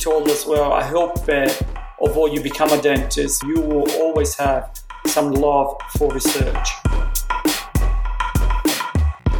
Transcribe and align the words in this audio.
told 0.00 0.26
us, 0.30 0.46
well, 0.46 0.72
I 0.72 0.82
hope 0.82 1.18
uh, 1.18 1.24
that 1.26 1.66
although 2.00 2.24
you 2.24 2.42
become 2.42 2.70
a 2.70 2.80
dentist, 2.80 3.42
you 3.42 3.60
will 3.60 3.90
always 4.00 4.34
have 4.36 4.70
some 5.06 5.32
love 5.32 5.76
for 5.98 6.10
research. 6.10 6.70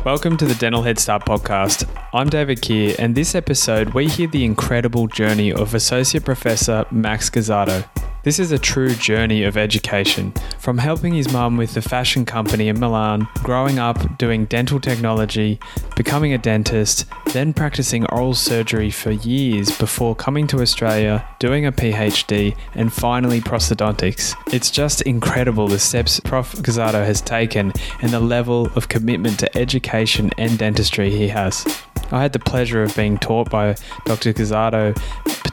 Welcome 0.05 0.37
to 0.37 0.45
the 0.45 0.57
Dental 0.59 0.83
Head 0.83 0.99
Start 0.99 1.25
podcast. 1.25 1.89
I'm 2.13 2.29
David 2.29 2.61
Keir, 2.61 2.95
and 2.99 3.15
this 3.15 3.35
episode 3.35 3.95
we 3.95 4.07
hear 4.07 4.29
the 4.29 4.45
incredible 4.45 5.07
journey 5.07 5.51
of 5.51 5.75
Associate 5.75 6.23
Professor 6.23 6.85
Max 6.91 7.31
Guazzato. 7.31 7.89
This 8.23 8.39
is 8.39 8.53
a 8.53 8.59
true 8.59 8.95
journey 8.95 9.45
of 9.45 9.57
education, 9.57 10.33
from 10.59 10.77
helping 10.77 11.15
his 11.15 11.33
mum 11.33 11.57
with 11.57 11.73
the 11.73 11.81
fashion 11.81 12.27
company 12.27 12.69
in 12.69 12.79
Milan, 12.79 13.27
growing 13.37 13.79
up 13.79 14.19
doing 14.19 14.45
dental 14.45 14.79
technology, 14.79 15.59
becoming 15.97 16.35
a 16.35 16.39
dentist, 16.39 17.07
then 17.33 17.55
practicing 17.55 18.05
oral 18.07 18.35
surgery 18.35 18.91
for 18.91 19.11
years 19.11 19.71
before 19.79 20.15
coming 20.15 20.47
to 20.49 20.61
Australia, 20.61 21.27
doing 21.39 21.65
a 21.65 21.73
PhD, 21.73 22.55
and 22.75 22.93
finally 22.93 23.41
prosthodontics. 23.41 24.35
It's 24.53 24.71
just 24.71 25.01
incredible 25.03 25.67
the 25.67 25.79
steps 25.79 26.21
Prof. 26.21 26.53
Guazzato 26.57 27.03
has 27.03 27.23
taken 27.23 27.73
and 28.03 28.11
the 28.11 28.21
level 28.21 28.67
of 28.77 28.89
commitment 28.89 29.39
to 29.39 29.57
education 29.57 30.31
and 30.37 30.59
dentistry 30.59 31.09
he 31.09 31.29
has. 31.29 31.65
I 32.13 32.21
had 32.21 32.35
the 32.35 32.39
pleasure 32.39 32.83
of 32.83 32.95
being 32.95 33.17
taught 33.17 33.49
by 33.49 33.77
Dr. 34.05 34.35
Guazzato, 34.35 34.95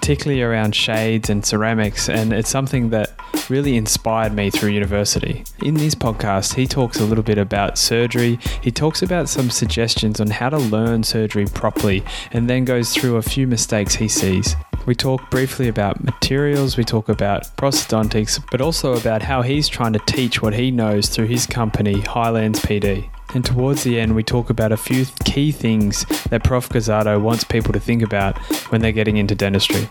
particularly 0.07 0.41
around 0.41 0.73
shades 0.73 1.29
and 1.29 1.45
ceramics, 1.45 2.07
and 2.07 2.31
it's 2.31 2.47
something 2.47 2.91
that 2.91 3.13
really 3.49 3.75
inspired 3.75 4.31
me 4.31 4.49
through 4.49 4.69
university. 4.69 5.43
In 5.61 5.73
this 5.73 5.95
podcast, 5.95 6.53
he 6.53 6.65
talks 6.65 7.01
a 7.01 7.03
little 7.03 7.25
bit 7.25 7.37
about 7.37 7.77
surgery, 7.77 8.39
he 8.61 8.71
talks 8.71 9.01
about 9.01 9.27
some 9.27 9.49
suggestions 9.49 10.21
on 10.21 10.29
how 10.29 10.47
to 10.47 10.59
learn 10.59 11.03
surgery 11.03 11.45
properly, 11.45 12.05
and 12.31 12.49
then 12.49 12.63
goes 12.63 12.93
through 12.93 13.17
a 13.17 13.21
few 13.21 13.47
mistakes 13.47 13.95
he 13.95 14.07
sees. 14.07 14.55
We 14.85 14.95
talk 14.95 15.29
briefly 15.29 15.67
about 15.67 16.01
materials, 16.01 16.77
we 16.77 16.85
talk 16.85 17.09
about 17.09 17.43
prosthodontics, 17.57 18.41
but 18.49 18.61
also 18.61 18.93
about 18.95 19.21
how 19.21 19.41
he's 19.41 19.67
trying 19.67 19.91
to 19.91 19.99
teach 20.05 20.41
what 20.41 20.53
he 20.53 20.71
knows 20.71 21.09
through 21.09 21.27
his 21.27 21.45
company, 21.45 21.99
Highlands 21.99 22.61
PD. 22.61 23.09
And 23.33 23.43
towards 23.43 23.83
the 23.83 23.99
end, 23.99 24.15
we 24.15 24.23
talk 24.23 24.49
about 24.49 24.71
a 24.71 24.77
few 24.77 25.05
key 25.25 25.51
things 25.51 26.05
that 26.29 26.43
Prof. 26.43 26.69
Guazzato 26.69 27.21
wants 27.21 27.43
people 27.43 27.73
to 27.73 27.79
think 27.79 28.01
about 28.01 28.37
when 28.71 28.81
they're 28.81 28.91
getting 28.91 29.17
into 29.17 29.35
dentistry. 29.35 29.89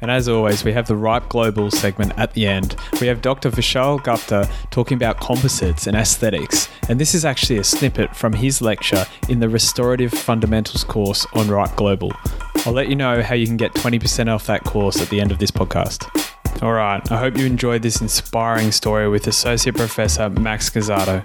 And 0.00 0.10
as 0.10 0.28
always, 0.28 0.62
we 0.62 0.72
have 0.72 0.86
the 0.86 0.96
Ripe 0.96 1.28
Global 1.28 1.70
segment 1.70 2.12
at 2.18 2.34
the 2.34 2.46
end. 2.46 2.76
We 3.00 3.06
have 3.06 3.22
Dr. 3.22 3.50
Vishal 3.50 4.02
Gupta 4.02 4.48
talking 4.70 4.96
about 4.96 5.20
composites 5.20 5.86
and 5.86 5.96
aesthetics. 5.96 6.68
And 6.88 7.00
this 7.00 7.14
is 7.14 7.24
actually 7.24 7.58
a 7.58 7.64
snippet 7.64 8.14
from 8.14 8.34
his 8.34 8.60
lecture 8.60 9.06
in 9.28 9.40
the 9.40 9.48
Restorative 9.48 10.12
Fundamentals 10.12 10.84
course 10.84 11.26
on 11.32 11.48
Ripe 11.48 11.76
Global. 11.76 12.12
I'll 12.66 12.74
let 12.74 12.88
you 12.88 12.94
know 12.94 13.22
how 13.22 13.34
you 13.34 13.46
can 13.46 13.56
get 13.56 13.72
20% 13.74 14.28
off 14.28 14.46
that 14.46 14.64
course 14.64 15.00
at 15.00 15.08
the 15.08 15.20
end 15.20 15.32
of 15.32 15.38
this 15.38 15.50
podcast. 15.50 16.12
All 16.62 16.72
right, 16.72 17.00
I 17.10 17.18
hope 17.18 17.36
you 17.38 17.46
enjoyed 17.46 17.82
this 17.82 18.00
inspiring 18.00 18.72
story 18.72 19.08
with 19.08 19.26
Associate 19.26 19.74
Professor 19.74 20.28
Max 20.28 20.68
Guazzato. 20.68 21.24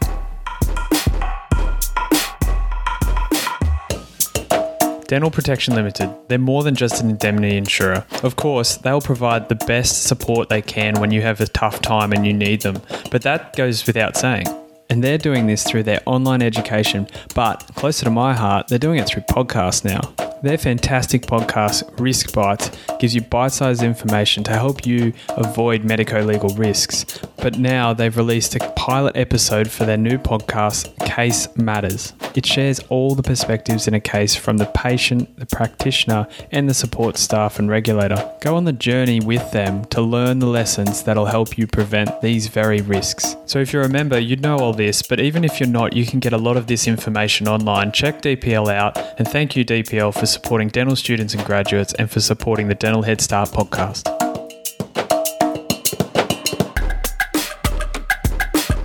Dental 5.12 5.30
Protection 5.30 5.76
Limited, 5.76 6.10
they're 6.30 6.40
more 6.40 6.64
than 6.64 6.74
just 6.74 7.04
an 7.04 7.10
indemnity 7.10 7.58
insurer. 7.58 8.06
Of 8.24 8.38
course, 8.38 8.78
they'll 8.78 9.02
provide 9.02 9.50
the 9.50 9.56
best 9.56 10.04
support 10.04 10.48
they 10.48 10.62
can 10.62 11.02
when 11.02 11.12
you 11.12 11.22
have 11.22 11.42
a 11.42 11.48
tough 11.48 11.82
time 11.82 12.14
and 12.14 12.26
you 12.26 12.32
need 12.32 12.62
them, 12.62 12.82
but 13.12 13.22
that 13.24 13.54
goes 13.58 13.86
without 13.86 14.16
saying. 14.16 14.46
And 14.90 15.04
they're 15.04 15.18
doing 15.18 15.48
this 15.48 15.66
through 15.66 15.84
their 15.84 16.00
online 16.06 16.42
education, 16.42 17.10
but 17.36 17.70
closer 17.76 18.06
to 18.06 18.10
my 18.10 18.34
heart, 18.34 18.70
they're 18.70 18.80
doing 18.80 19.00
it 19.00 19.08
through 19.08 19.24
podcasts 19.24 19.84
now. 19.84 20.31
Their 20.44 20.58
fantastic 20.58 21.22
podcast, 21.22 21.84
Risk 22.00 22.34
Bites, 22.34 22.72
gives 23.00 23.14
you 23.14 23.22
bite 23.22 23.52
sized 23.52 23.84
information 23.84 24.44
to 24.46 24.52
help 24.54 24.88
you 24.88 25.14
avoid 25.30 25.84
medico 25.84 26.24
legal 26.24 26.50
risks. 26.56 27.20
But 27.38 27.60
now 27.60 27.94
they've 27.94 28.16
released 28.16 28.56
a 28.56 28.72
pilot 28.76 29.16
episode 29.16 29.70
for 29.70 29.86
their 29.86 29.98
new 29.98 30.18
podcast, 30.18 30.98
Case 31.06 31.48
Matters. 31.56 32.14
It 32.34 32.46
shares 32.46 32.80
all 32.90 33.14
the 33.14 33.22
perspectives 33.22 33.88
in 33.88 33.94
a 33.94 34.00
case 34.00 34.36
from 34.36 34.58
the 34.58 34.66
patient, 34.68 35.38
the 35.38 35.46
practitioner, 35.46 36.28
and 36.52 36.68
the 36.68 36.74
support 36.74 37.18
staff 37.18 37.60
and 37.60 37.70
regulator. 37.70 38.34
Go 38.42 38.56
on 38.56 38.66
the 38.66 38.74
journey 38.74 39.20
with 39.20 39.52
them 39.52 39.86
to 39.86 40.02
learn 40.02 40.40
the 40.40 40.48
lessons 40.48 41.04
that'll 41.04 41.26
help 41.26 41.58
you 41.58 41.68
prevent 41.68 42.22
these 42.22 42.48
very 42.48 42.82
risks. 42.82 43.36
So, 43.46 43.60
if 43.60 43.74
you're 43.74 43.84
a 43.84 43.90
member, 43.90 44.18
you'd 44.18 44.42
know 44.42 44.58
all 44.58 44.74
this, 44.74 45.04
but 45.04 45.20
even 45.20 45.44
if 45.44 45.60
you're 45.60 45.70
not, 45.70 45.94
you 45.94 46.06
can 46.06 46.20
get 46.20 46.34
a 46.34 46.38
lot 46.38 46.58
of 46.58 46.68
this 46.68 46.88
information 46.88 47.48
online. 47.48 47.92
Check 47.92 48.22
DPL 48.22 48.74
out, 48.74 48.98
and 49.20 49.28
thank 49.28 49.56
you, 49.56 49.64
DPL, 49.66 50.14
for 50.14 50.26
supporting 50.32 50.70
dental 50.70 50.96
students 50.96 51.34
and 51.34 51.44
graduates 51.46 51.94
and 51.96 52.10
for 52.10 52.22
supporting 52.22 52.68
the 52.70 52.76
Dental 52.76 53.02
Head 53.02 53.20
Start 53.20 53.50
podcast. 53.50 54.08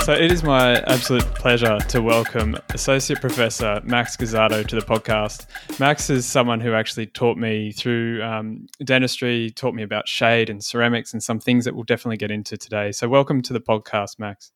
So 0.02 0.12
it 0.12 0.30
is 0.30 0.44
my 0.44 0.80
absolute 0.82 1.24
pleasure 1.34 1.78
to 1.78 2.00
welcome 2.00 2.56
Associate 2.74 3.20
Professor 3.20 3.80
Max 3.82 4.16
Guazzato 4.16 4.64
to 4.64 4.76
the 4.76 4.82
podcast. 4.82 5.46
Max 5.80 6.10
is 6.10 6.26
someone 6.26 6.60
who 6.60 6.74
actually 6.74 7.06
taught 7.06 7.36
me 7.36 7.72
through 7.72 8.22
um, 8.22 8.66
dentistry, 8.84 9.50
taught 9.50 9.74
me 9.74 9.82
about 9.82 10.06
shade 10.06 10.48
and 10.48 10.62
ceramics 10.62 11.12
and 11.12 11.22
some 11.22 11.40
things 11.40 11.64
that 11.64 11.74
we'll 11.74 11.84
definitely 11.84 12.18
get 12.18 12.30
into 12.30 12.56
today. 12.56 12.92
So 12.92 13.08
welcome 13.08 13.42
to 13.42 13.52
the 13.52 13.60
podcast, 13.60 14.18
Max. 14.18 14.52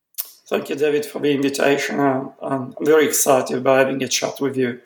Thank 0.49 0.69
you, 0.69 0.77
David, 0.77 1.05
for 1.05 1.21
the 1.21 1.33
invitation. 1.33 1.99
I'm, 1.99 2.31
I'm 2.41 2.75
very 2.81 3.07
excited 3.07 3.59
about 3.59 3.79
having 3.79 4.03
a 4.03 4.09
chat 4.09 4.41
with 4.41 4.57
you 4.57 4.81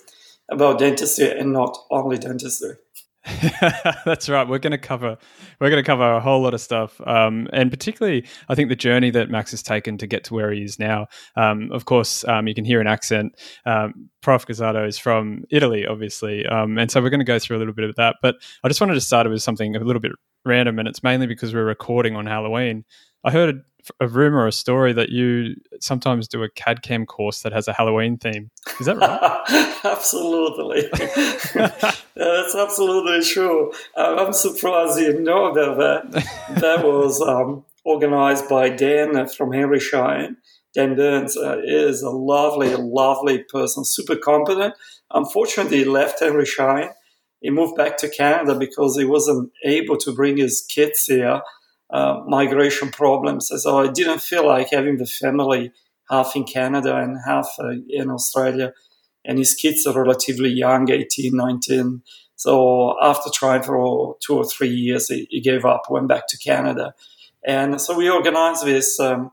about 0.50 0.78
dentistry 0.78 1.30
and 1.38 1.52
not 1.52 1.76
only 1.90 2.18
dentistry. 2.18 2.76
That's 4.04 4.28
right. 4.28 4.46
We're 4.46 4.58
going 4.58 4.72
to 4.72 4.78
cover 4.78 5.16
we're 5.60 5.70
going 5.70 5.82
to 5.82 5.86
cover 5.86 6.12
a 6.12 6.20
whole 6.20 6.42
lot 6.42 6.52
of 6.52 6.60
stuff, 6.60 7.00
um, 7.06 7.48
and 7.52 7.70
particularly, 7.70 8.26
I 8.48 8.54
think 8.54 8.68
the 8.68 8.76
journey 8.76 9.10
that 9.10 9.30
Max 9.30 9.50
has 9.52 9.62
taken 9.62 9.96
to 9.98 10.06
get 10.06 10.24
to 10.24 10.34
where 10.34 10.52
he 10.52 10.62
is 10.62 10.78
now. 10.78 11.06
Um, 11.36 11.70
of 11.72 11.86
course, 11.86 12.26
um, 12.28 12.46
you 12.46 12.54
can 12.54 12.64
hear 12.64 12.80
an 12.80 12.86
accent. 12.86 13.34
Um, 13.64 14.10
Prof. 14.20 14.46
Guazzato 14.46 14.86
is 14.86 14.98
from 14.98 15.44
Italy, 15.50 15.86
obviously, 15.86 16.46
um, 16.46 16.76
and 16.76 16.90
so 16.90 17.00
we're 17.00 17.10
going 17.10 17.20
to 17.20 17.24
go 17.24 17.38
through 17.38 17.56
a 17.56 17.60
little 17.60 17.74
bit 17.74 17.88
of 17.88 17.96
that. 17.96 18.16
But 18.20 18.36
I 18.62 18.68
just 18.68 18.80
wanted 18.80 18.94
to 18.94 19.00
start 19.00 19.28
with 19.28 19.42
something 19.42 19.74
a 19.74 19.80
little 19.80 20.00
bit 20.00 20.12
random, 20.44 20.78
and 20.78 20.86
it's 20.86 21.02
mainly 21.02 21.26
because 21.26 21.54
we're 21.54 21.64
recording 21.64 22.16
on 22.16 22.26
Halloween. 22.26 22.84
I 23.24 23.30
heard 23.30 23.62
a 24.00 24.08
rumor 24.08 24.40
or 24.40 24.48
a 24.48 24.52
story 24.52 24.92
that 24.92 25.10
you 25.10 25.54
sometimes 25.80 26.28
do 26.28 26.42
a 26.42 26.50
CAD 26.50 26.82
CAM 26.82 27.06
course 27.06 27.42
that 27.42 27.52
has 27.52 27.68
a 27.68 27.72
Halloween 27.72 28.18
theme. 28.18 28.50
Is 28.80 28.86
that 28.86 28.96
right? 28.96 29.80
absolutely. 29.84 30.90
That's 32.16 32.54
absolutely 32.54 33.24
true. 33.24 33.72
I'm 33.96 34.32
surprised 34.32 34.98
you 35.00 35.20
know 35.20 35.46
about 35.46 35.78
that. 35.78 36.24
That 36.60 36.84
was 36.84 37.20
um, 37.20 37.64
organized 37.84 38.48
by 38.48 38.68
Dan 38.68 39.26
from 39.28 39.52
Henry 39.52 39.80
Schein. 39.80 40.36
Dan 40.74 40.96
Burns 40.96 41.36
uh, 41.36 41.60
is 41.64 42.02
a 42.02 42.10
lovely, 42.10 42.74
lovely 42.74 43.44
person, 43.44 43.84
super 43.84 44.16
competent. 44.16 44.74
Unfortunately, 45.12 45.78
he 45.78 45.84
left 45.84 46.20
Henry 46.20 46.46
Schein. 46.46 46.90
He 47.40 47.50
moved 47.50 47.76
back 47.76 47.96
to 47.98 48.08
Canada 48.08 48.58
because 48.58 48.96
he 48.96 49.04
wasn't 49.04 49.52
able 49.64 49.96
to 49.98 50.12
bring 50.12 50.36
his 50.36 50.64
kids 50.68 51.04
here 51.06 51.42
uh, 51.90 52.20
migration 52.26 52.90
problems. 52.90 53.50
So 53.54 53.78
I 53.78 53.88
didn't 53.88 54.22
feel 54.22 54.46
like 54.46 54.70
having 54.70 54.96
the 54.96 55.06
family 55.06 55.72
half 56.10 56.34
in 56.34 56.44
Canada 56.44 56.96
and 56.96 57.18
half 57.24 57.48
uh, 57.58 57.72
in 57.88 58.10
Australia. 58.10 58.72
And 59.24 59.38
his 59.38 59.54
kids 59.54 59.86
are 59.86 59.98
relatively 59.98 60.50
young, 60.50 60.90
18, 60.90 61.34
19. 61.34 62.02
So 62.36 62.96
after 63.02 63.30
trying 63.32 63.62
for 63.62 64.16
two 64.20 64.36
or 64.36 64.44
three 64.44 64.68
years, 64.68 65.08
he, 65.08 65.26
he 65.30 65.40
gave 65.40 65.64
up, 65.64 65.90
went 65.90 66.08
back 66.08 66.26
to 66.28 66.38
Canada. 66.38 66.94
And 67.46 67.80
so 67.80 67.96
we 67.96 68.10
organized 68.10 68.64
this 68.64 68.98
um, 69.00 69.30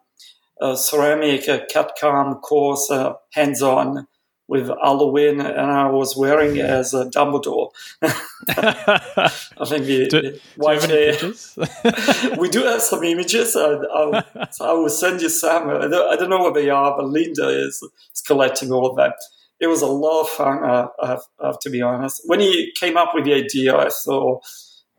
uh, 0.61 0.75
ceramic 0.75 1.47
uh, 1.49 1.61
CAD-CAM 1.69 2.35
course, 2.35 2.89
uh, 2.91 3.13
hands-on, 3.33 4.07
with 4.51 4.67
Halloween, 4.67 5.39
and 5.39 5.71
I 5.71 5.89
was 5.89 6.17
wearing 6.17 6.57
it 6.57 6.65
as 6.65 6.93
a 6.93 7.05
Dumbledore. 7.05 7.69
I 8.01 9.29
think 9.65 9.85
the, 9.85 10.07
do, 10.09 10.21
the 10.21 10.31
do 10.31 10.39
you 10.57 10.67
have 10.67 10.91
any 10.91 12.35
we 12.37 12.49
do 12.49 12.63
have 12.63 12.81
some 12.81 13.01
images. 13.01 13.55
I, 13.55 13.75
I, 13.75 14.49
so 14.51 14.65
I 14.69 14.73
will 14.73 14.89
send 14.89 15.21
you 15.21 15.29
some. 15.29 15.69
I 15.69 15.87
don't, 15.87 16.13
I 16.13 16.17
don't, 16.17 16.29
know 16.29 16.39
what 16.39 16.53
they 16.53 16.69
are, 16.69 16.97
but 16.97 17.07
Linda 17.07 17.47
is, 17.47 17.81
is 18.13 18.21
collecting 18.27 18.73
all 18.73 18.85
of 18.85 18.97
them. 18.97 19.13
It 19.61 19.67
was 19.67 19.81
a 19.81 19.87
lot 19.87 20.21
of 20.21 20.29
fun, 20.29 20.63
uh, 20.63 20.87
I, 21.01 21.07
have, 21.07 21.21
I, 21.39 21.47
have, 21.47 21.59
to 21.59 21.69
be 21.69 21.81
honest. 21.81 22.23
When 22.25 22.39
he 22.39 22.73
came 22.77 22.97
up 22.97 23.11
with 23.13 23.25
the 23.25 23.33
idea, 23.33 23.75
I 23.75 23.89
thought, 23.89 24.41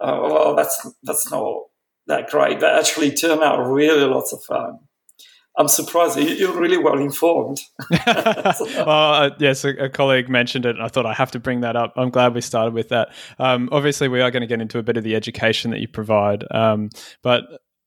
uh, 0.00 0.18
well, 0.22 0.54
that's, 0.54 0.88
that's 1.02 1.30
not 1.30 1.64
that 2.06 2.30
great. 2.30 2.60
But 2.60 2.78
actually, 2.78 3.10
turned 3.10 3.42
out 3.42 3.58
really 3.64 4.04
lots 4.04 4.32
of 4.32 4.42
fun. 4.44 4.78
I'm 5.58 5.68
surprised 5.68 6.18
you're 6.18 6.58
really 6.58 6.78
well 6.78 6.98
informed. 6.98 7.60
well, 8.06 8.88
uh, 8.88 9.30
yes, 9.38 9.64
a, 9.64 9.70
a, 9.70 9.88
colleague 9.90 10.30
mentioned 10.30 10.64
it, 10.64 10.76
and 10.76 10.82
I 10.82 10.88
thought 10.88 11.04
I 11.04 11.12
have 11.12 11.30
to 11.32 11.38
bring 11.38 11.60
that 11.60 11.76
up. 11.76 11.92
I'm 11.96 12.08
glad 12.08 12.34
we 12.34 12.40
started 12.40 12.72
with 12.72 12.88
that. 12.88 13.12
Um, 13.38 13.68
obviously, 13.70 14.08
we 14.08 14.22
are 14.22 14.30
going 14.30 14.40
to 14.40 14.46
get 14.46 14.62
into 14.62 14.78
a 14.78 14.82
bit 14.82 14.96
of 14.96 15.04
the 15.04 15.14
education 15.14 15.70
that 15.72 15.80
you 15.80 15.88
provide, 15.88 16.44
um, 16.52 16.88
but 17.22 17.42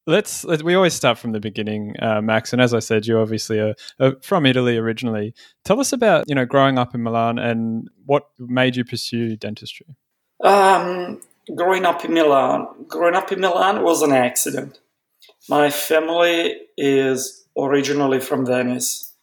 let's, 0.08 0.44
let's, 0.44 0.64
we 0.64 0.76
always 0.76 0.94
start 0.94 1.18
from 1.18 1.32
the 1.32 1.40
beginning, 1.40 1.96
uh, 2.02 2.22
Max. 2.22 2.54
And 2.54 2.62
as 2.62 2.74
I 2.74 2.80
said, 2.80 3.06
you're 3.06 3.22
obviously 3.22 3.60
a, 3.60 3.76
a, 4.00 4.20
from 4.22 4.46
Italy 4.46 4.78
originally. 4.78 5.34
Tell 5.64 5.80
us 5.80 5.94
about 5.94 6.26
you 6.28 6.36
know 6.36 6.46
growing 6.46 6.78
up 6.78 6.94
in 6.96 7.04
Milan 7.04 7.40
and 7.40 7.90
what 8.06 8.28
made 8.40 8.76
you 8.76 8.86
pursue 8.86 9.36
dentistry. 9.36 9.88
Um, 10.44 11.22
growing 11.56 11.86
up 11.86 12.06
in 12.06 12.14
Milan, 12.14 12.68
growing 12.88 13.16
up 13.16 13.32
in 13.32 13.40
Milan 13.40 13.84
was 13.84 14.02
an 14.02 14.12
accident. 14.12 14.80
My 15.50 15.70
family 15.70 16.56
is 16.78 17.46
originally 17.58 18.20
from 18.20 18.46
Venice, 18.46 19.14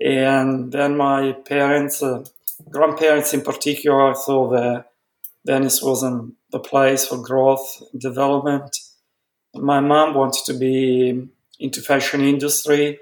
and 0.00 0.72
then 0.72 0.96
my 0.96 1.32
parents, 1.32 2.02
uh, 2.02 2.24
grandparents 2.70 3.34
in 3.34 3.42
particular, 3.42 4.14
thought 4.14 4.50
that 4.50 4.86
Venice 5.44 5.82
wasn't 5.82 6.34
the 6.50 6.60
place 6.60 7.06
for 7.06 7.22
growth 7.22 7.82
development. 7.96 8.76
My 9.54 9.80
mom 9.80 10.14
wanted 10.14 10.44
to 10.46 10.54
be 10.54 11.28
into 11.58 11.82
fashion 11.82 12.20
industry, 12.20 13.00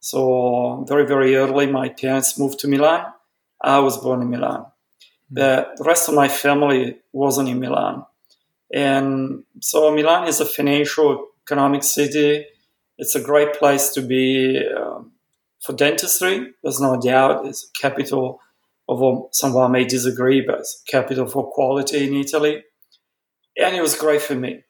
so 0.00 0.84
very 0.88 1.06
very 1.06 1.36
early 1.36 1.66
my 1.66 1.88
parents 1.88 2.38
moved 2.38 2.58
to 2.60 2.68
Milan. 2.68 3.04
I 3.60 3.80
was 3.80 3.98
born 3.98 4.22
in 4.22 4.30
Milan. 4.30 4.66
Hmm. 5.30 5.34
The 5.34 5.76
rest 5.80 6.08
of 6.08 6.14
my 6.14 6.28
family 6.28 6.98
wasn't 7.12 7.48
in 7.48 7.60
Milan. 7.60 8.04
And 8.72 9.44
so 9.60 9.94
Milan 9.94 10.28
is 10.28 10.40
a 10.40 10.44
financial 10.44 11.28
economic 11.44 11.82
city. 11.82 12.46
It's 12.98 13.14
a 13.14 13.20
great 13.20 13.54
place 13.54 13.90
to 13.90 14.02
be 14.02 14.62
um, 14.68 15.12
for 15.60 15.72
dentistry. 15.72 16.52
There's 16.62 16.80
no 16.80 17.00
doubt. 17.00 17.46
It's 17.46 17.70
capital 17.70 18.40
of 18.88 19.28
someone 19.32 19.72
may 19.72 19.84
disagree, 19.84 20.40
but 20.40 20.60
it's 20.60 20.82
capital 20.86 21.26
for 21.26 21.50
quality 21.50 22.06
in 22.06 22.14
Italy. 22.14 22.64
And 23.56 23.76
it 23.76 23.82
was 23.82 23.94
great 23.94 24.22
for 24.22 24.34
me. 24.34 24.64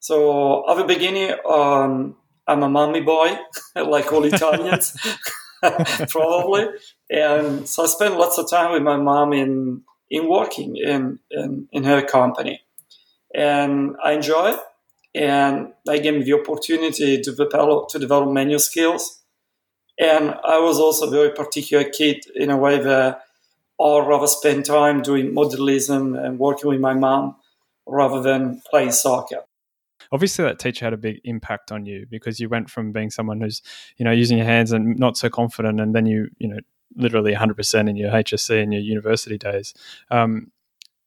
So 0.00 0.68
at 0.70 0.76
the 0.76 0.84
beginning, 0.84 1.34
um, 1.48 2.16
I'm 2.46 2.62
a 2.62 2.68
mommy 2.68 3.00
boy, 3.00 3.36
like 3.76 4.12
all 4.12 4.24
Italians, 4.24 4.96
probably. 6.08 6.66
And 7.10 7.68
so 7.68 7.84
I 7.84 7.86
spent 7.86 8.18
lots 8.18 8.38
of 8.38 8.48
time 8.48 8.72
with 8.72 8.82
my 8.82 8.96
mom 8.96 9.32
in 9.32 9.82
in 10.10 10.28
working 10.28 10.76
in 10.76 11.18
in, 11.30 11.68
in 11.72 11.84
her 11.84 12.02
company 12.02 12.62
and 13.34 13.96
I 14.02 14.12
enjoy 14.12 14.52
it. 14.52 14.60
And 15.14 15.72
they 15.86 16.00
gave 16.00 16.14
me 16.14 16.22
the 16.22 16.34
opportunity 16.34 17.20
to 17.20 17.34
develop 17.34 17.88
to 17.90 17.98
develop 17.98 18.30
manual 18.30 18.60
skills. 18.60 19.22
And 19.98 20.34
I 20.44 20.58
was 20.58 20.78
also 20.78 21.06
a 21.06 21.10
very 21.10 21.32
particular 21.32 21.84
kid 21.84 22.24
in 22.34 22.50
a 22.50 22.56
way 22.56 22.78
that 22.78 23.22
I'd 23.80 24.06
rather 24.06 24.26
spend 24.26 24.64
time 24.64 25.02
doing 25.02 25.34
modelism 25.34 26.16
and 26.22 26.38
working 26.38 26.70
with 26.70 26.80
my 26.80 26.94
mom 26.94 27.36
rather 27.86 28.20
than 28.20 28.60
playing 28.70 28.92
soccer. 28.92 29.44
Obviously, 30.12 30.44
that 30.44 30.58
teacher 30.58 30.84
had 30.84 30.92
a 30.92 30.98
big 30.98 31.20
impact 31.24 31.72
on 31.72 31.86
you 31.86 32.06
because 32.10 32.40
you 32.40 32.48
went 32.48 32.70
from 32.70 32.92
being 32.92 33.10
someone 33.10 33.40
who's, 33.40 33.62
you 33.96 34.04
know, 34.04 34.10
using 34.10 34.38
your 34.38 34.46
hands 34.46 34.72
and 34.72 34.98
not 34.98 35.16
so 35.16 35.28
confident, 35.28 35.80
and 35.80 35.94
then 35.94 36.06
you, 36.06 36.28
you 36.38 36.48
know, 36.48 36.58
literally 36.96 37.34
100% 37.34 37.88
in 37.88 37.96
your 37.96 38.10
HSC 38.10 38.62
and 38.62 38.72
your 38.72 38.82
university 38.82 39.38
days. 39.38 39.74
Um, 40.10 40.50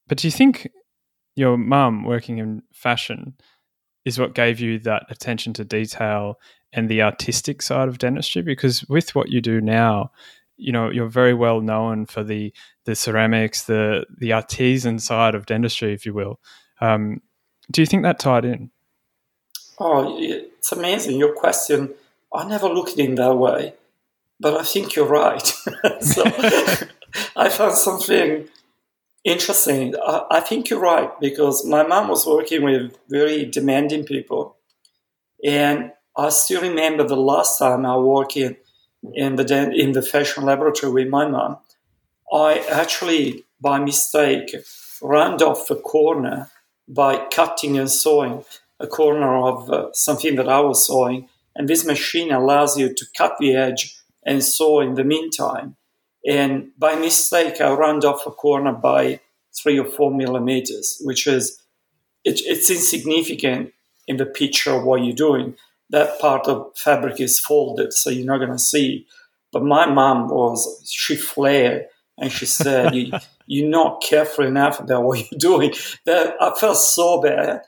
but 0.07 0.17
do 0.17 0.27
you 0.27 0.31
think 0.31 0.69
your 1.35 1.57
mum 1.57 2.03
working 2.03 2.37
in 2.37 2.63
fashion 2.73 3.35
is 4.05 4.19
what 4.19 4.35
gave 4.35 4.59
you 4.59 4.79
that 4.79 5.03
attention 5.09 5.53
to 5.53 5.65
detail 5.65 6.39
and 6.73 6.89
the 6.89 7.01
artistic 7.01 7.61
side 7.61 7.87
of 7.87 7.97
dentistry? 7.97 8.41
Because 8.41 8.83
with 8.89 9.15
what 9.15 9.29
you 9.29 9.41
do 9.41 9.61
now 9.61 10.11
you 10.61 10.71
know 10.71 10.89
you're 10.89 11.09
very 11.09 11.33
well 11.33 11.59
known 11.59 12.05
for 12.05 12.23
the 12.23 12.53
the 12.85 12.95
ceramics 12.95 13.63
the 13.63 14.05
the 14.19 14.31
artisan 14.31 14.99
side 14.99 15.35
of 15.35 15.45
dentistry 15.45 15.91
if 15.93 16.05
you 16.05 16.13
will. 16.13 16.39
Um, 16.79 17.21
do 17.71 17.81
you 17.81 17.85
think 17.85 18.03
that 18.03 18.19
tied 18.19 18.45
in 18.45 18.69
oh 19.81 20.15
it's 20.19 20.71
amazing 20.71 21.17
your 21.17 21.33
question 21.33 21.93
i 22.33 22.47
never 22.47 22.67
looked 22.67 22.97
in 22.97 23.15
that 23.15 23.35
way 23.35 23.73
but 24.39 24.59
i 24.59 24.63
think 24.63 24.95
you're 24.95 25.13
right 25.23 25.47
so 26.01 26.23
i 27.35 27.49
found 27.49 27.75
something 27.75 28.47
Interesting. 29.23 29.93
I, 30.03 30.39
think 30.39 30.69
you're 30.69 30.79
right 30.79 31.11
because 31.19 31.63
my 31.63 31.83
mom 31.83 32.07
was 32.07 32.25
working 32.25 32.63
with 32.63 32.97
very 33.07 33.45
demanding 33.45 34.03
people. 34.03 34.57
And 35.45 35.91
I 36.17 36.29
still 36.29 36.61
remember 36.61 37.03
the 37.03 37.15
last 37.15 37.59
time 37.59 37.85
I 37.85 37.97
worked 37.97 38.35
in, 38.35 38.57
in, 39.13 39.35
the, 39.35 39.71
in 39.75 39.91
the 39.91 40.01
fashion 40.01 40.45
laboratory 40.45 40.91
with 40.91 41.07
my 41.07 41.27
mom. 41.27 41.57
I 42.33 42.65
actually, 42.71 43.45
by 43.59 43.79
mistake, 43.79 44.55
round 45.03 45.43
off 45.43 45.69
a 45.69 45.75
corner 45.75 46.49
by 46.87 47.27
cutting 47.31 47.77
and 47.77 47.91
sewing 47.91 48.43
a 48.81 48.87
corner 48.87 49.35
of 49.35 49.69
uh, 49.69 49.93
something 49.93 50.35
that 50.35 50.49
I 50.49 50.59
was 50.59 50.87
sewing. 50.87 51.29
And 51.55 51.67
this 51.67 51.85
machine 51.85 52.31
allows 52.31 52.77
you 52.77 52.93
to 52.93 53.05
cut 53.17 53.35
the 53.39 53.55
edge 53.55 53.95
and 54.25 54.43
sew 54.43 54.79
in 54.79 54.95
the 54.95 55.03
meantime. 55.03 55.75
And 56.27 56.71
by 56.77 56.95
mistake, 56.95 57.59
I 57.61 57.73
round 57.73 58.05
off 58.05 58.25
a 58.25 58.31
corner 58.31 58.73
by 58.73 59.19
three 59.61 59.79
or 59.79 59.85
four 59.85 60.13
millimeters, 60.13 61.01
which 61.03 61.27
is 61.27 61.61
it, 62.23 62.41
it's 62.45 62.69
insignificant 62.69 63.73
in 64.07 64.17
the 64.17 64.25
picture 64.25 64.71
of 64.71 64.83
what 64.83 65.03
you're 65.03 65.15
doing. 65.15 65.55
That 65.89 66.19
part 66.19 66.47
of 66.47 66.71
fabric 66.77 67.19
is 67.19 67.39
folded, 67.39 67.93
so 67.93 68.09
you're 68.09 68.25
not 68.25 68.37
going 68.37 68.51
to 68.51 68.59
see. 68.59 69.07
But 69.51 69.63
my 69.63 69.85
mom 69.85 70.29
was 70.29 70.89
she 70.89 71.15
flared 71.15 71.87
and 72.17 72.31
she 72.31 72.45
said, 72.45 72.95
you, 72.95 73.11
"You're 73.47 73.69
not 73.69 74.01
careful 74.01 74.45
enough 74.45 74.79
about 74.79 75.03
what 75.03 75.19
you're 75.31 75.39
doing." 75.39 75.73
That 76.05 76.35
I 76.39 76.53
felt 76.55 76.77
so 76.77 77.21
bad, 77.21 77.61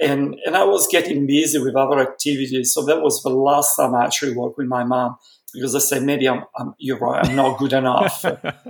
and 0.00 0.36
and 0.44 0.56
I 0.56 0.64
was 0.64 0.86
getting 0.86 1.26
busy 1.26 1.58
with 1.58 1.76
other 1.76 2.00
activities. 2.00 2.72
So 2.72 2.84
that 2.84 3.02
was 3.02 3.22
the 3.22 3.30
last 3.30 3.76
time 3.76 3.94
I 3.94 4.04
actually 4.04 4.34
worked 4.34 4.58
with 4.58 4.68
my 4.68 4.84
mom 4.84 5.16
because 5.52 5.74
I 5.74 5.80
said 5.80 6.02
maybe 6.02 6.28
I'm, 6.28 6.44
I'm 6.56 6.74
you're 6.78 6.98
right 6.98 7.24
I'm 7.24 7.36
not 7.36 7.58
good 7.58 7.72
enough. 7.72 8.24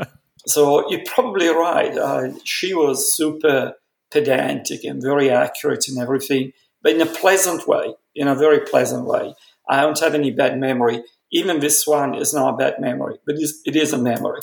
so 0.46 0.90
you're 0.90 1.04
probably 1.06 1.48
right. 1.48 1.96
Uh, 1.96 2.30
she 2.44 2.74
was 2.74 3.14
super 3.14 3.74
pedantic 4.10 4.84
and 4.84 5.02
very 5.02 5.30
accurate 5.30 5.88
in 5.88 5.98
everything, 5.98 6.52
but 6.82 6.94
in 6.94 7.00
a 7.00 7.06
pleasant 7.06 7.68
way, 7.68 7.94
in 8.14 8.28
a 8.28 8.34
very 8.34 8.60
pleasant 8.60 9.06
way. 9.06 9.34
I 9.68 9.82
don't 9.82 9.98
have 10.00 10.14
any 10.14 10.30
bad 10.30 10.58
memory. 10.58 11.02
Even 11.30 11.60
this 11.60 11.86
one 11.86 12.14
is 12.14 12.32
not 12.32 12.54
a 12.54 12.56
bad 12.56 12.80
memory, 12.80 13.16
but 13.26 13.36
it 13.36 13.76
is 13.76 13.92
a 13.92 13.98
memory. 13.98 14.40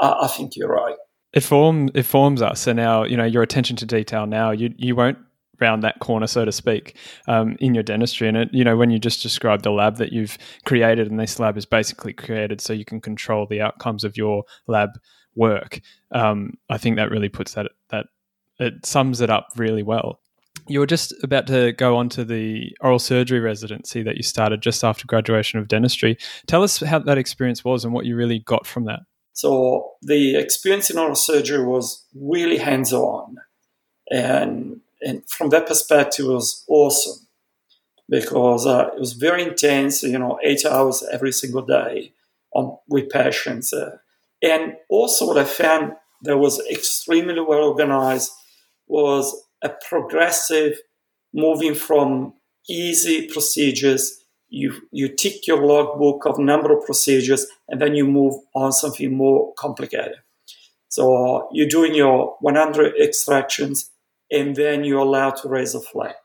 Uh, 0.00 0.16
I 0.22 0.26
think 0.26 0.56
you're 0.56 0.68
right. 0.68 0.96
It 1.32 1.42
form 1.42 1.90
it 1.94 2.04
forms 2.04 2.40
us, 2.40 2.66
and 2.66 2.76
now 2.76 3.04
you 3.04 3.16
know 3.16 3.24
your 3.24 3.42
attention 3.42 3.76
to 3.76 3.86
detail. 3.86 4.26
Now 4.26 4.50
you 4.50 4.72
you 4.76 4.96
won't 4.96 5.18
round 5.60 5.82
that 5.82 5.98
corner, 6.00 6.26
so 6.26 6.44
to 6.44 6.52
speak, 6.52 6.96
um, 7.26 7.56
in 7.60 7.74
your 7.74 7.82
dentistry. 7.82 8.28
And 8.28 8.36
it, 8.36 8.48
you 8.52 8.64
know, 8.64 8.76
when 8.76 8.90
you 8.90 8.98
just 8.98 9.22
described 9.22 9.64
the 9.64 9.70
lab 9.70 9.96
that 9.96 10.12
you've 10.12 10.38
created, 10.64 11.10
and 11.10 11.18
this 11.18 11.38
lab 11.38 11.56
is 11.56 11.66
basically 11.66 12.12
created 12.12 12.60
so 12.60 12.72
you 12.72 12.84
can 12.84 13.00
control 13.00 13.46
the 13.46 13.60
outcomes 13.60 14.04
of 14.04 14.16
your 14.16 14.44
lab 14.66 14.90
work. 15.34 15.80
Um, 16.12 16.54
I 16.68 16.78
think 16.78 16.96
that 16.96 17.10
really 17.10 17.28
puts 17.28 17.54
that 17.54 17.70
that 17.90 18.06
it 18.58 18.84
sums 18.84 19.20
it 19.20 19.30
up 19.30 19.48
really 19.56 19.82
well. 19.82 20.20
You 20.66 20.80
were 20.80 20.86
just 20.86 21.14
about 21.22 21.46
to 21.46 21.72
go 21.72 21.96
on 21.96 22.08
to 22.10 22.24
the 22.24 22.72
oral 22.80 22.98
surgery 22.98 23.40
residency 23.40 24.02
that 24.02 24.16
you 24.16 24.22
started 24.22 24.60
just 24.60 24.84
after 24.84 25.06
graduation 25.06 25.58
of 25.58 25.68
dentistry. 25.68 26.18
Tell 26.46 26.62
us 26.62 26.80
how 26.80 26.98
that 26.98 27.18
experience 27.18 27.64
was 27.64 27.84
and 27.84 27.94
what 27.94 28.04
you 28.04 28.16
really 28.16 28.40
got 28.40 28.66
from 28.66 28.84
that. 28.84 29.00
So 29.32 29.92
the 30.02 30.36
experience 30.36 30.90
in 30.90 30.98
oral 30.98 31.14
surgery 31.14 31.64
was 31.64 32.04
really 32.14 32.58
hands-on, 32.58 33.36
and 34.10 34.80
and 35.00 35.28
from 35.28 35.50
that 35.50 35.66
perspective, 35.66 36.26
it 36.26 36.28
was 36.28 36.64
awesome 36.68 37.26
because 38.08 38.66
uh, 38.66 38.90
it 38.94 39.00
was 39.00 39.12
very 39.12 39.42
intense. 39.42 40.02
You 40.02 40.18
know, 40.18 40.38
eight 40.42 40.64
hours 40.64 41.04
every 41.12 41.32
single 41.32 41.62
day 41.62 42.12
on 42.52 42.78
with 42.88 43.10
patients, 43.10 43.72
uh, 43.72 43.98
and 44.42 44.74
also 44.88 45.26
what 45.26 45.38
I 45.38 45.44
found 45.44 45.92
that 46.22 46.38
was 46.38 46.60
extremely 46.70 47.40
well 47.40 47.64
organized 47.64 48.30
was 48.86 49.44
a 49.62 49.70
progressive 49.88 50.78
moving 51.32 51.74
from 51.74 52.34
easy 52.68 53.28
procedures. 53.28 54.24
You 54.48 54.74
you 54.90 55.08
tick 55.08 55.46
your 55.46 55.64
logbook 55.64 56.26
of 56.26 56.38
number 56.38 56.76
of 56.76 56.84
procedures, 56.84 57.46
and 57.68 57.80
then 57.80 57.94
you 57.94 58.06
move 58.06 58.34
on 58.54 58.72
something 58.72 59.14
more 59.14 59.52
complicated. 59.54 60.16
So 60.88 61.48
you're 61.52 61.68
doing 61.68 61.94
your 61.94 62.36
100 62.40 62.94
extractions 62.98 63.90
and 64.30 64.56
then 64.56 64.84
you're 64.84 65.00
allowed 65.00 65.36
to 65.36 65.48
raise 65.48 65.74
a 65.74 65.80
flap. 65.80 66.16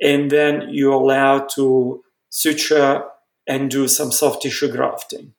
And 0.00 0.30
then 0.30 0.68
you're 0.70 0.92
allowed 0.92 1.48
to 1.54 2.02
suture 2.28 3.04
and 3.46 3.70
do 3.70 3.88
some 3.88 4.12
soft 4.12 4.42
tissue 4.42 4.70
grafting. 4.70 5.32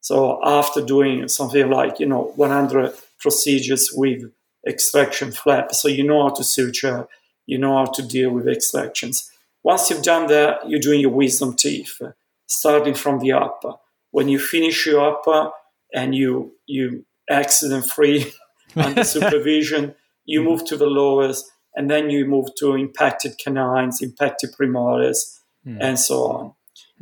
So 0.00 0.40
after 0.44 0.84
doing 0.84 1.28
something 1.28 1.70
like, 1.70 2.00
you 2.00 2.06
know, 2.06 2.32
100 2.36 2.94
procedures 3.18 3.90
with 3.94 4.24
extraction 4.66 5.30
flap, 5.30 5.74
so 5.74 5.88
you 5.88 6.02
know 6.02 6.22
how 6.22 6.34
to 6.34 6.44
suture, 6.44 7.06
you 7.46 7.58
know 7.58 7.76
how 7.76 7.84
to 7.92 8.02
deal 8.02 8.30
with 8.30 8.48
extractions. 8.48 9.30
Once 9.62 9.90
you've 9.90 10.02
done 10.02 10.26
that, 10.28 10.68
you're 10.68 10.80
doing 10.80 11.00
your 11.00 11.10
wisdom 11.10 11.54
teeth, 11.54 12.00
starting 12.46 12.94
from 12.94 13.18
the 13.18 13.32
upper. 13.32 13.74
When 14.10 14.28
you 14.28 14.38
finish 14.38 14.86
your 14.86 15.08
upper 15.12 15.50
and 15.94 16.14
you 16.14 16.52
you 16.66 17.04
accident 17.28 17.90
free 17.90 18.32
under 18.76 19.04
supervision, 19.16 19.94
you 20.30 20.42
move 20.42 20.64
to 20.66 20.76
the 20.76 20.86
lowers, 20.86 21.38
and 21.74 21.90
then 21.90 22.10
you 22.10 22.24
move 22.24 22.48
to 22.58 22.74
impacted 22.74 23.32
canines, 23.42 24.00
impacted 24.00 24.50
premolars, 24.58 25.18
mm. 25.66 25.78
and 25.80 25.98
so 25.98 26.16
on. 26.24 26.44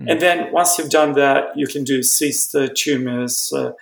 Mm. 0.01 0.11
And 0.11 0.21
then 0.21 0.53
once 0.53 0.79
you've 0.79 0.91
done 0.91 1.13
that, 1.13 1.57
you 1.57 1.67
can 1.67 1.85
do 1.85 2.03
cyst 2.03 2.55
uh, 2.55 2.69
tumors 2.75 3.53
uh, 3.55 3.73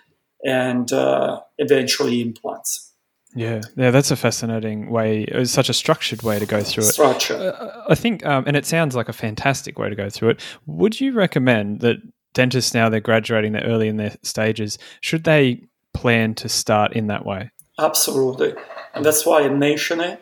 and 0.44 0.92
uh, 0.92 1.40
eventually 1.58 2.20
implants. 2.20 2.92
Yeah, 3.34 3.60
yeah, 3.76 3.90
that's 3.90 4.10
a 4.10 4.16
fascinating 4.16 4.90
way. 4.90 5.24
It's 5.24 5.50
such 5.50 5.68
a 5.68 5.74
structured 5.74 6.22
way 6.22 6.38
to 6.38 6.46
go 6.46 6.62
through 6.62 6.84
it. 6.84 6.92
Structure. 6.92 7.36
Uh, 7.36 7.84
I 7.88 7.94
think, 7.94 8.24
um, 8.24 8.44
and 8.46 8.56
it 8.56 8.64
sounds 8.64 8.96
like 8.96 9.10
a 9.10 9.12
fantastic 9.12 9.78
way 9.78 9.90
to 9.90 9.94
go 9.94 10.08
through 10.08 10.30
it. 10.30 10.40
Would 10.64 11.00
you 11.00 11.12
recommend 11.12 11.80
that 11.80 11.96
dentists 12.32 12.72
now 12.74 12.88
they're 12.88 13.00
graduating, 13.00 13.52
they're 13.52 13.64
early 13.64 13.88
in 13.88 13.96
their 13.98 14.16
stages, 14.22 14.78
should 15.02 15.24
they 15.24 15.62
plan 15.92 16.34
to 16.36 16.48
start 16.48 16.94
in 16.94 17.08
that 17.08 17.26
way? 17.26 17.50
Absolutely, 17.78 18.54
and 18.96 19.04
that's 19.04 19.26
why 19.26 19.42
I 19.42 19.50
mention 19.50 20.00
it. 20.00 20.20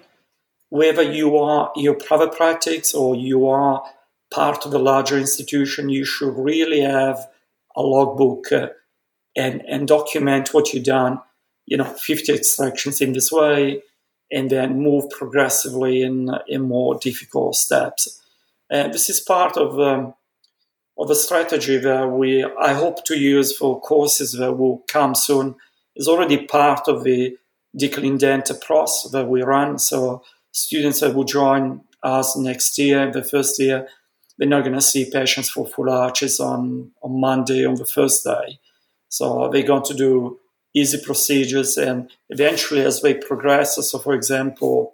Whether 0.68 1.02
you 1.02 1.38
are 1.38 1.70
your 1.76 1.94
private 1.94 2.34
practice 2.34 2.92
or 2.92 3.14
you 3.14 3.46
are 3.46 3.84
part 4.32 4.66
of 4.66 4.74
a 4.74 4.78
larger 4.78 5.16
institution, 5.16 5.88
you 5.88 6.04
should 6.04 6.36
really 6.36 6.80
have 6.80 7.28
a 7.76 7.82
logbook 7.82 8.50
uh, 8.50 8.68
and 9.36 9.62
and 9.68 9.86
document 9.86 10.52
what 10.52 10.74
you've 10.74 10.84
done. 10.84 11.20
You 11.66 11.76
know 11.76 11.84
50 11.84 12.32
extractions 12.32 13.00
in 13.00 13.12
this 13.12 13.30
way 13.30 13.82
and 14.32 14.50
then 14.50 14.80
move 14.80 15.08
progressively 15.10 16.02
in 16.02 16.30
in 16.48 16.62
more 16.62 16.98
difficult 16.98 17.54
steps. 17.54 18.20
And 18.68 18.92
this 18.92 19.08
is 19.08 19.20
part 19.20 19.56
of 19.56 19.78
um, 19.78 20.14
of 20.98 21.10
a 21.10 21.14
strategy 21.14 21.76
that 21.78 22.08
we 22.08 22.44
I 22.44 22.72
hope 22.72 23.04
to 23.04 23.16
use 23.16 23.56
for 23.56 23.80
courses 23.80 24.32
that 24.32 24.54
will 24.54 24.78
come 24.88 25.14
soon. 25.14 25.54
Is 25.94 26.08
already 26.08 26.44
part 26.44 26.88
of 26.88 27.04
the 27.04 27.38
Decline 27.76 28.18
Dent 28.18 28.50
process 28.60 29.10
that 29.12 29.28
we 29.28 29.42
run. 29.42 29.78
So 29.78 30.22
students 30.52 31.00
that 31.00 31.14
will 31.14 31.24
join 31.24 31.80
us 32.02 32.36
next 32.36 32.78
year 32.78 33.10
the 33.10 33.24
first 33.24 33.58
year 33.58 33.88
they're 34.36 34.48
not 34.48 34.62
going 34.62 34.74
to 34.74 34.80
see 34.82 35.10
patients 35.10 35.48
for 35.48 35.66
full 35.66 35.90
arches 35.90 36.38
on 36.38 36.90
on 37.02 37.20
Monday 37.20 37.64
on 37.64 37.76
the 37.76 37.86
first 37.86 38.24
day. 38.24 38.58
So 39.08 39.48
they're 39.50 39.62
going 39.62 39.84
to 39.84 39.94
do 39.94 40.38
easy 40.74 40.98
procedures 41.00 41.76
and 41.76 42.10
eventually 42.28 42.82
as 42.82 43.00
they 43.00 43.14
progress 43.14 43.76
so 43.76 43.98
for 43.98 44.12
example 44.12 44.92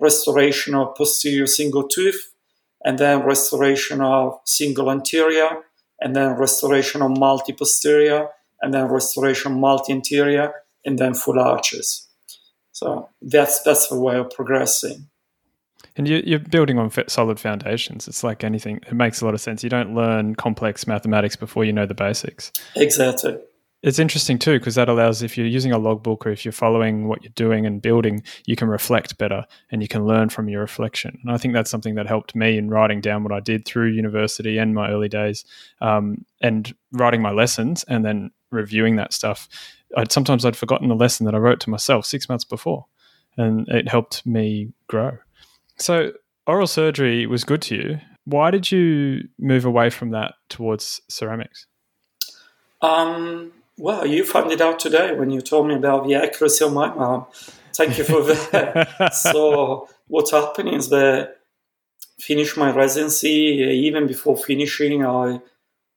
restoration 0.00 0.74
of 0.74 0.96
posterior 0.96 1.46
single 1.46 1.86
tooth 1.86 2.32
and 2.84 2.98
then 2.98 3.22
restoration 3.22 4.00
of 4.00 4.40
single 4.44 4.90
anterior 4.90 5.62
and 6.00 6.16
then 6.16 6.32
restoration 6.32 7.02
of 7.02 7.16
multi 7.16 7.52
posterior 7.52 8.28
and 8.60 8.74
then 8.74 8.86
restoration 8.86 9.60
multi 9.60 9.92
anterior 9.92 10.52
and 10.84 10.98
then 10.98 11.14
full 11.14 11.38
arches 11.38 12.08
so 12.82 13.08
that's 13.20 13.62
that's 13.62 13.88
the 13.88 13.98
way 13.98 14.16
of 14.16 14.30
progressing 14.30 15.08
and 15.96 16.08
you, 16.08 16.36
are 16.36 16.38
building 16.38 16.78
on 16.78 16.90
solid 17.08 17.38
foundations. 17.38 18.08
It's 18.08 18.24
like 18.24 18.44
anything; 18.44 18.76
it 18.86 18.94
makes 18.94 19.20
a 19.20 19.24
lot 19.24 19.34
of 19.34 19.40
sense. 19.40 19.62
You 19.62 19.70
don't 19.70 19.94
learn 19.94 20.34
complex 20.34 20.86
mathematics 20.86 21.36
before 21.36 21.64
you 21.64 21.72
know 21.72 21.86
the 21.86 21.94
basics. 21.94 22.52
Exactly. 22.76 23.36
It's 23.82 23.98
interesting 23.98 24.38
too 24.38 24.60
because 24.60 24.76
that 24.76 24.88
allows 24.88 25.22
if 25.22 25.36
you're 25.36 25.46
using 25.46 25.72
a 25.72 25.78
logbook 25.78 26.24
or 26.24 26.30
if 26.30 26.44
you're 26.44 26.52
following 26.52 27.08
what 27.08 27.24
you're 27.24 27.32
doing 27.34 27.66
and 27.66 27.82
building, 27.82 28.22
you 28.46 28.54
can 28.54 28.68
reflect 28.68 29.18
better 29.18 29.44
and 29.72 29.82
you 29.82 29.88
can 29.88 30.06
learn 30.06 30.28
from 30.28 30.48
your 30.48 30.60
reflection. 30.60 31.18
And 31.20 31.32
I 31.32 31.36
think 31.36 31.52
that's 31.52 31.70
something 31.70 31.96
that 31.96 32.06
helped 32.06 32.36
me 32.36 32.56
in 32.56 32.70
writing 32.70 33.00
down 33.00 33.24
what 33.24 33.32
I 33.32 33.40
did 33.40 33.64
through 33.64 33.88
university 33.88 34.56
and 34.58 34.72
my 34.72 34.88
early 34.88 35.08
days, 35.08 35.44
um, 35.80 36.24
and 36.40 36.72
writing 36.92 37.20
my 37.20 37.32
lessons 37.32 37.84
and 37.88 38.04
then 38.04 38.30
reviewing 38.52 38.96
that 38.96 39.12
stuff. 39.12 39.48
I'd 39.96 40.12
sometimes 40.12 40.44
I'd 40.44 40.56
forgotten 40.56 40.88
the 40.88 40.94
lesson 40.94 41.26
that 41.26 41.34
I 41.34 41.38
wrote 41.38 41.60
to 41.60 41.70
myself 41.70 42.06
six 42.06 42.28
months 42.28 42.44
before, 42.44 42.86
and 43.36 43.68
it 43.68 43.88
helped 43.88 44.24
me 44.26 44.72
grow. 44.88 45.18
So 45.76 46.12
oral 46.46 46.66
surgery 46.66 47.26
was 47.26 47.44
good 47.44 47.62
to 47.62 47.74
you. 47.74 48.00
Why 48.24 48.50
did 48.50 48.70
you 48.70 49.28
move 49.38 49.64
away 49.64 49.90
from 49.90 50.10
that 50.10 50.34
towards 50.48 51.00
ceramics? 51.08 51.66
Um, 52.80 53.52
well, 53.78 54.06
you 54.06 54.24
found 54.24 54.52
it 54.52 54.60
out 54.60 54.78
today 54.78 55.14
when 55.14 55.30
you 55.30 55.40
told 55.40 55.68
me 55.68 55.74
about 55.74 56.06
the 56.06 56.14
accuracy 56.14 56.64
of 56.64 56.72
my 56.72 56.92
mom. 56.94 57.26
Thank 57.74 57.98
you 57.98 58.04
for 58.04 58.22
that. 58.52 59.14
so, 59.14 59.88
what's 60.08 60.30
happening 60.30 60.74
is 60.74 60.88
that 60.90 61.36
finished 62.20 62.56
my 62.56 62.72
residency. 62.72 63.28
Even 63.86 64.06
before 64.06 64.36
finishing, 64.36 65.04
I 65.04 65.40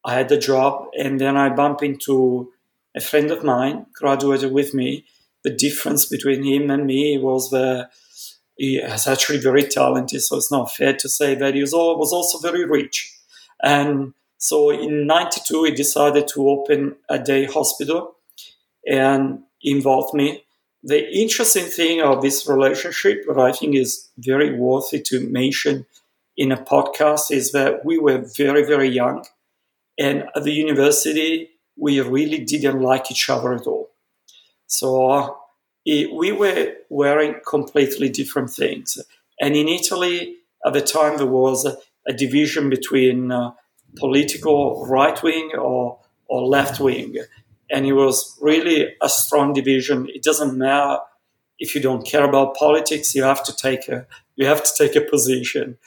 I 0.03 0.13
had 0.13 0.31
a 0.31 0.37
job, 0.37 0.89
and 0.97 1.19
then 1.19 1.35
I 1.35 1.49
bumped 1.49 1.83
into 1.83 2.51
a 2.95 3.01
friend 3.01 3.31
of 3.31 3.43
mine, 3.43 3.85
graduated 3.93 4.51
with 4.51 4.73
me. 4.73 5.05
The 5.43 5.49
difference 5.51 6.05
between 6.05 6.43
him 6.43 6.71
and 6.71 6.85
me 6.85 7.17
was 7.17 7.49
that 7.51 7.89
he 8.57 8.81
was 8.81 9.05
actually 9.05 9.39
very 9.39 9.63
talented. 9.63 10.21
So 10.21 10.37
it's 10.37 10.51
not 10.51 10.71
fair 10.71 10.93
to 10.93 11.09
say 11.09 11.35
that 11.35 11.53
he 11.53 11.61
was, 11.61 11.73
also 11.73 12.39
very 12.39 12.65
rich, 12.65 13.13
and 13.61 14.13
so 14.37 14.69
in 14.69 15.07
92, 15.07 15.63
he 15.63 15.71
decided 15.71 16.27
to 16.29 16.49
open 16.49 16.97
a 17.09 17.17
day 17.17 17.45
hospital 17.45 18.15
and 18.85 19.39
involved 19.63 20.13
me. 20.13 20.43
The 20.83 21.09
interesting 21.11 21.65
thing 21.65 22.01
of 22.01 22.21
this 22.21 22.47
relationship, 22.47 23.23
what 23.25 23.39
I 23.39 23.51
think 23.53 23.75
is 23.75 24.09
very 24.19 24.55
worthy 24.55 25.01
to 25.01 25.27
mention 25.27 25.87
in 26.37 26.51
a 26.51 26.57
podcast, 26.57 27.31
is 27.31 27.53
that 27.53 27.85
we 27.85 27.97
were 27.97 28.25
very, 28.37 28.63
very 28.65 28.89
young. 28.89 29.25
And 29.97 30.25
at 30.35 30.43
the 30.43 30.53
university, 30.53 31.49
we 31.77 32.00
really 32.00 32.39
didn't 32.39 32.82
like 32.82 33.12
each 33.12 33.29
other 33.29 33.53
at 33.53 33.67
all. 33.67 33.89
So 34.67 35.38
it, 35.86 36.13
we 36.13 36.32
were 36.32 36.74
wearing 36.89 37.36
completely 37.48 38.10
different 38.10 38.50
things. 38.50 38.98
And 39.39 39.55
in 39.55 39.67
Italy, 39.67 40.38
at 40.65 40.74
the 40.74 40.82
time, 40.82 41.17
there 41.17 41.27
was 41.27 41.65
a, 41.65 41.77
a 42.08 42.13
division 42.13 42.70
between 42.70 43.32
uh, 43.32 43.51
political 43.98 44.86
right 44.88 45.22
wing 45.22 45.51
or, 45.58 46.00
or 46.27 46.48
left 46.48 46.79
wing. 46.79 47.17
And 47.70 47.86
it 47.86 47.94
was 47.94 48.38
really 48.41 48.96
a 49.01 49.10
strong 49.10 49.53
division. 49.53 50.08
It 50.10 50.24
doesn't 50.24 50.58
matter 50.58 51.00
if 51.60 51.75
you 51.75 51.82
don't 51.82 52.05
care 52.05 52.24
about 52.24 52.55
politics, 52.55 53.15
you 53.15 53.24
have 53.24 53.44
to 53.46 53.55
take 53.55 53.88
a, 53.88 54.05
you 54.36 54.46
have 54.46 54.63
to 54.63 54.72
take 54.77 54.96
a 54.96 55.01
position. 55.01 55.77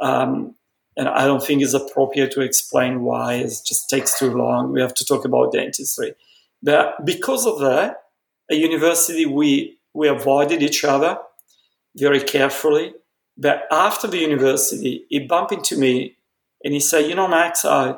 Um, 0.00 0.54
and 0.98 1.08
I 1.08 1.26
don't 1.26 1.42
think 1.42 1.62
it's 1.62 1.74
appropriate 1.74 2.32
to 2.32 2.40
explain 2.40 3.02
why. 3.02 3.34
It 3.34 3.52
just 3.64 3.88
takes 3.88 4.18
too 4.18 4.32
long. 4.32 4.72
We 4.72 4.80
have 4.80 4.94
to 4.94 5.04
talk 5.04 5.24
about 5.24 5.52
dentistry. 5.52 6.14
But 6.60 7.06
because 7.06 7.46
of 7.46 7.60
that, 7.60 8.02
at 8.50 8.58
university, 8.58 9.24
we, 9.24 9.78
we 9.94 10.08
avoided 10.08 10.60
each 10.60 10.82
other 10.82 11.16
very 11.96 12.20
carefully. 12.20 12.94
But 13.36 13.68
after 13.70 14.08
the 14.08 14.18
university, 14.18 15.06
he 15.08 15.20
bumped 15.20 15.52
into 15.52 15.78
me 15.78 16.16
and 16.64 16.74
he 16.74 16.80
said, 16.80 17.08
"You 17.08 17.14
know, 17.14 17.28
Max, 17.28 17.64
I, 17.64 17.94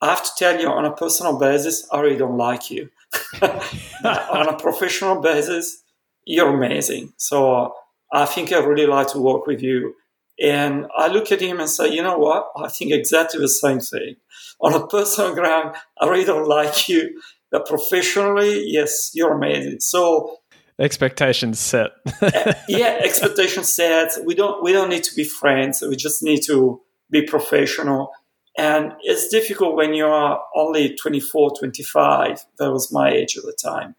I 0.00 0.06
have 0.06 0.22
to 0.22 0.30
tell 0.38 0.60
you 0.60 0.68
on 0.68 0.84
a 0.84 0.92
personal 0.92 1.36
basis, 1.40 1.88
I 1.90 1.98
really 1.98 2.16
don't 2.16 2.36
like 2.36 2.70
you. 2.70 2.88
on 3.42 4.48
a 4.48 4.56
professional 4.56 5.20
basis, 5.20 5.82
you're 6.24 6.54
amazing. 6.54 7.14
So 7.16 7.52
uh, 7.52 7.70
I 8.12 8.26
think 8.26 8.52
I 8.52 8.58
really 8.58 8.86
like 8.86 9.08
to 9.08 9.18
work 9.18 9.48
with 9.48 9.60
you." 9.60 9.96
And 10.42 10.86
I 10.96 11.08
look 11.08 11.32
at 11.32 11.40
him 11.40 11.60
and 11.60 11.68
say, 11.68 11.88
"You 11.88 12.02
know 12.02 12.18
what? 12.18 12.48
I 12.56 12.68
think 12.68 12.92
exactly 12.92 13.40
the 13.40 13.48
same 13.48 13.80
thing. 13.80 14.16
On 14.60 14.72
a 14.72 14.86
personal 14.86 15.34
ground, 15.34 15.76
I 16.00 16.08
really 16.08 16.24
don't 16.24 16.48
like 16.48 16.88
you." 16.88 17.20
But 17.50 17.66
professionally, 17.66 18.64
yes, 18.66 19.10
you're 19.14 19.32
amazing. 19.32 19.80
So 19.80 20.38
expectations 20.78 21.58
set. 21.58 21.90
yeah, 22.68 23.00
expectations 23.02 23.72
set. 23.72 24.12
We 24.24 24.34
don't 24.34 24.62
we 24.62 24.72
don't 24.72 24.90
need 24.90 25.04
to 25.04 25.14
be 25.14 25.24
friends. 25.24 25.82
We 25.82 25.96
just 25.96 26.22
need 26.22 26.42
to 26.46 26.80
be 27.10 27.22
professional. 27.22 28.10
And 28.56 28.92
it's 29.02 29.28
difficult 29.28 29.76
when 29.76 29.94
you 29.94 30.06
are 30.06 30.40
only 30.56 30.96
24, 30.96 31.52
25. 31.60 32.44
That 32.58 32.72
was 32.72 32.92
my 32.92 33.08
age 33.08 33.36
at 33.38 33.44
the 33.44 33.56
time. 33.62 33.94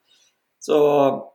So, 0.59 1.31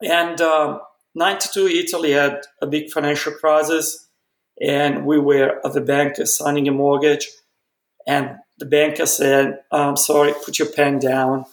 and 0.00 0.40
um, 0.40 0.80
92, 1.16 1.66
Italy 1.66 2.12
had 2.12 2.42
a 2.62 2.68
big 2.68 2.90
financial 2.90 3.32
crisis, 3.32 4.08
and 4.60 5.06
we 5.06 5.18
were 5.18 5.60
at 5.64 5.72
the 5.72 5.80
bank 5.80 6.16
signing 6.26 6.68
a 6.68 6.72
mortgage. 6.72 7.28
And 8.06 8.36
the 8.58 8.66
banker 8.66 9.06
said, 9.06 9.60
I'm 9.72 9.96
sorry, 9.96 10.34
put 10.44 10.58
your 10.58 10.68
pen 10.68 10.98
down. 10.98 11.46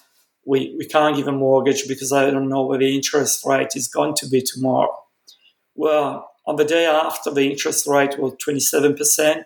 We, 0.45 0.75
we 0.77 0.85
can't 0.85 1.15
give 1.15 1.27
a 1.27 1.31
mortgage 1.31 1.87
because 1.87 2.11
I 2.11 2.29
don't 2.29 2.49
know 2.49 2.63
what 2.63 2.79
the 2.79 2.95
interest 2.95 3.45
rate 3.45 3.75
is 3.75 3.87
going 3.87 4.15
to 4.15 4.27
be 4.27 4.41
tomorrow. 4.41 4.95
Well, 5.75 6.29
on 6.45 6.55
the 6.55 6.65
day 6.65 6.85
after, 6.85 7.31
the 7.31 7.49
interest 7.51 7.87
rate 7.87 8.17
was 8.17 8.33
27%. 8.45 9.43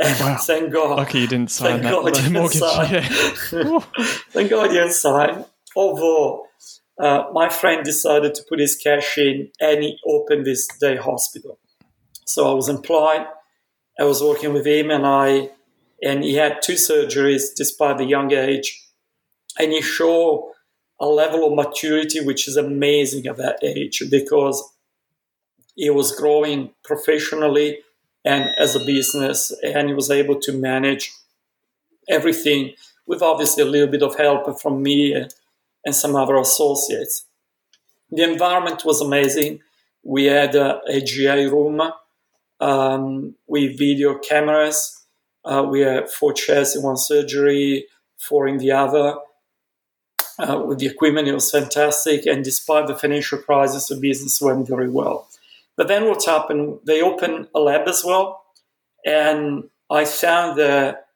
And 0.00 0.20
wow. 0.20 0.36
thank 0.40 0.72
God. 0.72 0.98
Lucky 0.98 1.20
you 1.20 1.26
didn't 1.26 1.50
sign 1.50 1.82
that 1.82 1.90
God 1.90 2.14
didn't 2.14 2.32
mortgage. 2.32 2.58
Sign. 2.58 2.90
Yeah. 3.52 3.78
thank 4.30 4.50
God 4.50 4.72
you 4.72 4.80
didn't 4.80 4.92
sign. 4.92 5.44
Although 5.76 6.46
uh, 6.98 7.24
my 7.32 7.48
friend 7.48 7.84
decided 7.84 8.34
to 8.34 8.42
put 8.48 8.60
his 8.60 8.76
cash 8.76 9.18
in 9.18 9.50
and 9.60 9.82
he 9.82 9.98
opened 10.06 10.46
this 10.46 10.66
day 10.80 10.96
hospital. 10.96 11.58
So 12.28 12.50
I 12.50 12.52
was 12.52 12.68
employed. 12.68 13.26
I 13.98 14.04
was 14.04 14.22
working 14.22 14.52
with 14.52 14.66
him 14.66 14.90
and 14.90 15.06
I, 15.06 15.50
and 16.02 16.22
he 16.22 16.34
had 16.34 16.60
two 16.60 16.74
surgeries 16.74 17.54
despite 17.56 17.96
the 17.96 18.04
young 18.04 18.30
age. 18.32 18.84
And 19.58 19.72
he 19.72 19.80
showed 19.80 20.52
a 21.00 21.06
level 21.06 21.46
of 21.46 21.54
maturity 21.54 22.20
which 22.20 22.46
is 22.46 22.58
amazing 22.58 23.26
at 23.26 23.38
that 23.38 23.64
age 23.64 24.02
because 24.10 24.62
he 25.74 25.88
was 25.88 26.14
growing 26.14 26.72
professionally 26.84 27.78
and 28.26 28.50
as 28.58 28.76
a 28.76 28.84
business, 28.84 29.50
and 29.64 29.88
he 29.88 29.94
was 29.94 30.10
able 30.10 30.38
to 30.40 30.52
manage 30.52 31.10
everything 32.10 32.74
with 33.06 33.22
obviously 33.22 33.62
a 33.62 33.66
little 33.66 33.88
bit 33.88 34.02
of 34.02 34.18
help 34.18 34.60
from 34.60 34.82
me 34.82 35.14
and 35.14 35.94
some 35.94 36.14
other 36.14 36.36
associates. 36.36 37.24
The 38.10 38.30
environment 38.30 38.84
was 38.84 39.00
amazing. 39.00 39.60
We 40.02 40.24
had 40.24 40.54
a, 40.56 40.82
a 40.88 41.00
GA 41.00 41.46
room 41.46 41.80
um, 42.60 43.34
with 43.46 43.78
video 43.78 44.18
cameras. 44.18 45.04
Uh, 45.44 45.66
we 45.68 45.80
had 45.80 46.10
four 46.10 46.32
chairs 46.32 46.76
in 46.76 46.82
one 46.82 46.96
surgery, 46.96 47.86
four 48.18 48.46
in 48.48 48.58
the 48.58 48.72
other. 48.72 49.16
Uh, 50.38 50.62
with 50.64 50.78
the 50.78 50.86
equipment, 50.86 51.26
it 51.26 51.34
was 51.34 51.50
fantastic. 51.50 52.26
And 52.26 52.44
despite 52.44 52.86
the 52.86 52.94
financial 52.94 53.38
crisis, 53.38 53.88
the 53.88 53.96
business 53.96 54.40
went 54.40 54.68
very 54.68 54.88
well. 54.88 55.28
But 55.76 55.88
then 55.88 56.06
what 56.06 56.24
happened? 56.24 56.80
They 56.84 57.02
opened 57.02 57.48
a 57.54 57.60
lab 57.60 57.88
as 57.88 58.04
well. 58.04 58.44
And 59.04 59.70
I 59.90 60.04
found 60.04 60.58
that 60.58 61.06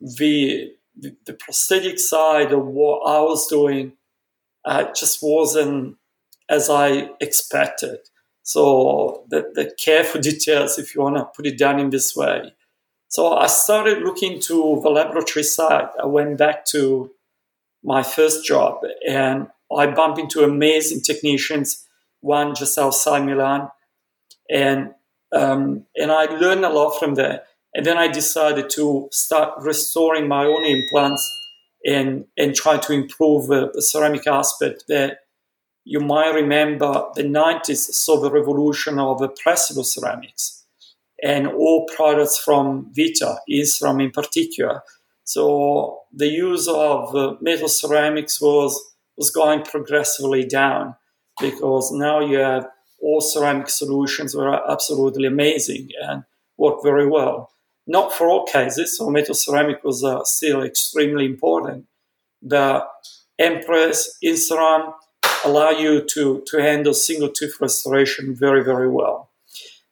the, 0.00 0.72
the, 0.96 1.16
the 1.26 1.34
prosthetic 1.34 1.98
side 1.98 2.52
of 2.52 2.66
what 2.66 3.00
I 3.08 3.20
was 3.20 3.46
doing 3.48 3.92
uh, 4.64 4.92
just 4.92 5.18
wasn't 5.22 5.96
as 6.48 6.70
I 6.70 7.10
expected. 7.20 7.98
So 8.44 9.24
the, 9.28 9.50
the 9.54 9.72
care 9.78 10.04
for 10.04 10.20
details, 10.20 10.78
if 10.78 10.94
you 10.94 11.00
want 11.00 11.16
to 11.16 11.24
put 11.24 11.46
it 11.46 11.58
down 11.58 11.80
in 11.80 11.90
this 11.90 12.14
way. 12.14 12.52
So 13.08 13.36
I 13.36 13.46
started 13.46 14.02
looking 14.02 14.38
to 14.40 14.80
the 14.82 14.90
laboratory 14.90 15.44
side. 15.44 15.88
I 16.02 16.06
went 16.06 16.36
back 16.36 16.66
to 16.66 17.10
my 17.82 18.02
first 18.02 18.44
job 18.44 18.80
and 19.08 19.48
I 19.74 19.86
bumped 19.86 20.18
into 20.18 20.44
amazing 20.44 21.00
technicians, 21.00 21.86
one 22.20 22.54
just 22.54 22.76
outside 22.78 23.24
Milan. 23.24 23.70
And, 24.50 24.90
um, 25.32 25.86
and 25.96 26.12
I 26.12 26.26
learned 26.26 26.66
a 26.66 26.70
lot 26.70 26.98
from 26.98 27.14
there. 27.14 27.42
And 27.74 27.86
then 27.86 27.96
I 27.96 28.08
decided 28.08 28.68
to 28.70 29.08
start 29.10 29.54
restoring 29.62 30.28
my 30.28 30.44
own 30.44 30.64
implants 30.64 31.26
and, 31.86 32.26
and 32.36 32.54
try 32.54 32.76
to 32.76 32.92
improve 32.92 33.50
uh, 33.50 33.68
the 33.72 33.82
ceramic 33.82 34.26
aspect 34.26 34.84
that 34.88 35.20
you 35.84 36.00
might 36.00 36.30
remember 36.30 37.06
the 37.14 37.22
90s 37.22 37.76
saw 37.76 38.20
the 38.20 38.30
revolution 38.30 38.98
of 38.98 39.18
pressable 39.44 39.84
ceramics 39.84 40.64
and 41.22 41.46
all 41.46 41.86
products 41.94 42.38
from 42.38 42.90
Vita, 42.94 43.38
In-Ceram 43.48 44.02
in 44.02 44.10
particular. 44.10 44.82
So 45.24 46.00
the 46.12 46.28
use 46.28 46.68
of 46.68 47.14
uh, 47.14 47.34
metal 47.40 47.68
ceramics 47.68 48.40
was, 48.40 48.78
was 49.16 49.30
going 49.30 49.62
progressively 49.62 50.44
down 50.44 50.96
because 51.40 51.92
now 51.92 52.20
you 52.20 52.38
have 52.38 52.68
all 53.00 53.20
ceramic 53.20 53.68
solutions 53.68 54.34
were 54.34 54.70
absolutely 54.70 55.26
amazing 55.26 55.88
and 56.02 56.24
work 56.56 56.82
very 56.82 57.06
well. 57.06 57.50
Not 57.86 58.14
for 58.14 58.28
all 58.28 58.46
cases, 58.46 58.96
so 58.96 59.10
metal 59.10 59.34
ceramic 59.34 59.84
was 59.84 60.02
uh, 60.02 60.24
still 60.24 60.62
extremely 60.62 61.26
important. 61.26 61.86
The 62.40 62.84
Empress, 63.38 64.16
In-Ceram, 64.22 64.94
allow 65.44 65.70
you 65.70 66.02
to, 66.02 66.42
to 66.46 66.58
handle 66.58 66.94
single 66.94 67.28
tooth 67.28 67.58
restoration 67.60 68.34
very, 68.34 68.62
very 68.64 68.88
well. 68.88 69.30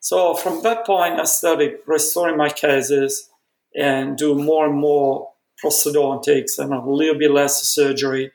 So 0.01 0.35
from 0.35 0.63
that 0.63 0.85
point, 0.85 1.21
I 1.21 1.25
started 1.25 1.79
restoring 1.87 2.37
my 2.37 2.49
cases 2.49 3.31
and 3.75 4.17
do 4.19 4.35
more 4.35 4.67
and 4.67 4.75
more 4.75 5.31
prosthodontics 5.63 6.59
and 6.59 6.73
a 6.73 6.81
little 6.81 7.19
bit 7.19 7.31
less 7.31 7.63
surgery. 7.63 8.33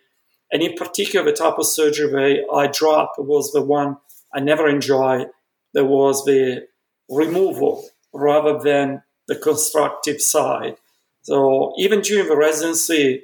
And 0.51 0.63
in 0.63 0.75
particular, 0.75 1.25
the 1.25 1.35
type 1.35 1.57
of 1.57 1.67
surgery 1.67 2.45
I 2.53 2.67
dropped 2.67 3.19
was 3.19 3.51
the 3.51 3.61
one 3.61 3.97
I 4.33 4.39
never 4.39 4.67
enjoyed. 4.67 5.27
There 5.73 5.85
was 5.85 6.23
the 6.23 6.67
removal 7.09 7.85
rather 8.13 8.57
than 8.59 9.03
the 9.27 9.35
constructive 9.35 10.21
side. 10.21 10.77
So 11.23 11.73
even 11.77 11.99
during 11.99 12.29
the 12.29 12.37
residency, 12.37 13.23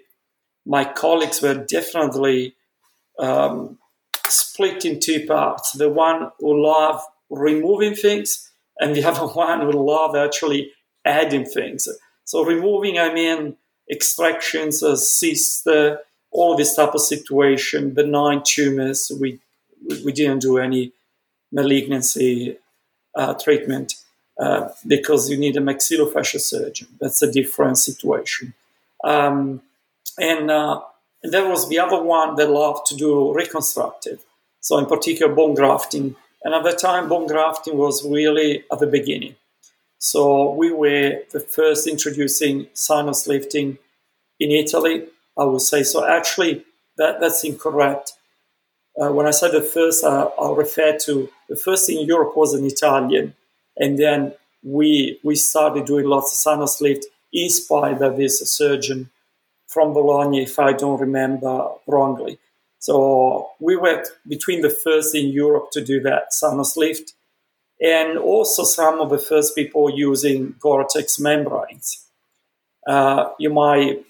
my 0.66 0.84
colleagues 0.84 1.42
were 1.42 1.56
definitely 1.56 2.56
um, 3.18 3.78
split 4.34 4.86
in 4.86 5.00
two 5.00 5.25
parts. 5.25 5.72
The 5.72 5.90
one 5.90 6.32
who 6.40 6.63
love 6.63 7.02
removing 7.30 7.96
things 7.96 8.50
and 8.79 8.96
the 8.96 9.03
other 9.10 9.27
one 9.27 9.62
who 9.62 9.72
love 9.72 10.16
actually 10.16 10.72
adding 11.05 11.46
things. 11.46 11.88
So 12.25 12.44
removing, 12.46 12.98
I 13.00 13.14
mean 13.14 13.57
extractions, 13.90 14.79
cysts, 14.79 15.68
uh, 15.68 15.98
all 16.31 16.55
this 16.55 16.75
type 16.75 16.96
of 16.96 17.01
situation, 17.01 17.92
benign 17.92 18.42
tumors. 18.44 19.12
We 19.20 19.40
we 20.05 20.14
didn't 20.14 20.42
do 20.42 20.57
any 20.57 20.94
malignancy 21.51 22.57
uh, 23.16 23.34
treatment 23.36 23.96
uh, 24.40 24.70
because 24.88 25.29
you 25.29 25.38
need 25.38 25.57
a 25.57 25.60
maxillofacial 25.60 26.40
surgeon. 26.40 26.88
That's 27.00 27.22
a 27.22 27.31
different 27.31 27.77
situation. 27.77 28.53
Um, 29.03 29.62
and 30.18 30.50
uh, 30.50 30.81
there 31.22 31.48
was 31.48 31.70
the 31.70 31.79
other 31.79 32.01
one 32.01 32.36
that 32.36 32.50
loved 32.50 32.88
to 32.88 32.96
do 32.96 33.34
reconstructive. 33.34 34.24
So 34.64 34.78
in 34.78 34.86
particular, 34.86 35.36
bone 35.36 35.54
grafting. 35.54 36.16
And 36.44 36.56
at 36.56 36.64
the 36.64 36.72
time, 36.72 37.10
bone 37.10 37.28
grafting 37.28 37.78
was 37.78 38.08
really 38.08 38.64
at 38.72 38.80
the 38.80 38.88
beginning. 38.88 39.36
So 40.00 40.52
we 40.54 40.72
were 40.72 41.22
the 41.32 41.42
first 41.42 41.86
introducing 41.86 42.68
sinus 42.74 43.28
lifting 43.28 43.78
in 44.40 44.52
Italy, 44.52 45.06
I 45.38 45.44
would 45.44 45.62
say. 45.62 45.84
So 45.84 46.08
actually, 46.08 46.66
that, 46.98 47.20
that's 47.20 47.44
incorrect. 47.44 48.14
Uh, 49.00 49.12
when 49.12 49.26
I 49.26 49.32
said 49.32 49.52
the 49.52 49.62
first, 49.62 50.04
uh, 50.04 50.30
I'll 50.40 50.56
refer 50.56 50.98
to 51.06 51.30
the 51.50 51.56
first 51.58 51.90
in 51.90 52.06
Europe 52.06 52.38
was 52.38 52.54
an 52.54 52.66
Italian. 52.66 53.36
And 53.78 54.00
then 54.00 54.34
we, 54.64 55.20
we 55.24 55.36
started 55.36 55.86
doing 55.86 56.06
lots 56.06 56.32
of 56.32 56.38
sinus 56.38 56.80
lift 56.80 57.06
inspired 57.34 58.00
by 58.00 58.10
this 58.10 58.40
surgeon 58.50 59.10
from 59.68 59.92
Bologna, 59.94 60.44
if 60.44 60.58
I 60.58 60.72
don't 60.72 61.02
remember 61.02 61.70
wrongly. 61.86 62.40
So 62.83 63.51
we 63.61 63.77
were 63.77 64.03
between 64.27 64.59
the 64.59 64.69
first 64.69 65.15
in 65.15 65.27
Europe 65.27 65.72
to 65.72 65.81
do 65.81 66.01
that 66.01 66.33
sinus 66.33 66.75
lift, 66.75 67.13
and 67.79 68.17
also 68.17 68.65
some 68.65 69.00
of 69.00 69.09
the 69.09 69.17
first 69.17 69.55
people 69.55 69.89
using 69.89 70.55
Gore-Tex 70.59 71.17
membranes. 71.17 72.05
Uh, 72.85 73.29
you 73.39 73.50
might 73.50 74.03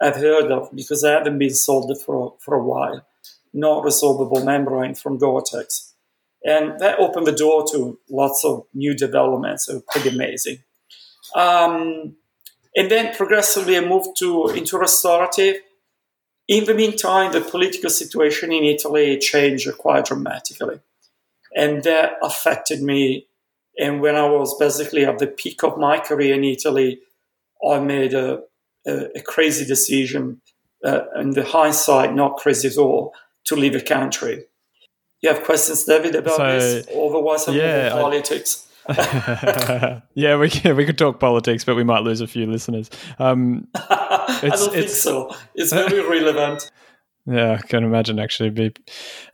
have 0.00 0.14
heard 0.14 0.52
of 0.52 0.70
because 0.72 1.02
they 1.02 1.10
haven't 1.10 1.40
been 1.40 1.56
sold 1.56 1.90
for 2.06 2.34
for 2.38 2.54
a 2.54 2.62
while. 2.62 3.04
Not 3.52 3.82
resorbable 3.84 4.44
membrane 4.44 4.94
from 4.94 5.18
Gore-Tex, 5.18 5.92
and 6.44 6.78
that 6.78 7.00
opened 7.00 7.26
the 7.26 7.40
door 7.44 7.66
to 7.72 7.98
lots 8.08 8.44
of 8.44 8.64
new 8.72 8.94
developments. 8.94 9.66
So 9.66 9.82
pretty 9.90 10.10
amazing. 10.10 10.58
Um, 11.34 12.14
and 12.76 12.88
then 12.88 13.12
progressively 13.12 13.76
I 13.76 13.80
moved 13.80 14.16
to 14.18 14.50
into 14.50 14.78
restorative. 14.78 15.56
In 16.46 16.64
the 16.64 16.74
meantime, 16.74 17.32
the 17.32 17.40
political 17.40 17.90
situation 17.90 18.52
in 18.52 18.64
Italy 18.64 19.18
changed 19.18 19.70
quite 19.78 20.04
dramatically, 20.04 20.80
and 21.56 21.82
that 21.84 22.18
affected 22.22 22.82
me. 22.82 23.26
And 23.78 24.00
when 24.00 24.14
I 24.14 24.28
was 24.28 24.56
basically 24.58 25.04
at 25.04 25.18
the 25.18 25.26
peak 25.26 25.64
of 25.64 25.78
my 25.78 25.98
career 25.98 26.34
in 26.34 26.44
Italy, 26.44 27.00
I 27.66 27.80
made 27.80 28.14
a, 28.14 28.42
a, 28.86 29.18
a 29.18 29.22
crazy 29.22 29.64
decision, 29.64 30.42
uh, 30.84 31.04
in 31.16 31.30
the 31.30 31.44
hindsight, 31.44 32.14
not 32.14 32.36
crazy 32.36 32.68
at 32.68 32.76
all, 32.76 33.14
to 33.44 33.56
leave 33.56 33.72
the 33.72 33.80
country. 33.80 34.44
You 35.22 35.30
have 35.30 35.42
questions, 35.42 35.84
David, 35.84 36.14
about 36.14 36.36
so, 36.36 36.58
this? 36.58 36.86
Otherwise, 36.88 37.48
I'm 37.48 37.54
yeah, 37.54 37.90
politics. 37.90 38.68
yeah, 40.14 40.36
we 40.36 40.50
can, 40.50 40.76
we 40.76 40.84
could 40.84 40.98
talk 40.98 41.18
politics, 41.18 41.64
but 41.64 41.74
we 41.74 41.84
might 41.84 42.02
lose 42.02 42.20
a 42.20 42.26
few 42.26 42.46
listeners. 42.46 42.90
Um, 43.18 43.68
I 43.74 44.50
don't 44.54 44.72
think 44.72 44.88
so. 44.88 45.34
It's 45.54 45.72
very 45.72 46.00
relevant. 46.06 46.70
Yeah, 47.26 47.52
I 47.52 47.66
can 47.66 47.84
imagine 47.84 48.18
actually 48.18 48.50
be 48.50 48.74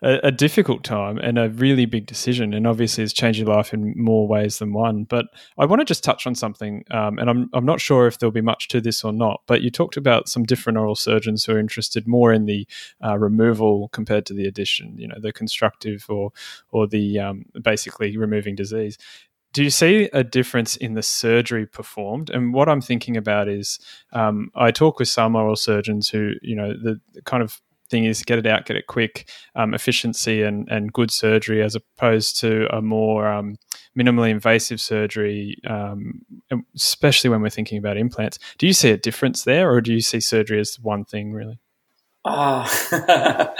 a, 0.00 0.20
a, 0.22 0.30
difficult 0.30 0.84
time 0.84 1.18
and 1.18 1.36
a 1.36 1.48
really 1.50 1.86
big 1.86 2.06
decision, 2.06 2.54
and 2.54 2.64
obviously 2.64 3.02
it's 3.02 3.12
changed 3.12 3.40
your 3.40 3.48
life 3.48 3.74
in 3.74 3.94
more 3.96 4.28
ways 4.28 4.60
than 4.60 4.72
one. 4.72 5.02
But 5.04 5.26
I 5.58 5.66
want 5.66 5.80
to 5.80 5.84
just 5.84 6.04
touch 6.04 6.24
on 6.24 6.36
something, 6.36 6.84
um, 6.92 7.18
and 7.18 7.28
I'm 7.28 7.50
I'm 7.52 7.64
not 7.64 7.80
sure 7.80 8.06
if 8.06 8.18
there'll 8.18 8.30
be 8.30 8.40
much 8.40 8.68
to 8.68 8.80
this 8.80 9.02
or 9.02 9.12
not. 9.12 9.42
But 9.48 9.62
you 9.62 9.72
talked 9.72 9.96
about 9.96 10.28
some 10.28 10.44
different 10.44 10.78
oral 10.78 10.94
surgeons 10.94 11.44
who 11.44 11.54
are 11.54 11.58
interested 11.58 12.06
more 12.06 12.32
in 12.32 12.46
the 12.46 12.64
uh, 13.04 13.18
removal 13.18 13.88
compared 13.88 14.24
to 14.26 14.34
the 14.34 14.46
addition. 14.46 14.96
You 14.96 15.08
know, 15.08 15.18
the 15.18 15.32
constructive 15.32 16.06
or 16.08 16.30
or 16.70 16.86
the 16.86 17.18
um, 17.18 17.46
basically 17.60 18.16
removing 18.16 18.54
disease 18.54 18.98
do 19.52 19.64
you 19.64 19.70
see 19.70 20.08
a 20.12 20.22
difference 20.22 20.76
in 20.76 20.94
the 20.94 21.02
surgery 21.02 21.66
performed? 21.66 22.30
And 22.30 22.54
what 22.54 22.68
I'm 22.68 22.80
thinking 22.80 23.16
about 23.16 23.48
is, 23.48 23.78
um, 24.12 24.50
I 24.54 24.70
talk 24.70 24.98
with 24.98 25.08
some 25.08 25.34
oral 25.34 25.56
surgeons 25.56 26.08
who, 26.08 26.32
you 26.42 26.54
know, 26.54 26.72
the, 26.72 27.00
the 27.12 27.22
kind 27.22 27.42
of 27.42 27.60
thing 27.90 28.04
is 28.04 28.22
get 28.22 28.38
it 28.38 28.46
out, 28.46 28.66
get 28.66 28.76
it 28.76 28.86
quick, 28.86 29.28
um, 29.56 29.74
efficiency 29.74 30.42
and, 30.42 30.68
and 30.70 30.92
good 30.92 31.10
surgery, 31.10 31.62
as 31.62 31.74
opposed 31.74 32.38
to 32.40 32.66
a 32.74 32.80
more 32.80 33.26
um, 33.26 33.56
minimally 33.98 34.30
invasive 34.30 34.80
surgery, 34.80 35.56
um, 35.66 36.22
especially 36.76 37.28
when 37.28 37.42
we're 37.42 37.50
thinking 37.50 37.78
about 37.78 37.96
implants. 37.96 38.38
Do 38.58 38.66
you 38.66 38.72
see 38.72 38.90
a 38.90 38.96
difference 38.96 39.42
there, 39.42 39.70
or 39.70 39.80
do 39.80 39.92
you 39.92 40.00
see 40.00 40.20
surgery 40.20 40.60
as 40.60 40.78
one 40.80 41.04
thing 41.04 41.32
really? 41.32 41.58
Uh, 42.24 42.68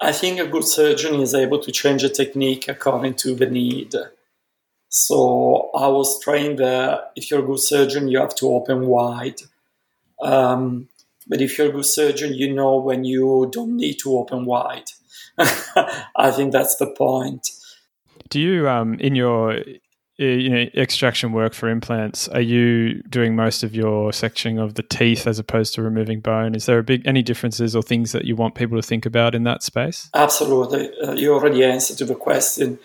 I 0.00 0.12
think 0.12 0.38
a 0.38 0.46
good 0.46 0.64
surgeon 0.64 1.20
is 1.20 1.34
able 1.34 1.58
to 1.58 1.72
change 1.72 2.04
a 2.04 2.08
technique 2.08 2.68
according 2.68 3.14
to 3.14 3.34
the 3.34 3.46
need. 3.46 3.94
So 4.88 5.70
I 5.74 5.88
was 5.88 6.20
trained 6.20 6.58
that 6.58 7.12
if 7.14 7.30
you're 7.30 7.42
a 7.42 7.46
good 7.46 7.60
surgeon, 7.60 8.08
you 8.08 8.18
have 8.18 8.34
to 8.36 8.48
open 8.48 8.86
wide. 8.86 9.40
Um, 10.20 10.88
but 11.26 11.42
if 11.42 11.58
you're 11.58 11.68
a 11.68 11.72
good 11.72 11.86
surgeon, 11.86 12.34
you 12.34 12.52
know 12.52 12.78
when 12.78 13.04
you 13.04 13.50
don't 13.52 13.76
need 13.76 13.98
to 14.00 14.16
open 14.16 14.46
wide. 14.46 14.90
I 16.16 16.30
think 16.30 16.52
that's 16.52 16.76
the 16.76 16.86
point. 16.86 17.50
Do 18.30 18.40
you, 18.40 18.68
um, 18.68 18.94
in 18.94 19.14
your 19.14 19.62
you 20.18 20.50
know 20.50 20.66
extraction 20.74 21.30
work 21.30 21.54
for 21.54 21.68
implants 21.68 22.26
are 22.28 22.40
you 22.40 23.00
doing 23.04 23.36
most 23.36 23.62
of 23.62 23.74
your 23.74 24.10
sectioning 24.10 24.60
of 24.60 24.74
the 24.74 24.82
teeth 24.82 25.28
as 25.28 25.38
opposed 25.38 25.74
to 25.74 25.80
removing 25.80 26.18
bone 26.20 26.56
is 26.56 26.66
there 26.66 26.78
a 26.78 26.82
big 26.82 27.06
any 27.06 27.22
differences 27.22 27.76
or 27.76 27.82
things 27.82 28.10
that 28.10 28.24
you 28.24 28.34
want 28.34 28.56
people 28.56 28.76
to 28.76 28.82
think 28.82 29.06
about 29.06 29.32
in 29.32 29.44
that 29.44 29.62
space 29.62 30.10
absolutely 30.14 30.90
uh, 31.02 31.12
you 31.12 31.32
already 31.32 31.64
answered 31.64 31.96
to 31.96 32.04
the 32.04 32.16
question 32.16 32.80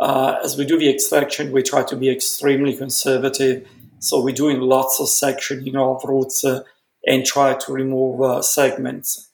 uh, 0.00 0.36
as 0.42 0.56
we 0.56 0.64
do 0.64 0.78
the 0.78 0.88
extraction 0.90 1.52
we 1.52 1.62
try 1.62 1.82
to 1.82 1.96
be 1.96 2.10
extremely 2.10 2.74
conservative 2.74 3.66
so 3.98 4.22
we're 4.22 4.34
doing 4.34 4.60
lots 4.60 5.00
of 5.00 5.06
sectioning 5.06 5.74
of 5.76 6.04
roots 6.04 6.44
uh, 6.44 6.62
and 7.06 7.24
try 7.24 7.54
to 7.54 7.72
remove 7.72 8.20
uh, 8.20 8.42
segments 8.42 9.30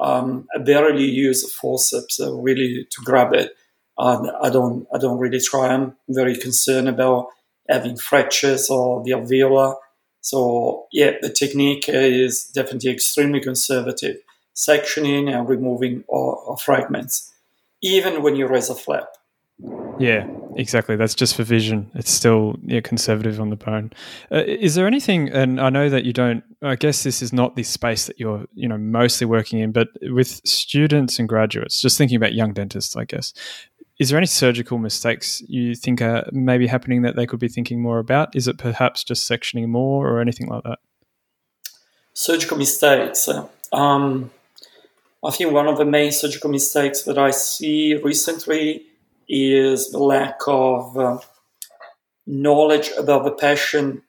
um, 0.00 0.46
i 0.54 0.58
barely 0.58 1.04
use 1.04 1.50
forceps 1.54 2.20
uh, 2.20 2.32
really 2.34 2.86
to 2.90 3.02
grab 3.02 3.32
it 3.32 3.56
I 3.98 4.50
don't 4.50 4.86
I 4.94 4.98
don't 4.98 5.18
really 5.18 5.40
try. 5.40 5.68
I'm 5.68 5.94
very 6.08 6.36
concerned 6.36 6.88
about 6.88 7.28
having 7.68 7.96
fractures 7.96 8.70
or 8.70 9.02
the 9.04 9.12
alveolar. 9.12 9.76
So 10.20 10.86
yeah, 10.92 11.12
the 11.20 11.28
technique 11.28 11.88
is 11.88 12.44
definitely 12.44 12.90
extremely 12.90 13.40
conservative, 13.40 14.16
sectioning 14.54 15.32
and 15.32 15.48
removing 15.48 16.04
all 16.08 16.56
fragments, 16.56 17.32
even 17.82 18.22
when 18.22 18.36
you 18.36 18.46
raise 18.46 18.70
a 18.70 18.74
flap. 18.74 19.08
Yeah, 19.98 20.26
exactly. 20.56 20.96
That's 20.96 21.14
just 21.14 21.36
for 21.36 21.44
vision. 21.44 21.90
It's 21.94 22.10
still 22.10 22.56
yeah, 22.64 22.80
conservative 22.80 23.40
on 23.40 23.50
the 23.50 23.56
bone. 23.56 23.92
Uh, 24.30 24.42
is 24.46 24.74
there 24.74 24.86
anything? 24.86 25.28
And 25.28 25.60
I 25.60 25.70
know 25.70 25.88
that 25.88 26.04
you 26.04 26.12
don't. 26.12 26.42
I 26.62 26.76
guess 26.76 27.02
this 27.02 27.22
is 27.22 27.32
not 27.32 27.56
the 27.56 27.62
space 27.62 28.06
that 28.06 28.18
you're 28.18 28.46
you 28.54 28.68
know 28.68 28.78
mostly 28.78 29.26
working 29.26 29.60
in, 29.60 29.72
but 29.72 29.88
with 30.02 30.40
students 30.46 31.18
and 31.18 31.28
graduates, 31.28 31.80
just 31.80 31.98
thinking 31.98 32.16
about 32.16 32.34
young 32.34 32.52
dentists, 32.52 32.96
I 32.96 33.04
guess. 33.04 33.32
Is 33.98 34.08
there 34.08 34.18
any 34.18 34.26
surgical 34.26 34.78
mistakes 34.78 35.42
you 35.46 35.74
think 35.74 36.02
are 36.02 36.28
maybe 36.32 36.66
happening 36.66 37.02
that 37.02 37.14
they 37.14 37.26
could 37.26 37.38
be 37.38 37.48
thinking 37.48 37.80
more 37.80 37.98
about? 37.98 38.34
Is 38.34 38.48
it 38.48 38.58
perhaps 38.58 39.04
just 39.04 39.30
sectioning 39.30 39.68
more 39.68 40.08
or 40.08 40.20
anything 40.20 40.48
like 40.48 40.64
that? 40.64 40.80
Surgical 42.14 42.56
mistakes. 42.56 43.28
Um, 43.72 44.30
I 45.22 45.30
think 45.30 45.52
one 45.52 45.68
of 45.68 45.78
the 45.78 45.84
main 45.84 46.10
surgical 46.10 46.50
mistakes 46.50 47.02
that 47.02 47.16
I 47.16 47.30
see 47.30 47.94
recently 47.94 48.86
is 49.34 49.94
lack 49.94 50.40
of 50.46 50.98
uh, 50.98 51.18
knowledge 52.26 52.90
about 52.98 53.24
the 53.24 53.32
patient 53.32 54.02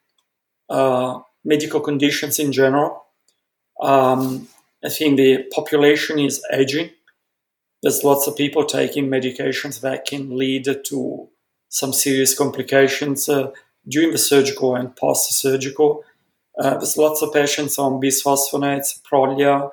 uh, 0.69 1.19
medical 1.45 1.79
conditions 1.79 2.39
in 2.39 2.51
general. 2.51 3.05
Um, 3.81 4.47
I 4.83 4.89
think 4.89 5.17
the 5.17 5.45
population 5.55 6.19
is 6.19 6.43
aging 6.51 6.89
there's 7.83 8.03
lots 8.03 8.27
of 8.27 8.38
people 8.38 8.63
taking 8.63 9.09
medications 9.09 9.81
that 9.81 10.05
can 10.05 10.38
lead 10.38 10.65
to 10.86 11.29
some 11.67 11.91
serious 11.91 12.36
complications 12.36 13.27
uh, 13.27 13.51
during 13.88 14.12
the 14.12 14.17
surgical 14.17 14.75
and 14.75 14.95
post-surgical. 14.95 16.03
Uh, 16.57 16.77
there's 16.77 16.97
lots 16.97 17.21
of 17.21 17.33
patients 17.33 17.77
on 17.77 18.01
bisphosphonates, 18.01 19.01
Prolia, 19.01 19.69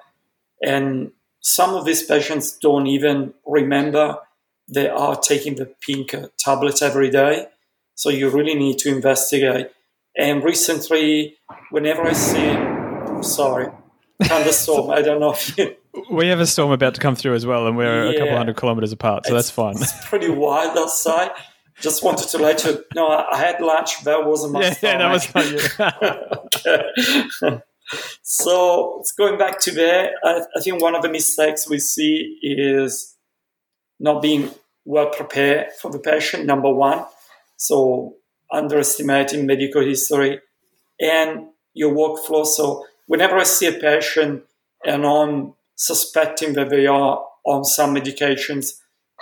and 0.60 1.12
some 1.40 1.74
of 1.74 1.84
these 1.84 2.02
patients 2.02 2.58
don't 2.58 2.88
even 2.88 3.32
remember 3.46 4.18
they 4.72 4.88
are 4.88 5.16
taking 5.16 5.56
the 5.56 5.66
pink 5.80 6.14
tablet 6.38 6.83
every 6.83 7.11
day. 7.11 7.46
So 7.94 8.09
you 8.09 8.30
really 8.30 8.54
need 8.54 8.78
to 8.78 8.88
investigate. 8.88 9.70
And 10.16 10.42
recently, 10.42 11.37
whenever 11.70 12.02
I 12.02 12.12
see, 12.12 13.22
sorry, 13.22 13.68
thunderstorm, 14.22 14.90
I 14.98 15.02
don't 15.02 15.20
know 15.20 15.33
if 15.33 15.56
you 15.59 15.76
we 16.11 16.28
have 16.28 16.40
a 16.40 16.46
storm 16.46 16.70
about 16.70 16.94
to 16.94 17.00
come 17.00 17.16
through 17.16 17.35
as 17.35 17.44
well, 17.44 17.66
and 17.66 17.76
we're 17.76 18.06
yeah. 18.06 18.12
a 18.12 18.18
couple 18.18 18.37
hundred 18.37 18.56
kilometers 18.56 18.92
apart, 18.92 19.26
so 19.26 19.35
that's 19.35 19.50
fine. 19.50 19.74
It's 19.76 20.09
pretty 20.09 20.30
wild 20.30 20.78
outside. 20.78 21.30
Just 21.80 22.04
wanted 22.04 22.28
to 22.28 22.38
let 22.38 22.64
you 22.64 22.85
know 22.94 23.09
I 23.09 23.38
had 23.38 23.61
lunch. 23.61 24.04
That 24.04 24.26
wasn't 24.26 24.52
my 24.52 24.62
yeah, 24.62 24.74
yeah, 24.83 24.98
that 24.98 25.12
was 25.12 25.35
not 25.35 25.50
you. 25.50 25.59
okay. 27.52 27.62
so 28.22 28.98
it's 29.00 29.12
going 29.12 29.38
back 29.38 29.61
to 29.61 29.70
there. 29.72 30.12
I, 30.22 30.42
I 30.56 30.61
think 30.61 30.83
one 30.83 30.94
of 30.94 31.02
the 31.02 31.09
mistakes 31.09 31.68
we 31.68 31.78
see 31.78 32.38
is 32.42 33.16
not 34.00 34.22
being 34.22 34.50
well 34.84 35.10
prepared 35.10 35.68
for 35.80 35.90
the 35.92 36.00
patient. 36.00 36.46
Number 36.46 36.72
one, 36.72 37.04
so 37.56 38.16
underestimating 38.52 39.46
medical 39.46 39.82
history 39.84 40.40
and 40.98 41.46
your 41.74 41.94
workflow. 41.94 42.44
So 42.44 42.84
whenever 43.06 43.36
I 43.36 43.44
see 43.44 43.66
a 43.66 43.72
patient 43.72 44.42
and 44.84 45.06
I'm 45.06 45.54
suspecting 45.76 46.52
that 46.54 46.68
they 46.68 46.86
are 46.86 47.24
on 47.44 47.64
some 47.64 47.94
medications. 47.94 48.74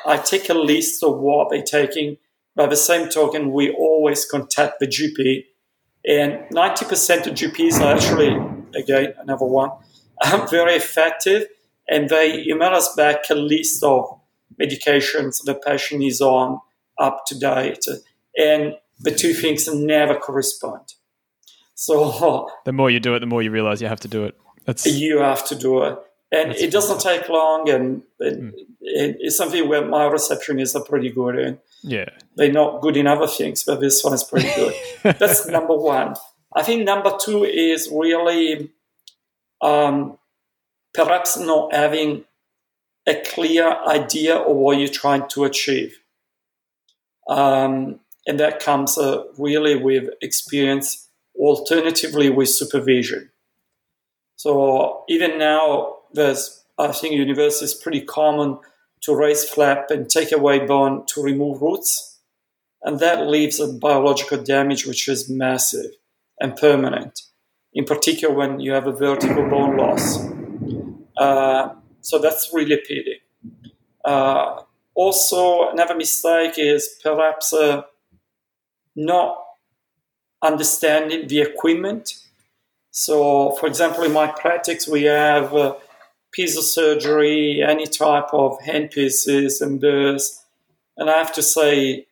I 0.06 0.16
take 0.16 0.48
a 0.48 0.54
list 0.54 1.02
of 1.02 1.18
what 1.18 1.50
they're 1.50 1.62
taking. 1.62 2.16
By 2.56 2.66
the 2.66 2.76
same 2.76 3.08
token, 3.08 3.52
we 3.52 3.70
always 3.70 4.24
contact 4.24 4.80
the 4.80 4.86
GP. 4.86 5.44
And 6.04 6.48
90% 6.50 7.26
of 7.26 7.34
GPs 7.34 7.80
are 7.80 7.94
actually, 7.94 8.36
again, 8.74 9.14
another 9.18 9.46
one, 9.46 9.70
are 10.24 10.48
very 10.48 10.74
effective. 10.74 11.46
And 11.88 12.08
they 12.08 12.44
email 12.44 12.74
us 12.74 12.94
back 12.94 13.30
a 13.30 13.34
list 13.34 13.82
of 13.82 14.17
medications 14.60 15.42
the 15.44 15.54
patient 15.54 16.02
is 16.02 16.20
on 16.20 16.60
up 16.98 17.24
to 17.26 17.38
date. 17.38 17.84
And 18.36 18.74
the 19.00 19.10
two 19.10 19.32
things 19.32 19.72
never 19.72 20.16
correspond. 20.16 20.94
So 21.74 22.50
the 22.64 22.72
more 22.72 22.90
you 22.90 23.00
do 23.00 23.14
it, 23.14 23.20
the 23.20 23.26
more 23.26 23.42
you 23.42 23.50
realize 23.50 23.80
you 23.80 23.88
have 23.88 24.00
to 24.00 24.08
do 24.08 24.24
it. 24.24 24.36
That's... 24.64 24.86
You 24.86 25.18
have 25.18 25.46
to 25.48 25.54
do 25.54 25.82
it 25.84 25.98
and 26.30 26.52
it 26.52 26.70
doesn't 26.70 27.00
take 27.00 27.28
long, 27.28 27.68
and 27.70 28.02
it, 28.20 28.40
mm. 28.40 28.52
it, 28.80 29.16
it's 29.20 29.36
something 29.36 29.66
where 29.68 29.84
my 29.84 30.04
receptionists 30.04 30.74
are 30.74 30.84
pretty 30.84 31.10
good, 31.10 31.38
and 31.38 31.58
yeah, 31.82 32.10
they're 32.36 32.52
not 32.52 32.82
good 32.82 32.96
in 32.96 33.06
other 33.06 33.26
things, 33.26 33.64
but 33.64 33.80
this 33.80 34.04
one 34.04 34.12
is 34.14 34.24
pretty 34.24 34.50
good. 34.54 34.74
That's 35.18 35.46
number 35.46 35.74
one. 35.74 36.16
I 36.54 36.62
think 36.62 36.84
number 36.84 37.12
two 37.18 37.44
is 37.44 37.88
really 37.90 38.70
um, 39.62 40.18
perhaps 40.92 41.38
not 41.38 41.74
having 41.74 42.24
a 43.08 43.22
clear 43.22 43.76
idea 43.86 44.36
of 44.36 44.54
what 44.54 44.78
you're 44.78 44.88
trying 44.88 45.26
to 45.30 45.44
achieve, 45.44 45.98
um, 47.28 48.00
and 48.26 48.38
that 48.38 48.60
comes 48.60 48.96
uh, 48.98 49.24
really 49.38 49.74
with 49.74 50.10
experience. 50.20 51.06
Alternatively, 51.40 52.30
with 52.30 52.48
supervision. 52.48 53.30
So 54.34 55.04
even 55.08 55.38
now, 55.38 55.98
there's, 56.12 56.64
I 56.76 56.90
think, 56.90 57.14
university 57.14 57.64
is 57.64 57.74
pretty 57.74 58.00
common 58.00 58.58
to 59.02 59.14
raise 59.14 59.48
flap 59.48 59.90
and 59.90 60.10
take 60.10 60.32
away 60.32 60.66
bone 60.66 61.06
to 61.06 61.22
remove 61.22 61.62
roots. 61.62 62.18
And 62.82 62.98
that 62.98 63.28
leaves 63.28 63.60
a 63.60 63.68
biological 63.68 64.42
damage 64.42 64.84
which 64.84 65.06
is 65.06 65.30
massive 65.30 65.92
and 66.40 66.56
permanent, 66.56 67.20
in 67.72 67.84
particular 67.84 68.34
when 68.34 68.58
you 68.58 68.72
have 68.72 68.88
a 68.88 68.92
vertical 68.92 69.48
bone 69.48 69.76
loss. 69.76 70.18
Uh, 71.16 71.74
so 72.08 72.18
that's 72.18 72.50
really 72.54 72.74
a 72.74 72.78
pity. 72.78 73.20
Uh, 74.02 74.62
also, 74.94 75.68
another 75.70 75.94
mistake 75.94 76.54
is 76.56 76.98
perhaps 77.02 77.52
uh, 77.52 77.82
not 78.96 79.44
understanding 80.42 81.28
the 81.28 81.42
equipment. 81.42 82.14
So, 82.90 83.50
for 83.56 83.66
example, 83.66 84.04
in 84.04 84.12
my 84.12 84.26
practice, 84.26 84.88
we 84.88 85.02
have 85.02 85.54
uh, 85.54 85.74
piezosurgery, 86.36 87.68
any 87.68 87.86
type 87.86 88.32
of 88.32 88.58
handpieces 88.60 89.60
and 89.60 89.78
burrs. 89.78 90.42
And 90.96 91.10
I 91.10 91.18
have 91.18 91.34
to 91.34 91.42
say, 91.42 92.06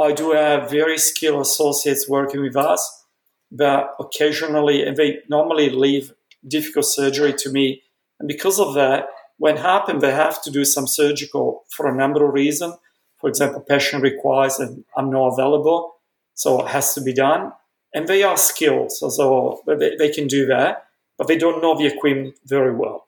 I 0.00 0.12
do 0.12 0.32
have 0.32 0.70
very 0.70 0.96
skilled 0.96 1.42
associates 1.42 2.08
working 2.08 2.40
with 2.40 2.56
us, 2.56 3.04
but 3.52 3.94
occasionally, 4.00 4.82
and 4.82 4.96
they 4.96 5.18
normally 5.28 5.68
leave 5.68 6.14
difficult 6.48 6.86
surgery 6.86 7.34
to 7.34 7.50
me. 7.50 7.82
And 8.18 8.26
because 8.26 8.58
of 8.58 8.74
that, 8.74 9.08
when 9.38 9.56
happen, 9.56 9.98
they 9.98 10.12
have 10.12 10.42
to 10.42 10.50
do 10.50 10.64
some 10.64 10.86
surgical 10.86 11.64
for 11.70 11.88
a 11.88 11.94
number 11.94 12.24
of 12.24 12.32
reasons. 12.32 12.74
For 13.20 13.28
example, 13.28 13.60
patient 13.60 14.02
requires 14.02 14.58
and 14.58 14.84
I'm 14.96 15.10
not 15.10 15.28
available, 15.28 15.96
so 16.34 16.60
it 16.62 16.68
has 16.68 16.94
to 16.94 17.00
be 17.00 17.12
done. 17.12 17.52
And 17.94 18.08
they 18.08 18.22
are 18.22 18.36
skilled, 18.36 18.92
so, 18.92 19.08
so 19.08 19.62
they, 19.66 19.96
they 19.96 20.10
can 20.10 20.26
do 20.26 20.46
that, 20.46 20.86
but 21.16 21.28
they 21.28 21.38
don't 21.38 21.62
know 21.62 21.76
the 21.78 21.86
equipment 21.86 22.34
very 22.44 22.74
well. 22.74 23.06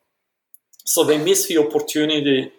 So 0.84 1.02
they 1.02 1.18
miss 1.18 1.48
the 1.48 1.58
opportunity. 1.58 2.52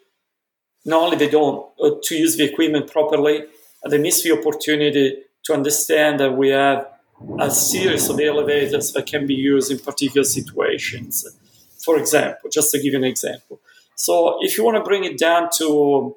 Not 0.85 1.03
only 1.03 1.17
they 1.17 1.29
don't 1.29 1.65
uh, 1.81 1.91
to 2.03 2.15
use 2.15 2.35
the 2.35 2.43
equipment 2.43 2.91
properly, 2.91 3.45
they 3.89 3.97
miss 3.97 4.23
the 4.23 4.33
opportunity 4.33 5.23
to 5.45 5.53
understand 5.53 6.19
that 6.19 6.33
we 6.33 6.49
have 6.49 6.89
a 7.39 7.49
series 7.49 8.09
of 8.09 8.19
elevators 8.19 8.91
that 8.91 9.05
can 9.05 9.25
be 9.25 9.33
used 9.33 9.71
in 9.71 9.79
particular 9.79 10.23
situations. 10.23 11.25
For 11.87 11.95
example, 12.03 12.49
just 12.57 12.69
to 12.71 12.77
give 12.83 12.91
you 12.93 13.01
an 13.03 13.11
example. 13.15 13.55
So 13.95 14.39
if 14.45 14.51
you 14.57 14.61
want 14.65 14.77
to 14.77 14.89
bring 14.89 15.05
it 15.09 15.17
down 15.17 15.43
to 15.59 16.15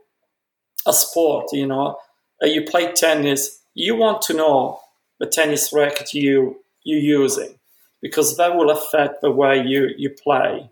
a 0.93 0.93
sport, 0.93 1.47
you 1.53 1.67
know, 1.73 1.87
uh, 2.43 2.47
you 2.55 2.61
play 2.73 2.93
tennis, 3.05 3.43
you 3.75 3.93
want 4.05 4.19
to 4.23 4.33
know 4.35 4.81
the 5.21 5.27
tennis 5.39 5.73
racket 5.73 6.09
you 6.13 6.35
you're 6.89 7.07
using 7.23 7.53
because 8.05 8.37
that 8.39 8.57
will 8.57 8.71
affect 8.79 9.15
the 9.21 9.31
way 9.41 9.55
you, 9.73 9.81
you 10.03 10.11
play. 10.27 10.71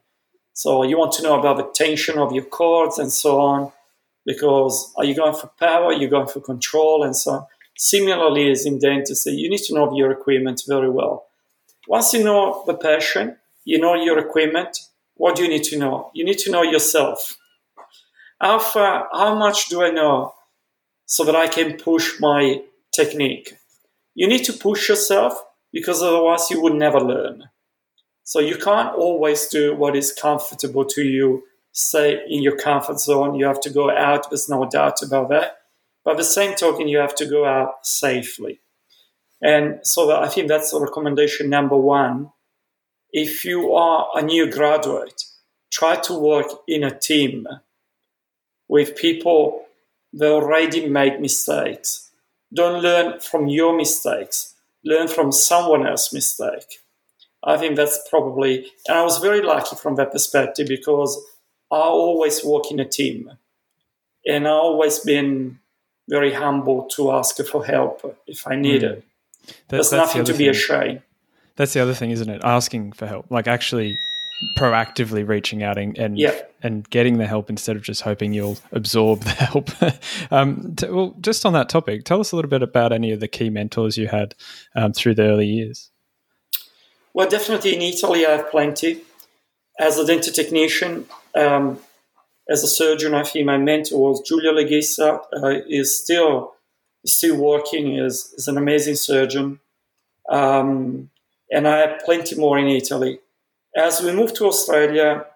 So 0.63 0.69
you 0.83 0.99
want 0.99 1.13
to 1.17 1.23
know 1.23 1.39
about 1.39 1.57
the 1.59 1.69
tension 1.85 2.17
of 2.19 2.33
your 2.37 2.49
chords 2.59 2.99
and 2.99 3.13
so 3.13 3.33
on. 3.53 3.61
because 4.29 4.93
are 4.99 5.07
you 5.09 5.15
going 5.15 5.35
for 5.35 5.49
power, 5.59 5.87
are 5.87 6.01
you 6.03 6.07
going 6.07 6.29
for 6.29 6.41
control, 6.41 7.03
and 7.03 7.17
so 7.17 7.31
on. 7.31 7.47
Similarly, 7.79 8.51
as 8.51 8.67
in 8.67 8.79
dentistry, 8.79 9.33
you 9.33 9.49
need 9.49 9.65
to 9.69 9.75
know 9.75 9.97
your 9.97 10.11
equipment 10.11 10.61
very 10.69 10.91
well. 10.91 11.17
Once 11.87 12.13
you 12.13 12.23
know 12.23 12.63
the 12.67 12.75
passion, 12.75 13.38
you 13.69 13.79
know 13.79 13.93
your 13.93 14.19
equipment, 14.19 14.79
what 15.17 15.37
do 15.37 15.43
you 15.43 15.49
need 15.51 15.65
to 15.65 15.79
know? 15.79 16.11
You 16.15 16.25
need 16.25 16.39
to 16.39 16.51
know 16.51 16.63
yourself. 16.63 17.37
How 18.41 18.59
far, 18.59 19.09
how 19.13 19.35
much 19.35 19.69
do 19.69 19.83
I 19.83 19.91
know 19.91 20.33
so 21.05 21.23
that 21.25 21.37
I 21.37 21.49
can 21.49 21.77
push 21.77 22.19
my 22.19 22.63
technique? 22.97 23.59
You 24.15 24.27
need 24.27 24.45
to 24.45 24.55
push 24.55 24.89
yourself 24.89 25.35
because 25.71 26.03
otherwise 26.03 26.49
you 26.51 26.63
would 26.63 26.77
never 26.77 26.99
learn. 26.99 27.51
So 28.25 28.41
you 28.41 28.57
can't 28.57 28.97
always 28.97 29.49
do 29.49 29.77
what 29.77 29.95
is 29.95 30.15
comfortable 30.15 30.87
to 30.87 31.03
you, 31.03 31.43
say 31.71 32.23
in 32.27 32.43
your 32.43 32.57
comfort 32.57 33.01
zone. 33.01 33.35
You 33.35 33.45
have 33.45 33.61
to 33.61 33.71
go 33.71 33.91
out, 33.91 34.31
there's 34.31 34.49
no 34.49 34.67
doubt 34.67 35.03
about 35.03 35.29
that. 35.29 35.59
But 36.07 36.17
the 36.17 36.25
same 36.25 36.55
token, 36.55 36.89
you 36.89 36.97
have 36.99 37.15
to 37.17 37.27
go 37.27 37.45
out 37.45 37.85
safely. 37.85 38.61
And 39.43 39.81
so 39.83 40.11
I 40.11 40.29
think 40.31 40.49
that's 40.49 40.73
recommendation 40.73 41.51
number 41.51 41.77
one. 41.77 42.31
If 43.13 43.45
you 43.45 43.75
are 43.75 44.09
a 44.15 44.23
new 44.23 44.51
graduate, 44.51 45.25
try 45.71 45.97
to 45.97 46.15
work 46.15 46.47
in 46.67 46.85
a 46.85 46.97
team 46.99 47.47
with 48.69 48.97
people 48.97 49.65
that 50.13 50.31
already 50.31 50.89
made 50.89 51.21
mistakes. 51.21 52.11
Don't 52.53 52.83
learn 52.83 53.21
from 53.21 53.49
your 53.49 53.77
mistakes. 53.77 54.55
Learn 54.85 55.09
from 55.09 55.33
someone 55.33 55.87
else's 55.87 56.13
mistake. 56.13 56.81
I 57.43 57.57
think 57.57 57.77
that's 57.77 57.99
probably, 58.09 58.71
and 58.89 58.99
I 58.99 59.03
was 59.03 59.19
very 59.19 59.43
lucky 59.43 59.77
from 59.77 59.97
that 59.97 60.13
perspective 60.13 60.67
because 60.67 61.17
I 61.71 61.77
always 61.77 62.45
work 62.45 62.71
in 62.71 62.81
a 62.81 62.85
team. 62.85 63.31
And 64.27 64.47
I 64.47 64.51
always 64.51 64.99
been 64.99 65.61
very 66.09 66.33
humble 66.33 66.85
to 66.97 67.13
ask 67.13 67.37
for 67.45 67.65
help 67.65 68.19
if 68.27 68.47
I 68.47 68.57
need 68.57 68.83
mm. 68.83 68.93
it. 68.93 69.05
There's 69.69 69.93
nothing 69.93 70.25
the 70.25 70.33
to 70.33 70.39
be 70.39 70.49
ashamed. 70.49 71.03
That's 71.59 71.73
the 71.73 71.81
other 71.81 71.93
thing, 71.93 72.13
isn't 72.13 72.31
it? 72.31 72.41
Asking 72.45 72.93
for 72.93 73.07
help, 73.07 73.31
like 73.31 73.49
actually 73.49 73.99
proactively 74.57 75.27
reaching 75.27 75.65
out 75.65 75.77
and 75.77 75.99
and, 75.99 76.17
yeah. 76.17 76.41
and 76.63 76.89
getting 76.89 77.19
the 77.19 77.27
help 77.27 77.51
instead 77.51 77.75
of 77.75 77.83
just 77.83 78.03
hoping 78.03 78.33
you'll 78.33 78.59
absorb 78.71 79.21
the 79.23 79.31
help. 79.31 79.71
um, 80.33 80.77
to, 80.77 80.91
well, 80.91 81.17
just 81.21 81.45
on 81.45 81.53
that 81.55 81.69
topic, 81.69 82.05
tell 82.05 82.21
us 82.21 82.31
a 82.31 82.37
little 82.37 82.49
bit 82.49 82.63
about 82.63 82.93
any 82.93 83.11
of 83.11 83.19
the 83.19 83.27
key 83.27 83.51
mentors 83.51 83.99
you 83.99 84.07
had 84.07 84.37
um, 84.77 84.93
through 84.93 85.17
the 85.17 85.25
early 85.25 85.47
years. 85.47 85.91
Well, 87.13 87.29
definitely 87.29 87.75
in 87.75 87.83
Italy, 87.83 88.25
I 88.25 88.31
have 88.31 88.51
plenty. 88.51 89.03
As 89.81 89.99
a 89.99 90.07
dental 90.07 90.33
technician, 90.33 91.07
um, 91.35 91.81
as 92.49 92.63
a 92.63 92.69
surgeon, 92.69 93.15
I 93.15 93.25
think 93.25 93.47
my 93.47 93.59
mentor 93.59 94.11
was 94.11 94.21
Giulio. 94.21 94.53
Uh, 94.53 95.61
is 95.69 96.01
still 96.01 96.55
still 97.05 97.37
working. 97.37 97.97
is 97.97 98.33
is 98.37 98.47
an 98.47 98.57
amazing 98.57 98.95
surgeon, 98.95 99.59
um, 100.31 101.11
and 101.51 101.67
I 101.67 101.79
have 101.79 102.01
plenty 102.05 102.37
more 102.37 102.59
in 102.59 102.69
Italy. 102.69 103.21
As 103.77 104.03
we 104.03 104.13
moved 104.13 104.37
to 104.37 104.47
Australia, 104.47 105.27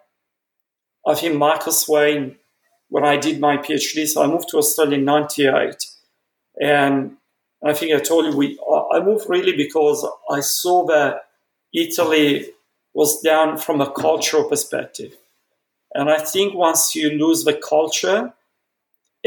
I 1.06 1.14
think 1.14 1.36
Michael 1.36 1.72
Swain, 1.72 2.36
when 2.88 3.04
I 3.04 3.16
did 3.16 3.40
my 3.40 3.56
PhD, 3.56 4.06
so 4.06 4.22
I 4.22 4.26
moved 4.26 4.48
to 4.50 4.58
Australia 4.58 4.98
in 4.98 5.04
'98, 5.04 5.76
and 6.60 7.16
I 7.64 7.72
think 7.72 7.94
I 7.94 8.00
told 8.00 8.26
you 8.26 8.36
we 8.36 8.58
I 8.92 9.00
moved 9.00 9.26
really 9.28 9.56
because 9.56 10.06
I 10.30 10.40
saw 10.40 10.86
that 10.86 11.22
Italy 11.72 12.50
was 12.94 13.20
down 13.20 13.56
from 13.56 13.80
a 13.80 13.90
cultural 13.90 14.44
perspective. 14.44 15.16
And 15.94 16.10
I 16.10 16.18
think 16.18 16.54
once 16.54 16.94
you 16.94 17.10
lose 17.10 17.44
the 17.44 17.54
culture, 17.54 18.32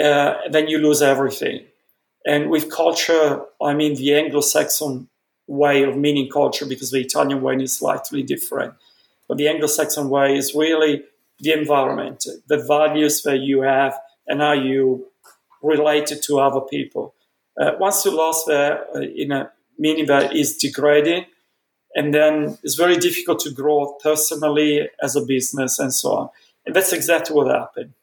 uh, 0.01 0.33
then 0.49 0.67
you 0.67 0.79
lose 0.79 1.01
everything. 1.01 1.65
And 2.25 2.49
with 2.49 2.71
culture, 2.71 3.41
I 3.61 3.73
mean 3.73 3.95
the 3.95 4.15
Anglo 4.15 4.41
Saxon 4.41 5.09
way 5.47 5.83
of 5.83 5.95
meaning 5.95 6.29
culture 6.29 6.65
because 6.65 6.91
the 6.91 7.01
Italian 7.01 7.41
way 7.41 7.55
is 7.55 7.77
slightly 7.77 8.23
different. 8.23 8.73
But 9.27 9.37
the 9.37 9.47
Anglo 9.47 9.67
Saxon 9.67 10.09
way 10.09 10.35
is 10.35 10.55
really 10.55 11.03
the 11.39 11.51
environment, 11.51 12.25
the 12.47 12.57
values 12.57 13.21
that 13.23 13.39
you 13.39 13.61
have, 13.61 13.99
and 14.27 14.41
how 14.41 14.53
you 14.53 15.07
relate 15.61 16.07
to 16.07 16.39
other 16.39 16.61
people. 16.61 17.13
Uh, 17.59 17.71
once 17.79 18.05
you 18.05 18.11
lost 18.11 18.47
that 18.47 18.87
uh, 18.95 18.99
in 18.99 19.31
a 19.31 19.51
meaning 19.77 20.05
that 20.05 20.35
is 20.35 20.57
degrading, 20.57 21.25
and 21.95 22.13
then 22.13 22.57
it's 22.63 22.75
very 22.75 22.97
difficult 22.97 23.39
to 23.39 23.51
grow 23.51 23.97
personally 24.03 24.89
as 25.01 25.15
a 25.15 25.21
business 25.21 25.79
and 25.79 25.93
so 25.93 26.11
on. 26.11 26.29
And 26.65 26.75
that's 26.75 26.91
exactly 26.91 27.35
what 27.35 27.47
happened. 27.47 27.93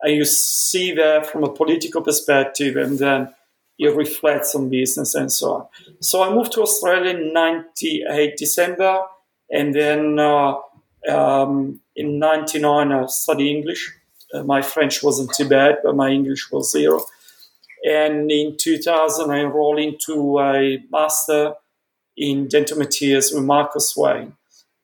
And 0.00 0.14
you 0.14 0.24
see 0.24 0.92
that 0.94 1.26
from 1.26 1.44
a 1.44 1.52
political 1.52 2.02
perspective, 2.02 2.76
and 2.76 2.98
then 2.98 3.34
it 3.78 3.94
reflects 3.94 4.54
on 4.54 4.68
business 4.68 5.14
and 5.14 5.30
so 5.30 5.52
on. 5.52 5.66
So 6.00 6.22
I 6.22 6.34
moved 6.34 6.52
to 6.52 6.62
Australia 6.62 7.16
in 7.16 7.32
98 7.32 8.36
December, 8.36 9.00
and 9.50 9.74
then 9.74 10.18
uh, 10.18 10.54
um, 11.08 11.80
in 11.94 12.18
99 12.18 12.92
I 12.92 13.06
studied 13.06 13.50
English. 13.50 13.94
Uh, 14.34 14.42
my 14.42 14.60
French 14.60 15.02
wasn't 15.02 15.32
too 15.34 15.48
bad, 15.48 15.78
but 15.82 15.96
my 15.96 16.10
English 16.10 16.50
was 16.50 16.70
zero. 16.70 17.04
And 17.84 18.30
in 18.30 18.56
2000 18.58 19.30
I 19.30 19.38
enrolled 19.38 19.78
into 19.78 20.40
a 20.40 20.82
master 20.90 21.54
in 22.16 22.48
dental 22.48 22.76
materials 22.76 23.32
with 23.32 23.44
Michael 23.44 23.80
Swain. 23.80 24.34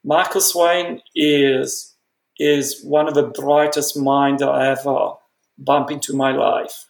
Michael 0.04 0.40
Swain 0.40 1.02
is 1.14 1.90
is 2.38 2.82
one 2.82 3.06
of 3.06 3.14
the 3.14 3.22
brightest 3.22 3.96
minds 3.96 4.42
I 4.42 4.70
ever 4.70 5.12
bump 5.56 5.90
into 5.90 6.16
my 6.16 6.32
life. 6.32 6.86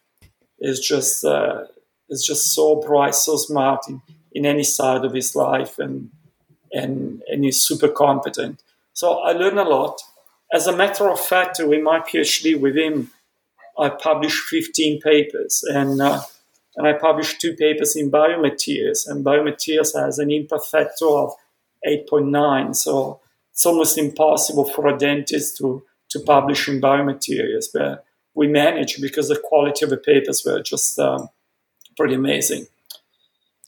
It's 0.58 0.80
just 0.80 1.24
uh, 1.24 1.64
it's 2.08 2.26
just 2.26 2.54
so 2.54 2.76
bright, 2.76 3.14
so 3.14 3.36
smart 3.36 3.88
in, 3.88 4.02
in 4.32 4.46
any 4.46 4.64
side 4.64 5.04
of 5.04 5.14
his 5.14 5.34
life, 5.34 5.78
and 5.78 6.10
and 6.72 7.22
and 7.28 7.44
he's 7.44 7.62
super 7.62 7.88
competent. 7.88 8.62
So 8.92 9.14
I 9.20 9.32
learned 9.32 9.58
a 9.58 9.64
lot. 9.64 10.00
As 10.52 10.66
a 10.66 10.76
matter 10.76 11.10
of 11.10 11.18
fact, 11.18 11.60
with 11.60 11.82
my 11.82 12.00
PhD 12.00 12.58
with 12.60 12.76
him, 12.76 13.10
I 13.78 13.88
published 13.88 14.44
15 14.44 15.00
papers, 15.00 15.64
and 15.66 16.00
uh, 16.00 16.22
and 16.76 16.86
I 16.86 16.92
published 16.92 17.40
two 17.40 17.54
papers 17.54 17.96
in 17.96 18.10
biomaterials, 18.10 19.08
and 19.08 19.24
biomaterials 19.24 19.94
has 19.94 20.18
an 20.18 20.30
impact 20.30 20.66
factor 20.66 21.06
of 21.06 21.34
8.9. 21.86 22.74
So 22.74 23.20
it's 23.52 23.66
almost 23.66 23.98
impossible 23.98 24.64
for 24.64 24.88
a 24.88 24.98
dentist 24.98 25.58
to, 25.58 25.84
to 26.10 26.20
publish 26.20 26.68
in 26.68 26.80
biomaterials, 26.80 27.66
but 27.72 28.04
we 28.34 28.48
managed 28.48 29.00
because 29.00 29.28
the 29.28 29.40
quality 29.42 29.84
of 29.84 29.90
the 29.90 29.96
papers 29.96 30.42
were 30.44 30.60
just 30.60 30.98
um, 30.98 31.28
pretty 31.96 32.14
amazing. 32.14 32.66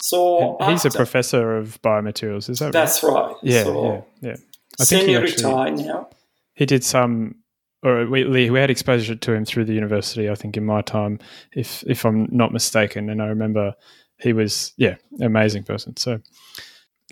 So 0.00 0.56
he's 0.60 0.84
after, 0.84 0.88
a 0.88 0.90
professor 0.92 1.56
of 1.56 1.80
biomaterials, 1.82 2.48
is 2.50 2.58
that 2.58 2.72
that's 2.72 3.02
right? 3.02 3.12
right. 3.12 3.36
Yeah, 3.42 3.64
so 3.64 4.04
yeah, 4.20 4.30
yeah. 4.30 4.36
I 4.80 4.84
think 4.84 5.08
he 5.08 5.16
actually, 5.16 5.44
retired 5.44 5.78
now. 5.78 6.08
He 6.54 6.66
did 6.66 6.84
some 6.84 7.36
or 7.82 8.06
we, 8.06 8.50
we 8.50 8.58
had 8.58 8.70
exposure 8.70 9.14
to 9.14 9.32
him 9.32 9.44
through 9.44 9.64
the 9.64 9.72
university. 9.72 10.28
I 10.28 10.34
think 10.34 10.56
in 10.56 10.64
my 10.64 10.82
time, 10.82 11.18
if 11.52 11.84
if 11.86 12.04
I'm 12.04 12.28
not 12.30 12.52
mistaken, 12.52 13.08
and 13.10 13.22
I 13.22 13.26
remember 13.26 13.74
he 14.18 14.32
was 14.32 14.72
yeah, 14.76 14.96
amazing 15.20 15.62
person. 15.62 15.96
So 15.96 16.20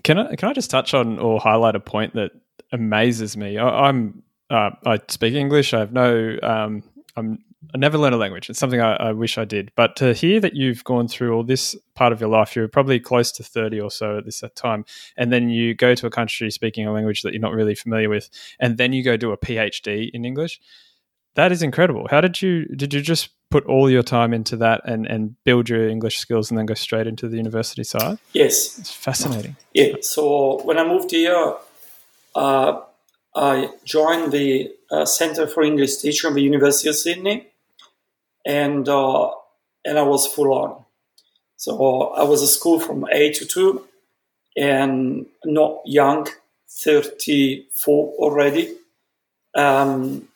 can 0.03 0.19
I 0.19 0.35
can 0.35 0.49
I 0.49 0.53
just 0.53 0.69
touch 0.69 0.93
on 0.93 1.19
or 1.19 1.39
highlight 1.39 1.75
a 1.75 1.79
point 1.79 2.13
that 2.15 2.31
amazes 2.71 3.37
me? 3.37 3.57
I, 3.57 3.89
am 3.89 4.23
uh, 4.49 4.71
I 4.85 4.99
speak 5.07 5.33
English. 5.33 5.73
I 5.73 5.79
have 5.79 5.93
no 5.93 6.37
um, 6.43 6.83
I'm 7.15 7.39
I 7.73 7.77
never 7.77 7.97
learned 7.97 8.15
a 8.15 8.17
language. 8.17 8.49
It's 8.49 8.59
something 8.59 8.81
I, 8.81 8.95
I, 8.95 9.11
wish 9.11 9.37
I 9.37 9.45
did. 9.45 9.71
But 9.75 9.95
to 9.97 10.13
hear 10.13 10.39
that 10.39 10.55
you've 10.55 10.83
gone 10.83 11.07
through 11.07 11.35
all 11.35 11.43
this 11.43 11.75
part 11.95 12.13
of 12.13 12.19
your 12.19 12.29
life, 12.29 12.55
you're 12.55 12.67
probably 12.67 12.99
close 12.99 13.31
to 13.33 13.43
30 13.43 13.79
or 13.79 13.91
so 13.91 14.17
at 14.17 14.25
this 14.25 14.43
time, 14.55 14.85
and 15.17 15.31
then 15.31 15.49
you 15.49 15.73
go 15.73 15.95
to 15.95 16.07
a 16.07 16.09
country 16.09 16.51
speaking 16.51 16.85
a 16.87 16.91
language 16.91 17.21
that 17.21 17.33
you're 17.33 17.41
not 17.41 17.53
really 17.53 17.75
familiar 17.75 18.09
with, 18.09 18.29
and 18.59 18.77
then 18.77 18.93
you 18.93 19.03
go 19.03 19.17
do 19.17 19.31
a 19.31 19.37
PhD 19.37 20.09
in 20.13 20.25
English. 20.25 20.59
That 21.35 21.51
is 21.51 21.61
incredible. 21.61 22.07
How 22.09 22.21
did 22.21 22.41
you 22.41 22.65
did 22.65 22.93
you 22.93 23.01
just 23.01 23.29
put 23.51 23.65
all 23.65 23.89
your 23.89 24.03
time 24.03 24.33
into 24.33 24.57
that 24.57 24.81
and, 24.85 25.05
and 25.05 25.35
build 25.43 25.69
your 25.69 25.87
English 25.87 26.17
skills 26.17 26.49
and 26.49 26.57
then 26.57 26.65
go 26.65 26.73
straight 26.73 27.07
into 27.07 27.27
the 27.27 27.37
university 27.37 27.83
side? 27.83 28.17
Yes. 28.33 28.79
It's 28.79 28.91
fascinating. 28.91 29.55
Yeah. 29.73 29.95
So 30.01 30.61
when 30.63 30.77
I 30.77 30.87
moved 30.87 31.11
here, 31.11 31.55
uh, 32.35 32.81
I 33.35 33.69
joined 33.83 34.31
the 34.31 34.71
uh, 34.89 35.05
Center 35.05 35.45
for 35.45 35.63
English 35.63 35.97
Teaching 35.97 36.29
of 36.29 36.35
the 36.35 36.41
University 36.41 36.89
of 36.89 36.95
Sydney 36.95 37.47
and 38.45 38.87
uh, 38.87 39.31
and 39.83 39.97
I 39.99 40.03
was 40.03 40.27
full 40.27 40.53
on. 40.53 40.85
So 41.57 42.09
I 42.09 42.23
was 42.23 42.43
at 42.43 42.49
school 42.49 42.79
from 42.79 43.05
eight 43.11 43.35
to 43.35 43.45
two, 43.45 43.85
and 44.55 45.25
not 45.43 45.81
young, 45.85 46.27
thirty 46.69 47.67
four 47.73 48.13
already, 48.17 48.75
um, 49.55 50.27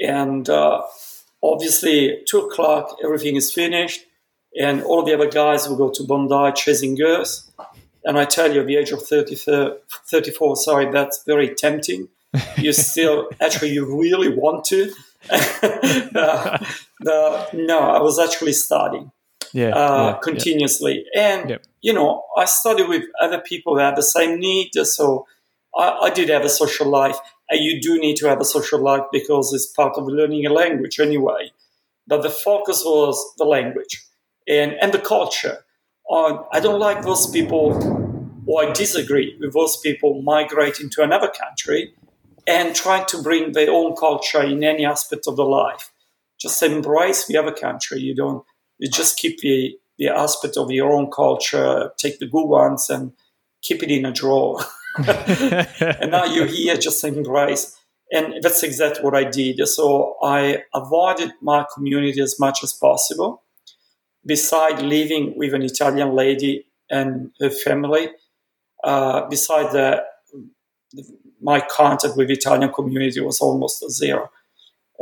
and 0.00 0.48
uh, 0.48 0.82
obviously 1.42 2.22
two 2.26 2.40
o'clock 2.40 2.96
everything 3.02 3.36
is 3.36 3.52
finished, 3.52 4.04
and 4.58 4.82
all 4.82 5.02
the 5.04 5.14
other 5.14 5.30
guys 5.30 5.68
will 5.68 5.76
go 5.76 5.90
to 5.90 6.04
Bondi 6.04 6.52
chasing 6.54 6.94
girls. 6.94 7.50
And 8.04 8.18
I 8.18 8.24
tell 8.24 8.52
you, 8.52 8.60
at 8.60 8.66
the 8.66 8.76
age 8.76 8.90
of 8.90 9.02
30, 9.02 9.36
34, 9.36 10.56
sorry, 10.56 10.90
that's 10.90 11.22
very 11.24 11.54
tempting. 11.54 12.08
You 12.56 12.72
still, 12.72 13.28
actually, 13.40 13.70
you 13.70 14.00
really 14.00 14.28
want 14.28 14.64
to, 14.66 14.92
the, 15.30 16.66
no, 17.52 17.78
I 17.80 18.00
was 18.00 18.18
actually 18.18 18.52
studying 18.52 19.10
Yeah. 19.52 19.70
uh, 19.70 20.06
yeah, 20.06 20.18
continuously. 20.22 21.04
And, 21.16 21.50
Yep. 21.50 21.62
you 21.80 21.92
know, 21.92 22.24
I 22.36 22.44
studied 22.46 22.88
with 22.88 23.04
other 23.20 23.40
people 23.40 23.74
who 23.74 23.80
had 23.80 23.96
the 23.96 24.02
same 24.02 24.38
need. 24.38 24.70
So 24.74 25.26
I, 25.76 26.06
I 26.06 26.10
did 26.10 26.28
have 26.28 26.44
a 26.44 26.48
social 26.48 26.88
life. 26.88 27.18
And 27.50 27.62
you 27.62 27.80
do 27.80 28.00
need 28.00 28.16
to 28.16 28.28
have 28.28 28.40
a 28.40 28.44
social 28.44 28.80
life 28.80 29.02
because 29.12 29.52
it's 29.52 29.66
part 29.66 29.96
of 29.98 30.06
learning 30.06 30.46
a 30.46 30.52
language 30.52 30.98
anyway. 30.98 31.52
But 32.06 32.22
the 32.22 32.30
focus 32.30 32.82
was 32.84 33.16
the 33.36 33.44
language 33.44 34.02
and, 34.48 34.72
and 34.80 34.92
the 34.92 34.98
culture. 34.98 35.64
Uh, 36.10 36.38
I 36.52 36.60
don't 36.60 36.80
like 36.80 37.02
those 37.02 37.30
people, 37.30 38.40
or 38.46 38.64
I 38.64 38.72
disagree 38.72 39.36
with 39.40 39.52
those 39.52 39.76
people 39.78 40.22
migrating 40.22 40.90
to 40.90 41.02
another 41.02 41.28
country 41.28 41.94
and 42.46 42.74
trying 42.74 43.06
to 43.06 43.22
bring 43.22 43.52
their 43.52 43.70
own 43.70 43.94
culture 43.94 44.42
in 44.42 44.64
any 44.64 44.84
aspect 44.84 45.26
of 45.26 45.36
their 45.36 45.46
life. 45.46 45.90
Just 46.40 46.62
embrace 46.62 47.26
the 47.26 47.36
other 47.36 47.52
country. 47.52 48.00
You 48.00 48.14
don't 48.14 48.44
you 48.82 48.88
just 48.88 49.16
keep 49.16 49.38
the, 49.38 49.78
the 49.96 50.08
aspect 50.08 50.56
of 50.56 50.72
your 50.72 50.92
own 50.92 51.08
culture, 51.08 51.92
take 51.98 52.18
the 52.18 52.26
good 52.26 52.46
ones 52.46 52.90
and 52.90 53.12
keep 53.62 53.80
it 53.82 53.92
in 53.92 54.04
a 54.04 54.12
drawer. 54.12 54.60
and 54.98 56.10
now 56.10 56.24
you're 56.24 56.46
here, 56.46 56.76
just 56.76 57.04
embrace. 57.04 57.78
And 58.10 58.42
that's 58.42 58.64
exactly 58.64 59.04
what 59.04 59.14
I 59.14 59.22
did. 59.22 59.64
So 59.68 60.16
I 60.20 60.64
avoided 60.74 61.30
my 61.40 61.64
community 61.72 62.20
as 62.20 62.40
much 62.40 62.64
as 62.64 62.72
possible. 62.72 63.44
Beside 64.26 64.82
living 64.82 65.34
with 65.36 65.54
an 65.54 65.62
Italian 65.62 66.14
lady 66.16 66.66
and 66.90 67.30
her 67.40 67.50
family, 67.50 68.08
uh, 68.82 69.28
beside 69.28 69.72
that, 69.74 70.06
my 71.42 71.60
contact 71.60 72.16
with 72.16 72.30
Italian 72.30 72.72
community 72.72 73.20
was 73.20 73.40
almost 73.40 73.84
zero. 73.90 74.30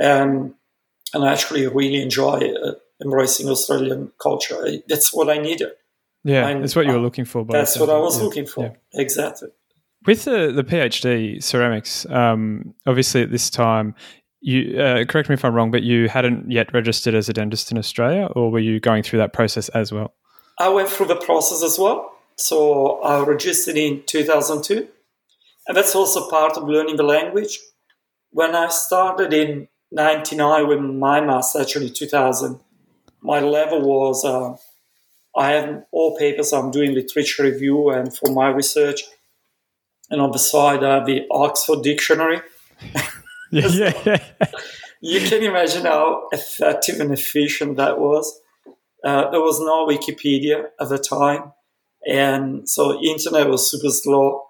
Um, 0.03 0.55
and 1.15 1.25
I 1.25 1.33
actually 1.33 1.67
really 1.67 2.01
enjoy 2.03 2.53
uh, 2.55 2.73
embracing 3.03 3.49
Australian 3.49 4.13
culture. 4.23 4.65
That's 4.89 5.13
what 5.13 5.29
I 5.29 5.39
needed. 5.39 5.71
yeah. 6.25 6.47
I'm- 6.47 6.61
That's 6.61 6.77
what 6.77 6.87
you 6.87 6.93
were 6.93 6.99
looking 6.99 7.25
for. 7.25 7.45
by 7.45 7.59
That's 7.59 7.79
what 7.79 7.91
I 7.91 7.99
was 7.99 8.19
Yeah, 8.19 8.25
looking 8.25 8.47
for. 8.47 8.65
yeah. 8.65 9.01
Exactly. 9.01 9.49
With 10.07 10.25
the, 10.25 10.51
the 10.53 10.65
PhD 10.65 11.43
ceramics, 11.43 12.07
um, 12.07 12.75
obviously 12.87 13.23
at 13.23 13.31
this 13.31 13.51
time, 13.51 13.95
you 14.41 14.81
uh, 14.81 15.05
correct 15.05 15.29
me 15.29 15.35
if 15.35 15.45
I'm 15.45 15.53
wrong, 15.55 15.71
but 15.71 15.83
you 15.83 16.09
hadn't 16.09 16.51
yet 16.51 16.73
registered 16.73 17.15
as 17.15 17.29
a 17.29 17.35
dentist 17.35 17.71
in 17.71 17.77
Australia, 17.77 18.27
or 18.35 18.51
were 18.51 18.59
you 18.61 18.81
going 18.81 19.03
through 19.03 19.19
that 19.19 19.35
process 19.35 19.69
as 19.71 19.93
well? 19.93 20.15
I 20.59 20.69
went 20.71 20.89
through 20.89 21.07
the 21.09 21.17
process 21.17 21.63
as 21.63 21.79
well. 21.79 22.11
So 22.37 23.03
I 23.03 23.23
registered 23.23 23.77
in 23.77 24.03
2002. 24.07 24.89
And 25.71 25.77
that's 25.77 25.95
also 25.95 26.29
part 26.29 26.57
of 26.57 26.69
learning 26.69 26.97
the 26.97 27.05
language. 27.05 27.61
When 28.33 28.57
I 28.57 28.71
started 28.71 29.33
in 29.33 29.69
99 29.93 30.67
with 30.67 30.81
my 30.81 31.21
master, 31.21 31.61
actually 31.61 31.91
2000, 31.91 32.59
my 33.21 33.39
level 33.39 33.81
was 33.83 34.25
uh, 34.25 34.57
I 35.37 35.53
have 35.53 35.85
all 35.93 36.19
papers, 36.19 36.53
I'm 36.53 36.73
doing 36.73 36.93
literature 36.93 37.45
review 37.45 37.91
and 37.91 38.13
for 38.13 38.33
my 38.33 38.49
research. 38.49 39.05
And 40.11 40.21
on 40.21 40.33
the 40.33 40.41
side, 40.41 40.83
I 40.83 40.95
have 40.95 41.07
the 41.07 41.25
Oxford 41.31 41.83
Dictionary. 41.85 42.41
Yeah, 43.53 43.67
yeah, 43.67 44.03
yeah. 44.07 44.51
You 45.01 45.29
can 45.29 45.43
imagine 45.43 45.85
how 45.85 46.29
effective 46.31 47.01
and 47.01 47.13
efficient 47.13 47.77
that 47.79 47.99
was. 47.99 48.41
Uh, 49.05 49.29
there 49.31 49.41
was 49.41 49.59
no 49.59 49.89
Wikipedia 49.89 50.67
at 50.81 50.89
the 50.89 50.99
time, 50.99 51.53
and 52.07 52.69
so 52.69 53.01
internet 53.03 53.49
was 53.49 53.69
super 53.69 53.91
slow. 53.91 54.45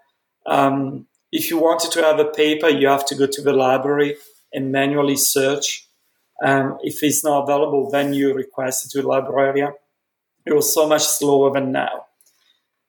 Um, 0.45 1.07
if 1.33 1.51
you 1.51 1.59
wanted 1.59 1.93
to 1.93 2.03
have 2.03 2.19
a 2.19 2.25
paper, 2.25 2.69
you 2.69 2.89
have 2.89 3.07
to 3.07 3.15
go 3.15 3.27
to 3.27 3.43
the 3.43 3.53
library 3.53 4.17
and 4.53 4.73
manually 4.73 5.17
search. 5.17 5.87
Um, 6.45 6.79
if 6.83 7.03
it's 7.03 7.23
not 7.25 7.43
available, 7.43 7.91
then 7.91 8.15
you 8.15 8.35
request 8.35 8.87
it 8.87 8.91
to 8.93 9.03
the 9.03 9.09
librarian. 9.09 9.75
It 10.47 10.55
was 10.55 10.75
so 10.75 10.89
much 10.89 11.03
slower 11.03 11.53
than 11.53 11.71
now, 11.71 12.07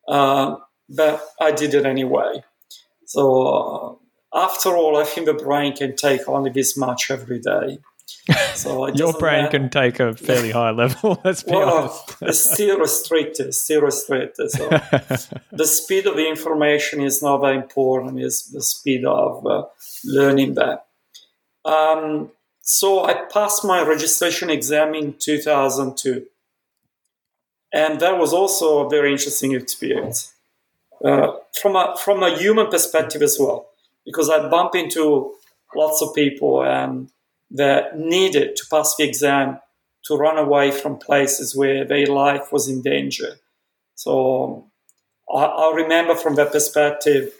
uh, 0.07 0.55
but 0.87 1.21
I 1.39 1.51
did 1.51 1.73
it 1.73 1.85
anyway. 1.85 2.43
So 3.05 3.99
uh, 4.33 4.45
after 4.45 4.69
all, 4.69 4.95
I 4.95 5.03
think 5.03 5.25
the 5.25 5.33
brain 5.33 5.75
can 5.75 5.97
take 5.97 6.29
only 6.29 6.49
this 6.49 6.77
much 6.77 7.11
every 7.11 7.39
day. 7.39 7.79
So 8.55 8.87
Your 8.93 9.13
brain 9.13 9.43
matter. 9.45 9.59
can 9.59 9.69
take 9.69 9.99
a 9.99 10.13
fairly 10.13 10.51
high 10.51 10.71
level. 10.71 11.19
Let's 11.25 11.43
be 11.43 11.51
Well, 11.51 11.69
honest. 11.69 12.15
it's 12.21 12.51
still 12.53 12.77
restricted, 12.79 13.53
still 13.53 13.81
restricted. 13.81 14.51
So 14.51 14.69
the 15.51 15.65
speed 15.65 16.05
of 16.07 16.15
the 16.15 16.27
information 16.29 17.01
is 17.01 17.21
not 17.21 17.37
that 17.41 17.53
important. 17.55 18.19
It's 18.19 18.43
the 18.43 18.61
speed 18.61 19.05
of 19.05 19.45
uh, 19.45 19.63
learning 20.05 20.55
that. 20.55 20.85
Um, 21.65 22.31
so 22.61 23.03
I 23.05 23.13
passed 23.31 23.63
my 23.65 23.81
registration 23.83 24.49
exam 24.49 24.93
in 24.95 25.13
2002. 25.17 26.25
And 27.73 27.99
that 28.01 28.17
was 28.17 28.33
also 28.33 28.85
a 28.85 28.89
very 28.89 29.11
interesting 29.11 29.53
experience 29.53 30.33
uh, 31.03 31.31
from, 31.61 31.75
a, 31.75 31.95
from 31.97 32.21
a 32.21 32.37
human 32.37 32.67
perspective 32.67 33.21
as 33.21 33.37
well, 33.39 33.69
because 34.05 34.29
I 34.29 34.47
bump 34.49 34.75
into 34.75 35.33
lots 35.73 36.01
of 36.01 36.13
people 36.13 36.63
and 36.63 37.09
that 37.53 37.97
needed 37.97 38.55
to 38.55 38.63
pass 38.69 38.95
the 38.95 39.03
exam 39.03 39.59
to 40.05 40.15
run 40.15 40.37
away 40.37 40.71
from 40.71 40.97
places 40.97 41.55
where 41.55 41.85
their 41.85 42.07
life 42.07 42.51
was 42.51 42.67
in 42.67 42.81
danger. 42.81 43.35
So 43.95 44.71
I, 45.33 45.43
I 45.43 45.75
remember 45.75 46.15
from 46.15 46.35
that 46.35 46.51
perspective, 46.51 47.31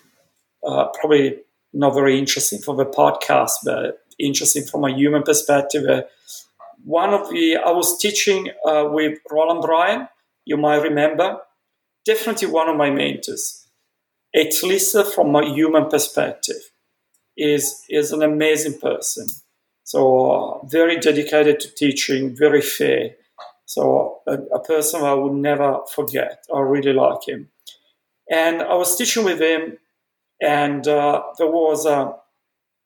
uh, 0.65 0.87
probably 0.99 1.39
not 1.73 1.93
very 1.93 2.19
interesting 2.19 2.59
for 2.59 2.75
the 2.75 2.85
podcast, 2.85 3.51
but 3.63 3.99
interesting 4.19 4.63
from 4.63 4.83
a 4.83 4.93
human 4.93 5.23
perspective. 5.23 5.85
Uh, 5.85 6.03
one 6.83 7.13
of 7.13 7.29
the, 7.29 7.57
I 7.57 7.71
was 7.71 7.97
teaching 7.97 8.49
uh, 8.65 8.87
with 8.91 9.19
Roland 9.31 9.61
Bryan, 9.61 10.07
you 10.45 10.57
might 10.57 10.83
remember, 10.83 11.39
definitely 12.05 12.47
one 12.47 12.67
of 12.67 12.75
my 12.75 12.89
mentors, 12.89 13.67
at 14.35 14.61
least 14.63 14.95
from 15.13 15.35
a 15.35 15.45
human 15.45 15.87
perspective, 15.87 16.71
is, 17.37 17.83
is 17.89 18.11
an 18.11 18.21
amazing 18.21 18.79
person. 18.79 19.27
So 19.91 20.65
very 20.71 21.01
dedicated 21.01 21.59
to 21.59 21.75
teaching, 21.75 22.33
very 22.33 22.61
fair. 22.61 23.15
So 23.65 24.19
a, 24.25 24.35
a 24.35 24.63
person 24.63 25.01
I 25.03 25.13
would 25.13 25.33
never 25.33 25.79
forget. 25.93 26.45
I 26.55 26.59
really 26.61 26.93
like 26.93 27.27
him. 27.27 27.49
And 28.29 28.61
I 28.61 28.75
was 28.75 28.95
teaching 28.95 29.25
with 29.25 29.41
him, 29.41 29.79
and 30.41 30.87
uh, 30.87 31.23
there 31.37 31.51
was 31.51 31.85
a, 31.85 32.15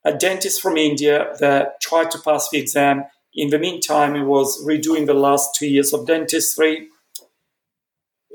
a 0.04 0.14
dentist 0.18 0.64
from 0.64 0.78
India 0.78 1.36
that 1.40 1.80
tried 1.80 2.10
to 2.10 2.18
pass 2.18 2.50
the 2.50 2.58
exam. 2.58 3.04
In 3.36 3.52
the 3.52 3.60
meantime, 3.60 4.16
he 4.16 4.24
was 4.24 4.66
redoing 4.66 5.06
the 5.06 5.14
last 5.14 5.54
two 5.54 5.68
years 5.68 5.94
of 5.94 6.08
dentistry. 6.08 6.88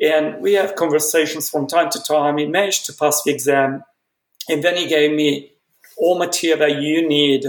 And 0.01 0.41
we 0.41 0.53
have 0.53 0.77
conversations 0.77 1.51
from 1.51 1.67
time 1.67 1.91
to 1.91 2.01
time. 2.01 2.39
He 2.39 2.47
managed 2.47 2.87
to 2.87 2.93
pass 2.93 3.21
the 3.25 3.33
exam. 3.33 3.83
And 4.49 4.63
then 4.63 4.77
he 4.77 4.87
gave 4.87 5.11
me 5.11 5.55
all 5.99 6.17
material 6.17 6.61
that 6.61 6.81
you 6.81 7.09
need 7.09 7.47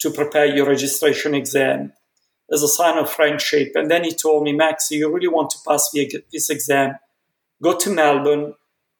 to 0.00 0.10
prepare 0.10 0.46
your 0.46 0.66
registration 0.66 1.34
exam 1.34 1.92
as 2.52 2.62
a 2.62 2.68
sign 2.68 2.98
of 2.98 3.10
friendship. 3.10 3.72
And 3.74 3.90
then 3.90 4.04
he 4.04 4.12
told 4.12 4.42
me, 4.42 4.52
Max, 4.52 4.90
you 4.90 5.12
really 5.12 5.28
want 5.28 5.50
to 5.50 5.58
pass 5.66 5.90
this 6.32 6.50
exam, 6.50 6.96
go 7.62 7.76
to 7.78 7.90
Melbourne. 7.90 8.54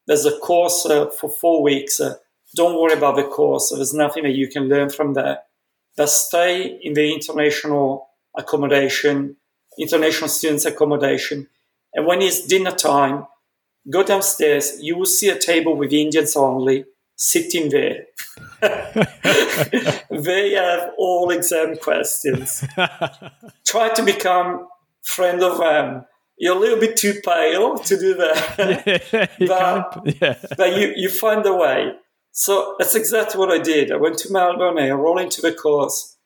There's 0.07 0.25
a 0.25 0.37
course 0.39 0.85
uh, 0.85 1.09
for 1.09 1.29
four 1.29 1.61
weeks. 1.61 1.99
Uh, 1.99 2.15
don't 2.55 2.79
worry 2.79 2.93
about 2.93 3.15
the 3.15 3.23
course. 3.23 3.71
There's 3.75 3.93
nothing 3.93 4.23
that 4.23 4.35
you 4.35 4.47
can 4.47 4.69
learn 4.69 4.89
from 4.89 5.13
there. 5.13 5.39
But 5.97 6.09
stay 6.09 6.79
in 6.81 6.93
the 6.93 7.13
international 7.13 8.09
accommodation, 8.37 9.37
international 9.79 10.29
students 10.29 10.65
accommodation. 10.65 11.47
And 11.93 12.05
when 12.05 12.21
it's 12.21 12.45
dinner 12.45 12.71
time, 12.71 13.27
go 13.89 14.03
downstairs. 14.03 14.79
You 14.81 14.97
will 14.97 15.05
see 15.05 15.29
a 15.29 15.39
table 15.39 15.75
with 15.75 15.93
Indians 15.93 16.35
only 16.35 16.85
sitting 17.15 17.69
there. 17.69 18.05
they 20.09 20.51
have 20.55 20.91
all 20.97 21.29
exam 21.31 21.77
questions. 21.77 22.63
Try 23.65 23.89
to 23.93 24.03
become 24.03 24.67
friend 25.03 25.41
of 25.43 25.57
them. 25.59 26.05
You're 26.37 26.55
a 26.55 26.59
little 26.59 26.79
bit 26.79 26.97
too 26.97 27.15
pale 27.25 27.77
to 27.77 27.97
do 27.97 28.13
that, 28.15 29.01
yeah, 29.13 29.27
you 29.39 29.47
But- 29.47 30.21
yeah. 30.21 30.35
but 30.57 30.75
you, 30.77 30.91
you 30.95 31.09
find 31.09 31.45
a 31.45 31.53
way. 31.55 31.93
So 32.31 32.75
that's 32.77 32.95
exactly 32.95 33.39
what 33.39 33.51
I 33.51 33.59
did. 33.59 33.91
I 33.91 33.95
went 33.95 34.17
to 34.19 34.31
Melbourne, 34.33 34.77
I 34.77 34.89
rolled 34.91 35.21
into 35.21 35.41
the 35.41 35.53
course, 35.53 36.17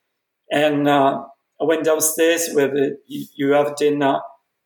and 0.52 0.88
uh, 0.88 1.24
I 1.62 1.64
went 1.64 1.84
downstairs 1.84 2.50
where 2.54 2.68
the, 2.70 2.98
you, 3.06 3.26
you 3.36 3.52
have 3.52 3.76
dinner, 3.76 4.20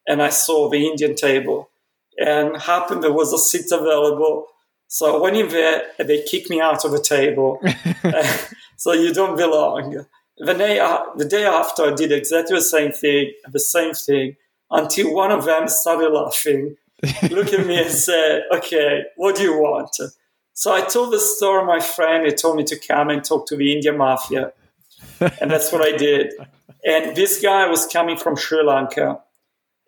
and 0.08 0.22
I 0.22 0.30
saw 0.30 0.70
the 0.70 0.88
Indian 0.88 1.16
table, 1.16 1.70
and 2.18 2.56
happened 2.62 3.04
there 3.04 3.12
was 3.12 3.34
a 3.34 3.38
seat 3.38 3.70
available. 3.74 4.46
So 4.94 5.18
I 5.18 5.20
went 5.20 5.36
in 5.36 5.48
there, 5.48 5.86
they 5.98 6.22
kicked 6.22 6.52
me 6.52 6.62
out 6.62 6.86
of 6.86 6.92
the 6.92 7.02
table. 7.02 7.60
so 8.78 8.92
you 8.94 9.12
don't 9.12 9.36
belong. 9.36 10.06
The 10.38 10.54
day, 10.54 10.78
the 11.18 11.26
day 11.26 11.46
after, 11.46 11.86
I 11.86 11.96
did 11.96 12.12
exactly 12.12 12.58
the 12.58 12.62
same 12.62 12.92
thing, 12.92 13.34
the 13.52 13.60
same 13.60 13.94
thing, 13.94 14.36
until 14.70 15.16
one 15.16 15.32
of 15.32 15.46
them 15.46 15.68
started 15.68 16.10
laughing, 16.10 16.76
looked 17.32 17.54
at 17.54 17.66
me 17.66 17.82
and 17.82 17.92
said, 17.92 18.44
"Okay, 18.54 19.06
what 19.16 19.36
do 19.36 19.42
you 19.42 19.58
want?" 19.58 19.98
So 20.54 20.72
I 20.72 20.82
told 20.82 21.12
the 21.12 21.20
story. 21.20 21.66
My 21.66 21.80
friend 21.80 22.28
he 22.28 22.32
told 22.32 22.58
me 22.58 22.64
to 22.66 22.78
come 22.78 23.10
and 23.10 23.24
talk 23.24 23.48
to 23.48 23.56
the 23.56 23.74
Indian 23.74 23.98
mafia, 23.98 24.54
and 25.20 25.50
that's 25.50 25.72
what 25.72 25.82
I 25.82 25.98
did. 25.98 26.34
And 26.86 27.16
this 27.16 27.42
guy 27.42 27.68
was 27.68 27.88
coming 27.88 28.18
from 28.18 28.36
Sri 28.36 28.64
Lanka 28.64 29.22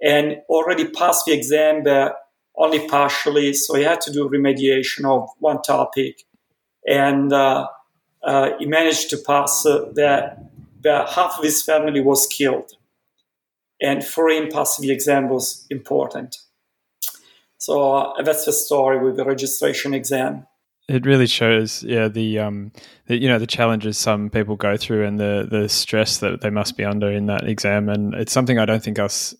and 0.02 0.42
already 0.50 0.88
passed 0.88 1.26
the 1.26 1.34
exam, 1.34 1.84
but 1.84 2.25
only 2.58 2.88
partially. 2.88 3.54
So 3.54 3.76
he 3.76 3.84
had 3.84 4.02
to 4.02 4.12
do 4.12 4.30
remediation 4.30 5.06
of 5.06 5.30
one 5.40 5.62
topic, 5.62 6.24
and 6.88 7.32
uh, 7.34 7.68
uh, 8.24 8.52
he 8.60 8.66
managed 8.66 9.10
to 9.12 9.18
pass 9.18 9.66
uh, 9.66 9.92
that. 9.94 10.40
Half 10.86 11.40
of 11.40 11.44
his 11.44 11.64
family 11.64 12.00
was 12.00 12.28
killed, 12.28 12.74
and 13.82 14.06
for 14.06 14.30
him, 14.30 14.52
passing 14.52 14.88
the 14.88 14.94
exam 14.94 15.30
was 15.30 15.66
important. 15.72 16.38
So 17.58 17.94
uh, 17.94 18.22
that's 18.22 18.46
the 18.46 18.54
story 18.54 19.04
with 19.04 19.18
the 19.18 19.26
registration 19.26 19.96
exam. 19.96 20.46
It 20.88 21.08
really 21.08 21.26
shows, 21.26 21.82
yeah, 21.82 22.08
the 22.08 22.38
um, 22.38 22.72
the, 23.08 23.18
you 23.18 23.28
know, 23.28 23.40
the 23.40 23.48
challenges 23.48 23.98
some 23.98 24.30
people 24.30 24.56
go 24.56 24.78
through 24.78 25.06
and 25.06 25.20
the 25.20 25.48
the 25.50 25.68
stress 25.68 26.20
that 26.20 26.42
they 26.42 26.52
must 26.52 26.78
be 26.78 26.86
under 26.86 27.12
in 27.12 27.26
that 27.26 27.48
exam, 27.48 27.90
and 27.90 28.14
it's 28.14 28.32
something 28.32 28.60
I 28.60 28.66
don't 28.66 28.84
think 28.84 29.00
us 29.00 29.34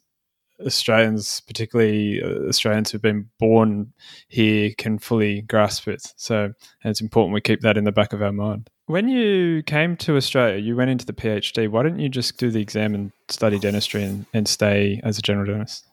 Australians, 0.66 1.42
particularly 1.48 2.22
uh, 2.22 2.48
Australians 2.48 2.92
who've 2.92 3.02
been 3.02 3.30
born 3.40 3.94
here, 4.28 4.72
can 4.78 5.00
fully 5.00 5.42
grasp 5.42 5.88
it. 5.88 6.02
So 6.16 6.54
it's 6.84 7.02
important 7.02 7.34
we 7.34 7.42
keep 7.42 7.62
that 7.62 7.78
in 7.78 7.84
the 7.84 7.92
back 7.92 8.14
of 8.14 8.22
our 8.22 8.32
mind. 8.32 8.70
When 8.88 9.10
you 9.10 9.64
came 9.64 9.98
to 9.98 10.16
Australia, 10.16 10.58
you 10.58 10.76
went 10.76 10.92
into 10.92 11.06
the 11.06 11.14
PhD. 11.14 11.68
Why 11.70 11.84
didn't 11.84 12.00
you 12.00 12.10
just 12.10 12.38
do 12.38 12.52
the 12.52 12.62
exam 12.62 12.94
and 12.94 13.12
study 13.30 13.58
dentistry 13.58 14.04
and, 14.04 14.26
and 14.34 14.48
stay 14.48 15.02
as 15.04 15.18
a 15.18 15.22
general 15.22 15.48
dentist? 15.48 15.88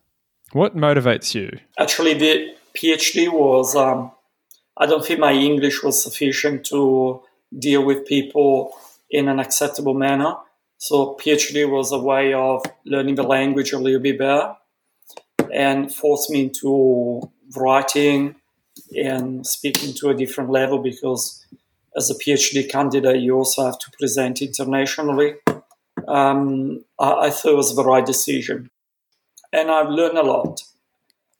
What 0.53 0.77
motivates 0.77 1.35
you? 1.35 1.59
Actually, 1.79 2.15
the 2.15 2.55
PhD 2.75 3.33
was 3.33 3.75
um, 3.75 4.13
I 4.77 4.87
don't 4.87 5.05
think 5.05 5.21
my 5.21 5.33
English 5.33 5.83
was 5.83 6.03
sufficient 6.03 6.67
to 6.67 7.23
deal 7.59 7.85
with 7.85 8.07
people 8.07 8.73
in 9.11 9.29
an 9.29 9.39
acceptable 9.39 9.95
manner. 9.95 10.35
So 10.83 11.15
PhD 11.15 11.71
was 11.71 11.93
a 11.93 11.99
way 12.01 12.35
of 12.35 12.61
learning 12.85 13.15
the 13.15 13.23
language 13.23 13.73
a 13.73 13.79
little 13.79 14.01
bit 14.01 14.19
better 14.19 14.57
and 15.55 15.95
forced 15.95 16.29
me 16.29 16.43
into 16.43 17.31
writing 17.57 18.35
and 18.97 19.47
speaking 19.47 19.95
to 19.95 20.09
a 20.09 20.15
different 20.15 20.51
level 20.51 20.79
because 20.79 21.47
as 21.97 22.11
a 22.11 22.17
PhD 22.17 22.69
candidate, 22.69 23.21
you 23.21 23.37
also 23.37 23.65
have 23.65 23.79
to 23.79 23.93
present 23.97 24.43
internationally. 24.43 25.35
Um, 26.09 26.85
I, 26.99 27.13
I, 27.27 27.31
thought 27.31 27.53
it 27.53 27.57
was 27.57 27.77
the 27.77 27.85
right 27.85 28.05
decision. 28.05 28.69
And 29.53 29.71
I've 29.71 29.89
learned 29.89 30.19
a 30.19 30.25
lot. 30.25 30.63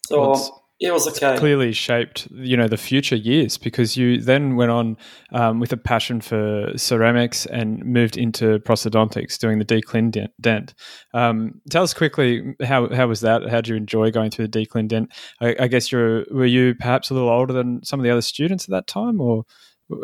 So 0.07 0.29
What's- 0.29 0.51
it 0.89 0.93
was 0.93 1.07
okay. 1.07 1.39
Clearly 1.39 1.73
shaped, 1.73 2.27
you 2.33 2.57
know, 2.57 2.67
the 2.67 2.77
future 2.77 3.15
years 3.15 3.57
because 3.57 3.97
you 3.97 4.21
then 4.21 4.57
went 4.57 4.73
on 4.73 4.97
um, 5.33 5.61
with 5.61 5.73
a 5.73 5.77
passion 5.77 6.21
for 6.21 6.73
ceramics 6.77 7.47
and 7.47 7.85
moved 7.85 8.17
into 8.17 8.59
prosthodontics, 8.61 9.39
doing 9.39 9.61
the 9.61 9.65
declin 9.65 10.11
dent. 10.41 10.75
Um, 11.15 11.61
tell 11.71 11.85
us 11.85 11.95
quickly 11.95 12.57
how 12.65 12.93
how 12.93 13.07
was 13.07 13.21
that? 13.21 13.49
How 13.49 13.61
did 13.61 13.69
you 13.69 13.77
enjoy 13.77 14.11
going 14.11 14.33
through 14.33 14.49
the 14.49 14.67
DClinDent? 14.67 15.13
I, 15.41 15.55
I, 15.61 15.69
guess 15.69 15.93
you're 15.93 16.25
were 16.33 16.47
you 16.47 16.75
perhaps 16.75 17.11
a 17.11 17.15
little 17.15 17.31
older 17.31 17.53
than 17.53 17.85
some 17.85 18.01
of 18.01 18.05
the 18.05 18.11
other 18.11 18.23
students 18.23 18.65
at 18.65 18.71
that 18.71 18.89
time, 18.89 19.21
or 19.21 19.45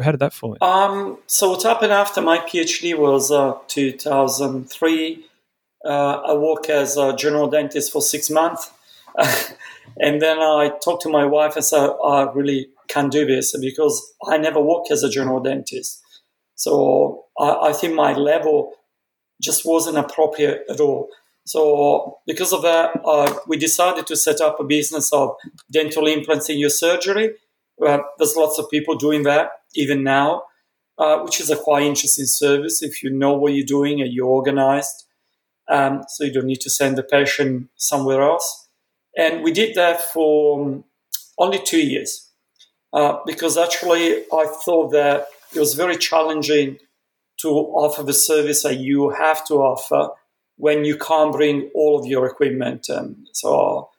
how 0.03 0.13
did 0.13 0.21
that 0.21 0.33
fall? 0.33 0.55
In? 0.55 0.59
Um, 0.63 1.19
so 1.27 1.51
what 1.51 1.63
happened 1.65 1.93
after 1.93 2.21
my 2.21 2.39
PhD 2.39 2.97
was 2.97 3.33
uh, 3.33 3.55
2003. 3.67 5.25
Uh, 5.85 5.89
I 5.89 6.35
worked 6.35 6.71
as 6.71 6.97
a 6.97 7.17
general 7.17 7.49
dentist 7.49 7.93
for 7.93 8.03
six 8.03 8.31
months. 8.31 8.71
And 10.01 10.23
then 10.23 10.39
I 10.39 10.71
talked 10.83 11.03
to 11.03 11.09
my 11.09 11.25
wife 11.25 11.57
and 11.57 11.65
said, 11.65 11.91
I 12.05 12.31
really 12.33 12.69
can't 12.89 13.11
do 13.11 13.27
this 13.27 13.57
because 13.59 14.15
I 14.27 14.39
never 14.39 14.61
worked 14.61 14.91
as 14.91 15.03
a 15.03 15.11
general 15.11 15.41
dentist. 15.41 16.01
So 16.55 17.25
I, 17.39 17.69
I 17.69 17.73
think 17.73 17.95
my 17.95 18.13
level 18.13 18.73
just 19.43 19.65
wasn't 19.65 19.99
appropriate 19.99 20.65
at 20.69 20.81
all. 20.81 21.09
So 21.47 22.19
because 22.27 22.53
of 22.53 22.63
that, 22.63 22.93
uh, 23.05 23.35
we 23.47 23.57
decided 23.57 24.07
to 24.09 24.17
set 24.17 24.41
up 24.41 24.61
a 24.61 24.65
business 24.65 25.13
of 25.13 25.35
dental 25.71 26.07
implants 26.07 26.49
in 26.49 26.59
your 26.59 26.71
surgery. 26.71 27.31
Uh, 27.85 27.99
there's 28.19 28.37
lots 28.37 28.59
of 28.59 28.71
people 28.71 28.97
doing 28.97 29.23
that 29.23 29.51
even 29.75 30.03
now, 30.03 30.45
uh, 30.99 31.21
which 31.21 31.41
is 31.41 31.51
a 31.51 31.57
quite 31.57 31.85
interesting 31.85 32.27
service 32.27 32.83
if 32.83 33.03
you 33.03 33.11
know 33.11 33.33
what 33.33 33.55
you're 33.55 33.65
doing 33.65 34.01
and 34.01 34.13
you're 34.13 34.27
organized. 34.27 35.05
Um, 35.69 36.03
so 36.09 36.25
you 36.25 36.33
don't 36.33 36.47
need 36.47 36.61
to 36.63 36.71
send 36.71 36.99
the 36.99 37.03
patient 37.03 37.69
somewhere 37.77 38.23
else. 38.23 38.68
And 39.17 39.43
we 39.43 39.53
did 39.53 39.75
that 39.75 40.01
for 40.01 40.61
um, 40.61 40.85
only 41.39 41.61
two 41.65 41.85
years 41.85 42.29
uh, 42.93 43.19
because 43.27 43.57
actually 43.57 44.25
I 44.33 44.47
thought 44.65 44.93
that 44.93 45.27
it 45.55 45.61
was 45.61 45.75
very 45.75 45.97
challenging 45.97 46.79
to 47.41 47.49
offer 47.49 48.03
the 48.03 48.13
service 48.13 48.63
that 48.63 48.79
you 48.79 49.11
have 49.11 49.47
to 49.47 49.55
offer 49.55 50.11
when 50.57 50.85
you 50.85 50.97
can't 50.97 51.33
bring 51.33 51.71
all 51.75 51.99
of 51.99 52.07
your 52.07 52.27
equipment. 52.27 52.89
And 52.89 53.29
so, 53.33 53.91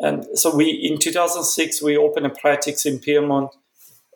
and 0.00 0.26
so 0.34 0.54
we 0.54 0.70
in 0.70 0.98
2006 0.98 1.82
we 1.82 1.96
opened 1.96 2.26
a 2.26 2.30
practice 2.30 2.84
in 2.84 2.98
Pyrmont, 2.98 3.50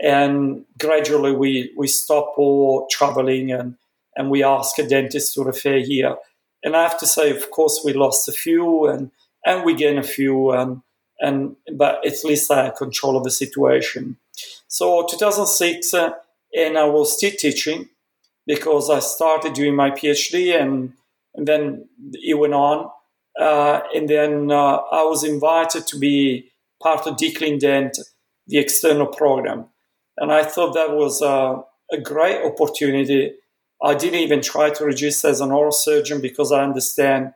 and 0.01 0.65
gradually 0.79 1.33
we 1.33 1.73
we 1.77 1.87
stopped 1.87 2.37
all 2.37 2.89
traveling 2.91 3.53
and 3.53 3.77
and 4.17 4.31
we 4.31 4.43
asked 4.43 4.79
a 4.79 4.87
dentist 4.87 5.35
to 5.35 5.45
refer 5.45 5.79
here. 5.79 6.17
And 6.63 6.77
I 6.77 6.83
have 6.83 6.99
to 7.01 7.07
say, 7.07 7.31
of 7.31 7.51
course, 7.51 7.83
we 7.85 7.93
lost 7.93 8.29
a 8.29 8.33
few 8.33 8.87
and 8.87 9.11
and 9.45 9.65
we 9.65 9.75
gain 9.75 9.99
a 9.99 10.03
few, 10.03 10.53
and 10.53 10.83
and 11.21 11.57
but 11.75 12.07
at 12.07 12.25
least 12.25 12.51
I 12.51 12.71
control 12.71 13.17
of 13.17 13.25
the 13.25 13.31
situation. 13.31 14.17
So 14.69 15.07
2006, 15.07 15.95
uh, 15.95 16.11
and 16.57 16.79
I 16.79 16.85
was 16.85 17.17
still 17.17 17.33
teaching 17.39 17.89
because 18.47 18.91
I 18.91 19.01
started 19.01 19.55
doing 19.55 19.75
my 19.75 19.91
PhD, 19.91 20.61
and 20.61 20.95
and 21.35 21.47
then 21.47 21.89
it 22.13 22.39
went 22.39 22.55
on, 22.55 22.91
uh, 23.41 23.81
and 23.95 24.09
then 24.09 24.51
uh, 24.51 24.77
I 24.77 25.03
was 25.05 25.25
invited 25.25 25.87
to 25.89 25.99
be 25.99 26.51
part 26.83 27.07
of 27.07 27.17
DClinDent, 27.17 27.99
the 28.47 28.59
external 28.59 29.07
program, 29.07 29.67
and 30.17 30.33
I 30.33 30.45
thought 30.45 30.75
that 30.75 30.93
was 30.93 31.23
a 31.23 31.65
great 32.03 32.45
opportunity. 32.45 33.35
I 33.83 33.95
didn't 33.95 34.21
even 34.21 34.41
try 34.41 34.71
to 34.71 34.87
register 34.87 35.29
as 35.29 35.41
an 35.41 35.53
oral 35.53 35.73
surgeon 35.73 36.21
because 36.21 36.53
I 36.53 36.63
understand 36.63 37.33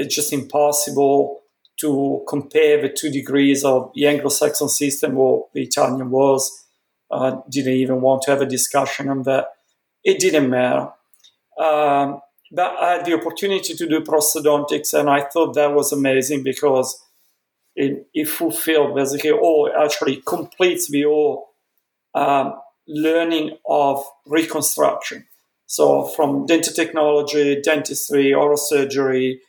it's 0.00 0.14
just 0.14 0.32
impossible 0.32 1.42
to 1.80 2.24
compare 2.28 2.80
the 2.80 2.88
two 2.88 3.10
degrees 3.10 3.64
of 3.64 3.90
the 3.94 4.06
Anglo-Saxon 4.06 4.68
system 4.68 5.16
or 5.18 5.46
the 5.54 5.62
Italian 5.62 6.10
was. 6.10 6.66
Uh, 7.10 7.40
didn't 7.50 7.74
even 7.74 8.00
want 8.00 8.22
to 8.22 8.30
have 8.30 8.40
a 8.40 8.46
discussion 8.46 9.08
on 9.08 9.22
that. 9.24 9.46
It 10.04 10.20
didn't 10.20 10.48
matter. 10.48 10.88
Um, 11.58 12.20
but 12.52 12.76
I 12.80 12.92
had 12.92 13.04
the 13.04 13.14
opportunity 13.14 13.74
to 13.74 13.86
do 13.88 14.00
prosthodontics, 14.00 14.94
and 14.94 15.10
I 15.10 15.22
thought 15.22 15.54
that 15.54 15.74
was 15.74 15.92
amazing 15.92 16.42
because 16.42 17.02
it, 17.74 18.06
it 18.14 18.28
fulfilled 18.28 18.94
basically 18.94 19.32
all, 19.32 19.70
actually 19.76 20.22
completes 20.26 20.88
the 20.90 21.02
whole 21.02 21.48
um, 22.14 22.54
learning 22.86 23.56
of 23.68 24.04
reconstruction. 24.26 25.26
So 25.66 26.04
from 26.04 26.46
dental 26.46 26.72
technology, 26.72 27.60
dentistry, 27.60 28.34
oral 28.34 28.56
surgery, 28.56 29.40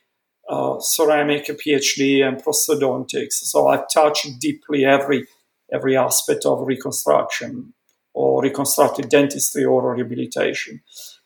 uh, 0.52 0.78
ceramic 0.82 1.45
PhD 1.45 2.28
and 2.28 2.43
prosthodontics. 2.43 3.36
So 3.52 3.70
I've 3.70 3.88
touched 3.88 4.28
deeply 4.39 4.84
every 4.84 5.28
every 5.74 5.95
aspect 5.95 6.45
of 6.45 6.68
reconstruction 6.68 7.74
or 8.14 8.43
reconstructive 8.43 9.08
dentistry 9.08 9.64
or 9.64 9.93
rehabilitation. 9.95 10.82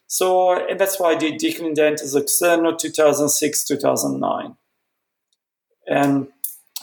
So 0.05 0.53
and 0.69 0.79
that's 0.79 0.99
why 0.99 1.13
I 1.13 1.15
did 1.15 1.39
DClinDent 1.39 2.03
as 2.03 2.13
external 2.13 2.75
2006 2.75 3.65
2009, 3.65 4.55
and 5.87 6.27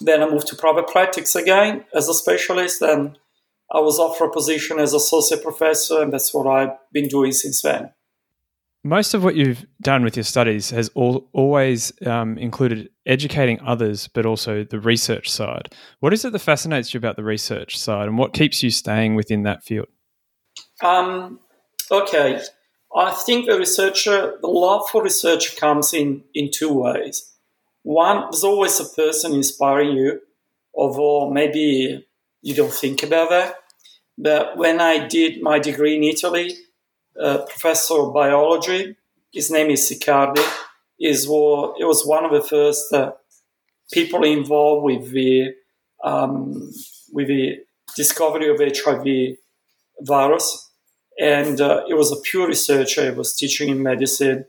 then 0.00 0.22
I 0.22 0.28
moved 0.28 0.48
to 0.48 0.56
private 0.56 0.88
practice 0.88 1.36
again 1.36 1.84
as 1.94 2.08
a 2.08 2.14
specialist 2.14 2.82
and. 2.82 3.18
I 3.74 3.80
was 3.80 3.98
offered 3.98 4.26
a 4.26 4.30
position 4.30 4.78
as 4.78 4.92
associate 4.92 5.42
professor, 5.42 6.02
and 6.02 6.12
that's 6.12 6.34
what 6.34 6.46
I've 6.46 6.76
been 6.92 7.08
doing 7.08 7.32
since 7.32 7.62
then. 7.62 7.94
Most 8.84 9.14
of 9.14 9.22
what 9.22 9.36
you've 9.36 9.64
done 9.80 10.02
with 10.02 10.16
your 10.16 10.24
studies 10.24 10.70
has 10.70 10.90
all, 10.94 11.28
always 11.32 11.92
um, 12.04 12.36
included 12.36 12.90
educating 13.06 13.60
others, 13.60 14.08
but 14.08 14.26
also 14.26 14.64
the 14.64 14.80
research 14.80 15.30
side. 15.30 15.72
What 16.00 16.12
is 16.12 16.24
it 16.24 16.32
that 16.32 16.40
fascinates 16.40 16.92
you 16.92 16.98
about 16.98 17.14
the 17.14 17.22
research 17.22 17.78
side, 17.78 18.08
and 18.08 18.18
what 18.18 18.32
keeps 18.32 18.62
you 18.62 18.70
staying 18.70 19.14
within 19.14 19.44
that 19.44 19.62
field? 19.62 19.86
Um, 20.82 21.38
okay, 21.92 22.42
I 22.94 23.10
think 23.12 23.46
the 23.46 23.56
researcher, 23.56 24.38
the 24.40 24.48
love 24.48 24.88
for 24.90 25.02
research 25.02 25.56
comes 25.56 25.94
in 25.94 26.24
in 26.34 26.50
two 26.52 26.72
ways. 26.72 27.32
One, 27.84 28.22
there's 28.30 28.44
always 28.44 28.80
a 28.80 28.84
person 28.84 29.32
inspiring 29.32 29.96
you, 29.96 30.20
although 30.74 31.30
maybe 31.30 32.04
you 32.42 32.54
don't 32.54 32.72
think 32.72 33.04
about 33.04 33.30
that. 33.30 33.54
But 34.18 34.56
when 34.56 34.80
I 34.80 35.06
did 35.06 35.40
my 35.40 35.58
degree 35.58 35.96
in 35.96 36.02
Italy, 36.02 36.56
professor 37.14 37.94
of 37.94 38.14
biology. 38.14 38.96
His 39.32 39.50
name 39.50 39.70
is 39.70 39.90
Sicardi. 39.90 40.44
Is 41.00 41.24
he 41.24 41.84
was 41.84 42.06
one 42.06 42.24
of 42.24 42.32
the 42.32 42.42
first 42.42 42.92
uh, 42.92 43.12
people 43.92 44.24
involved 44.24 44.84
with 44.84 45.10
the 45.10 45.54
um, 46.04 46.72
with 47.12 47.28
the 47.28 47.60
discovery 47.96 48.48
of 48.48 48.60
HIV 48.60 49.36
virus, 50.00 50.70
and 51.18 51.60
uh, 51.60 51.84
it 51.88 51.94
was 51.94 52.12
a 52.12 52.20
pure 52.20 52.48
researcher. 52.48 53.10
He 53.10 53.16
was 53.16 53.36
teaching 53.36 53.68
in 53.68 53.82
medicine, 53.82 54.46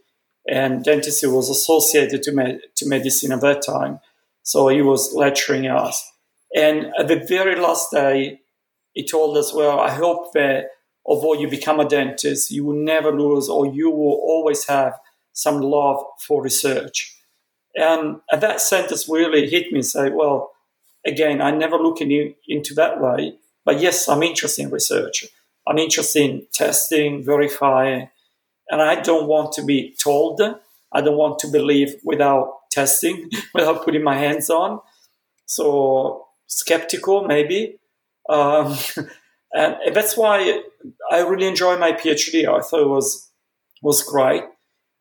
and 0.47 0.83
dentistry 0.83 1.29
was 1.29 1.49
associated 1.49 2.23
to, 2.23 2.59
to 2.75 2.87
medicine 2.87 3.31
at 3.31 3.41
that 3.41 3.63
time. 3.65 3.99
So 4.43 4.67
he 4.67 4.81
was 4.81 5.13
lecturing 5.13 5.67
us. 5.67 6.11
And 6.55 6.91
at 6.99 7.07
the 7.07 7.15
very 7.15 7.55
last 7.59 7.91
day, 7.91 8.41
he 8.93 9.05
told 9.05 9.37
us, 9.37 9.53
Well, 9.53 9.79
I 9.79 9.89
hope 9.89 10.33
that 10.33 10.69
although 11.05 11.33
you 11.33 11.47
become 11.49 11.79
a 11.79 11.87
dentist, 11.87 12.51
you 12.51 12.63
will 12.63 12.75
never 12.75 13.11
lose 13.11 13.49
or 13.49 13.65
you 13.65 13.89
will 13.89 14.19
always 14.23 14.67
have 14.67 14.93
some 15.33 15.61
love 15.61 16.03
for 16.19 16.41
research. 16.41 17.17
And, 17.75 18.21
that 18.31 18.61
sentence 18.61 19.09
really 19.09 19.49
hit 19.49 19.71
me 19.71 19.79
and 19.79 19.85
say, 19.85 20.09
Well, 20.09 20.51
again, 21.05 21.41
I 21.41 21.51
never 21.51 21.77
look 21.77 22.01
in, 22.01 22.35
into 22.47 22.73
that 22.75 23.01
way. 23.01 23.35
But 23.65 23.79
yes, 23.79 24.07
I'm 24.07 24.23
interested 24.23 24.63
in 24.63 24.71
research. 24.71 25.25
I'm 25.67 25.77
interested 25.77 26.21
in 26.21 26.47
testing, 26.53 27.23
verifying, 27.23 28.09
and 28.69 28.81
I 28.81 29.01
don't 29.01 29.27
want 29.27 29.53
to 29.53 29.63
be 29.63 29.95
told. 29.97 30.41
I 30.91 31.01
don't 31.01 31.17
want 31.17 31.39
to 31.39 31.47
believe 31.47 31.95
without 32.03 32.69
testing, 32.69 33.29
without 33.53 33.83
putting 33.83 34.03
my 34.03 34.17
hands 34.17 34.49
on. 34.49 34.81
So 35.45 36.27
skeptical, 36.47 37.25
maybe. 37.25 37.79
Um, 38.29 38.75
and 39.53 39.95
that's 39.95 40.17
why 40.17 40.61
I 41.11 41.19
really 41.19 41.47
enjoy 41.47 41.77
my 41.77 41.91
PhD. 41.91 42.47
I 42.47 42.61
thought 42.61 42.81
it 42.81 42.89
was 42.89 43.29
was 43.81 44.01
great. 44.01 44.43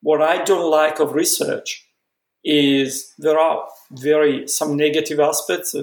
What 0.00 0.20
I 0.20 0.42
don't 0.42 0.70
like 0.70 0.98
of 0.98 1.14
research 1.14 1.86
is 2.44 3.12
there 3.18 3.38
are 3.38 3.66
very 3.92 4.48
some 4.48 4.76
negative 4.76 5.20
aspects. 5.20 5.74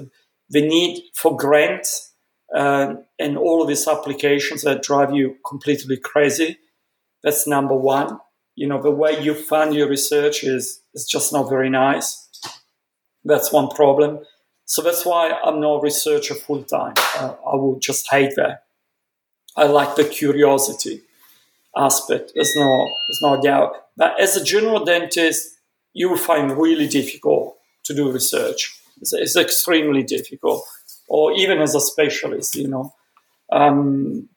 The 0.52 0.66
need 0.66 1.02
for 1.14 1.36
grants 1.36 2.12
uh, 2.54 2.94
and 3.18 3.38
all 3.38 3.62
of 3.62 3.68
these 3.68 3.86
applications 3.86 4.62
that 4.62 4.82
drive 4.82 5.14
you 5.14 5.36
completely 5.46 5.96
crazy. 5.96 6.58
That's 7.22 7.46
number 7.46 7.74
one. 7.74 8.18
You 8.56 8.66
know, 8.66 8.82
the 8.82 8.90
way 8.90 9.22
you 9.22 9.34
fund 9.34 9.74
your 9.74 9.88
research 9.88 10.42
is, 10.44 10.82
is 10.94 11.06
just 11.06 11.32
not 11.32 11.48
very 11.48 11.70
nice. 11.70 12.28
That's 13.24 13.52
one 13.52 13.68
problem. 13.68 14.20
So 14.70 14.82
that's 14.82 15.04
why 15.04 15.32
I'm 15.44 15.60
not 15.60 15.78
a 15.78 15.80
researcher 15.80 16.36
full 16.36 16.62
time. 16.62 16.94
Uh, 17.18 17.34
I 17.44 17.56
would 17.56 17.80
just 17.80 18.08
hate 18.08 18.36
that. 18.36 18.66
I 19.56 19.64
like 19.64 19.96
the 19.96 20.04
curiosity 20.04 21.02
aspect. 21.76 22.30
There's 22.36 22.54
no, 22.54 22.88
there's 23.08 23.20
no 23.20 23.42
doubt. 23.42 23.72
But 23.96 24.20
as 24.20 24.36
a 24.36 24.44
general 24.44 24.84
dentist, 24.84 25.56
you 25.92 26.08
will 26.08 26.16
find 26.16 26.52
really 26.56 26.86
difficult 26.86 27.58
to 27.82 27.94
do 27.94 28.12
research. 28.12 28.80
It's, 29.00 29.12
it's 29.12 29.34
extremely 29.34 30.04
difficult 30.04 30.64
or 31.08 31.32
even 31.32 31.58
as 31.60 31.74
a 31.74 31.80
specialist, 31.80 32.54
you 32.54 32.68
know. 32.68 32.94
Um, 33.50 34.28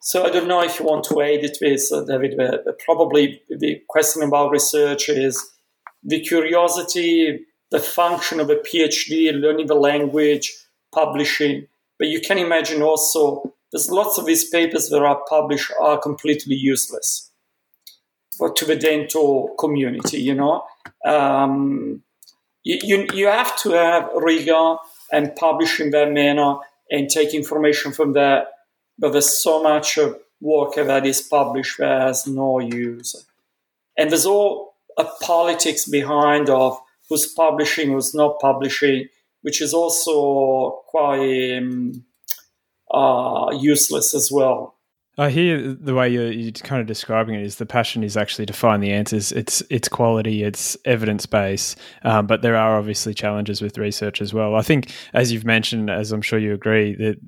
so 0.00 0.24
I 0.24 0.30
don't 0.30 0.46
know 0.46 0.62
if 0.62 0.78
you 0.78 0.86
want 0.86 1.06
to 1.06 1.20
aid 1.22 1.42
it 1.42 1.58
with 1.60 1.90
uh, 1.92 2.04
David. 2.04 2.36
But 2.36 2.78
probably 2.78 3.42
the 3.48 3.82
question 3.88 4.22
about 4.22 4.52
research 4.52 5.08
is 5.08 5.44
the 6.04 6.20
curiosity, 6.20 7.46
the 7.74 7.80
function 7.80 8.38
of 8.38 8.48
a 8.50 8.54
PhD, 8.54 9.32
learning 9.34 9.66
the 9.66 9.74
language, 9.74 10.54
publishing. 10.94 11.66
But 11.98 12.06
you 12.06 12.20
can 12.20 12.38
imagine 12.38 12.82
also 12.82 13.52
there's 13.72 13.90
lots 13.90 14.16
of 14.16 14.26
these 14.26 14.48
papers 14.48 14.90
that 14.90 15.02
are 15.02 15.20
published 15.28 15.72
are 15.80 15.98
completely 15.98 16.54
useless 16.54 17.32
for 18.38 18.52
to 18.52 18.64
the 18.64 18.76
dental 18.76 19.56
community. 19.58 20.18
You 20.18 20.34
know, 20.34 20.64
um, 21.04 22.04
you, 22.62 22.78
you 22.84 23.06
you 23.12 23.26
have 23.26 23.60
to 23.62 23.70
have 23.72 24.08
rigor 24.14 24.76
and 25.12 25.34
publish 25.34 25.80
in 25.80 25.90
that 25.90 26.12
manner 26.12 26.58
and 26.92 27.10
take 27.10 27.34
information 27.34 27.90
from 27.90 28.12
that. 28.12 28.52
But 29.00 29.10
there's 29.14 29.42
so 29.42 29.60
much 29.60 29.98
work 30.40 30.76
that 30.76 31.04
is 31.04 31.22
published 31.22 31.78
that 31.78 32.02
has 32.02 32.28
no 32.28 32.60
use. 32.60 33.26
And 33.98 34.10
there's 34.10 34.26
all 34.26 34.76
a 34.96 35.06
politics 35.22 35.88
behind 35.88 36.48
of 36.48 36.80
who's 37.08 37.26
publishing, 37.32 37.92
who's 37.92 38.14
not 38.14 38.40
publishing, 38.40 39.08
which 39.42 39.60
is 39.60 39.74
also 39.74 40.82
quite 40.88 41.58
um, 41.58 42.04
uh, 42.90 43.50
useless 43.58 44.14
as 44.14 44.30
well. 44.32 44.74
I 45.16 45.30
hear 45.30 45.74
the 45.74 45.94
way 45.94 46.08
you're, 46.08 46.32
you're, 46.32 46.50
kind 46.50 46.80
of 46.80 46.88
describing 46.88 47.36
it 47.36 47.42
is 47.42 47.56
the 47.56 47.66
passion 47.66 48.02
is 48.02 48.16
actually 48.16 48.46
to 48.46 48.52
find 48.52 48.82
the 48.82 48.90
answers. 48.92 49.30
It's 49.30 49.62
it's 49.70 49.88
quality, 49.88 50.42
it's 50.42 50.76
evidence 50.84 51.24
based, 51.24 51.78
um, 52.02 52.26
but 52.26 52.42
there 52.42 52.56
are 52.56 52.76
obviously 52.76 53.14
challenges 53.14 53.62
with 53.62 53.78
research 53.78 54.20
as 54.20 54.34
well. 54.34 54.56
I 54.56 54.62
think, 54.62 54.90
as 55.12 55.30
you've 55.30 55.44
mentioned, 55.44 55.88
as 55.88 56.10
I'm 56.10 56.22
sure 56.22 56.38
you 56.40 56.52
agree, 56.52 56.96
that 56.96 57.20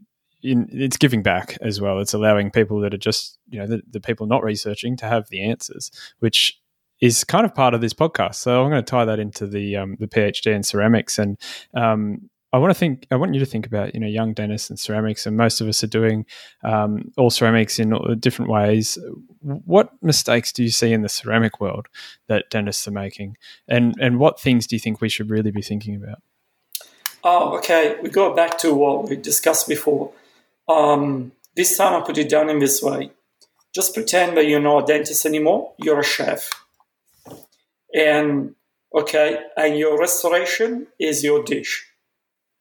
in, 0.42 0.68
it's 0.72 0.96
giving 0.96 1.22
back 1.22 1.56
as 1.60 1.80
well. 1.80 2.00
It's 2.00 2.14
allowing 2.14 2.50
people 2.50 2.80
that 2.80 2.92
are 2.92 2.98
just 2.98 3.38
you 3.48 3.60
know 3.60 3.68
the, 3.68 3.82
the 3.88 4.00
people 4.00 4.26
not 4.26 4.42
researching 4.42 4.96
to 4.96 5.06
have 5.06 5.28
the 5.28 5.42
answers, 5.42 5.92
which 6.18 6.58
is 7.00 7.24
kind 7.24 7.44
of 7.44 7.54
part 7.54 7.74
of 7.74 7.80
this 7.80 7.92
podcast. 7.92 8.36
So 8.36 8.62
I'm 8.62 8.70
going 8.70 8.84
to 8.84 8.90
tie 8.90 9.04
that 9.04 9.18
into 9.18 9.46
the 9.46 9.76
um, 9.76 9.96
the 10.00 10.08
PhD 10.08 10.54
in 10.54 10.62
ceramics 10.62 11.18
and 11.18 11.38
um, 11.74 12.30
I 12.56 12.58
want 12.58 12.70
to 12.70 12.78
think. 12.78 13.06
I 13.10 13.16
want 13.16 13.34
you 13.34 13.40
to 13.40 13.46
think 13.46 13.66
about 13.66 13.92
you 13.92 14.00
know 14.00 14.06
young 14.06 14.32
dentists 14.32 14.70
and 14.70 14.78
ceramics, 14.78 15.26
and 15.26 15.36
most 15.36 15.60
of 15.60 15.68
us 15.68 15.84
are 15.84 15.88
doing 15.88 16.24
um, 16.62 17.12
all 17.18 17.28
ceramics 17.28 17.78
in 17.78 17.92
different 18.20 18.50
ways. 18.50 18.96
What 19.40 19.90
mistakes 20.00 20.52
do 20.52 20.62
you 20.62 20.70
see 20.70 20.92
in 20.92 21.02
the 21.02 21.08
ceramic 21.10 21.60
world 21.60 21.88
that 22.28 22.48
dentists 22.48 22.88
are 22.88 22.92
making, 22.92 23.36
and 23.68 23.94
and 24.00 24.18
what 24.18 24.40
things 24.40 24.66
do 24.66 24.74
you 24.76 24.80
think 24.80 25.02
we 25.02 25.08
should 25.10 25.28
really 25.28 25.50
be 25.50 25.60
thinking 25.60 25.96
about? 25.96 26.22
Oh, 27.22 27.58
okay. 27.58 27.98
We 28.02 28.08
go 28.08 28.34
back 28.34 28.56
to 28.58 28.72
what 28.72 29.08
we 29.08 29.16
discussed 29.16 29.68
before. 29.68 30.12
Um, 30.66 31.32
this 31.56 31.76
time 31.76 32.00
I 32.00 32.06
put 32.06 32.16
it 32.16 32.30
down 32.30 32.48
in 32.48 32.60
this 32.60 32.80
way: 32.80 33.10
just 33.74 33.92
pretend 33.92 34.36
that 34.38 34.46
you're 34.46 34.60
not 34.60 34.84
a 34.84 34.86
dentist 34.86 35.26
anymore. 35.26 35.74
You're 35.78 36.00
a 36.00 36.04
chef, 36.04 36.48
and 37.96 38.54
okay, 38.94 39.40
and 39.56 39.76
your 39.76 39.98
restoration 39.98 40.86
is 41.00 41.24
your 41.24 41.42
dish 41.42 41.86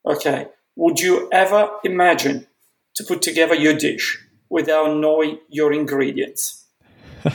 Okay. 0.05 0.47
Would 0.75 0.99
you 0.99 1.29
ever 1.31 1.69
imagine 1.83 2.47
to 2.95 3.03
put 3.03 3.21
together 3.21 3.55
your 3.55 3.73
dish 3.73 4.23
without 4.49 4.95
knowing 4.95 5.39
your 5.49 5.73
ingredients? 5.73 6.65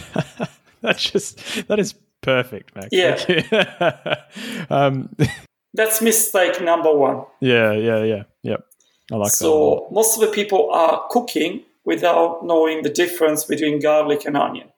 That's 0.81 1.11
just 1.11 1.67
that 1.69 1.79
is 1.79 1.95
perfect, 2.21 2.75
Max. 2.77 2.89
Yeah. 2.93 4.17
um, 4.71 5.15
That's 5.75 6.01
mistake 6.03 6.61
number 6.61 6.93
one. 6.93 7.25
Yeah, 7.41 7.73
yeah, 7.73 8.03
yeah, 8.03 8.23
yep. 8.43 8.67
I 9.13 9.17
like 9.17 9.31
so 9.31 9.45
that. 9.45 9.87
So 9.87 9.89
most 9.91 10.15
of 10.17 10.29
the 10.29 10.35
people 10.35 10.71
are 10.73 11.07
cooking 11.11 11.63
without 11.85 12.45
knowing 12.45 12.83
the 12.83 12.91
difference 12.91 13.45
between 13.45 13.81
garlic 13.81 14.25
and 14.27 14.37
onion, 14.37 14.69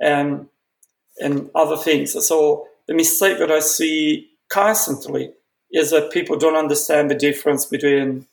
and 0.00 0.48
and 1.20 1.50
other 1.54 1.76
things. 1.76 2.12
So 2.26 2.66
the 2.86 2.94
mistake 2.94 3.38
that 3.38 3.50
I 3.50 3.60
see 3.60 4.30
constantly 4.48 5.32
is 5.70 5.90
that 5.90 6.10
people 6.10 6.36
don't 6.36 6.56
understand 6.56 7.10
the 7.10 7.14
difference 7.14 7.66
between 7.66 8.26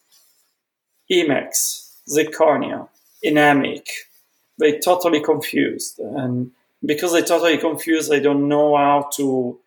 e.max, 1.09 1.97
zirconia, 2.09 2.87
Enamic. 3.23 3.87
They're 4.57 4.79
totally 4.79 5.21
confused. 5.21 5.99
And 5.99 6.51
because 6.85 7.13
they're 7.13 7.21
totally 7.21 7.57
confused, 7.57 8.09
they 8.09 8.19
don't 8.19 8.47
know 8.47 8.75
how 8.75 9.09
to 9.15 9.59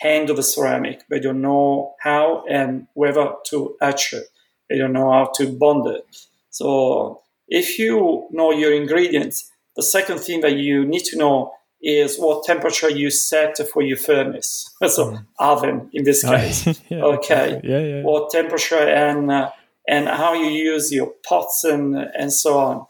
handle 0.00 0.36
the 0.36 0.42
ceramic. 0.42 1.02
They 1.08 1.20
don't 1.20 1.40
know 1.40 1.94
how 2.00 2.44
and 2.48 2.86
whether 2.94 3.32
to 3.46 3.76
etch 3.80 4.12
it. 4.12 4.28
They 4.68 4.78
don't 4.78 4.92
know 4.92 5.10
how 5.10 5.30
to 5.36 5.52
bond 5.52 5.86
it. 5.86 6.06
So 6.50 7.22
if 7.48 7.78
you 7.78 8.26
know 8.30 8.52
your 8.52 8.74
ingredients, 8.74 9.50
the 9.76 9.82
second 9.82 10.18
thing 10.18 10.40
that 10.40 10.56
you 10.56 10.84
need 10.84 11.04
to 11.04 11.18
know 11.18 11.54
is 11.86 12.18
what 12.18 12.42
temperature 12.42 12.90
you 12.90 13.10
set 13.10 13.56
for 13.72 13.80
your 13.80 13.96
furnace. 13.96 14.74
so 14.88 15.12
mm. 15.12 15.26
oven 15.38 15.88
in 15.92 16.04
this 16.04 16.24
case. 16.24 16.66
yeah. 16.88 17.02
Okay. 17.02 17.60
Yeah, 17.62 17.78
yeah. 17.78 18.02
What 18.02 18.30
temperature 18.30 18.76
and 18.76 19.30
uh, 19.30 19.50
and 19.88 20.08
how 20.08 20.34
you 20.34 20.48
use 20.50 20.92
your 20.92 21.12
pots 21.26 21.62
and 21.64 21.96
and 21.96 22.32
so 22.32 22.58
on. 22.58 22.86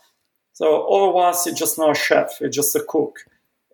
So 0.54 0.86
otherwise, 0.88 1.44
you're 1.44 1.54
just 1.54 1.76
not 1.76 1.90
a 1.90 1.94
chef. 1.94 2.40
You're 2.40 2.48
just 2.48 2.74
a 2.74 2.80
cook, 2.80 3.18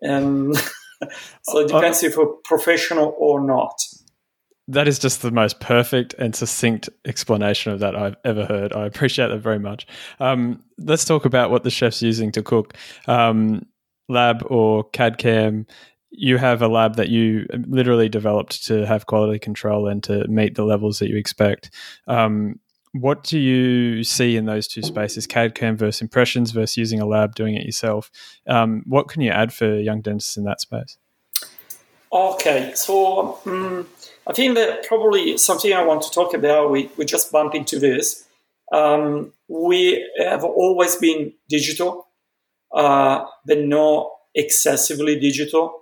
and 0.01 0.55
so 1.43 1.59
it 1.59 1.71
uh, 1.71 1.79
depends 1.79 2.03
uh, 2.03 2.07
if 2.07 2.15
you're 2.17 2.35
professional 2.43 3.15
or 3.17 3.39
not. 3.39 3.81
That 4.67 4.87
is 4.87 4.97
just 4.97 5.21
the 5.21 5.31
most 5.31 5.59
perfect 5.59 6.13
and 6.15 6.33
succinct 6.35 6.89
explanation 7.05 7.73
of 7.73 7.79
that 7.79 7.95
I've 7.95 8.15
ever 8.23 8.45
heard. 8.45 8.71
I 8.71 8.85
appreciate 8.85 9.27
that 9.27 9.39
very 9.39 9.59
much. 9.59 9.85
Um, 10.21 10.63
let's 10.77 11.03
talk 11.03 11.25
about 11.25 11.51
what 11.51 11.63
the 11.63 11.69
chef's 11.69 12.01
using 12.01 12.31
to 12.31 12.41
cook. 12.41 12.73
Um, 13.07 13.65
lab 14.13 14.43
or 14.47 14.83
CAD 14.91 15.17
CAM, 15.17 15.67
you 16.11 16.37
have 16.37 16.61
a 16.61 16.67
lab 16.67 16.95
that 16.95 17.09
you 17.09 17.47
literally 17.67 18.07
developed 18.07 18.65
to 18.67 18.85
have 18.85 19.07
quality 19.07 19.39
control 19.39 19.87
and 19.87 20.03
to 20.03 20.27
meet 20.27 20.55
the 20.55 20.63
levels 20.63 20.99
that 20.99 21.09
you 21.09 21.17
expect. 21.17 21.71
Um, 22.07 22.59
what 22.93 23.23
do 23.23 23.39
you 23.39 24.03
see 24.03 24.37
in 24.37 24.45
those 24.45 24.67
two 24.67 24.83
spaces, 24.83 25.25
CAD 25.25 25.55
CAM 25.55 25.77
versus 25.77 26.01
impressions 26.01 26.51
versus 26.51 26.77
using 26.77 26.99
a 26.99 27.07
lab 27.07 27.33
doing 27.33 27.55
it 27.55 27.65
yourself? 27.65 28.11
Um, 28.47 28.83
what 28.85 29.07
can 29.07 29.21
you 29.21 29.31
add 29.31 29.51
for 29.51 29.75
young 29.79 30.01
dentists 30.01 30.37
in 30.37 30.43
that 30.43 30.61
space? 30.61 30.97
Okay, 32.11 32.73
so 32.75 33.39
um, 33.47 33.87
I 34.27 34.33
think 34.33 34.53
that 34.53 34.85
probably 34.87 35.35
something 35.39 35.73
I 35.73 35.83
want 35.83 36.03
to 36.03 36.11
talk 36.11 36.35
about, 36.35 36.69
we, 36.69 36.91
we 36.95 37.05
just 37.05 37.31
bump 37.31 37.55
into 37.55 37.79
this. 37.79 38.27
Um, 38.71 39.33
we 39.47 40.07
have 40.19 40.43
always 40.43 40.95
been 40.95 41.33
digital 41.49 42.02
uh, 42.73 43.25
but 43.45 43.59
not 43.59 44.09
excessively 44.35 45.19
digital. 45.19 45.81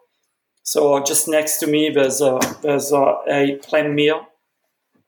So 0.64 1.02
just 1.04 1.28
next 1.28 1.58
to 1.60 1.68
me, 1.68 1.89
there's 1.89 2.22
a 2.22 2.39
there's 2.62 2.92
a, 2.92 3.02
a 3.28 3.60
PlanMill. 3.64 4.26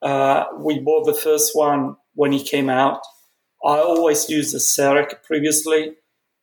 Uh, 0.01 0.45
we 0.59 0.79
bought 0.79 1.05
the 1.05 1.13
first 1.13 1.51
one 1.53 1.95
when 2.15 2.33
it 2.33 2.45
came 2.45 2.69
out. 2.69 3.01
I 3.63 3.77
always 3.77 4.29
used 4.29 4.53
the 4.53 4.57
CEREC 4.57 5.23
previously, 5.23 5.93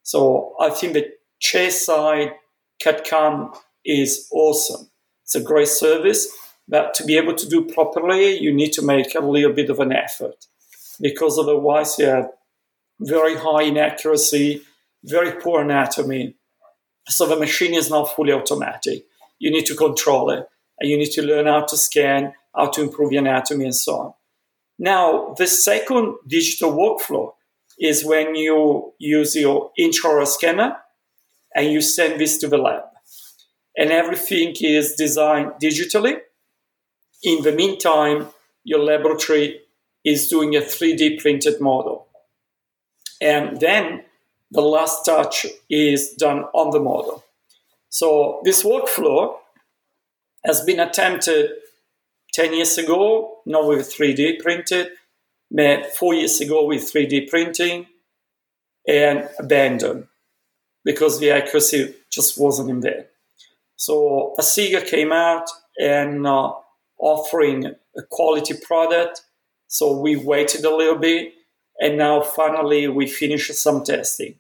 so 0.03 0.55
I 0.59 0.71
think 0.71 0.95
the 0.95 1.07
chairside 1.43 2.33
CAD 2.81 3.05
CAM 3.05 3.53
is 3.85 4.27
awesome. 4.33 4.91
It's 5.25 5.35
a 5.35 5.43
great 5.43 5.69
service, 5.69 6.29
but 6.67 6.95
to 6.95 7.05
be 7.05 7.19
able 7.19 7.35
to 7.35 7.49
do 7.49 7.67
properly, 7.67 8.39
you 8.39 8.53
need 8.55 8.73
to 8.73 8.83
make 8.83 9.15
a 9.15 9.21
little 9.21 9.53
bit 9.53 9.69
of 9.69 9.81
an 9.81 9.93
effort 9.93 10.47
because 11.01 11.39
otherwise 11.39 11.99
you 11.99 12.07
have 12.07 12.31
very 13.01 13.37
high 13.37 13.63
inaccuracy, 13.63 14.63
very 15.05 15.33
poor 15.41 15.63
anatomy. 15.63 16.37
So 17.09 17.27
the 17.27 17.37
machine 17.37 17.75
is 17.75 17.91
not 17.91 18.15
fully 18.15 18.33
automatic. 18.33 19.05
You 19.39 19.51
need 19.51 19.67
to 19.67 19.75
control 19.75 20.31
it 20.31 20.47
and 20.79 20.91
you 20.91 20.97
need 20.97 21.13
to 21.13 21.23
learn 21.23 21.47
how 21.47 21.65
to 21.65 21.77
scan, 21.77 22.35
how 22.55 22.67
to 22.71 22.83
improve 22.83 23.11
the 23.11 23.17
anatomy 23.17 23.65
and 23.65 23.75
so 23.75 23.97
on. 23.97 24.15
Now, 24.79 25.35
the 25.37 25.47
second 25.47 26.17
digital 26.27 26.73
workflow 26.73 27.35
is 27.79 28.05
when 28.05 28.35
you 28.35 28.93
use 28.99 29.35
your 29.35 29.73
intraoral 29.79 30.27
scanner 30.27 30.77
and 31.55 31.73
you 31.73 31.81
send 31.81 32.21
this 32.21 32.39
to 32.39 32.49
the 32.49 32.59
lab. 32.59 32.85
And 33.77 33.91
everything 33.91 34.55
is 34.61 34.95
designed 34.95 35.53
digitally. 35.63 36.19
In 37.23 37.43
the 37.43 37.53
meantime, 37.53 38.29
your 38.65 38.81
laboratory 38.81 39.61
is 40.05 40.29
doing 40.29 40.57
a 40.57 40.61
3D 40.61 41.21
printed 41.21 41.61
model. 41.61 42.07
And 43.21 43.61
then 43.61 44.05
the 44.51 44.63
last 44.63 45.05
touch 45.05 45.47
is 45.69 46.11
done 46.15 46.45
on 46.55 46.71
the 46.71 46.81
model. 46.81 47.25
So 47.89 48.41
this 48.45 48.63
workflow 48.63 49.37
has 50.45 50.63
been 50.63 50.81
attempted 50.81 51.51
10 52.33 52.55
years 52.55 52.79
ago, 52.79 53.39
not 53.47 53.67
with 53.67 53.93
3D 53.93 54.41
printed, 54.41 54.89
but 55.51 55.95
four 55.95 56.15
years 56.15 56.41
ago 56.41 56.65
with 56.65 56.83
3D 56.83 57.29
printing 57.29 57.87
and 58.87 59.29
abandoned 59.39 60.07
because 60.85 61.21
the 61.21 61.31
accuracy 61.31 61.95
just 62.11 62.39
wasn't 62.39 62.71
in 62.71 62.81
there. 62.81 63.07
So 63.77 64.35
Asiga 64.39 64.87
came 64.87 65.13
out 65.13 65.49
and 65.79 66.27
uh, 66.27 66.53
offering 66.99 67.67
a 67.67 68.03
quality 68.11 68.55
product. 68.55 69.23
So 69.67 69.99
we 69.99 70.17
waited 70.17 70.65
a 70.65 70.75
little 70.75 70.99
bit 70.99 71.33
and 71.81 71.99
now 71.99 72.21
finally 72.21 72.89
we 72.89 73.07
finished 73.07 73.53
some 73.55 73.83
testing. 73.83 74.37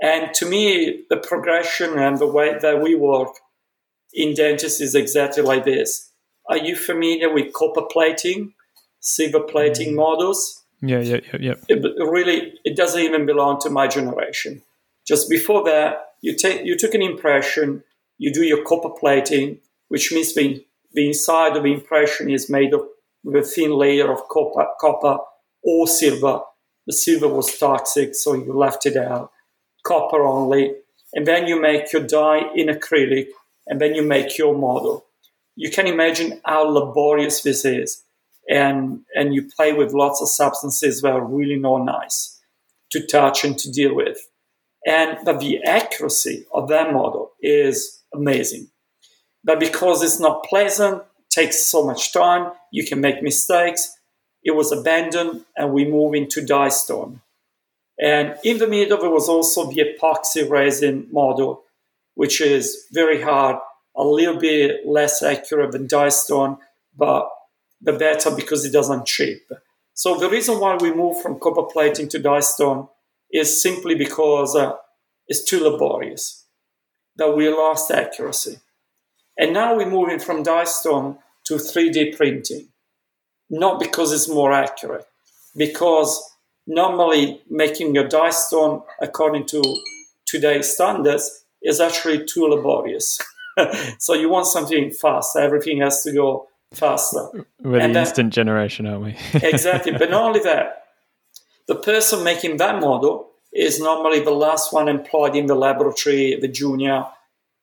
And 0.00 0.32
to 0.34 0.46
me, 0.46 1.04
the 1.10 1.16
progression 1.16 1.98
and 1.98 2.18
the 2.18 2.26
way 2.26 2.56
that 2.60 2.80
we 2.80 2.94
work 2.94 3.34
in 4.12 4.34
dentists 4.34 4.80
is 4.80 4.94
exactly 4.94 5.42
like 5.42 5.64
this. 5.64 6.12
Are 6.48 6.56
you 6.56 6.76
familiar 6.76 7.32
with 7.32 7.52
copper 7.52 7.82
plating, 7.90 8.54
silver 9.00 9.40
plating 9.40 9.92
mm. 9.92 9.96
models? 9.96 10.64
Yeah, 10.80 11.00
yeah, 11.00 11.20
yeah, 11.32 11.38
yeah. 11.40 11.54
It 11.68 11.82
really, 11.98 12.54
it 12.64 12.76
doesn't 12.76 13.00
even 13.00 13.26
belong 13.26 13.60
to 13.60 13.70
my 13.70 13.88
generation. 13.88 14.62
Just 15.06 15.28
before 15.28 15.64
that, 15.64 16.12
you 16.20 16.36
take 16.36 16.64
you 16.64 16.76
took 16.76 16.94
an 16.94 17.02
impression, 17.02 17.82
you 18.18 18.32
do 18.32 18.44
your 18.44 18.62
copper 18.64 18.90
plating, 18.90 19.58
which 19.88 20.12
means 20.12 20.34
the, 20.34 20.64
the 20.92 21.08
inside 21.08 21.56
of 21.56 21.64
the 21.64 21.72
impression 21.72 22.30
is 22.30 22.48
made 22.48 22.72
of 22.72 22.82
with 23.24 23.34
a 23.34 23.42
thin 23.42 23.72
layer 23.72 24.12
of 24.12 24.28
copper, 24.28 24.66
copper 24.80 25.18
or 25.64 25.88
silver. 25.88 26.40
The 26.86 26.92
silver 26.92 27.28
was 27.28 27.58
toxic, 27.58 28.14
so 28.14 28.34
you 28.34 28.52
left 28.52 28.86
it 28.86 28.96
out 28.96 29.32
copper 29.84 30.22
only, 30.22 30.74
and 31.12 31.26
then 31.26 31.46
you 31.46 31.60
make 31.60 31.92
your 31.92 32.02
die 32.02 32.42
in 32.54 32.68
acrylic, 32.68 33.28
and 33.66 33.80
then 33.80 33.94
you 33.94 34.02
make 34.02 34.38
your 34.38 34.56
model. 34.56 35.06
You 35.56 35.70
can 35.70 35.86
imagine 35.86 36.40
how 36.44 36.64
laborious 36.64 37.42
this 37.42 37.64
is, 37.64 38.02
and 38.48 39.00
and 39.14 39.34
you 39.34 39.48
play 39.56 39.72
with 39.72 39.92
lots 39.92 40.20
of 40.22 40.28
substances 40.28 41.02
that 41.02 41.12
are 41.12 41.24
really 41.24 41.56
not 41.56 41.84
nice 41.84 42.40
to 42.90 43.06
touch 43.06 43.44
and 43.44 43.58
to 43.58 43.70
deal 43.70 43.94
with. 43.94 44.28
And 44.86 45.18
but 45.24 45.40
the 45.40 45.62
accuracy 45.64 46.46
of 46.52 46.68
that 46.68 46.92
model 46.92 47.32
is 47.42 48.02
amazing. 48.14 48.68
But 49.44 49.60
because 49.60 50.02
it's 50.02 50.20
not 50.20 50.44
pleasant, 50.44 51.02
takes 51.30 51.66
so 51.66 51.84
much 51.84 52.12
time, 52.12 52.52
you 52.70 52.86
can 52.86 53.00
make 53.00 53.22
mistakes. 53.22 53.96
It 54.42 54.52
was 54.52 54.72
abandoned, 54.72 55.44
and 55.56 55.72
we 55.72 55.84
move 55.84 56.14
into 56.14 56.44
die 56.44 56.68
stone. 56.68 57.20
And 58.00 58.36
in 58.44 58.58
the 58.58 58.68
middle, 58.68 58.98
there 58.98 59.10
was 59.10 59.28
also 59.28 59.70
the 59.70 59.82
epoxy 59.82 60.48
resin 60.48 61.08
model, 61.10 61.64
which 62.14 62.40
is 62.40 62.86
very 62.92 63.22
hard, 63.22 63.56
a 63.96 64.04
little 64.04 64.38
bit 64.38 64.86
less 64.86 65.22
accurate 65.22 65.72
than 65.72 65.88
die 65.88 66.10
stone, 66.10 66.58
but 66.96 67.28
the 67.80 67.92
better 67.92 68.30
because 68.30 68.64
it 68.64 68.72
doesn't 68.72 69.06
chip. 69.06 69.50
So 69.94 70.16
the 70.16 70.30
reason 70.30 70.60
why 70.60 70.76
we 70.76 70.92
moved 70.92 71.22
from 71.22 71.40
copper 71.40 71.64
plating 71.64 72.08
to 72.10 72.18
die 72.20 72.40
stone 72.40 72.88
is 73.32 73.60
simply 73.60 73.96
because 73.96 74.54
uh, 74.54 74.74
it's 75.26 75.44
too 75.44 75.60
laborious, 75.60 76.44
that 77.16 77.36
we 77.36 77.48
lost 77.48 77.90
accuracy. 77.90 78.60
And 79.36 79.52
now 79.52 79.76
we're 79.76 79.90
moving 79.90 80.18
from 80.18 80.42
die 80.42 80.64
stone 80.64 81.18
to 81.46 81.54
3D 81.54 82.16
printing, 82.16 82.68
not 83.50 83.80
because 83.80 84.12
it's 84.12 84.28
more 84.28 84.52
accurate, 84.52 85.06
because 85.56 86.37
normally 86.68 87.40
making 87.48 87.96
a 87.96 88.06
die 88.06 88.30
stone 88.30 88.82
according 89.00 89.46
to 89.46 89.62
today's 90.26 90.70
standards 90.72 91.44
is 91.62 91.80
actually 91.80 92.24
too 92.26 92.46
laborious. 92.46 93.18
so 93.98 94.12
you 94.14 94.28
want 94.28 94.46
something 94.46 94.92
fast. 94.92 95.34
Everything 95.34 95.80
has 95.80 96.02
to 96.04 96.12
go 96.12 96.46
faster. 96.72 97.46
We're 97.62 97.80
and 97.80 97.96
the 97.96 98.00
instant 98.00 98.32
generation, 98.32 98.86
aren't 98.86 99.02
we? 99.02 99.16
exactly. 99.42 99.92
But 99.92 100.10
not 100.10 100.22
only 100.22 100.40
that, 100.40 100.84
the 101.66 101.74
person 101.74 102.22
making 102.22 102.58
that 102.58 102.80
model 102.80 103.30
is 103.52 103.80
normally 103.80 104.20
the 104.20 104.30
last 104.30 104.72
one 104.72 104.88
employed 104.88 105.34
in 105.34 105.46
the 105.46 105.54
laboratory, 105.54 106.38
the 106.38 106.48
junior, 106.48 107.06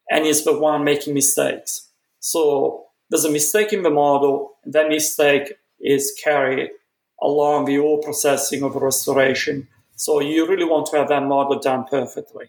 and 0.10 0.26
is 0.26 0.44
the 0.44 0.58
one 0.58 0.84
making 0.84 1.14
mistakes. 1.14 1.90
So 2.20 2.86
there's 3.10 3.26
a 3.26 3.32
mistake 3.32 3.72
in 3.72 3.84
the 3.84 3.92
model, 3.92 4.56
and 4.64 4.74
that 4.74 4.90
mistake 4.90 5.54
is 5.80 6.20
carried 6.24 6.72
along 7.22 7.66
the 7.66 7.78
whole 7.78 8.02
processing 8.02 8.64
of 8.64 8.76
restoration. 8.76 9.68
So 9.96 10.20
you 10.20 10.48
really 10.48 10.66
want 10.66 10.88
to 10.88 10.98
have 10.98 11.10
that 11.10 11.24
model 11.24 11.60
done 11.60 11.86
perfectly. 11.90 12.48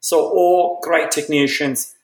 So 0.00 0.28
all 0.28 0.80
great 0.82 1.10
technicians 1.10 1.94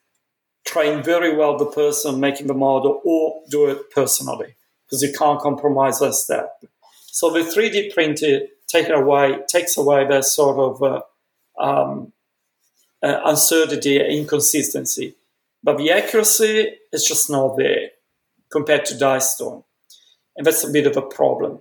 train 0.66 1.02
very 1.02 1.36
well 1.36 1.57
the 1.57 1.66
person 1.66 2.20
making 2.20 2.46
the 2.46 2.55
model 2.55 3.00
or 3.05 3.42
do 3.50 3.66
it 3.66 3.90
personally 3.90 4.57
because 4.84 5.02
you 5.02 5.12
can't 5.16 5.40
compromise 5.40 5.98
that 6.00 6.14
step. 6.14 6.62
So 7.07 7.30
the 7.30 7.40
3D 7.40 7.94
printed 7.94 8.48
take 8.66 8.88
away 8.88 9.38
takes 9.48 9.76
away 9.76 10.07
that 10.07 10.24
sort 10.24 10.59
of 10.59 10.82
uh, 10.82 11.62
um, 11.62 12.12
uh, 13.02 13.20
uncertainty, 13.24 14.00
inconsistency, 14.00 15.14
but 15.62 15.78
the 15.78 15.90
accuracy 15.90 16.72
is 16.92 17.05
just 17.05 17.30
not 17.30 17.57
there 17.57 17.90
compared 18.50 18.84
to 18.86 18.98
die 18.98 19.18
stone, 19.18 19.62
and 20.36 20.46
that's 20.46 20.64
a 20.64 20.72
bit 20.72 20.86
of 20.86 20.96
a 20.96 21.02
problem. 21.02 21.61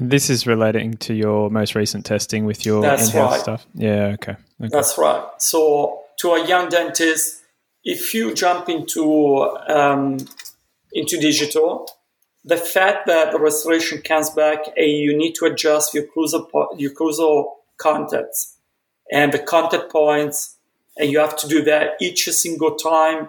This 0.00 0.30
is 0.30 0.46
relating 0.46 0.94
to 0.98 1.14
your 1.14 1.50
most 1.50 1.74
recent 1.74 2.04
testing 2.04 2.44
with 2.44 2.66
your 2.66 2.82
That's 2.82 3.08
in-house 3.08 3.32
right. 3.32 3.40
stuff. 3.40 3.66
Yeah, 3.74 4.14
okay. 4.14 4.32
okay. 4.32 4.68
That's 4.70 4.98
right. 4.98 5.24
So, 5.38 6.02
to 6.18 6.32
a 6.32 6.46
young 6.46 6.68
dentist, 6.68 7.42
if 7.84 8.14
you 8.14 8.34
jump 8.34 8.68
into 8.68 9.42
um, 9.68 10.18
into 10.92 11.18
digital, 11.18 11.88
the 12.44 12.56
fact 12.56 13.06
that 13.06 13.32
the 13.32 13.38
restoration 13.38 14.02
comes 14.02 14.30
back 14.30 14.66
and 14.76 14.90
you 14.90 15.16
need 15.16 15.34
to 15.36 15.46
adjust 15.46 15.94
your 15.94 16.04
occlusal, 16.04 16.48
your 16.76 16.92
occlusal 16.92 17.52
contacts 17.78 18.56
and 19.12 19.32
the 19.32 19.38
contact 19.38 19.90
points, 19.90 20.56
and 20.98 21.10
you 21.10 21.18
have 21.18 21.36
to 21.36 21.48
do 21.48 21.62
that 21.62 21.96
each 22.00 22.24
single 22.24 22.74
time 22.74 23.28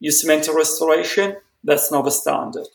you 0.00 0.10
cement 0.10 0.48
a 0.48 0.52
restoration, 0.52 1.36
that's 1.64 1.90
not 1.90 2.04
the 2.04 2.10
standard. 2.10 2.66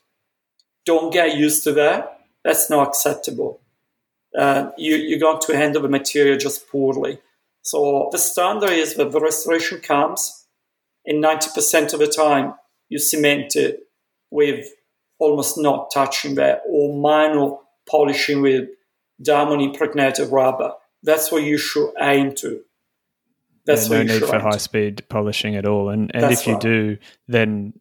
Don't 0.86 1.14
get 1.14 1.38
used 1.38 1.64
to 1.64 1.72
that 1.74 2.13
that's 2.44 2.70
not 2.70 2.88
acceptable. 2.88 3.62
Uh, 4.38 4.72
you, 4.78 4.96
you're 4.96 5.20
going 5.20 5.40
to 5.42 5.56
handle 5.56 5.82
the 5.82 5.90
material 5.90 6.38
just 6.38 6.68
poorly. 6.70 7.20
So 7.62 8.10
the 8.12 8.18
standard 8.18 8.72
is 8.72 8.96
that 8.96 9.12
the 9.12 9.20
restoration 9.20 9.80
comes, 9.80 10.46
and 11.06 11.24
90% 11.24 11.94
of 11.94 12.00
the 12.00 12.08
time 12.08 12.56
you 12.90 13.00
cement 13.00 13.56
it 13.56 13.88
with 14.32 14.68
almost 15.20 15.58
not 15.58 15.92
touching 15.94 16.36
that 16.36 16.62
or 16.68 17.00
minor 17.00 17.56
polishing 17.90 18.42
with 18.42 18.70
diamond 19.22 19.62
impregnated 19.62 20.30
rubber. 20.30 20.74
That's 21.04 21.32
what 21.32 21.44
you 21.44 21.58
should 21.58 21.92
aim 22.00 22.36
to. 22.36 22.62
That's 23.66 23.90
yeah, 23.90 24.04
no 24.04 24.04
need 24.04 24.24
for 24.24 24.40
high 24.40 24.58
speed 24.58 25.04
polishing 25.10 25.56
at 25.56 25.66
all. 25.66 25.90
And 25.90 26.12
and 26.14 26.32
if 26.32 26.46
you 26.46 26.54
right. 26.54 26.62
do, 26.62 26.98
then 27.28 27.74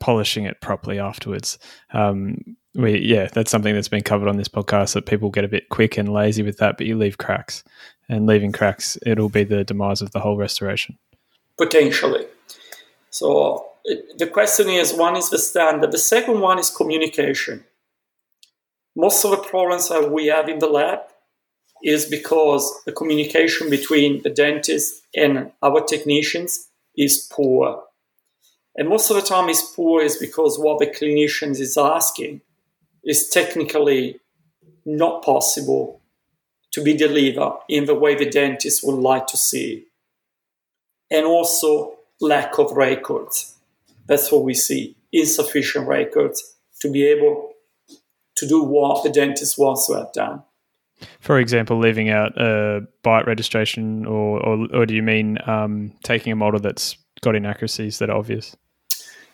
polishing 0.00 0.44
it 0.44 0.60
properly 0.60 0.98
afterwards. 0.98 1.58
Um, 1.92 2.56
we 2.76 2.98
yeah, 2.98 3.28
that's 3.32 3.50
something 3.50 3.74
that's 3.74 3.88
been 3.88 4.02
covered 4.02 4.28
on 4.28 4.36
this 4.36 4.48
podcast 4.48 4.94
that 4.94 5.06
people 5.06 5.30
get 5.30 5.44
a 5.44 5.48
bit 5.48 5.68
quick 5.68 5.96
and 5.96 6.12
lazy 6.12 6.42
with 6.42 6.58
that, 6.58 6.76
but 6.76 6.86
you 6.86 6.96
leave 6.96 7.18
cracks, 7.18 7.64
and 8.08 8.26
leaving 8.26 8.52
cracks, 8.52 8.98
it'll 9.04 9.28
be 9.28 9.44
the 9.44 9.64
demise 9.64 10.02
of 10.02 10.12
the 10.12 10.20
whole 10.20 10.36
restoration. 10.36 10.98
Potentially. 11.58 12.26
So 13.10 13.66
the 14.18 14.26
question 14.26 14.68
is: 14.68 14.92
one 14.92 15.16
is 15.16 15.30
the 15.30 15.38
standard. 15.38 15.92
The 15.92 15.98
second 15.98 16.40
one 16.40 16.58
is 16.58 16.70
communication. 16.70 17.64
Most 18.94 19.24
of 19.24 19.30
the 19.30 19.38
problems 19.38 19.88
that 19.88 20.10
we 20.10 20.26
have 20.26 20.48
in 20.48 20.58
the 20.58 20.68
lab 20.68 21.00
is 21.82 22.06
because 22.06 22.72
the 22.86 22.92
communication 22.92 23.68
between 23.68 24.22
the 24.22 24.30
dentist 24.30 25.02
and 25.14 25.52
our 25.62 25.82
technicians 25.82 26.68
is 26.96 27.28
poor. 27.30 27.84
And 28.76 28.88
most 28.88 29.10
of 29.10 29.16
the 29.16 29.22
time 29.22 29.48
is 29.48 29.62
poor 29.74 30.02
is 30.02 30.16
because 30.16 30.58
what 30.58 30.78
the 30.78 30.86
clinicians 30.86 31.60
is 31.60 31.76
asking 31.76 32.40
is 33.06 33.28
technically 33.30 34.20
not 34.84 35.22
possible 35.24 36.00
to 36.72 36.82
be 36.82 36.94
delivered 36.94 37.58
in 37.68 37.86
the 37.86 37.94
way 37.94 38.14
the 38.14 38.28
dentist 38.28 38.82
would 38.84 39.00
like 39.00 39.26
to 39.28 39.36
see. 39.36 39.86
And 41.10 41.24
also 41.24 41.96
lack 42.20 42.58
of 42.58 42.72
records. 42.72 43.54
That's 44.06 44.30
what 44.30 44.42
we 44.42 44.54
see. 44.54 44.96
Insufficient 45.12 45.88
records 45.88 46.56
to 46.80 46.90
be 46.90 47.06
able 47.06 47.54
to 48.36 48.46
do 48.46 48.62
what 48.62 49.02
the 49.02 49.10
dentist 49.10 49.56
wants 49.56 49.86
to 49.86 49.94
have 49.94 50.12
done. 50.12 50.42
For 51.20 51.38
example, 51.38 51.78
leaving 51.78 52.10
out 52.10 52.36
a 52.40 52.86
bite 53.02 53.26
registration, 53.26 54.06
or, 54.06 54.40
or, 54.40 54.66
or 54.74 54.86
do 54.86 54.94
you 54.94 55.02
mean 55.02 55.38
um, 55.46 55.92
taking 56.02 56.32
a 56.32 56.36
model 56.36 56.60
that's 56.60 56.96
got 57.22 57.34
inaccuracies 57.34 57.98
that 57.98 58.10
are 58.10 58.16
obvious? 58.16 58.56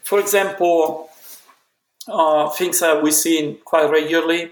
For 0.03 0.18
example, 0.18 1.09
uh, 2.09 2.49
things 2.51 2.81
that 2.81 3.03
we 3.03 3.11
see 3.11 3.59
quite 3.65 3.91
regularly. 3.91 4.51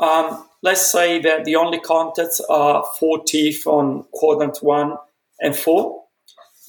Um, 0.00 0.46
let's 0.62 0.90
say 0.90 1.20
that 1.20 1.44
the 1.44 1.56
only 1.56 1.80
contacts 1.80 2.40
are 2.48 2.84
four 2.98 3.22
teeth 3.24 3.66
on 3.66 4.04
quadrant 4.12 4.58
one 4.62 4.96
and 5.40 5.54
four, 5.56 6.04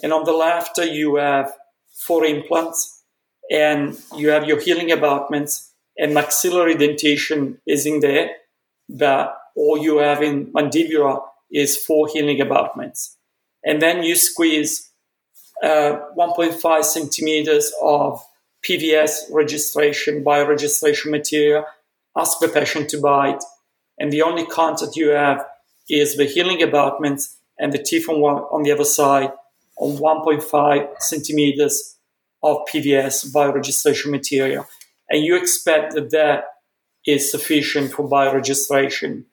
and 0.03 0.13
on 0.13 0.25
the 0.25 0.33
left 0.33 0.77
you 0.77 1.15
have 1.15 1.51
four 1.93 2.25
implants, 2.25 3.03
and 3.49 3.97
you 4.15 4.29
have 4.29 4.45
your 4.45 4.59
healing 4.59 4.91
abutments, 4.91 5.71
and 5.97 6.13
maxillary 6.13 6.75
dentation 6.75 7.57
is 7.65 7.85
in 7.85 8.01
there, 8.01 8.31
but 8.89 9.37
all 9.55 9.77
you 9.77 9.97
have 9.97 10.21
in 10.21 10.51
mandibular 10.53 11.21
is 11.51 11.77
four 11.77 12.07
healing 12.07 12.41
abutments. 12.41 13.17
And 13.63 13.81
then 13.81 14.03
you 14.03 14.15
squeeze 14.15 14.91
uh, 15.63 15.99
1.5 16.17 16.83
centimeters 16.83 17.71
of 17.81 18.21
PVS 18.67 19.31
registration, 19.31 20.23
bite 20.23 20.47
registration 20.47 21.11
material, 21.11 21.65
ask 22.17 22.39
the 22.39 22.47
patient 22.47 22.89
to 22.89 22.99
bite, 22.99 23.43
and 23.99 24.11
the 24.11 24.21
only 24.21 24.45
contact 24.45 24.95
you 24.95 25.09
have 25.09 25.45
is 25.89 26.17
the 26.17 26.25
healing 26.25 26.61
abutments 26.61 27.37
and 27.59 27.71
the 27.71 27.77
teeth 27.81 28.09
on, 28.09 28.19
one, 28.19 28.35
on 28.35 28.63
the 28.63 28.71
other 28.71 28.85
side 28.85 29.31
on 29.77 29.97
1.5 29.97 30.87
centimeters 30.99 31.97
of 32.41 32.57
PVS 32.71 33.31
bite 33.31 33.53
registration 33.53 34.11
material. 34.11 34.67
And 35.09 35.23
you 35.23 35.35
expect 35.35 35.93
that 35.95 36.11
that 36.11 36.45
is 37.05 37.29
sufficient 37.29 37.91
for 37.91 38.07
bite 38.07 38.33
registration. 38.33 39.25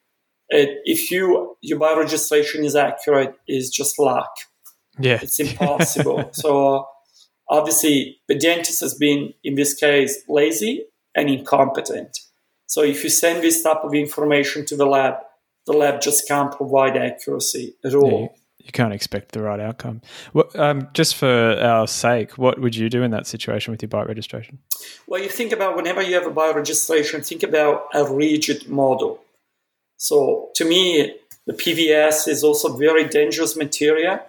It, 0.49 0.81
if 0.85 1.09
you 1.09 1.57
your 1.61 1.79
bite 1.79 1.97
registration 1.97 2.63
is 2.63 2.75
accurate, 2.75 3.35
is 3.47 3.69
just 3.69 3.97
luck. 3.97 4.29
Yeah, 4.99 5.19
it's 5.21 5.39
impossible. 5.39 6.29
so 6.33 6.87
obviously, 7.49 8.17
the 8.27 8.35
dentist 8.35 8.81
has 8.81 8.93
been 8.93 9.33
in 9.43 9.55
this 9.55 9.73
case 9.73 10.23
lazy 10.27 10.85
and 11.15 11.29
incompetent. 11.29 12.19
So 12.67 12.81
if 12.81 13.03
you 13.03 13.09
send 13.09 13.43
this 13.43 13.61
type 13.61 13.83
of 13.83 13.93
information 13.93 14.65
to 14.67 14.75
the 14.75 14.85
lab, 14.85 15.15
the 15.65 15.73
lab 15.73 16.01
just 16.01 16.27
can't 16.27 16.51
provide 16.51 16.97
accuracy 16.97 17.75
at 17.85 17.93
all. 17.93 18.21
Yeah, 18.21 18.65
you 18.65 18.71
can't 18.71 18.93
expect 18.93 19.33
the 19.33 19.41
right 19.41 19.59
outcome. 19.59 20.01
Well, 20.33 20.49
um, 20.55 20.87
just 20.93 21.15
for 21.15 21.57
our 21.61 21.87
sake, 21.87 22.37
what 22.37 22.59
would 22.59 22.75
you 22.75 22.89
do 22.89 23.03
in 23.03 23.11
that 23.11 23.27
situation 23.27 23.71
with 23.71 23.81
your 23.81 23.89
bite 23.89 24.07
registration 24.07 24.59
Well, 25.07 25.21
you 25.21 25.29
think 25.29 25.51
about 25.51 25.75
whenever 25.75 26.01
you 26.01 26.15
have 26.15 26.25
a 26.25 26.31
bite 26.31 26.55
registration 26.55 27.21
think 27.21 27.43
about 27.43 27.85
a 27.93 28.11
rigid 28.11 28.67
model. 28.69 29.21
So 29.97 30.49
to 30.55 30.65
me, 30.65 31.15
the 31.45 31.53
PVS 31.53 32.27
is 32.27 32.43
also 32.43 32.75
very 32.75 33.07
dangerous 33.07 33.55
material 33.55 34.19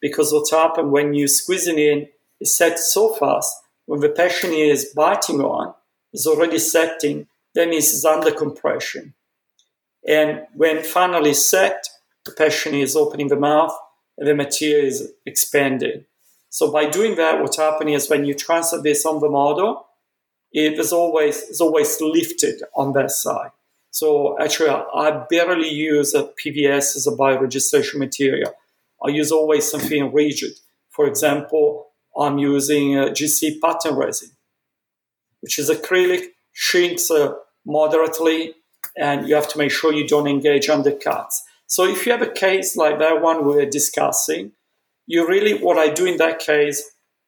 because 0.00 0.32
what 0.32 0.48
happens 0.50 0.90
when 0.90 1.14
you 1.14 1.28
squeeze 1.28 1.66
it 1.66 1.78
in, 1.78 2.08
it's 2.40 2.56
set 2.56 2.78
so 2.78 3.14
fast. 3.14 3.54
When 3.86 4.00
the 4.00 4.08
patient 4.08 4.52
is 4.52 4.92
biting 4.94 5.40
on, 5.40 5.74
is 6.12 6.26
already 6.26 6.58
setting, 6.58 7.26
that 7.54 7.68
means 7.68 7.92
it's 7.92 8.04
under 8.04 8.30
compression. 8.30 9.14
And 10.06 10.46
when 10.54 10.82
finally 10.82 11.34
set, 11.34 11.88
the 12.24 12.32
patient 12.32 12.74
is 12.74 12.96
opening 12.96 13.28
the 13.28 13.36
mouth 13.36 13.76
and 14.16 14.26
the 14.26 14.34
material 14.34 14.86
is 14.86 15.12
expanded. 15.26 16.06
So 16.48 16.72
by 16.72 16.88
doing 16.88 17.16
that, 17.16 17.40
what's 17.40 17.56
happening 17.56 17.94
is 17.94 18.08
when 18.08 18.24
you 18.24 18.34
transfer 18.34 18.78
this 18.78 19.06
on 19.06 19.20
the 19.20 19.28
model, 19.28 19.86
it 20.52 20.78
is 20.78 20.92
always 20.92 21.42
it's 21.42 21.60
always 21.60 22.00
lifted 22.00 22.62
on 22.74 22.92
that 22.94 23.12
side. 23.12 23.52
So 23.92 24.36
actually, 24.40 24.70
I 24.70 25.24
barely 25.28 25.68
use 25.68 26.14
a 26.14 26.24
PVS 26.24 26.96
as 26.96 27.06
a 27.06 27.12
bite 27.12 27.40
registration 27.40 28.00
material. 28.00 28.52
I 29.04 29.10
use 29.10 29.30
always 29.32 29.70
something 29.70 30.12
rigid. 30.12 30.52
For 30.90 31.06
example, 31.06 31.89
I'm 32.20 32.38
using 32.38 32.96
a 32.96 33.06
GC 33.06 33.60
pattern 33.60 33.96
resin, 33.96 34.30
which 35.40 35.58
is 35.58 35.70
acrylic, 35.70 36.26
shrinks 36.52 37.10
uh, 37.10 37.34
moderately, 37.64 38.54
and 38.96 39.28
you 39.28 39.34
have 39.34 39.48
to 39.48 39.58
make 39.58 39.70
sure 39.70 39.92
you 39.92 40.06
don't 40.06 40.26
engage 40.28 40.68
undercuts. 40.68 41.38
So 41.66 41.86
if 41.86 42.04
you 42.04 42.12
have 42.12 42.22
a 42.22 42.30
case 42.30 42.76
like 42.76 42.98
that 42.98 43.22
one 43.22 43.44
we're 43.44 43.66
discussing, 43.66 44.52
you 45.06 45.26
really, 45.26 45.54
what 45.54 45.78
I 45.78 45.88
do 45.88 46.04
in 46.04 46.18
that 46.18 46.40
case, 46.40 46.82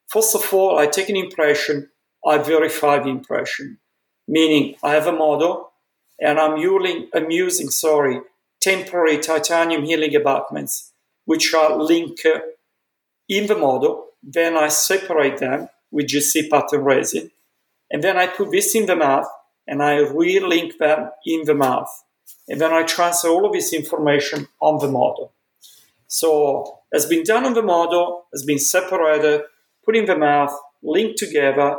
first 0.09 0.35
of 0.35 0.53
all, 0.53 0.79
I 0.79 0.87
take 0.87 1.09
an 1.09 1.17
impression, 1.17 1.91
I 2.27 2.39
verify 2.39 2.99
the 2.99 3.09
impression, 3.09 3.79
meaning 4.29 4.77
I 4.83 4.93
have 4.93 5.07
a 5.07 5.13
model, 5.13 5.73
and 6.21 6.39
I'm 6.39 6.57
using, 6.57 7.09
I'm 7.15 7.31
using 7.31 7.71
sorry, 7.71 8.21
temporary 8.61 9.19
titanium 9.19 9.85
healing 9.85 10.15
abutments, 10.15 10.93
which 11.25 11.55
are 11.55 11.77
linked 11.77 12.27
in 13.29 13.47
the 13.47 13.57
model. 13.57 14.12
Then 14.23 14.57
I 14.57 14.69
separate 14.69 15.39
them 15.39 15.69
with 15.91 16.07
GC 16.07 16.49
pattern 16.49 16.83
resin, 16.83 17.31
and 17.91 18.03
then 18.03 18.17
I 18.17 18.27
put 18.27 18.51
this 18.51 18.75
in 18.75 18.87
the 18.87 18.97
mouth, 18.97 19.27
and 19.67 19.83
I 19.83 19.99
relink 19.99 20.79
them 20.79 21.11
in 21.27 21.45
the 21.45 21.55
mouth, 21.55 21.91
and 22.49 22.61
then 22.61 22.73
I 22.73 22.83
transfer 22.83 23.29
all 23.29 23.47
of 23.47 23.53
this 23.53 23.73
information 23.73 24.49
on 24.61 24.79
the 24.79 24.91
model. 24.91 25.33
So 26.07 26.81
it 26.93 26.97
has 26.97 27.07
been 27.07 27.25
done 27.25 27.45
on 27.45 27.55
the 27.55 27.63
model, 27.63 28.27
has 28.33 28.45
been 28.45 28.59
separated, 28.59 29.43
put 29.85 29.97
in 29.97 30.07
the 30.07 30.17
mouth, 30.17 30.57
linked 30.83 31.19
together, 31.19 31.77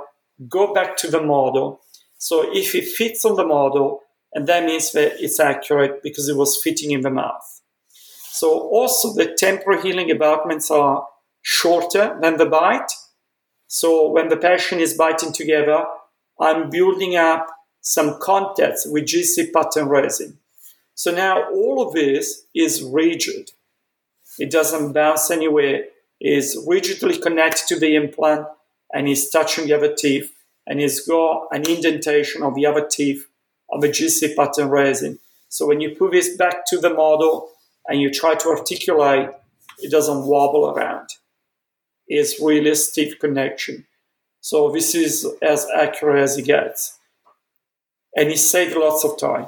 go 0.49 0.73
back 0.73 0.97
to 0.97 1.07
the 1.09 1.21
model. 1.21 1.81
So 2.17 2.55
if 2.55 2.73
it 2.75 2.87
fits 2.87 3.25
on 3.25 3.35
the 3.35 3.45
model, 3.45 4.01
and 4.33 4.47
that 4.47 4.65
means 4.65 4.91
that 4.93 5.23
it's 5.23 5.39
accurate 5.39 6.01
because 6.01 6.27
it 6.29 6.35
was 6.35 6.61
fitting 6.61 6.91
in 6.91 7.01
the 7.01 7.11
mouth. 7.11 7.61
So 7.89 8.59
also 8.59 9.13
the 9.13 9.35
temporal 9.37 9.81
healing 9.81 10.09
abutments 10.09 10.71
are 10.71 11.05
shorter 11.43 12.17
than 12.19 12.37
the 12.37 12.47
bite. 12.47 12.91
So 13.67 14.09
when 14.09 14.29
the 14.29 14.37
patient 14.37 14.81
is 14.81 14.95
biting 14.95 15.33
together, 15.33 15.85
I'm 16.39 16.71
building 16.71 17.15
up 17.15 17.47
some 17.81 18.17
contacts 18.19 18.87
with 18.87 19.05
GC 19.05 19.53
pattern 19.53 19.87
resin. 19.87 20.39
So 20.95 21.11
now 21.11 21.49
all 21.51 21.85
of 21.85 21.93
this 21.93 22.45
is 22.55 22.81
rigid. 22.81 23.51
It 24.39 24.49
doesn't 24.49 24.93
bounce 24.93 25.29
anywhere. 25.29 25.85
It 26.19 26.33
is 26.37 26.63
rigidly 26.67 27.19
connected 27.19 27.67
to 27.67 27.79
the 27.79 27.95
implant 27.95 28.47
and 28.91 29.07
is 29.07 29.29
touching 29.29 29.65
the 29.65 29.73
other 29.73 29.93
teeth 29.93 30.33
and 30.65 30.79
it's 30.79 31.05
got 31.05 31.47
an 31.51 31.69
indentation 31.69 32.41
of 32.41 32.55
the 32.55 32.65
other 32.65 32.87
teeth 32.89 33.27
of 33.69 33.83
a 33.83 33.87
GC 33.87 34.35
pattern 34.35 34.69
resin. 34.69 35.19
So 35.49 35.67
when 35.67 35.81
you 35.81 35.95
put 35.95 36.11
this 36.13 36.35
back 36.37 36.65
to 36.67 36.77
the 36.77 36.93
model 36.93 37.49
and 37.87 37.99
you 37.99 38.11
try 38.11 38.35
to 38.35 38.49
articulate, 38.49 39.29
it 39.79 39.91
doesn't 39.91 40.25
wobble 40.25 40.69
around. 40.69 41.09
It's 42.15 42.39
really 42.39 42.69
a 42.69 42.75
stiff 42.75 43.19
connection. 43.19 43.85
So 44.41 44.69
this 44.69 44.93
is 44.93 45.25
as 45.41 45.65
accurate 45.75 46.21
as 46.21 46.37
it 46.37 46.43
gets. 46.43 46.99
And 48.15 48.29
it 48.29 48.37
saves 48.37 48.75
lots 48.75 49.03
of 49.03 49.17
time. 49.17 49.47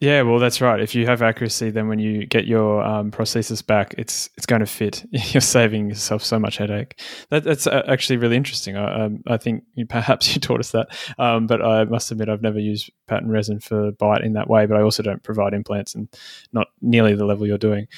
Yeah, 0.00 0.22
well, 0.22 0.38
that's 0.38 0.60
right. 0.60 0.80
If 0.80 0.94
you 0.94 1.06
have 1.06 1.22
accuracy, 1.22 1.70
then 1.70 1.88
when 1.88 1.98
you 1.98 2.24
get 2.24 2.46
your 2.46 2.84
um, 2.84 3.10
prosthesis 3.10 3.66
back, 3.66 3.96
it's 3.98 4.30
it's 4.36 4.46
going 4.46 4.60
to 4.60 4.66
fit. 4.66 5.04
You're 5.10 5.40
saving 5.40 5.88
yourself 5.88 6.22
so 6.22 6.38
much 6.38 6.56
headache. 6.56 7.00
That, 7.30 7.42
that's 7.42 7.66
uh, 7.66 7.82
actually 7.88 8.18
really 8.18 8.36
interesting. 8.36 8.76
I, 8.76 9.06
um, 9.06 9.24
I 9.26 9.38
think 9.38 9.64
you, 9.74 9.86
perhaps 9.86 10.32
you 10.34 10.40
taught 10.40 10.60
us 10.60 10.70
that, 10.70 10.88
um, 11.18 11.48
but 11.48 11.64
I 11.64 11.82
must 11.84 12.12
admit 12.12 12.28
I've 12.28 12.42
never 12.42 12.60
used 12.60 12.92
pattern 13.08 13.28
resin 13.28 13.58
for 13.58 13.90
bite 13.90 14.22
in 14.22 14.34
that 14.34 14.48
way. 14.48 14.66
But 14.66 14.76
I 14.76 14.82
also 14.82 15.02
don't 15.02 15.22
provide 15.24 15.52
implants, 15.52 15.96
and 15.96 16.08
not 16.52 16.68
nearly 16.80 17.16
the 17.16 17.26
level 17.26 17.46
you're 17.46 17.58
doing. 17.58 17.88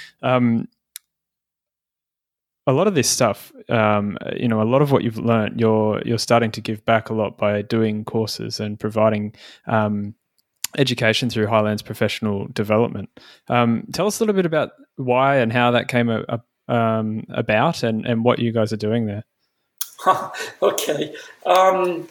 A 2.71 2.73
lot 2.73 2.87
of 2.87 2.95
this 2.95 3.11
stuff, 3.11 3.53
um, 3.69 4.17
you 4.37 4.47
know, 4.47 4.63
a 4.63 4.65
lot 4.65 4.81
of 4.81 4.93
what 4.93 5.03
you've 5.03 5.19
learned, 5.19 5.61
you're 5.61 6.01
you're 6.05 6.19
starting 6.19 6.53
to 6.53 6.61
give 6.61 6.85
back 6.85 7.11
a 7.11 7.15
lot 7.15 7.37
by 7.37 7.63
doing 7.63 8.05
courses 8.05 8.61
and 8.61 8.79
providing 8.79 9.35
um, 9.67 10.15
education 10.79 11.31
through 11.31 11.49
Highlands 11.49 11.83
professional 11.83 12.47
development. 12.53 13.11
Um, 13.49 13.87
tell 13.93 14.07
us 14.07 14.21
a 14.21 14.23
little 14.23 14.37
bit 14.37 14.47
about 14.47 14.71
why 14.97 15.39
and 15.39 15.53
how 15.53 15.73
that 15.73 15.89
came 15.89 16.09
a, 16.09 16.25
a, 16.29 16.73
um, 16.73 17.25
about, 17.31 17.83
and 17.83 18.07
and 18.07 18.25
what 18.25 18.39
you 18.39 18.53
guys 18.53 18.73
are 18.73 18.77
doing 18.77 19.07
there. 19.07 19.25
okay, 20.63 21.15
um, 21.47 22.07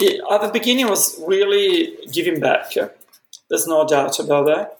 it, 0.00 0.20
at 0.30 0.42
the 0.42 0.50
beginning 0.52 0.88
was 0.88 1.22
really 1.24 1.96
giving 2.12 2.40
back. 2.40 2.72
There's 3.48 3.68
no 3.68 3.86
doubt 3.86 4.18
about 4.18 4.46
that. 4.46 4.78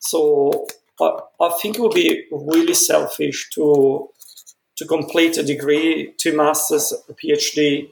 So 0.00 0.66
I 1.00 1.50
think 1.60 1.76
it 1.76 1.82
would 1.82 1.94
be 1.94 2.24
really 2.30 2.74
selfish 2.74 3.48
to 3.54 4.08
to 4.78 4.86
complete 4.86 5.36
a 5.36 5.42
degree, 5.42 6.14
two 6.18 6.36
masters, 6.36 6.92
a 7.08 7.12
PhD, 7.12 7.90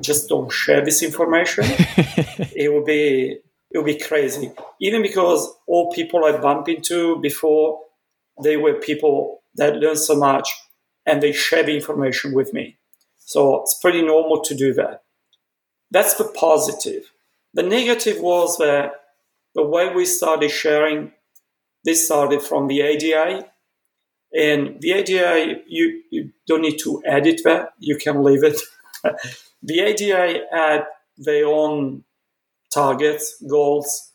just 0.00 0.28
don't 0.28 0.52
share 0.52 0.84
this 0.84 1.02
information. 1.02 1.64
it 1.66 2.72
would 2.72 2.84
be 2.84 3.40
it 3.70 3.78
would 3.78 3.86
be 3.86 3.98
crazy. 3.98 4.52
Even 4.80 5.02
because 5.02 5.52
all 5.66 5.92
people 5.92 6.24
I 6.24 6.36
bump 6.38 6.68
into 6.68 7.20
before, 7.20 7.80
they 8.42 8.56
were 8.56 8.74
people 8.74 9.42
that 9.56 9.76
learned 9.76 9.98
so 9.98 10.16
much 10.16 10.48
and 11.04 11.22
they 11.22 11.32
share 11.32 11.64
the 11.64 11.74
information 11.74 12.32
with 12.32 12.54
me. 12.54 12.78
So 13.16 13.62
it's 13.62 13.78
pretty 13.82 14.02
normal 14.02 14.40
to 14.42 14.54
do 14.54 14.72
that. 14.74 15.02
That's 15.90 16.14
the 16.14 16.24
positive. 16.24 17.10
The 17.52 17.62
negative 17.64 18.20
was 18.20 18.58
that 18.58 18.92
the 19.54 19.64
way 19.64 19.92
we 19.92 20.04
started 20.04 20.50
sharing, 20.50 21.12
this 21.84 22.06
started 22.06 22.42
from 22.42 22.68
the 22.68 22.80
ADA, 22.82 23.46
and 24.32 24.80
the 24.80 24.92
ADA, 24.92 25.62
you, 25.66 26.02
you 26.10 26.30
don't 26.46 26.62
need 26.62 26.78
to 26.80 27.02
edit 27.06 27.40
that, 27.44 27.70
you 27.78 27.96
can 27.96 28.22
leave 28.22 28.44
it. 28.44 28.60
the 29.62 29.80
ADA 29.80 30.44
had 30.52 30.86
their 31.16 31.46
own 31.46 32.04
targets, 32.72 33.42
goals, 33.48 34.12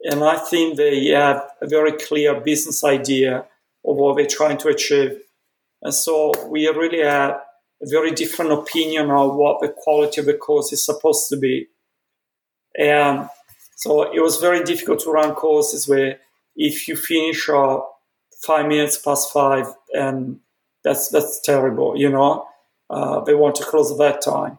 and 0.00 0.22
I 0.22 0.36
think 0.36 0.76
they 0.76 1.06
have 1.08 1.48
a 1.62 1.66
very 1.66 1.92
clear 1.92 2.40
business 2.40 2.84
idea 2.84 3.38
of 3.38 3.96
what 3.96 4.16
they're 4.16 4.26
trying 4.26 4.58
to 4.58 4.68
achieve. 4.68 5.20
And 5.82 5.94
so 5.94 6.32
we 6.48 6.68
really 6.68 7.02
have 7.02 7.40
a 7.82 7.86
very 7.86 8.10
different 8.10 8.52
opinion 8.52 9.10
of 9.10 9.34
what 9.34 9.60
the 9.60 9.68
quality 9.68 10.20
of 10.20 10.26
the 10.26 10.34
course 10.34 10.72
is 10.72 10.84
supposed 10.84 11.28
to 11.28 11.36
be. 11.36 11.68
And 12.78 13.28
so 13.76 14.12
it 14.12 14.20
was 14.20 14.38
very 14.38 14.62
difficult 14.64 15.00
to 15.00 15.10
run 15.10 15.34
courses 15.34 15.88
where 15.88 16.18
if 16.56 16.86
you 16.88 16.96
finish 16.96 17.48
uh, 17.48 17.78
five 18.44 18.66
minutes 18.66 18.98
past 18.98 19.32
five, 19.32 19.66
and 19.92 20.40
that's 20.82 21.08
that's 21.08 21.40
terrible. 21.40 21.96
You 21.96 22.10
know, 22.10 22.46
uh, 22.90 23.20
they 23.20 23.34
want 23.34 23.54
to 23.56 23.64
close 23.64 23.90
at 23.90 23.98
that 23.98 24.22
time. 24.22 24.58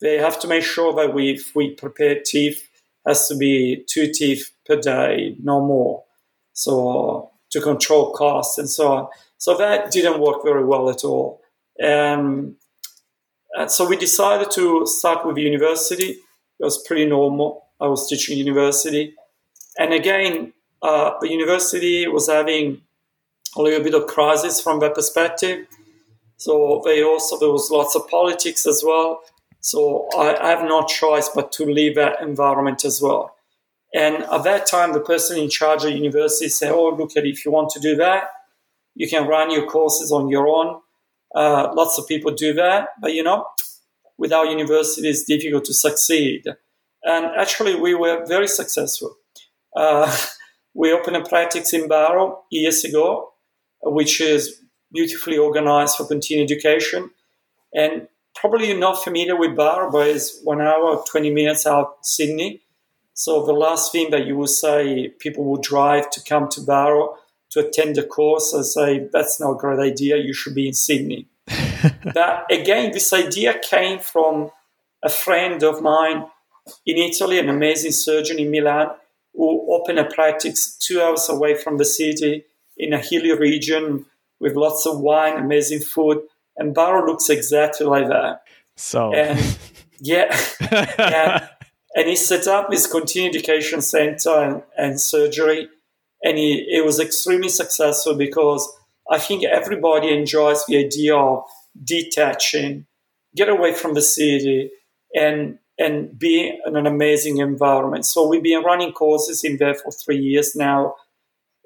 They 0.00 0.18
have 0.18 0.38
to 0.40 0.48
make 0.48 0.64
sure 0.64 0.92
that 0.94 1.14
we 1.14 1.30
if 1.30 1.54
we 1.54 1.70
prepare 1.70 2.20
teeth 2.24 2.68
has 3.06 3.28
to 3.28 3.36
be 3.36 3.84
two 3.88 4.10
teeth 4.12 4.50
per 4.66 4.76
day, 4.76 5.36
no 5.42 5.60
more. 5.60 6.04
So 6.52 7.32
to 7.52 7.60
control 7.60 8.12
costs 8.12 8.58
and 8.58 8.68
so 8.68 8.92
on. 8.92 9.08
So 9.38 9.56
that 9.56 9.90
didn't 9.90 10.20
work 10.20 10.42
very 10.44 10.64
well 10.64 10.88
at 10.90 11.04
all. 11.04 11.42
And, 11.78 12.56
and 13.54 13.70
so 13.70 13.86
we 13.86 13.96
decided 13.96 14.50
to 14.52 14.86
start 14.86 15.26
with 15.26 15.36
university. 15.36 16.10
It 16.60 16.64
was 16.64 16.82
pretty 16.86 17.06
normal. 17.06 17.66
I 17.80 17.88
was 17.88 18.08
teaching 18.08 18.38
university. 18.38 19.14
And 19.78 19.92
again, 19.92 20.52
uh, 20.80 21.12
the 21.20 21.30
university 21.30 22.06
was 22.08 22.28
having 22.28 22.82
a 23.56 23.62
little 23.62 23.82
bit 23.82 23.94
of 23.94 24.06
crisis 24.06 24.60
from 24.60 24.80
that 24.80 24.94
perspective. 24.94 25.66
So 26.36 26.82
they 26.84 27.02
also 27.02 27.38
there 27.38 27.50
was 27.50 27.70
lots 27.70 27.94
of 27.94 28.08
politics 28.08 28.66
as 28.66 28.82
well. 28.84 29.22
So 29.60 30.08
I, 30.16 30.36
I 30.42 30.48
have 30.50 30.64
no 30.64 30.84
choice 30.84 31.28
but 31.32 31.52
to 31.52 31.64
leave 31.64 31.94
that 31.94 32.20
environment 32.20 32.84
as 32.84 33.00
well. 33.00 33.36
And 33.94 34.24
at 34.24 34.42
that 34.44 34.66
time, 34.66 34.92
the 34.92 35.00
person 35.00 35.38
in 35.38 35.50
charge 35.50 35.84
of 35.84 35.92
university 35.92 36.48
said, 36.48 36.72
"Oh, 36.72 36.90
look 36.90 37.16
at 37.16 37.26
if 37.26 37.44
you 37.44 37.52
want 37.52 37.70
to 37.70 37.80
do 37.80 37.94
that, 37.96 38.24
you 38.94 39.08
can 39.08 39.28
run 39.28 39.50
your 39.50 39.66
courses 39.66 40.10
on 40.10 40.28
your 40.28 40.48
own. 40.48 40.80
Uh, 41.34 41.72
lots 41.74 41.98
of 41.98 42.08
people 42.08 42.32
do 42.32 42.54
that, 42.54 42.88
but 43.00 43.14
you 43.14 43.22
know, 43.22 43.46
without 44.18 44.50
university, 44.50 45.08
it's 45.08 45.24
difficult 45.24 45.64
to 45.66 45.74
succeed." 45.74 46.44
And 47.04 47.26
actually, 47.26 47.74
we 47.74 47.94
were 47.94 48.24
very 48.26 48.48
successful. 48.48 49.16
Uh, 49.76 50.16
we 50.74 50.92
opened 50.92 51.16
a 51.16 51.24
practice 51.24 51.72
in 51.72 51.88
Bowral 51.88 52.44
years 52.50 52.84
ago, 52.84 53.31
which 53.82 54.20
is 54.20 54.60
beautifully 54.92 55.38
organized 55.38 55.96
for 55.96 56.06
continuing 56.06 56.44
education. 56.44 57.10
And 57.74 58.08
probably 58.34 58.68
you're 58.68 58.78
not 58.78 59.02
familiar 59.02 59.36
with 59.36 59.56
Bowral, 59.56 59.90
but 59.90 60.08
it's 60.08 60.40
one 60.42 60.60
hour, 60.60 61.02
20 61.10 61.30
minutes 61.30 61.66
out 61.66 61.98
Sydney. 62.02 62.62
So 63.14 63.44
the 63.44 63.52
last 63.52 63.92
thing 63.92 64.10
that 64.10 64.26
you 64.26 64.36
would 64.38 64.48
say, 64.48 65.08
people 65.18 65.44
will 65.44 65.60
drive 65.60 66.10
to 66.10 66.22
come 66.22 66.48
to 66.50 66.60
Bowral 66.60 67.16
to 67.50 67.60
attend 67.60 67.96
the 67.96 68.02
course. 68.02 68.54
I 68.54 68.62
say, 68.62 69.08
that's 69.12 69.40
not 69.40 69.52
a 69.52 69.58
great 69.58 69.78
idea. 69.78 70.16
You 70.16 70.32
should 70.32 70.54
be 70.54 70.68
in 70.68 70.74
Sydney. 70.74 71.28
that 71.46 72.44
again, 72.50 72.92
this 72.92 73.12
idea 73.12 73.58
came 73.58 73.98
from 73.98 74.50
a 75.02 75.08
friend 75.08 75.62
of 75.62 75.82
mine 75.82 76.24
in 76.86 76.96
Italy, 76.96 77.38
an 77.38 77.48
amazing 77.48 77.92
surgeon 77.92 78.38
in 78.38 78.50
Milan, 78.50 78.88
who 79.34 79.74
opened 79.74 79.98
a 79.98 80.04
practice 80.04 80.76
two 80.76 81.02
hours 81.02 81.28
away 81.28 81.56
from 81.56 81.78
the 81.78 81.84
city 81.84 82.44
in 82.76 82.92
a 82.92 82.98
hilly 82.98 83.36
region 83.36 84.06
with 84.40 84.56
lots 84.56 84.86
of 84.86 85.00
wine, 85.00 85.38
amazing 85.38 85.80
food. 85.80 86.22
And 86.56 86.74
Bowral 86.74 87.06
looks 87.06 87.30
exactly 87.30 87.86
like 87.86 88.08
that. 88.08 88.42
So, 88.76 89.12
and 89.14 89.58
yeah, 90.00 90.36
and, 90.98 91.48
and, 91.94 92.08
he 92.08 92.16
set 92.16 92.46
up 92.48 92.70
his 92.70 92.86
continuing 92.86 93.34
education 93.34 93.80
center 93.80 94.30
and, 94.30 94.62
and 94.76 95.00
surgery. 95.00 95.68
And 96.24 96.38
he, 96.38 96.66
it 96.70 96.84
was 96.84 96.98
extremely 96.98 97.48
successful 97.48 98.14
because 98.14 98.70
I 99.10 99.18
think 99.18 99.44
everybody 99.44 100.16
enjoys 100.16 100.64
the 100.66 100.78
idea 100.78 101.16
of 101.16 101.44
detaching, 101.82 102.86
get 103.34 103.48
away 103.48 103.74
from 103.74 103.94
the 103.94 104.02
city, 104.02 104.70
and 105.14 105.58
and 105.78 106.16
be 106.18 106.52
in 106.66 106.76
an 106.76 106.86
amazing 106.86 107.38
environment. 107.38 108.06
So 108.06 108.28
we've 108.28 108.42
been 108.42 108.62
running 108.62 108.92
courses 108.92 109.42
in 109.42 109.56
there 109.56 109.74
for 109.74 109.90
three 109.90 110.18
years 110.18 110.54
now, 110.54 110.94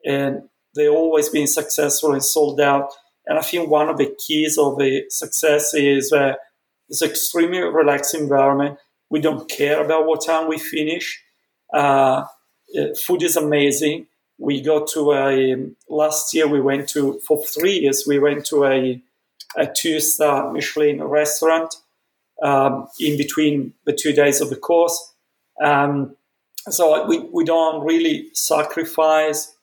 and 0.04 0.48
they've 0.76 0.90
always 0.90 1.28
been 1.28 1.46
successful 1.46 2.12
and 2.12 2.24
sold 2.24 2.60
out. 2.60 2.92
And 3.26 3.38
I 3.38 3.42
think 3.42 3.68
one 3.68 3.88
of 3.88 3.98
the 3.98 4.14
keys 4.26 4.56
of 4.58 4.78
the 4.78 5.04
success 5.08 5.74
is 5.74 6.10
that 6.10 6.38
it's 6.88 7.02
an 7.02 7.10
extremely 7.10 7.58
relaxed 7.60 8.14
environment. 8.14 8.78
We 9.10 9.20
don't 9.20 9.48
care 9.50 9.84
about 9.84 10.06
what 10.06 10.24
time 10.24 10.48
we 10.48 10.58
finish. 10.58 11.20
Uh, 11.72 12.24
uh 12.78 12.94
food 13.04 13.22
is 13.22 13.36
amazing. 13.36 14.06
We 14.38 14.60
go 14.60 14.84
to 14.92 15.12
a 15.12 15.56
last 15.88 16.34
year 16.34 16.46
we 16.46 16.60
went 16.60 16.88
to 16.90 17.20
for 17.26 17.42
three 17.44 17.78
years 17.80 18.04
we 18.06 18.18
went 18.18 18.44
to 18.46 18.64
a 18.66 19.02
a 19.56 19.66
two 19.66 20.00
star 20.00 20.52
Michelin 20.52 21.02
restaurant 21.02 21.74
um, 22.42 22.88
in 23.00 23.16
between 23.16 23.72
the 23.84 23.92
two 23.92 24.12
days 24.12 24.40
of 24.40 24.50
the 24.50 24.56
course. 24.56 25.14
Um, 25.62 26.16
so 26.68 27.06
we, 27.06 27.18
we 27.32 27.44
don't 27.44 27.84
really 27.84 28.28
sacrifice 28.34 29.54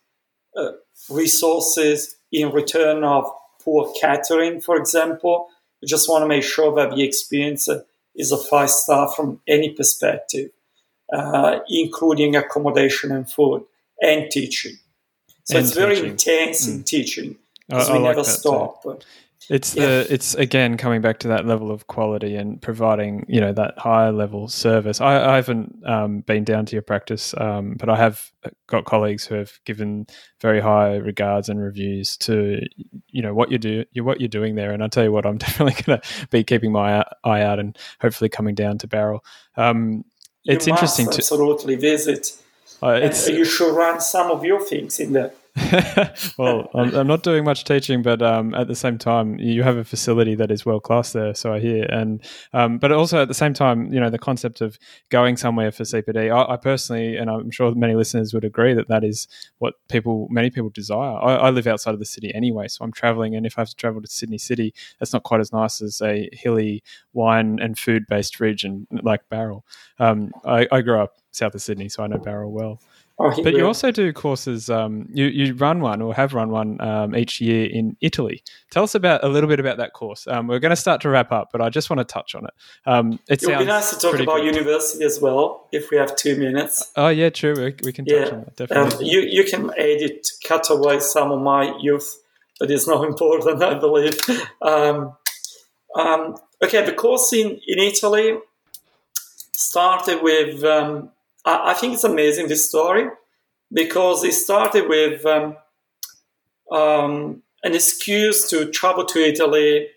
uh, 0.57 0.71
resources 1.09 2.15
in 2.31 2.51
return 2.51 3.03
of 3.03 3.25
poor 3.61 3.93
catering, 3.99 4.61
for 4.61 4.75
example. 4.75 5.47
We 5.81 5.87
just 5.87 6.09
want 6.09 6.23
to 6.23 6.27
make 6.27 6.43
sure 6.43 6.73
that 6.75 6.95
the 6.95 7.03
experience 7.03 7.69
is 8.15 8.31
a 8.31 8.37
five 8.37 8.69
star 8.69 9.09
from 9.09 9.41
any 9.47 9.71
perspective, 9.71 10.51
uh, 11.11 11.59
including 11.69 12.35
accommodation 12.35 13.11
and 13.11 13.29
food 13.29 13.65
and 14.01 14.29
teaching. 14.31 14.77
So 15.43 15.57
and 15.57 15.65
it's 15.65 15.73
teaching. 15.73 15.89
very 15.89 16.09
intense 16.09 16.67
mm. 16.67 16.73
in 16.73 16.83
teaching 16.83 17.35
because 17.67 17.89
we 17.89 17.99
never 17.99 18.23
stop. 18.23 18.85
It's 19.49 19.75
yeah. 19.75 19.85
the 19.85 20.13
it's 20.13 20.35
again 20.35 20.77
coming 20.77 21.01
back 21.01 21.19
to 21.19 21.27
that 21.29 21.45
level 21.45 21.71
of 21.71 21.87
quality 21.87 22.35
and 22.35 22.61
providing 22.61 23.25
you 23.27 23.41
know 23.41 23.51
that 23.53 23.77
higher 23.77 24.11
level 24.11 24.47
service. 24.47 25.01
I, 25.01 25.33
I 25.33 25.35
haven't 25.35 25.81
um, 25.85 26.21
been 26.21 26.43
down 26.43 26.65
to 26.67 26.75
your 26.75 26.81
practice, 26.81 27.33
um, 27.37 27.75
but 27.77 27.89
I 27.89 27.97
have 27.97 28.31
got 28.67 28.85
colleagues 28.85 29.25
who 29.25 29.35
have 29.35 29.59
given 29.65 30.07
very 30.39 30.61
high 30.61 30.95
regards 30.95 31.49
and 31.49 31.61
reviews 31.61 32.17
to 32.17 32.61
you 33.09 33.21
know 33.21 33.33
what 33.33 33.51
you 33.51 33.57
do, 33.57 33.85
what 33.97 34.21
you're 34.21 34.27
doing 34.27 34.55
there. 34.55 34.71
And 34.71 34.83
I 34.83 34.87
tell 34.87 35.03
you 35.03 35.11
what, 35.11 35.25
I'm 35.25 35.37
definitely 35.39 35.81
going 35.83 35.99
to 35.99 36.27
be 36.27 36.43
keeping 36.43 36.71
my 36.71 37.03
eye 37.23 37.41
out 37.41 37.59
and 37.59 37.77
hopefully 37.99 38.29
coming 38.29 38.55
down 38.55 38.77
to 38.79 38.87
Bowral. 38.87 39.23
Um, 39.57 40.05
it's 40.45 40.67
interesting 40.67 41.05
to 41.07 41.17
absolutely 41.17 41.75
visit. 41.75 42.37
Uh, 42.81 42.99
it's, 43.01 43.29
you 43.29 43.45
should 43.45 43.73
run 43.73 44.01
some 44.01 44.29
of 44.29 44.43
your 44.43 44.61
things 44.61 44.99
in 44.99 45.13
there 45.13 45.31
well, 46.37 46.67
I'm, 46.73 46.95
I'm, 46.95 47.05
not 47.05 47.21
doing 47.21 47.43
much 47.43 47.63
teaching, 47.63 48.01
but 48.01 48.23
um, 48.23 48.55
at 48.55 48.67
the 48.67 48.75
same 48.75 48.97
time, 48.97 49.37
you 49.37 49.61
have 49.61 49.77
a 49.77 49.83
facility 49.83 50.33
that 50.33 50.49
is 50.49 50.65
world 50.65 50.81
class 50.81 51.13
there, 51.13 51.35
so 51.35 51.53
I 51.53 51.59
hear. 51.59 51.83
And 51.83 52.23
um, 52.53 52.79
but 52.79 52.91
also 52.91 53.21
at 53.21 53.27
the 53.27 53.35
same 53.35 53.53
time, 53.53 53.93
you 53.93 53.99
know, 53.99 54.09
the 54.09 54.17
concept 54.17 54.61
of 54.61 54.79
going 55.09 55.37
somewhere 55.37 55.71
for 55.71 55.83
CPD, 55.83 56.33
I, 56.35 56.53
I, 56.53 56.57
personally, 56.57 57.17
and 57.17 57.29
I'm 57.29 57.51
sure 57.51 57.73
many 57.75 57.93
listeners 57.93 58.33
would 58.33 58.43
agree 58.43 58.73
that 58.73 58.87
that 58.87 59.03
is 59.03 59.27
what 59.59 59.75
people, 59.89 60.27
many 60.31 60.49
people 60.49 60.71
desire. 60.71 61.17
I, 61.17 61.35
I 61.35 61.49
live 61.51 61.67
outside 61.67 61.93
of 61.93 61.99
the 61.99 62.05
city 62.05 62.33
anyway, 62.33 62.67
so 62.67 62.83
I'm 62.83 62.91
traveling, 62.91 63.35
and 63.35 63.45
if 63.45 63.59
I 63.59 63.61
have 63.61 63.69
to 63.69 63.75
travel 63.75 64.01
to 64.01 64.07
Sydney 64.07 64.39
City, 64.39 64.73
that's 64.99 65.13
not 65.13 65.21
quite 65.21 65.39
as 65.39 65.53
nice 65.53 65.83
as 65.83 66.01
a 66.01 66.29
hilly 66.33 66.83
wine 67.13 67.59
and 67.61 67.77
food 67.77 68.07
based 68.07 68.39
region 68.39 68.87
like 69.03 69.21
Bowral. 69.29 69.65
Um, 69.99 70.31
I, 70.43 70.67
I 70.71 70.81
grew 70.81 70.99
up 70.99 71.17
south 71.29 71.53
of 71.53 71.61
Sydney, 71.61 71.89
so 71.89 72.03
I 72.03 72.07
know 72.07 72.17
Bowral 72.17 72.51
well. 72.51 72.79
Oh, 73.23 73.33
but 73.41 73.53
you 73.53 73.65
also 73.65 73.89
do 73.89 74.11
courses. 74.11 74.69
Um, 74.69 75.07
you 75.13 75.27
you 75.27 75.53
run 75.53 75.79
one 75.79 76.01
or 76.01 76.13
have 76.13 76.33
run 76.33 76.49
one 76.49 76.81
um, 76.81 77.15
each 77.15 77.39
year 77.39 77.65
in 77.65 77.95
Italy. 78.01 78.43
Tell 78.69 78.83
us 78.83 78.95
about 78.95 79.23
a 79.23 79.29
little 79.29 79.47
bit 79.47 79.61
about 79.61 79.77
that 79.77 79.93
course. 79.93 80.27
Um, 80.27 80.47
we're 80.47 80.59
going 80.59 80.71
to 80.71 80.75
start 80.75 80.99
to 81.01 81.09
wrap 81.09 81.31
up, 81.31 81.49
but 81.53 81.61
I 81.61 81.69
just 81.69 81.89
want 81.89 81.99
to 81.99 82.03
touch 82.03 82.35
on 82.35 82.43
it. 82.43 82.53
Um, 82.85 83.19
it, 83.29 83.41
it 83.41 83.47
would 83.47 83.59
be 83.59 83.65
nice 83.65 83.91
to 83.91 83.99
talk 83.99 84.19
about 84.19 84.41
good. 84.41 84.53
university 84.53 85.05
as 85.05 85.21
well, 85.21 85.69
if 85.71 85.89
we 85.89 85.95
have 85.95 86.17
two 86.17 86.35
minutes. 86.35 86.91
Oh 86.97 87.07
yeah, 87.07 87.29
true. 87.29 87.53
We, 87.55 87.75
we 87.81 87.93
can 87.93 88.03
touch 88.03 88.33
on 88.33 88.39
that 88.41 88.55
definitely. 88.57 89.05
Um, 89.05 89.11
you 89.11 89.21
you 89.21 89.45
can 89.45 89.71
edit, 89.77 90.27
cut 90.45 90.69
away 90.69 90.99
some 90.99 91.31
of 91.31 91.41
my 91.41 91.77
youth, 91.79 92.21
but 92.59 92.69
it's 92.69 92.87
not 92.87 93.05
important, 93.07 93.63
I 93.63 93.75
believe. 93.79 94.19
Um, 94.61 95.15
okay, 96.61 96.85
the 96.85 96.93
course 96.93 97.31
in 97.31 97.57
in 97.67 97.79
Italy 97.79 98.37
started 99.55 100.21
with 100.21 100.61
I, 101.45 101.71
I 101.71 101.73
think 101.73 101.93
it's 101.93 102.03
amazing 102.03 102.47
this 102.47 102.67
story 102.67 103.07
because 103.71 104.23
it 104.23 104.33
started 104.33 104.87
with 104.87 105.25
um, 105.25 105.57
um, 106.71 107.41
an 107.63 107.73
excuse 107.73 108.49
to 108.49 108.69
travel 108.71 109.05
to 109.05 109.19
Italy 109.19 109.87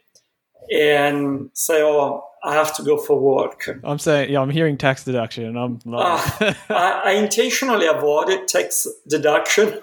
and 0.70 1.50
say, 1.52 1.82
"Oh, 1.82 2.24
I 2.42 2.54
have 2.54 2.74
to 2.76 2.82
go 2.82 2.96
for 2.96 3.18
work." 3.18 3.68
I'm 3.84 3.98
saying, 3.98 4.32
yeah, 4.32 4.40
I'm 4.40 4.50
hearing 4.50 4.76
tax 4.76 5.04
deduction, 5.04 5.44
and 5.44 5.58
I'm 5.58 5.80
not. 5.84 6.40
uh, 6.40 6.54
I, 6.70 7.02
I, 7.04 7.10
intentionally 7.12 7.86
avoided 7.86 8.48
tax 8.48 8.86
deduction 9.08 9.80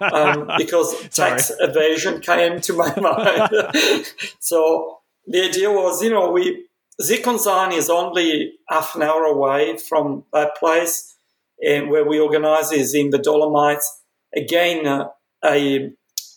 um, 0.00 0.50
because 0.58 1.08
tax 1.10 1.52
evasion 1.60 2.20
came 2.20 2.60
to 2.62 2.72
my 2.72 2.94
mind. 3.00 4.12
so 4.40 4.98
the 5.26 5.42
idea 5.42 5.70
was, 5.70 6.02
you 6.02 6.10
know, 6.10 6.30
we 6.30 6.66
Zikonzani 7.00 7.74
is 7.74 7.90
only 7.90 8.52
half 8.68 8.94
an 8.94 9.02
hour 9.02 9.24
away 9.24 9.76
from 9.76 10.24
that 10.32 10.56
place, 10.56 11.16
and 11.64 11.90
where 11.90 12.04
we 12.04 12.20
organize 12.20 12.72
is 12.72 12.94
in 12.94 13.10
the 13.10 13.18
Dolomites. 13.18 14.02
Again, 14.34 14.86
uh, 14.86 15.08
a, 15.44 15.90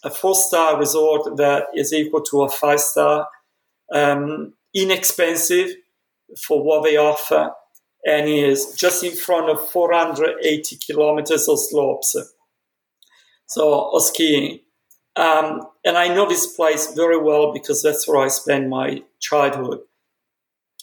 a 0.04 0.10
four 0.10 0.36
star 0.36 0.80
resort 0.80 1.38
that 1.38 1.68
is 1.76 1.94
equal 1.94 2.22
to 2.24 2.44
a 2.44 2.50
five 2.50 2.80
star, 2.80 3.28
um, 3.94 4.54
inexpensive 4.74 5.76
for 6.42 6.64
what 6.64 6.84
they 6.84 6.98
offer, 6.98 7.52
and 8.06 8.28
is 8.28 8.74
just 8.78 9.04
in 9.04 9.16
front 9.16 9.50
of 9.50 9.70
480 9.70 10.78
kilometers 10.86 11.48
of 11.48 11.60
slopes. 11.60 12.16
So, 13.46 13.92
of 13.92 14.04
skiing. 14.04 14.60
Um, 15.16 15.62
and 15.84 15.98
I 15.98 16.14
know 16.14 16.28
this 16.28 16.54
place 16.56 16.94
very 16.94 17.18
well 17.18 17.54
because 17.54 17.82
that's 17.82 18.08
where 18.08 18.24
I 18.24 18.28
spent 18.28 18.70
my 18.70 19.04
childhood. 19.20 19.80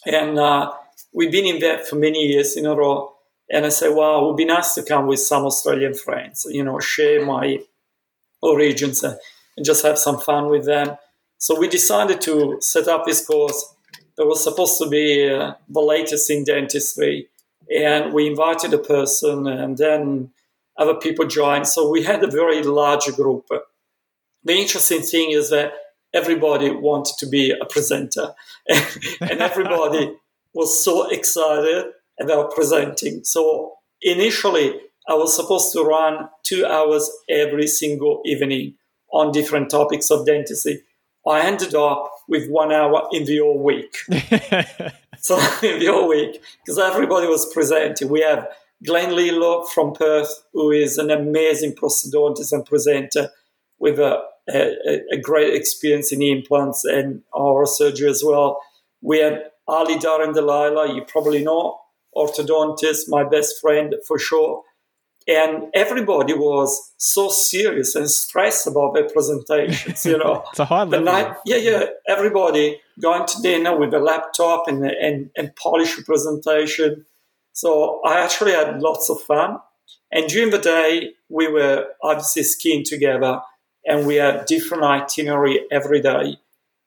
And 0.05 0.37
uh, 0.37 0.73
we've 1.13 1.31
been 1.31 1.45
in 1.45 1.59
there 1.59 1.79
for 1.79 1.95
many 1.95 2.27
years 2.27 2.55
in 2.55 2.65
a 2.65 2.75
row. 2.75 3.13
And 3.49 3.65
I 3.65 3.69
said, 3.69 3.95
well, 3.95 4.23
it 4.23 4.27
would 4.27 4.37
be 4.37 4.45
nice 4.45 4.73
to 4.75 4.83
come 4.83 5.07
with 5.07 5.19
some 5.19 5.45
Australian 5.45 5.93
friends, 5.93 6.47
you 6.49 6.63
know, 6.63 6.79
share 6.79 7.23
my 7.23 7.59
origins 8.41 9.03
and 9.03 9.17
just 9.63 9.85
have 9.85 9.99
some 9.99 10.19
fun 10.19 10.49
with 10.49 10.65
them. 10.65 10.97
So 11.37 11.59
we 11.59 11.67
decided 11.67 12.21
to 12.21 12.57
set 12.59 12.87
up 12.87 13.05
this 13.05 13.25
course 13.25 13.75
that 14.17 14.25
was 14.25 14.43
supposed 14.43 14.79
to 14.79 14.89
be 14.89 15.29
uh, 15.29 15.53
the 15.69 15.79
latest 15.79 16.29
in 16.29 16.43
dentistry. 16.43 17.27
And 17.75 18.13
we 18.13 18.27
invited 18.27 18.73
a 18.73 18.77
person 18.77 19.47
and 19.47 19.77
then 19.77 20.31
other 20.77 20.95
people 20.95 21.25
joined. 21.25 21.67
So 21.67 21.89
we 21.89 22.03
had 22.03 22.23
a 22.23 22.31
very 22.31 22.63
large 22.63 23.05
group. 23.15 23.47
The 24.43 24.53
interesting 24.53 25.01
thing 25.01 25.31
is 25.31 25.49
that 25.49 25.73
everybody 26.15 26.71
wanted 26.71 27.15
to 27.19 27.27
be 27.27 27.51
a 27.51 27.65
presenter 27.65 28.33
and 28.69 29.41
everybody 29.41 30.13
was 30.53 30.83
so 30.83 31.09
excited 31.09 31.85
about 32.19 32.55
presenting. 32.55 33.23
So 33.23 33.73
initially, 34.01 34.79
I 35.07 35.13
was 35.13 35.35
supposed 35.35 35.73
to 35.73 35.83
run 35.83 36.29
two 36.43 36.65
hours 36.65 37.11
every 37.29 37.67
single 37.67 38.21
evening 38.25 38.75
on 39.11 39.31
different 39.31 39.69
topics 39.69 40.09
of 40.09 40.25
dentistry. 40.25 40.81
I 41.27 41.41
ended 41.41 41.75
up 41.75 42.11
with 42.27 42.49
one 42.49 42.71
hour 42.71 43.07
in 43.11 43.25
the 43.25 43.39
whole 43.39 43.61
week. 43.61 43.97
so 45.17 45.37
in 45.63 45.79
the 45.79 45.87
whole 45.87 46.07
week, 46.07 46.41
because 46.63 46.79
everybody 46.79 47.27
was 47.27 47.51
presenting. 47.53 48.09
We 48.09 48.21
have 48.21 48.47
Glen 48.85 49.11
Liddelow 49.11 49.67
from 49.69 49.93
Perth, 49.93 50.45
who 50.53 50.71
is 50.71 50.97
an 50.97 51.11
amazing 51.11 51.73
prosthodontist 51.73 52.53
and 52.53 52.65
presenter 52.65 53.29
with 53.79 53.99
a, 53.99 54.21
a, 54.49 55.01
a 55.11 55.17
great 55.17 55.53
experience 55.53 56.11
in 56.11 56.21
implants 56.21 56.83
and 56.85 57.21
oral 57.33 57.67
surgery 57.67 58.09
as 58.09 58.23
well. 58.23 58.61
We 59.01 59.19
have 59.19 59.39
Ali 59.67 59.95
Darendeliler, 59.95 60.93
you 60.93 61.03
probably 61.03 61.43
know, 61.43 61.79
orthodontist, 62.15 63.05
my 63.07 63.23
best 63.23 63.59
friend 63.59 63.95
for 64.07 64.19
sure. 64.19 64.63
And 65.27 65.69
everybody 65.73 66.33
was 66.33 66.93
so 66.97 67.29
serious 67.29 67.95
and 67.95 68.09
stressed 68.09 68.67
about 68.67 68.93
their 68.93 69.09
presentations, 69.09 70.05
you 70.05 70.19
know. 70.19 70.43
it's 70.51 70.59
a 70.59 70.65
high 70.65 70.83
level. 70.83 71.03
Night, 71.03 71.35
yeah, 71.45 71.57
yeah. 71.57 71.85
Everybody 72.07 72.79
going 73.01 73.25
to 73.25 73.41
dinner 73.41 73.75
with 73.75 73.93
a 73.95 73.99
laptop 73.99 74.67
and, 74.67 74.85
and, 74.85 75.31
and 75.35 75.55
polish 75.55 75.97
a 75.97 76.03
presentation. 76.03 77.05
So 77.53 78.01
I 78.05 78.19
actually 78.19 78.51
had 78.51 78.79
lots 78.81 79.09
of 79.09 79.19
fun. 79.21 79.57
And 80.11 80.27
during 80.27 80.51
the 80.51 80.59
day, 80.59 81.13
we 81.27 81.47
were 81.47 81.87
obviously 82.03 82.43
skiing 82.43 82.83
together 82.83 83.41
and 83.85 84.07
we 84.07 84.15
have 84.15 84.45
different 84.45 84.83
itinerary 84.83 85.65
every 85.71 86.01
day. 86.01 86.37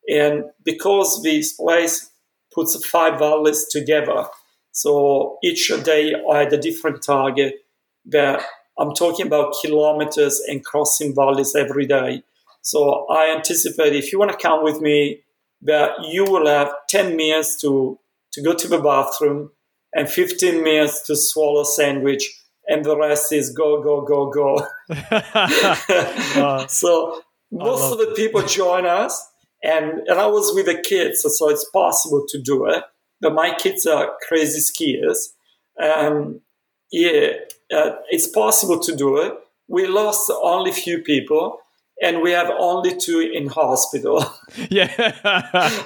And 0.09 0.45
because 0.65 1.23
this 1.23 1.53
place 1.53 2.11
puts 2.53 2.85
five 2.87 3.19
valleys 3.19 3.67
together, 3.71 4.25
so 4.73 5.39
each 5.43 5.73
day 5.85 6.15
I 6.31 6.39
had 6.39 6.53
a 6.53 6.59
different 6.59 7.03
target 7.03 7.65
that 8.07 8.43
I'm 8.79 8.95
talking 8.95 9.27
about 9.27 9.55
kilometers 9.61 10.41
and 10.47 10.65
crossing 10.65 11.15
valleys 11.15 11.55
every 11.55 11.87
day. 11.87 12.23
So 12.63 13.07
I 13.11 13.35
anticipate 13.35 13.95
if 13.95 14.13
you 14.13 14.19
want 14.19 14.31
to 14.31 14.39
come 14.39 14.63
with 14.63 14.81
me, 14.81 15.23
that 15.63 15.91
you 16.09 16.25
will 16.25 16.47
have 16.47 16.73
10 16.89 17.17
minutes 17.17 17.61
to, 17.63 17.99
to 18.33 18.43
go 18.43 18.55
to 18.55 18.69
the 18.69 18.79
bathroom 18.79 19.51
and 19.93 20.09
15 20.09 20.63
minutes 20.63 21.05
to 21.07 21.17
swallow 21.17 21.63
a 21.63 21.65
sandwich 21.65 22.38
and 22.69 22.85
the 22.85 22.97
rest 22.97 23.33
is 23.33 23.51
go, 23.51 23.83
go, 23.83 24.03
go, 24.03 24.31
go. 24.31 24.67
so 26.69 27.23
most 27.51 27.93
of 27.93 27.99
the 27.99 28.13
people 28.15 28.43
join 28.43 28.87
us 28.87 29.27
and, 29.65 30.07
and 30.07 30.21
I 30.21 30.27
was 30.27 30.55
with 30.55 30.67
the 30.67 30.81
kids, 30.81 31.23
so 31.27 31.49
it's 31.49 31.69
possible 31.71 32.25
to 32.29 32.41
do 32.41 32.67
it 32.67 32.85
but 33.21 33.35
my 33.35 33.55
kids 33.55 33.87
are 33.87 34.13
crazy 34.27 34.61
skiers. 34.61 35.29
Um, 35.81 36.41
yeah, 36.91 37.31
uh, 37.73 37.97
it's 38.11 38.29
possible 38.29 38.79
to 38.81 38.97
do 38.97 39.19
it. 39.19 39.35
We 39.69 39.87
lost 39.87 40.31
only 40.43 40.73
few 40.73 41.01
people, 41.01 41.59
and 42.03 42.23
we 42.23 42.31
have 42.31 42.51
only 42.59 42.97
two 42.97 43.21
in 43.21 43.49
hospital. 43.49 44.25
Yeah, 44.71 44.91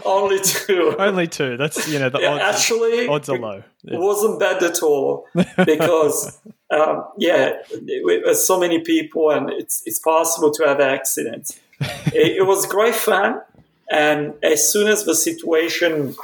only 0.05 0.41
two. 0.41 0.97
only 0.99 1.27
two. 1.27 1.57
That's 1.57 1.87
you 1.89 1.99
know 1.99 2.09
the 2.09 2.21
yeah, 2.21 2.35
odds, 2.35 2.43
actually 2.43 3.07
odds 3.07 3.29
are 3.29 3.39
low. 3.39 3.63
Yeah. 3.83 3.95
It 3.95 4.01
wasn't 4.01 4.41
bad 4.41 4.63
at 4.63 4.83
all 4.83 5.27
because 5.57 6.41
um, 6.71 7.05
yeah, 7.19 7.55
there's 7.85 8.47
so 8.47 8.59
many 8.59 8.81
people, 8.81 9.31
and 9.31 9.51
it's 9.51 9.83
it's 9.85 9.99
possible 9.99 10.51
to 10.53 10.65
have 10.65 10.81
accidents. 10.81 11.61
it, 11.81 12.39
it 12.39 12.47
was 12.47 12.65
great 12.67 12.95
fun, 12.95 13.43
and 13.91 14.35
as 14.43 14.73
soon 14.73 14.89
as 14.89 15.05
the 15.05 15.15
situation 15.15 16.15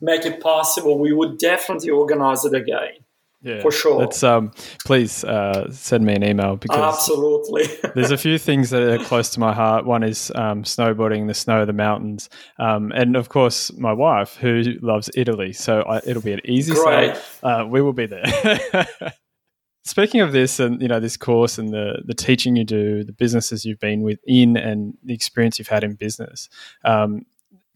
make 0.00 0.26
it 0.26 0.40
possible, 0.40 0.98
we 0.98 1.12
would 1.12 1.38
definitely 1.38 1.90
organize 1.90 2.44
it 2.44 2.54
again. 2.54 2.98
Yeah, 3.46 3.62
for 3.62 3.70
sure. 3.70 4.00
Let's 4.00 4.24
um, 4.24 4.50
please 4.84 5.22
uh, 5.22 5.70
send 5.70 6.04
me 6.04 6.14
an 6.14 6.24
email 6.24 6.56
because 6.56 6.94
absolutely. 6.94 7.68
there's 7.94 8.10
a 8.10 8.18
few 8.18 8.38
things 8.38 8.70
that 8.70 8.82
are 8.82 8.98
close 9.04 9.30
to 9.30 9.40
my 9.40 9.54
heart. 9.54 9.86
One 9.86 10.02
is 10.02 10.32
um, 10.34 10.64
snowboarding, 10.64 11.28
the 11.28 11.34
snow, 11.34 11.60
of 11.60 11.68
the 11.68 11.72
mountains, 11.72 12.28
um, 12.58 12.90
and 12.92 13.14
of 13.14 13.28
course 13.28 13.72
my 13.74 13.92
wife 13.92 14.34
who 14.34 14.64
loves 14.82 15.10
Italy. 15.14 15.52
So 15.52 15.82
I, 15.82 15.98
it'll 16.04 16.22
be 16.22 16.32
an 16.32 16.40
easy 16.44 16.74
Great. 16.74 17.16
Uh, 17.40 17.64
we 17.68 17.80
will 17.80 17.92
be 17.92 18.06
there. 18.06 18.24
Speaking 19.84 20.22
of 20.22 20.32
this, 20.32 20.58
and 20.58 20.82
you 20.82 20.88
know 20.88 20.98
this 20.98 21.16
course 21.16 21.56
and 21.56 21.72
the 21.72 22.02
the 22.04 22.14
teaching 22.14 22.56
you 22.56 22.64
do, 22.64 23.04
the 23.04 23.12
businesses 23.12 23.64
you've 23.64 23.78
been 23.78 24.02
within, 24.02 24.56
and 24.56 24.94
the 25.04 25.14
experience 25.14 25.60
you've 25.60 25.68
had 25.68 25.84
in 25.84 25.94
business. 25.94 26.48
Um, 26.84 27.26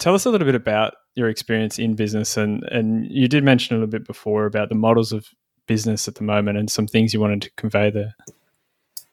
tell 0.01 0.17
us 0.17 0.27
a 0.27 0.31
little 0.31 0.47
bit 0.47 0.57
about 0.57 0.95
your 1.15 1.29
experience 1.29 1.79
in 1.79 1.95
business 1.95 2.37
and 2.37 2.63
and 2.65 3.11
you 3.11 3.29
did 3.29 3.45
mention 3.45 3.77
a 3.77 3.79
little 3.79 3.91
bit 3.91 4.07
before 4.07 4.47
about 4.47 4.69
the 4.69 4.75
models 4.75 5.13
of 5.13 5.29
business 5.75 6.09
at 6.09 6.17
the 6.17 6.25
moment 6.25 6.59
and 6.59 6.71
some 6.71 6.87
things 6.87 7.15
you 7.15 7.21
wanted 7.21 7.43
to 7.43 7.51
convey 7.63 7.91
there 7.91 8.15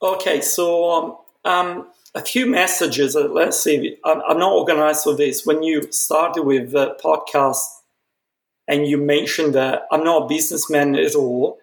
okay 0.02 0.42
so 0.42 0.66
um, 0.92 1.06
um, 1.46 1.88
a 2.18 2.22
few 2.22 2.48
messages. 2.48 3.16
Uh, 3.16 3.28
let's 3.28 3.62
see. 3.62 3.98
I'm, 4.04 4.22
I'm, 4.28 4.40
not 4.40 4.52
organized 4.52 5.04
for 5.04 5.16
this. 5.16 5.46
When 5.46 5.64
you 5.64 5.92
started 5.92 6.44
with 6.44 6.72
the 6.72 6.98
podcast 7.04 7.64
and 8.68 8.88
you 8.88 8.98
mentioned 8.98 9.54
that 9.56 9.84
I'm 9.92 10.04
not 10.04 10.24
a 10.24 10.28
businessman 10.28 10.96
at 10.96 11.16
all, 11.16 11.60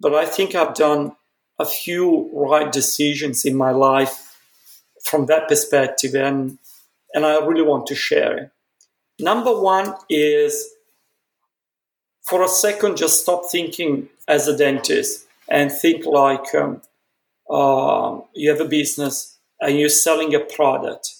but 0.00 0.14
I 0.14 0.24
think 0.24 0.54
I've 0.54 0.74
done 0.74 1.16
a 1.58 1.66
few 1.66 2.30
right 2.32 2.72
decisions 2.72 3.44
in 3.44 3.54
my 3.54 3.70
life 3.70 4.38
from 5.04 5.26
that 5.26 5.48
perspective, 5.48 6.14
and 6.14 6.58
and 7.14 7.26
I 7.26 7.44
really 7.44 7.62
want 7.62 7.86
to 7.88 7.94
share 7.94 8.38
it. 8.38 8.50
Number 9.18 9.58
one 9.60 9.94
is 10.08 10.66
for 12.30 12.44
a 12.44 12.48
second, 12.48 12.96
just 12.96 13.22
stop 13.22 13.50
thinking 13.50 14.08
as 14.28 14.46
a 14.46 14.56
dentist 14.56 15.26
and 15.48 15.72
think 15.72 16.06
like 16.06 16.54
um, 16.54 16.80
uh, 17.50 18.20
you 18.34 18.48
have 18.48 18.60
a 18.60 18.68
business 18.68 19.36
and 19.60 19.76
you're 19.76 19.88
selling 19.88 20.32
a 20.32 20.38
product. 20.38 21.16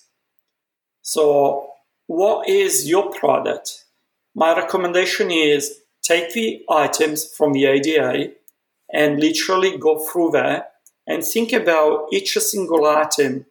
So, 1.03 1.73
what 2.07 2.49
is 2.49 2.89
your 2.89 3.11
product? 3.11 3.87
My 4.37 4.57
recommendation 4.57 5.33
is 5.33 5.81
take 6.01 6.33
the 6.33 6.65
items 6.71 7.29
from 7.37 7.55
the 7.55 7.67
ADA 7.67 8.33
and 8.93 9.19
literally 9.19 9.77
go 9.79 9.99
through 9.99 10.31
that 10.31 10.75
and 11.09 11.25
think 11.25 11.53
about 11.53 12.07
each 12.13 12.39
single 12.39 12.87
item 12.87 13.47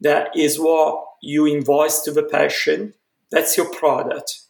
that 0.00 0.36
is 0.36 0.58
what 0.58 1.04
you 1.22 1.46
invoice 1.46 2.00
to 2.02 2.10
the 2.10 2.24
patient. 2.24 2.96
That's 3.30 3.56
your 3.56 3.72
product. 3.72 4.40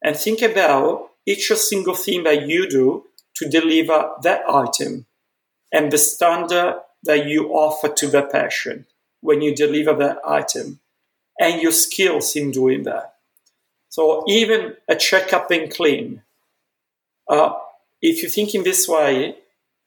And 0.00 0.16
think 0.16 0.42
about 0.42 1.11
each 1.26 1.50
single 1.54 1.94
thing 1.94 2.24
that 2.24 2.48
you 2.48 2.68
do 2.68 3.04
to 3.36 3.48
deliver 3.48 4.10
that 4.22 4.42
item 4.48 5.06
and 5.72 5.90
the 5.90 5.98
standard 5.98 6.80
that 7.04 7.26
you 7.26 7.48
offer 7.48 7.88
to 7.88 8.06
the 8.06 8.22
patient 8.22 8.86
when 9.20 9.40
you 9.40 9.54
deliver 9.54 9.94
that 9.94 10.18
item 10.26 10.80
and 11.38 11.62
your 11.62 11.72
skills 11.72 12.36
in 12.36 12.50
doing 12.50 12.82
that. 12.82 13.14
So 13.88 14.24
even 14.28 14.76
a 14.88 14.96
checkup 14.96 15.50
and 15.50 15.70
clean. 15.70 16.22
Uh, 17.28 17.54
if 18.00 18.22
you 18.22 18.28
think 18.28 18.54
in 18.54 18.64
this 18.64 18.88
way, 18.88 19.36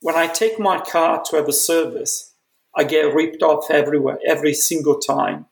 when 0.01 0.15
I 0.15 0.27
take 0.27 0.59
my 0.59 0.79
car 0.79 1.23
to 1.25 1.35
have 1.37 1.47
a 1.47 1.53
service, 1.53 2.33
I 2.75 2.83
get 2.83 3.13
ripped 3.13 3.41
off 3.41 3.71
everywhere, 3.71 4.19
every 4.27 4.53
single 4.53 4.99
time. 4.99 5.47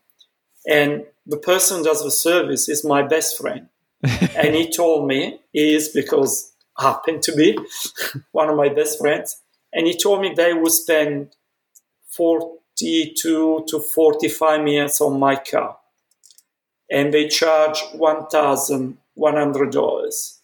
And 0.69 1.05
the 1.25 1.37
person 1.37 1.83
does 1.83 2.03
the 2.03 2.11
service 2.11 2.69
is 2.69 2.83
my 2.83 3.01
best 3.01 3.37
friend. 3.37 3.69
and 4.35 4.55
he 4.55 4.71
told 4.71 5.07
me 5.07 5.39
he 5.51 5.75
is 5.75 5.89
because 5.89 6.53
happened 6.77 7.23
to 7.23 7.35
be 7.35 7.57
one 8.31 8.49
of 8.49 8.55
my 8.57 8.69
best 8.69 8.99
friends. 8.99 9.41
And 9.71 9.87
he 9.87 9.97
told 9.97 10.21
me 10.21 10.33
they 10.33 10.53
would 10.53 10.71
spend 10.71 11.35
42 12.09 13.65
to 13.67 13.79
45 13.79 14.63
minutes 14.63 15.01
on 15.01 15.19
my 15.19 15.35
car. 15.35 15.77
And 16.91 17.11
they 17.13 17.27
charge 17.27 17.79
$1,100. 17.95 20.39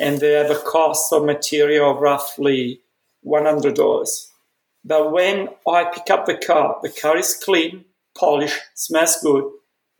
And 0.00 0.20
they 0.20 0.32
have 0.32 0.50
a 0.50 0.54
cost 0.54 1.12
of 1.12 1.24
material 1.24 1.90
of 1.90 2.00
roughly 2.00 2.80
$100. 3.26 4.28
But 4.84 5.10
when 5.12 5.48
I 5.66 5.84
pick 5.84 6.08
up 6.10 6.26
the 6.26 6.36
car, 6.36 6.78
the 6.82 6.88
car 6.88 7.18
is 7.18 7.34
clean, 7.34 7.84
polished, 8.16 8.60
smells 8.74 9.18
good, 9.22 9.50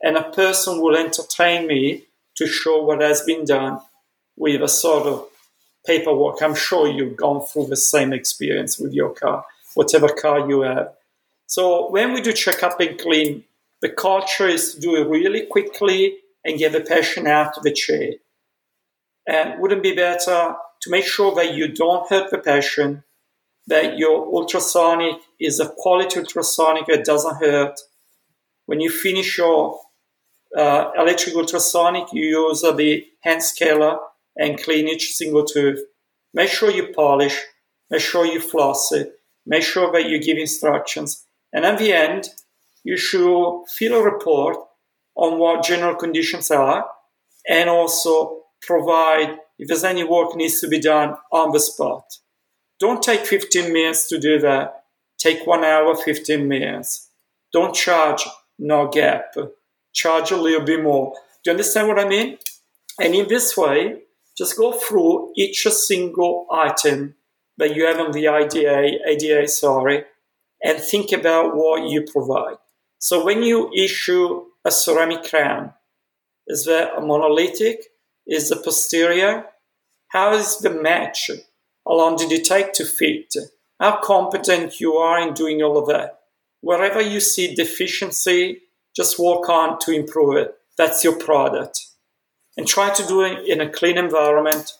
and 0.01 0.15
a 0.15 0.31
person 0.31 0.79
will 0.81 0.95
entertain 0.95 1.67
me 1.67 2.05
to 2.39 2.47
show 2.47 2.81
what 2.81 3.01
has 3.01 3.21
been 3.21 3.43
done 3.43 3.79
with 4.37 4.61
a 4.61 4.67
sort 4.67 5.05
of 5.05 5.27
paperwork. 5.85 6.41
I'm 6.41 6.55
sure 6.55 6.87
you've 6.87 7.17
gone 7.17 7.45
through 7.45 7.67
the 7.67 7.75
same 7.75 8.13
experience 8.13 8.79
with 8.79 8.93
your 8.93 9.13
car, 9.13 9.45
whatever 9.75 10.07
car 10.07 10.49
you 10.49 10.61
have. 10.61 10.93
So 11.47 11.91
when 11.91 12.13
we 12.13 12.21
do 12.21 12.31
checkup 12.31 12.79
and 12.79 12.97
clean, 12.97 13.43
the 13.81 13.89
culture 13.89 14.47
is 14.47 14.73
to 14.73 14.79
do 14.79 14.95
it 14.95 15.09
really 15.09 15.47
quickly 15.47 16.17
and 16.45 16.57
get 16.57 16.71
the 16.71 16.79
patient 16.81 17.27
out 17.27 17.57
of 17.57 17.63
the 17.63 17.73
chair. 17.73 18.13
And 19.27 19.59
wouldn't 19.59 19.83
be 19.83 19.93
better 19.93 20.55
to 20.81 20.89
make 20.89 21.05
sure 21.05 21.35
that 21.35 21.53
you 21.53 21.67
don't 21.67 22.09
hurt 22.09 22.31
the 22.31 22.37
patient, 22.37 23.01
that 23.67 23.97
your 23.97 24.33
ultrasonic 24.33 25.15
is 25.41 25.59
a 25.59 25.67
quality 25.67 26.21
ultrasonic 26.21 26.87
that 26.87 27.03
doesn't 27.03 27.43
hurt. 27.43 27.79
When 28.65 28.79
you 28.79 28.89
finish 28.89 29.37
your 29.37 29.77
uh, 30.57 30.91
electric 30.97 31.35
ultrasonic, 31.35 32.11
you 32.13 32.47
use 32.47 32.61
the 32.61 33.05
hand 33.21 33.43
scaler 33.43 33.97
and 34.37 34.61
clean 34.61 34.87
each 34.87 35.13
single 35.13 35.45
tooth. 35.45 35.79
Make 36.33 36.49
sure 36.49 36.71
you 36.71 36.91
polish, 36.93 37.41
make 37.89 38.01
sure 38.01 38.25
you 38.25 38.39
floss 38.39 38.91
it, 38.91 39.13
make 39.45 39.63
sure 39.63 39.91
that 39.91 40.09
you 40.09 40.21
give 40.21 40.37
instructions. 40.37 41.25
And 41.53 41.65
at 41.65 41.77
the 41.77 41.93
end, 41.93 42.29
you 42.83 42.97
should 42.97 43.63
fill 43.67 43.95
a 43.95 44.03
report 44.03 44.57
on 45.15 45.37
what 45.37 45.63
general 45.63 45.95
conditions 45.95 46.49
are 46.51 46.85
and 47.47 47.69
also 47.69 48.43
provide 48.61 49.37
if 49.57 49.67
there's 49.67 49.83
any 49.83 50.03
work 50.03 50.35
needs 50.35 50.61
to 50.61 50.67
be 50.67 50.79
done 50.79 51.15
on 51.31 51.51
the 51.51 51.59
spot. 51.59 52.03
Don't 52.79 53.03
take 53.03 53.25
15 53.25 53.73
minutes 53.73 54.07
to 54.09 54.19
do 54.19 54.39
that. 54.39 54.85
Take 55.17 55.45
one 55.45 55.65
hour, 55.65 55.95
15 55.95 56.47
minutes. 56.47 57.09
Don't 57.51 57.75
charge 57.75 58.25
no 58.57 58.87
gap 58.87 59.33
charge 59.99 60.31
a 60.31 60.37
little 60.37 60.65
bit 60.65 60.81
more. 60.81 61.13
Do 61.43 61.49
you 61.49 61.51
understand 61.51 61.87
what 61.87 61.99
I 61.99 62.07
mean? 62.07 62.37
And 62.99 63.15
in 63.15 63.27
this 63.27 63.55
way, 63.57 64.01
just 64.37 64.57
go 64.57 64.71
through 64.71 65.33
each 65.35 65.63
single 65.63 66.47
item 66.51 67.15
that 67.57 67.75
you 67.75 67.85
have 67.85 67.99
on 67.99 68.11
the 68.11 68.27
IDA, 68.27 68.99
ADA, 69.05 69.47
sorry, 69.47 70.05
and 70.63 70.79
think 70.79 71.11
about 71.11 71.55
what 71.55 71.89
you 71.89 72.03
provide. 72.03 72.57
So 72.99 73.23
when 73.23 73.43
you 73.43 73.71
issue 73.75 74.45
a 74.65 74.71
ceramic 74.71 75.23
crown, 75.23 75.73
is 76.47 76.65
that 76.65 76.95
a 76.97 77.01
monolithic? 77.01 77.85
Is 78.25 78.49
the 78.49 78.57
posterior? 78.57 79.45
How 80.09 80.33
is 80.33 80.57
the 80.59 80.69
match? 80.69 81.31
How 81.85 81.95
long 81.95 82.15
did 82.15 82.31
it 82.31 82.45
take 82.45 82.73
to 82.73 82.85
fit? 82.85 83.33
How 83.79 83.99
competent 84.01 84.79
you 84.79 84.93
are 84.93 85.19
in 85.19 85.33
doing 85.33 85.61
all 85.61 85.77
of 85.77 85.87
that? 85.87 86.19
Wherever 86.61 87.01
you 87.01 87.19
see 87.19 87.55
deficiency, 87.55 88.61
just 88.99 89.17
work 89.17 89.47
on 89.47 89.79
to 89.79 89.91
improve 89.93 90.35
it. 90.35 90.53
That's 90.77 91.05
your 91.05 91.15
product. 91.17 91.79
And 92.57 92.67
try 92.67 92.89
to 92.93 93.07
do 93.07 93.21
it 93.21 93.47
in 93.47 93.61
a 93.61 93.69
clean 93.69 93.97
environment 93.97 94.73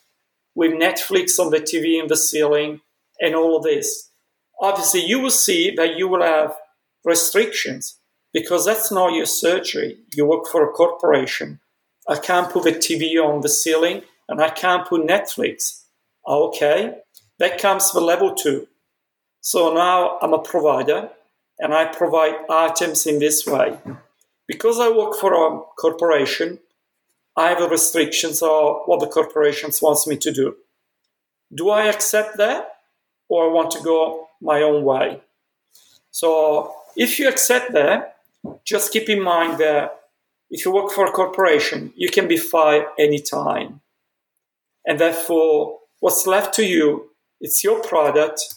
with 0.53 0.73
Netflix 0.73 1.39
on 1.39 1.51
the 1.51 1.61
TV 1.61 2.01
in 2.01 2.07
the 2.07 2.17
ceiling 2.17 2.81
and 3.21 3.33
all 3.33 3.55
of 3.55 3.63
this. 3.63 4.11
Obviously, 4.59 5.05
you 5.05 5.21
will 5.21 5.29
see 5.29 5.73
that 5.77 5.95
you 5.95 6.09
will 6.09 6.21
have 6.21 6.57
restrictions 7.05 7.97
because 8.33 8.65
that's 8.65 8.91
not 8.91 9.13
your 9.13 9.25
surgery. 9.25 9.99
You 10.13 10.25
work 10.25 10.47
for 10.47 10.65
a 10.65 10.73
corporation. 10.73 11.61
I 12.05 12.17
can't 12.17 12.51
put 12.51 12.65
a 12.65 12.71
TV 12.71 13.23
on 13.23 13.39
the 13.39 13.47
ceiling 13.47 14.01
and 14.27 14.41
I 14.41 14.49
can't 14.49 14.85
put 14.85 15.07
Netflix. 15.07 15.83
Okay, 16.27 16.95
that 17.37 17.61
comes 17.61 17.89
for 17.89 18.01
level 18.01 18.35
two. 18.35 18.67
So 19.39 19.73
now 19.73 20.19
I'm 20.21 20.33
a 20.33 20.39
provider 20.39 21.09
and 21.57 21.73
I 21.73 21.85
provide 21.85 22.35
items 22.49 23.07
in 23.07 23.19
this 23.19 23.47
way. 23.47 23.77
Because 24.49 24.79
I 24.79 24.89
work 24.89 25.13
for 25.15 25.31
a 25.35 25.61
corporation, 25.77 26.57
I 27.37 27.49
have 27.49 27.69
restrictions 27.69 28.41
of 28.41 28.81
what 28.87 28.99
the 28.99 29.05
corporation 29.05 29.69
wants 29.79 30.07
me 30.07 30.17
to 30.17 30.31
do. 30.31 30.55
Do 31.53 31.69
I 31.69 31.85
accept 31.85 32.37
that 32.37 32.77
or 33.27 33.47
I 33.47 33.53
want 33.53 33.69
to 33.71 33.83
go 33.83 34.27
my 34.41 34.63
own 34.63 34.83
way? 34.83 35.21
So 36.09 36.73
if 36.95 37.19
you 37.19 37.29
accept 37.29 37.73
that, 37.73 38.17
just 38.65 38.91
keep 38.91 39.07
in 39.07 39.21
mind 39.21 39.59
that 39.59 39.99
if 40.49 40.65
you 40.65 40.73
work 40.73 40.89
for 40.89 41.05
a 41.05 41.11
corporation, 41.11 41.93
you 41.95 42.09
can 42.09 42.27
be 42.27 42.37
fired 42.37 42.87
anytime. 42.97 43.81
And 44.83 44.99
therefore, 44.99 45.77
what's 45.99 46.25
left 46.25 46.55
to 46.55 46.65
you, 46.65 47.11
it's 47.39 47.63
your 47.63 47.83
product 47.83 48.55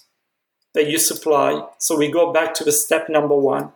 that 0.73 0.89
you 0.89 0.97
supply. 0.97 1.69
So 1.77 1.99
we 1.99 2.11
go 2.11 2.33
back 2.33 2.55
to 2.55 2.65
the 2.65 2.73
step 2.73 3.11
number 3.11 3.37
one. 3.37 3.73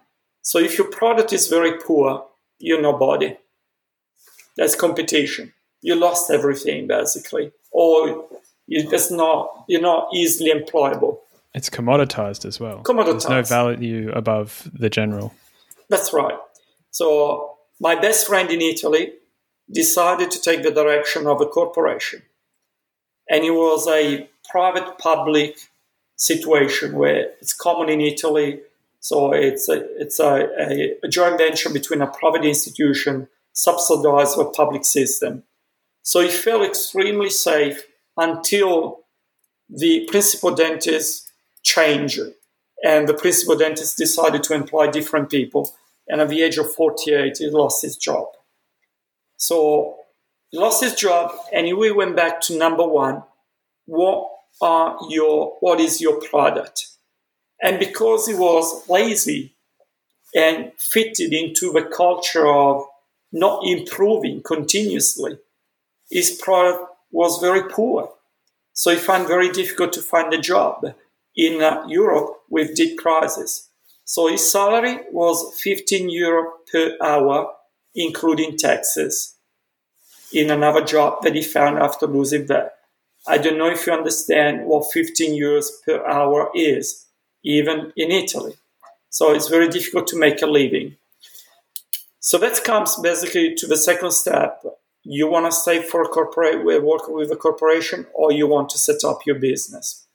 So 0.46 0.60
if 0.60 0.78
your 0.78 0.86
product 0.86 1.32
is 1.32 1.48
very 1.48 1.76
poor, 1.76 2.24
you're 2.60 2.80
nobody. 2.80 3.36
There's 4.56 4.76
competition. 4.76 5.52
You 5.82 5.96
lost 5.96 6.30
everything 6.30 6.86
basically, 6.86 7.50
or 7.72 8.28
just 8.88 9.10
not 9.10 9.64
you're 9.68 9.80
not 9.80 10.08
easily 10.14 10.52
employable. 10.52 11.18
It's 11.52 11.68
commoditized 11.68 12.44
as 12.44 12.60
well. 12.60 12.84
Commoditized. 12.84 13.28
There's 13.28 13.28
no 13.28 13.42
value 13.42 14.12
above 14.12 14.70
the 14.72 14.88
general. 14.88 15.34
That's 15.88 16.12
right. 16.12 16.38
So 16.92 17.56
my 17.80 17.96
best 17.96 18.28
friend 18.28 18.48
in 18.48 18.62
Italy 18.62 19.14
decided 19.72 20.30
to 20.30 20.40
take 20.40 20.62
the 20.62 20.70
direction 20.70 21.26
of 21.26 21.40
a 21.40 21.46
corporation, 21.46 22.22
and 23.28 23.42
it 23.42 23.50
was 23.50 23.88
a 23.88 24.28
private 24.48 24.96
public 24.98 25.58
situation 26.14 26.94
where 26.94 27.32
it's 27.40 27.52
common 27.52 27.88
in 27.88 28.00
Italy. 28.00 28.60
So 29.06 29.32
it's 29.32 29.68
a, 29.68 29.84
it's 30.02 30.18
a, 30.18 30.48
a, 30.58 30.94
a 31.04 31.08
joint 31.08 31.38
venture 31.38 31.70
between 31.70 32.02
a 32.02 32.08
private 32.08 32.44
institution 32.44 33.28
subsidized 33.52 34.36
by 34.36 34.46
public 34.52 34.84
system. 34.84 35.44
So 36.02 36.22
he 36.22 36.28
felt 36.28 36.64
extremely 36.64 37.30
safe 37.30 37.86
until 38.16 39.04
the 39.68 40.08
principal 40.10 40.56
dentist 40.56 41.30
changed 41.62 42.18
And 42.82 43.06
the 43.06 43.14
principal 43.14 43.56
dentist 43.56 43.96
decided 43.96 44.42
to 44.42 44.54
employ 44.54 44.90
different 44.90 45.30
people. 45.30 45.72
And 46.08 46.20
at 46.20 46.28
the 46.28 46.42
age 46.42 46.58
of 46.58 46.74
48, 46.74 47.36
he 47.38 47.48
lost 47.48 47.84
his 47.84 47.96
job. 47.96 48.26
So 49.36 49.98
he 50.50 50.58
lost 50.58 50.82
his 50.82 50.94
job 50.94 51.30
and 51.52 51.64
he 51.68 51.74
went 51.74 52.16
back 52.16 52.40
to 52.46 52.58
number 52.58 52.84
one. 52.84 53.22
What 53.84 54.28
are 54.60 54.98
your, 55.08 55.58
what 55.60 55.78
is 55.78 56.00
your 56.00 56.20
product? 56.28 56.88
And 57.62 57.78
because 57.78 58.26
he 58.26 58.34
was 58.34 58.88
lazy 58.88 59.54
and 60.34 60.72
fitted 60.78 61.32
into 61.32 61.72
the 61.72 61.82
culture 61.82 62.46
of 62.46 62.84
not 63.32 63.66
improving 63.66 64.42
continuously, 64.42 65.38
his 66.10 66.40
product 66.42 66.84
was 67.10 67.40
very 67.40 67.68
poor. 67.68 68.12
So 68.72 68.90
he 68.90 68.96
found 68.96 69.26
very 69.26 69.50
difficult 69.50 69.92
to 69.94 70.02
find 70.02 70.32
a 70.32 70.38
job 70.38 70.94
in 71.34 71.62
uh, 71.62 71.86
Europe 71.88 72.40
with 72.50 72.76
deep 72.76 72.98
crisis. 72.98 73.70
So 74.04 74.28
his 74.28 74.50
salary 74.50 75.00
was 75.10 75.58
15 75.60 76.08
euro 76.10 76.52
per 76.70 76.96
hour, 77.02 77.52
including 77.94 78.56
taxes, 78.56 79.34
in 80.32 80.50
another 80.50 80.84
job 80.84 81.22
that 81.22 81.34
he 81.34 81.42
found 81.42 81.78
after 81.78 82.06
losing 82.06 82.46
that. 82.46 82.74
I 83.26 83.38
don't 83.38 83.58
know 83.58 83.68
if 83.68 83.86
you 83.86 83.92
understand 83.92 84.66
what 84.66 84.92
15 84.92 85.40
euros 85.40 85.70
per 85.84 86.06
hour 86.06 86.50
is, 86.54 87.05
even 87.44 87.92
in 87.96 88.10
Italy. 88.10 88.54
So 89.10 89.32
it's 89.32 89.48
very 89.48 89.68
difficult 89.68 90.06
to 90.08 90.18
make 90.18 90.42
a 90.42 90.46
living. 90.46 90.96
So 92.20 92.38
that 92.38 92.64
comes 92.64 92.96
basically 92.96 93.54
to 93.54 93.66
the 93.66 93.76
second 93.76 94.10
step. 94.10 94.62
You 95.04 95.28
want 95.28 95.46
to 95.46 95.52
stay 95.52 95.80
for 95.80 96.04
corporate, 96.06 96.64
work 96.64 97.08
with 97.08 97.30
a 97.30 97.36
corporation, 97.36 98.06
or 98.12 98.32
you 98.32 98.48
want 98.48 98.68
to 98.70 98.78
set 98.78 99.04
up 99.04 99.20
your 99.24 99.38
business. 99.38 100.06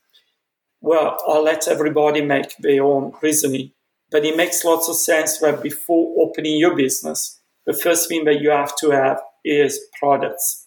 Well, 0.82 1.16
I'll 1.26 1.42
let 1.42 1.68
everybody 1.68 2.22
make 2.22 2.56
their 2.58 2.84
own 2.84 3.14
reasoning, 3.22 3.72
but 4.10 4.24
it 4.24 4.36
makes 4.36 4.64
lots 4.64 4.88
of 4.88 4.96
sense 4.96 5.38
that 5.38 5.62
before 5.62 6.14
opening 6.18 6.58
your 6.58 6.76
business, 6.76 7.40
the 7.64 7.72
first 7.72 8.08
thing 8.08 8.24
that 8.24 8.40
you 8.40 8.50
have 8.50 8.76
to 8.76 8.90
have 8.90 9.22
is 9.44 9.80
products. 9.98 10.66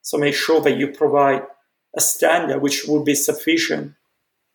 So 0.00 0.16
make 0.16 0.34
sure 0.34 0.60
that 0.62 0.78
you 0.78 0.88
provide 0.88 1.42
a 1.96 2.00
standard 2.00 2.62
which 2.62 2.86
will 2.86 3.04
be 3.04 3.14
sufficient 3.14 3.94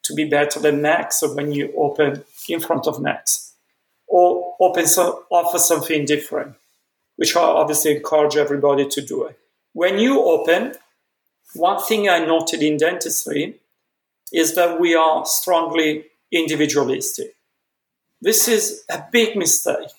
to 0.04 0.14
be 0.14 0.26
better 0.26 0.60
than 0.60 0.82
Max 0.82 1.24
when 1.36 1.52
you 1.52 1.74
open 1.78 2.24
in 2.48 2.60
front 2.60 2.88
of 2.88 3.02
Max 3.02 3.54
or 4.08 4.56
open 4.60 4.86
some, 4.86 5.20
offer 5.32 5.58
something 5.58 6.06
different, 6.06 6.56
which 7.16 7.36
I 7.36 7.42
obviously 7.42 7.96
encourage 7.96 8.36
everybody 8.36 8.88
to 8.88 9.02
do 9.02 9.24
it. 9.26 9.40
When 9.74 9.98
you 9.98 10.22
open, 10.22 10.76
one 11.56 11.82
thing 11.82 12.10
I 12.10 12.20
noted 12.20 12.62
in 12.62 12.78
dentistry 12.78 13.60
is 14.32 14.56
that 14.56 14.80
we 14.80 14.96
are 14.96 15.26
strongly 15.26 16.06
individualistic. 16.32 17.36
This 18.22 18.48
is 18.48 18.84
a 18.90 19.04
big 19.12 19.36
mistake. 19.36 19.90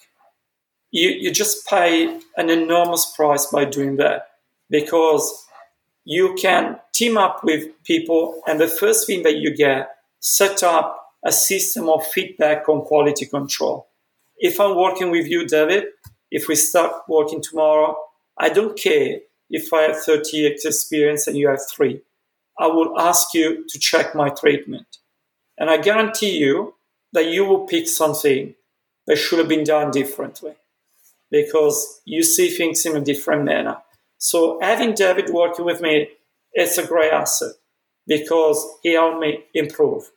You, 0.91 1.11
you 1.11 1.33
just 1.33 1.67
pay 1.67 2.21
an 2.37 2.51
enormous 2.51 3.13
price 3.17 3.47
by 3.47 3.65
doing 3.65 3.97
that 3.97 4.29
because 4.71 5.47
you 6.05 6.35
can 6.41 6.79
team 6.93 7.17
up 7.17 7.43
with 7.43 7.69
people, 7.85 8.43
and 8.47 8.61
the 8.61 8.69
first 8.69 9.07
thing 9.07 9.23
that 9.23 9.37
you 9.37 9.55
get, 9.55 9.94
set 10.25 10.63
up 10.63 11.01
a 11.25 11.33
system 11.33 11.89
of 11.89 12.07
feedback 12.07 12.69
on 12.69 12.83
quality 12.83 13.27
control 13.27 13.89
if 14.37 14.61
I'm 14.61 14.77
working 14.77 15.11
with 15.11 15.27
you, 15.27 15.47
David, 15.47 15.85
if 16.31 16.49
we 16.49 16.55
start 16.57 16.93
working 17.09 17.41
tomorrow, 17.43 17.97
I 18.39 18.49
don't 18.49 18.79
care 18.79 19.21
if 19.49 19.73
I 19.73 19.83
have 19.83 19.97
30 19.97 20.37
years 20.37 20.65
experience 20.65 21.27
and 21.27 21.37
you 21.37 21.49
have 21.49 21.61
three. 21.75 22.03
I 22.59 22.67
will 22.67 22.99
ask 22.99 23.29
you 23.35 23.65
to 23.69 23.79
check 23.79 24.15
my 24.15 24.29
treatment. 24.29 24.99
And 25.59 25.71
I 25.71 25.77
guarantee 25.77 26.37
you 26.37 26.75
that 27.13 27.27
you 27.27 27.45
will 27.45 27.67
pick 27.67 27.87
something 27.87 28.55
that 29.07 29.17
should 29.17 29.39
have 29.39 29.49
been 29.49 29.65
done 29.65 29.91
differently 29.91 30.55
because 31.31 32.01
you 32.05 32.23
see 32.23 32.49
things 32.49 32.85
in 32.85 32.97
a 32.97 33.01
different 33.01 33.45
manner. 33.45 33.79
So 34.19 34.59
having 34.61 34.95
David 34.95 35.31
working 35.31 35.65
with 35.65 35.81
me, 35.81 36.09
it's 36.53 36.79
a 36.79 36.87
great 36.87 37.13
asset 37.13 37.53
because 38.07 38.65
he 38.83 38.93
helped 38.93 39.21
me 39.21 39.45
improve. 39.55 40.11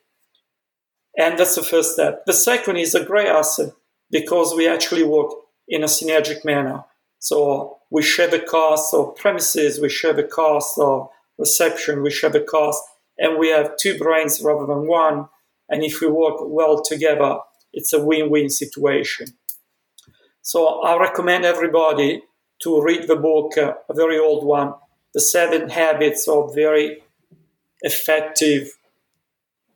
And 1.18 1.36
that's 1.36 1.56
the 1.56 1.64
first 1.64 1.94
step. 1.94 2.24
The 2.26 2.32
second 2.32 2.76
is 2.76 2.94
a 2.94 3.04
great 3.04 3.26
asset 3.26 3.72
because 4.10 4.54
we 4.54 4.68
actually 4.68 5.02
work 5.02 5.32
in 5.66 5.82
a 5.82 5.86
synergic 5.86 6.44
manner. 6.44 6.84
So 7.18 7.78
we 7.90 8.02
share 8.02 8.30
the 8.30 8.38
cost 8.38 8.94
of 8.94 9.16
premises, 9.16 9.80
we 9.80 9.88
share 9.88 10.12
the 10.12 10.22
cost 10.22 10.78
of 10.78 11.08
reception, 11.36 12.02
we 12.02 12.12
share 12.12 12.30
the 12.30 12.40
cost, 12.40 12.80
and 13.18 13.36
we 13.36 13.48
have 13.48 13.76
two 13.76 13.98
brains 13.98 14.40
rather 14.40 14.64
than 14.64 14.86
one. 14.86 15.28
And 15.68 15.82
if 15.82 16.00
we 16.00 16.06
work 16.06 16.36
well 16.40 16.80
together, 16.82 17.38
it's 17.72 17.92
a 17.92 18.02
win-win 18.02 18.48
situation. 18.48 19.26
So 20.42 20.80
I 20.82 20.98
recommend 20.98 21.44
everybody 21.44 22.22
to 22.62 22.80
read 22.80 23.08
the 23.08 23.16
book, 23.16 23.58
uh, 23.58 23.74
a 23.88 23.94
very 23.94 24.18
old 24.18 24.44
one, 24.44 24.74
The 25.14 25.20
Seven 25.20 25.68
Habits 25.68 26.28
of 26.28 26.54
Very 26.54 27.02
Effective 27.82 28.72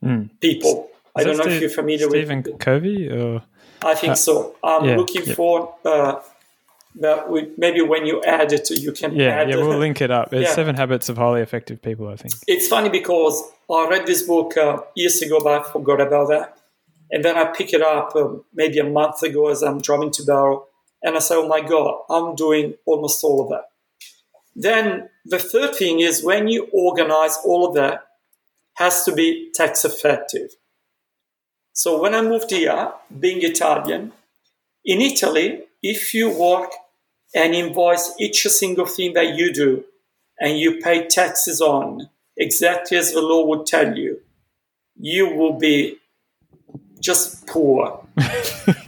mm. 0.03 0.31
People. 0.41 0.92
I 1.15 1.25
don't 1.25 1.37
know 1.37 1.43
Steve, 1.43 1.55
if 1.55 1.61
you're 1.61 1.71
familiar 1.71 2.09
Stephen 2.09 2.39
with 2.39 2.45
Stephen 2.47 2.59
Covey 2.59 3.11
or 3.11 3.43
I 3.83 3.95
think 3.95 4.13
uh, 4.13 4.17
so. 4.17 4.57
I'm 4.63 4.85
yeah, 4.85 4.97
looking 4.97 5.25
yeah. 5.25 5.35
for 5.35 5.75
uh, 5.85 6.21
that. 6.97 7.31
We, 7.31 7.51
maybe 7.57 7.83
when 7.83 8.07
you 8.07 8.23
add 8.23 8.53
it, 8.53 8.71
you 8.71 8.93
can. 8.93 9.15
Yeah, 9.15 9.43
yeah, 9.43 9.57
we'll 9.57 9.79
link 9.79 10.01
it 10.01 10.11
up. 10.11 10.33
It's 10.33 10.49
yeah. 10.49 10.55
Seven 10.55 10.77
Habits 10.77 11.09
of 11.09 11.19
Highly 11.19 11.43
Effective 11.43 11.83
People. 11.83 12.09
I 12.09 12.17
think 12.17 12.35
it's 12.47 12.69
funny 12.69 12.89
because 12.89 13.43
I 13.71 13.89
read 13.89 14.07
this 14.07 14.23
book 14.23 14.57
uh, 14.57 14.79
years 14.95 15.21
ago, 15.23 15.41
but 15.43 15.61
I 15.61 15.71
forgot 15.71 16.01
about 16.01 16.29
that. 16.29 16.59
And 17.11 17.25
then 17.25 17.37
I 17.37 17.45
pick 17.45 17.75
it 17.75 17.83
up 17.83 18.17
um, 18.17 18.45
maybe 18.55 18.79
a 18.79 18.85
month 18.85 19.23
ago 19.23 19.49
as 19.49 19.63
I'm 19.63 19.81
driving 19.81 20.11
to 20.13 20.23
Bowral, 20.23 20.67
and 21.03 21.17
I 21.17 21.19
say, 21.19 21.35
"Oh 21.35 21.49
my 21.49 21.61
God, 21.61 22.03
I'm 22.09 22.35
doing 22.35 22.75
almost 22.87 23.23
all 23.23 23.43
of 23.43 23.51
that." 23.51 23.65
Then 24.55 25.09
the 25.25 25.39
third 25.39 25.75
thing 25.75 26.01
is 26.01 26.25
when 26.25 26.49
you 26.49 26.69
organize 26.73 27.37
all 27.45 27.67
of 27.67 27.75
that, 27.75 28.07
has 28.75 29.05
to 29.05 29.13
be 29.13 29.51
tax 29.55 29.85
effective. 29.85 30.51
So 31.73 32.01
when 32.01 32.15
I 32.15 32.21
moved 32.21 32.51
here, 32.51 32.93
being 33.19 33.43
Italian, 33.43 34.13
in 34.85 35.01
Italy, 35.01 35.63
if 35.83 36.13
you 36.13 36.31
work 36.31 36.71
and 37.35 37.55
invoice 37.55 38.15
each 38.21 38.43
single 38.49 38.87
thing 38.87 39.15
that 39.15 39.35
you 39.35 39.53
do 39.53 39.85
and 40.39 40.59
you 40.59 40.81
pay 40.81 41.07
taxes 41.07 41.61
on 41.61 42.11
exactly 42.37 42.97
as 42.97 43.13
the 43.13 43.23
law 43.23 43.47
would 43.47 43.67
tell 43.67 43.97
you, 43.97 44.21
you 44.97 45.35
will 45.35 45.59
be 45.59 45.97
just 47.01 47.47
poor. 47.47 48.07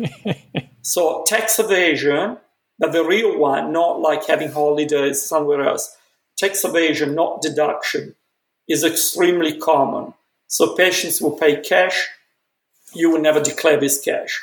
so 0.82 1.24
tax 1.26 1.58
evasion, 1.58 2.36
but 2.78 2.92
the 2.92 3.04
real 3.04 3.38
one, 3.38 3.72
not 3.72 4.00
like 4.00 4.26
having 4.26 4.50
holidays 4.50 5.22
somewhere 5.22 5.62
else, 5.62 5.96
tax 6.36 6.64
evasion, 6.64 7.14
not 7.14 7.40
deduction, 7.40 8.14
is 8.68 8.84
extremely 8.84 9.58
common. 9.58 10.12
So 10.48 10.74
patients 10.74 11.20
will 11.20 11.32
pay 11.32 11.60
cash 11.60 12.08
you 12.94 13.10
will 13.10 13.20
never 13.20 13.40
declare 13.40 13.78
this 13.78 14.00
cash. 14.00 14.42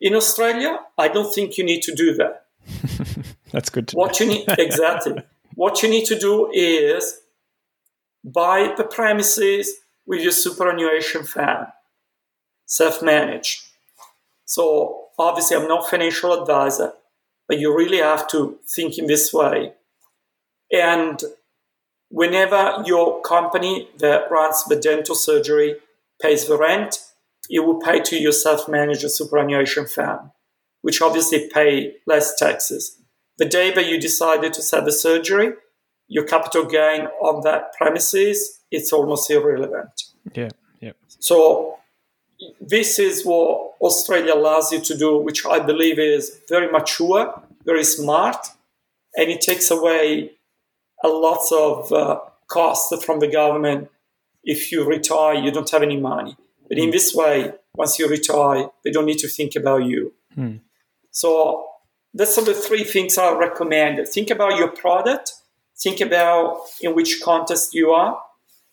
In 0.00 0.14
Australia, 0.14 0.80
I 0.98 1.08
don't 1.08 1.32
think 1.32 1.56
you 1.58 1.64
need 1.64 1.82
to 1.82 1.94
do 1.94 2.14
that. 2.14 2.46
That's 3.52 3.70
good. 3.70 3.90
what 3.92 4.18
you 4.18 4.26
need 4.26 4.44
exactly. 4.58 5.22
what 5.54 5.82
you 5.82 5.88
need 5.88 6.06
to 6.06 6.18
do 6.18 6.50
is 6.52 7.20
buy 8.24 8.74
the 8.76 8.84
premises 8.84 9.74
with 10.06 10.22
your 10.22 10.32
superannuation 10.32 11.24
fund, 11.24 11.66
self-managed. 12.66 13.62
So 14.44 15.06
obviously, 15.18 15.56
I'm 15.56 15.68
not 15.68 15.88
financial 15.88 16.32
advisor, 16.40 16.94
but 17.46 17.58
you 17.58 17.76
really 17.76 17.98
have 17.98 18.26
to 18.28 18.58
think 18.74 18.98
in 18.98 19.06
this 19.06 19.32
way. 19.32 19.74
And 20.72 21.22
whenever 22.08 22.82
your 22.84 23.20
company 23.22 23.88
that 23.98 24.30
runs 24.30 24.64
the 24.64 24.76
dental 24.76 25.14
surgery 25.14 25.76
pays 26.20 26.46
the 26.46 26.58
rent, 26.58 26.98
you 27.48 27.62
will 27.64 27.80
pay 27.80 28.00
to 28.00 28.16
your 28.16 28.32
self-managed 28.32 29.10
superannuation 29.10 29.86
fund, 29.86 30.30
which 30.82 31.02
obviously 31.02 31.48
pay 31.52 31.96
less 32.06 32.34
taxes. 32.36 32.98
The 33.38 33.46
day 33.46 33.72
that 33.72 33.86
you 33.86 34.00
decided 34.00 34.52
to 34.54 34.62
set 34.62 34.84
the 34.84 34.92
surgery, 34.92 35.54
your 36.08 36.24
capital 36.24 36.64
gain 36.64 37.06
on 37.20 37.42
that 37.44 37.72
premises, 37.76 38.60
it's 38.70 38.92
almost 38.92 39.30
irrelevant. 39.30 40.02
Yeah, 40.34 40.50
yeah. 40.80 40.92
So 41.18 41.78
this 42.60 42.98
is 42.98 43.24
what 43.24 43.74
Australia 43.80 44.34
allows 44.34 44.72
you 44.72 44.80
to 44.80 44.96
do, 44.96 45.18
which 45.18 45.46
I 45.46 45.58
believe 45.60 45.98
is 45.98 46.40
very 46.48 46.70
mature, 46.70 47.42
very 47.64 47.84
smart, 47.84 48.46
and 49.16 49.30
it 49.30 49.40
takes 49.40 49.70
away 49.70 50.32
a 51.04 51.08
lot 51.08 51.44
of 51.52 51.92
uh, 51.92 52.20
costs 52.48 53.04
from 53.04 53.20
the 53.20 53.28
government. 53.28 53.90
If 54.44 54.72
you 54.72 54.84
retire, 54.84 55.34
you 55.34 55.50
don't 55.50 55.70
have 55.70 55.82
any 55.82 55.98
money. 55.98 56.36
But 56.72 56.78
in 56.78 56.86
hmm. 56.86 56.92
this 56.92 57.14
way, 57.14 57.52
once 57.74 57.98
you 57.98 58.08
retire, 58.08 58.70
they 58.82 58.90
don't 58.90 59.04
need 59.04 59.18
to 59.18 59.28
think 59.28 59.56
about 59.56 59.84
you. 59.84 60.14
Mm. 60.34 60.60
So 61.10 61.66
that's 62.14 62.36
the 62.36 62.54
three 62.54 62.84
things 62.84 63.18
I 63.18 63.36
recommend. 63.36 64.08
Think 64.08 64.30
about 64.30 64.56
your 64.56 64.68
product, 64.68 65.34
think 65.78 66.00
about 66.00 66.62
in 66.80 66.94
which 66.94 67.20
context 67.22 67.74
you 67.74 67.90
are, 67.90 68.18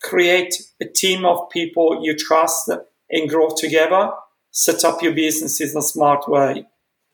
create 0.02 0.54
a 0.80 0.86
team 0.86 1.26
of 1.26 1.50
people 1.50 2.00
you 2.02 2.16
trust 2.16 2.70
and 3.10 3.28
grow 3.28 3.50
together, 3.54 4.12
set 4.50 4.82
up 4.82 5.02
your 5.02 5.12
business 5.12 5.60
in 5.60 5.76
a 5.76 5.82
smart 5.82 6.26
way. 6.26 6.64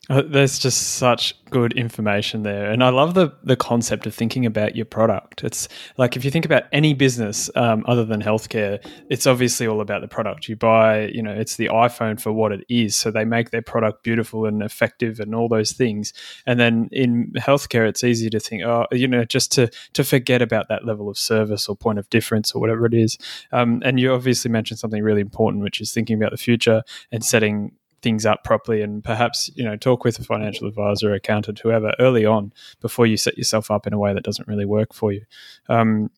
Uh, 0.08 0.22
there's 0.24 0.58
just 0.58 0.94
such 0.96 1.34
good 1.50 1.72
information 1.72 2.42
there, 2.42 2.70
and 2.70 2.84
I 2.84 2.90
love 2.90 3.14
the 3.14 3.32
the 3.42 3.56
concept 3.56 4.06
of 4.06 4.14
thinking 4.14 4.46
about 4.46 4.76
your 4.76 4.84
product. 4.84 5.42
It's 5.42 5.68
like 5.96 6.16
if 6.16 6.24
you 6.24 6.30
think 6.30 6.44
about 6.44 6.64
any 6.70 6.94
business 6.94 7.50
um, 7.56 7.84
other 7.88 8.04
than 8.04 8.22
healthcare, 8.22 8.78
it's 9.10 9.26
obviously 9.26 9.66
all 9.66 9.80
about 9.80 10.02
the 10.02 10.08
product. 10.08 10.48
You 10.48 10.54
buy, 10.54 11.06
you 11.08 11.22
know, 11.22 11.32
it's 11.32 11.56
the 11.56 11.66
iPhone 11.68 12.20
for 12.20 12.32
what 12.32 12.52
it 12.52 12.64
is, 12.68 12.94
so 12.94 13.10
they 13.10 13.24
make 13.24 13.50
their 13.50 13.62
product 13.62 14.04
beautiful 14.04 14.46
and 14.46 14.62
effective 14.62 15.18
and 15.18 15.34
all 15.34 15.48
those 15.48 15.72
things. 15.72 16.12
And 16.46 16.60
then 16.60 16.88
in 16.92 17.32
healthcare, 17.36 17.88
it's 17.88 18.04
easy 18.04 18.30
to 18.30 18.38
think, 18.38 18.62
oh, 18.62 18.86
you 18.92 19.08
know, 19.08 19.24
just 19.24 19.50
to 19.52 19.68
to 19.94 20.04
forget 20.04 20.40
about 20.40 20.68
that 20.68 20.84
level 20.84 21.08
of 21.08 21.18
service 21.18 21.68
or 21.68 21.74
point 21.74 21.98
of 21.98 22.08
difference 22.10 22.52
or 22.52 22.60
whatever 22.60 22.86
it 22.86 22.94
is. 22.94 23.18
Um, 23.50 23.82
and 23.84 23.98
you 23.98 24.12
obviously 24.12 24.52
mentioned 24.52 24.78
something 24.78 25.02
really 25.02 25.20
important, 25.20 25.64
which 25.64 25.80
is 25.80 25.92
thinking 25.92 26.16
about 26.16 26.30
the 26.30 26.36
future 26.36 26.82
and 27.10 27.24
setting 27.24 27.72
things 28.06 28.24
up 28.24 28.44
properly 28.44 28.82
and 28.82 29.02
perhaps 29.02 29.50
you 29.56 29.64
know 29.64 29.74
talk 29.74 30.04
with 30.04 30.16
a 30.20 30.22
financial 30.22 30.68
advisor 30.68 31.12
accountant 31.12 31.58
whoever 31.58 31.92
early 31.98 32.24
on 32.24 32.52
before 32.80 33.04
you 33.04 33.16
set 33.16 33.36
yourself 33.36 33.68
up 33.68 33.84
in 33.84 33.92
a 33.92 33.98
way 33.98 34.14
that 34.14 34.22
doesn't 34.22 34.46
really 34.46 34.64
work 34.64 34.94
for 34.94 35.10
you. 35.10 35.22
Um, 35.68 36.08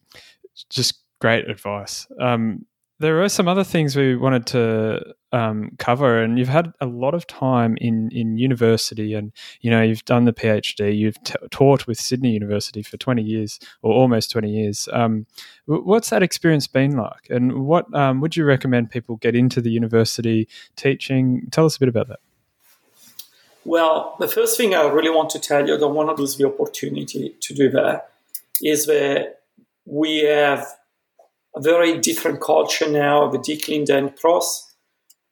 just 0.68 0.98
great 1.18 1.48
advice. 1.48 2.06
Um, 2.20 2.66
there 3.00 3.22
are 3.22 3.28
some 3.28 3.46
other 3.46 3.64
things 3.64 3.94
we 3.94 4.16
wanted 4.16 4.46
to 4.46 5.14
um, 5.30 5.70
cover, 5.78 6.20
and 6.20 6.38
you've 6.38 6.48
had 6.48 6.72
a 6.80 6.86
lot 6.86 7.14
of 7.14 7.26
time 7.26 7.76
in 7.80 8.10
in 8.10 8.38
university, 8.38 9.14
and 9.14 9.32
you 9.60 9.70
know 9.70 9.82
you've 9.82 10.04
done 10.04 10.24
the 10.24 10.32
PhD. 10.32 10.96
You've 10.96 11.22
t- 11.22 11.34
taught 11.50 11.86
with 11.86 11.98
Sydney 12.00 12.30
University 12.30 12.82
for 12.82 12.96
twenty 12.96 13.22
years, 13.22 13.60
or 13.82 13.92
almost 13.92 14.30
twenty 14.30 14.50
years. 14.50 14.88
Um, 14.92 15.26
what's 15.66 16.10
that 16.10 16.22
experience 16.22 16.66
been 16.66 16.96
like, 16.96 17.28
and 17.30 17.66
what 17.66 17.92
um, 17.94 18.20
would 18.20 18.36
you 18.36 18.44
recommend 18.44 18.90
people 18.90 19.16
get 19.16 19.36
into 19.36 19.60
the 19.60 19.70
university 19.70 20.48
teaching? 20.76 21.46
Tell 21.50 21.66
us 21.66 21.76
a 21.76 21.80
bit 21.80 21.88
about 21.88 22.08
that. 22.08 22.20
Well, 23.64 24.16
the 24.18 24.28
first 24.28 24.56
thing 24.56 24.74
I 24.74 24.88
really 24.88 25.10
want 25.10 25.30
to 25.30 25.38
tell 25.38 25.66
you, 25.66 25.74
I 25.74 25.78
don't 25.78 25.94
want 25.94 26.08
to 26.08 26.20
lose 26.20 26.36
the 26.36 26.46
opportunity 26.46 27.36
to 27.40 27.54
do 27.54 27.68
that, 27.70 28.10
is 28.62 28.86
that 28.86 29.40
we 29.84 30.20
have 30.20 30.66
a 31.54 31.60
very 31.60 31.98
different 31.98 32.40
culture 32.40 32.88
now 32.90 33.28
the 33.28 33.38
DClinDent 33.38 34.20
Pros. 34.20 34.64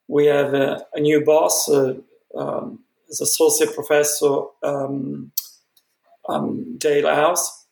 We 0.09 0.27
have 0.27 0.55
a, 0.55 0.87
a 0.95 1.01
new 1.01 1.25
boss, 1.25 1.69
uh, 1.69 1.95
um, 2.37 2.81
as 3.11 3.21
associate 3.21 3.75
professor 3.75 4.43
um, 4.63 5.33
um, 6.29 6.77
Dale 6.79 7.15
Howes. 7.15 7.67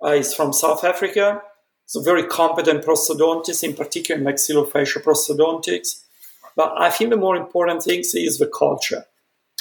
Uh, 0.00 0.12
he's 0.12 0.34
from 0.34 0.52
South 0.52 0.84
Africa. 0.84 1.42
He's 1.86 2.00
a 2.00 2.04
very 2.04 2.24
competent 2.24 2.84
prosthodontist, 2.84 3.62
in 3.62 3.74
particular 3.74 4.20
maxillofacial 4.20 5.02
prosthodontics. 5.02 6.02
But 6.56 6.72
I 6.78 6.90
think 6.90 7.10
the 7.10 7.16
more 7.16 7.36
important 7.36 7.82
thing 7.82 8.00
is 8.00 8.38
the 8.38 8.46
culture. 8.46 9.04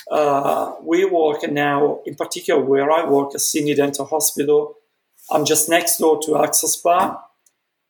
Uh, 0.10 0.74
we 0.84 1.06
work 1.06 1.50
now, 1.52 2.00
in 2.06 2.16
particular 2.16 2.64
where 2.64 2.92
I 2.92 3.10
work 3.10 3.34
at 3.34 3.42
Sydney 3.42 3.74
Dental 3.74 4.06
Hospital. 4.06 4.76
I'm 5.32 5.46
just 5.46 5.70
next 5.70 5.98
door 5.98 6.20
to 6.24 6.38
Axel 6.38 6.70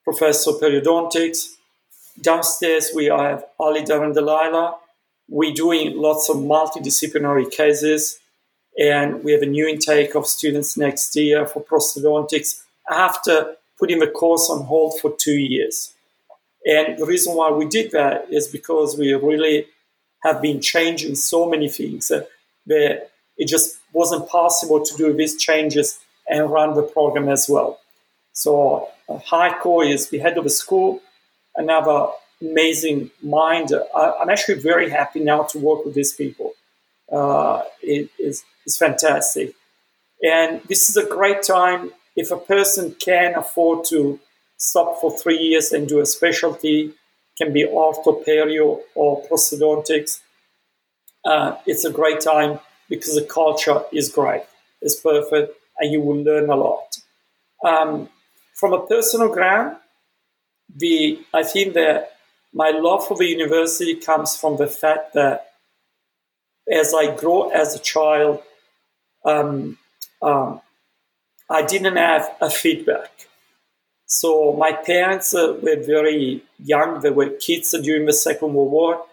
Professor 0.06 0.52
Periodontics. 0.52 1.56
Downstairs, 2.22 2.92
we 2.96 3.06
have 3.06 3.44
Ali 3.60 3.82
Darendeliler. 3.82 4.76
We're 5.28 5.54
doing 5.54 5.98
lots 5.98 6.30
of 6.30 6.38
multidisciplinary 6.38 7.52
cases, 7.52 8.20
and 8.80 9.24
we 9.24 9.32
have 9.32 9.42
a 9.42 9.48
new 9.48 9.68
intake 9.68 10.16
of 10.16 10.28
students 10.28 10.78
next 10.78 11.16
year 11.16 11.48
for 11.48 11.64
prosthodontics 11.64 12.62
after 12.90 13.56
putting 13.80 14.00
the 14.00 14.08
course 14.08 14.48
on 14.50 14.64
hold 14.66 15.00
for 15.02 15.14
two 15.18 15.34
years. 15.34 15.92
And 16.66 16.98
the 16.98 17.06
reason 17.06 17.36
why 17.36 17.50
we 17.50 17.66
did 17.66 17.92
that 17.92 18.28
is 18.32 18.48
because 18.48 18.98
we 18.98 19.14
really 19.14 19.66
have 20.24 20.42
been 20.42 20.62
changing 20.62 21.16
so 21.16 21.50
many 21.50 21.68
things 21.68 22.12
that 22.68 23.10
it 23.38 23.48
just 23.48 23.78
wasn't 23.92 24.30
possible 24.30 24.86
to 24.86 24.98
do 24.98 25.14
these 25.14 25.36
changes 25.38 26.00
and 26.30 26.50
run 26.50 26.76
the 26.76 26.84
program 26.84 27.28
as 27.28 27.48
well. 27.50 27.80
So 28.36 28.90
Heiko 29.10 29.90
is 29.90 30.10
the 30.10 30.20
head 30.20 30.38
of 30.38 30.44
the 30.44 30.50
school, 30.50 31.02
another 31.56 32.08
amazing 32.42 33.10
mind. 33.24 33.72
I, 33.96 34.14
am 34.22 34.30
actually 34.30 34.60
very 34.60 34.90
happy 34.90 35.22
now 35.22 35.44
to 35.44 35.58
work 35.58 35.86
with 35.86 35.96
these 35.96 36.14
people. 36.14 36.52
Uh, 37.12 37.64
it 37.82 38.10
is 38.20 38.44
it's 38.66 38.78
fantastic. 38.78 39.56
And 40.22 40.62
this 40.68 40.90
is 40.90 40.98
a 40.98 41.06
great 41.06 41.44
time 41.44 41.92
if 42.16 42.30
a 42.30 42.38
person 42.38 42.96
can 43.00 43.36
afford 43.36 43.86
to 43.86 44.20
stop 44.58 45.00
for 45.00 45.18
three 45.18 45.38
years 45.38 45.72
and 45.72 45.88
do 45.88 46.02
a 46.02 46.06
specialty, 46.06 46.94
can 47.38 47.54
be 47.54 47.66
orthoperio 47.66 48.82
or 48.96 49.24
prosthodontics. 49.28 50.20
Uh, 51.24 51.56
it's 51.66 51.86
a 51.86 51.92
great 51.92 52.20
time 52.20 52.60
because 52.90 53.16
the 53.16 53.26
culture 53.26 53.82
is 53.94 54.10
great, 54.10 54.44
it's 54.82 55.00
perfect, 55.00 55.58
and 55.80 55.92
you 55.92 56.02
will 56.02 56.22
learn 56.22 56.50
a 56.50 56.56
lot. 56.56 56.98
Um, 57.64 58.10
from 58.56 58.74
a 58.74 58.86
personal 58.88 59.30
ground, 59.30 59.76
the 60.74 61.20
I 61.34 61.44
think 61.44 61.74
that 61.76 62.14
my 62.54 62.72
love 62.72 63.08
for 63.08 63.18
the 63.18 63.28
university 63.28 63.96
comes 63.96 64.36
from 64.36 64.58
the 64.58 64.68
fact 64.68 65.14
that 65.14 65.52
as 66.72 66.94
I 66.94 67.16
grow 67.16 67.50
as 67.50 67.76
a 67.76 67.80
child, 67.80 68.42
um, 69.24 69.78
um, 70.22 70.62
I 71.50 71.62
didn't 71.64 71.98
have 71.98 72.36
a 72.42 72.50
feedback. 72.50 73.28
So 74.08 74.54
my 74.54 74.72
parents 74.72 75.36
uh, 75.36 75.58
were 75.62 75.84
very 75.84 76.44
young; 76.58 77.02
they 77.02 77.12
were 77.12 77.30
kids 77.30 77.76
during 77.84 78.06
the 78.06 78.14
Second 78.14 78.54
World 78.54 78.72
War, 78.72 79.06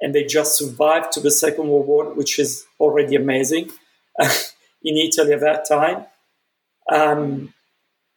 and 0.00 0.14
they 0.14 0.24
just 0.24 0.56
survived 0.56 1.12
to 1.12 1.20
the 1.20 1.30
Second 1.30 1.68
World 1.68 1.86
War, 1.86 2.04
which 2.14 2.38
is 2.38 2.64
already 2.78 3.16
amazing 3.16 3.70
in 4.84 4.96
Italy 4.96 5.32
at 5.32 5.40
that 5.40 5.66
time. 5.68 6.06
Um, 6.90 7.52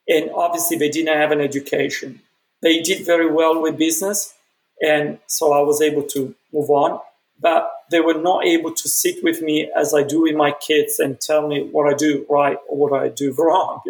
and 0.09 0.31
obviously 0.31 0.77
they 0.77 0.89
didn't 0.89 1.15
have 1.15 1.31
an 1.31 1.39
education. 1.39 2.21
They 2.61 2.81
did 2.81 3.05
very 3.05 3.31
well 3.31 3.61
with 3.61 3.77
business, 3.77 4.33
and 4.81 5.19
so 5.27 5.53
I 5.53 5.61
was 5.61 5.81
able 5.81 6.03
to 6.03 6.35
move 6.51 6.69
on. 6.69 6.99
But 7.41 7.71
they 7.89 8.01
were 8.01 8.19
not 8.19 8.45
able 8.45 8.73
to 8.73 8.89
sit 8.89 9.23
with 9.23 9.41
me 9.41 9.71
as 9.73 9.93
I 9.93 10.03
do 10.03 10.23
with 10.23 10.35
my 10.35 10.51
kids 10.51 10.99
and 10.99 11.21
tell 11.21 11.47
me 11.47 11.63
what 11.63 11.91
I 11.91 11.95
do 11.95 12.25
right 12.29 12.57
or 12.67 12.77
what 12.77 13.01
I 13.01 13.07
do 13.07 13.33
wrong. 13.37 13.81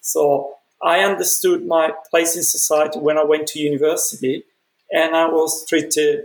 So 0.00 0.54
I 0.82 1.00
understood 1.00 1.64
my 1.66 1.92
place 2.10 2.36
in 2.36 2.42
society 2.42 2.98
when 2.98 3.18
I 3.18 3.24
went 3.24 3.46
to 3.48 3.60
university, 3.60 4.44
and 4.90 5.14
I 5.14 5.26
was 5.26 5.66
treated 5.66 6.24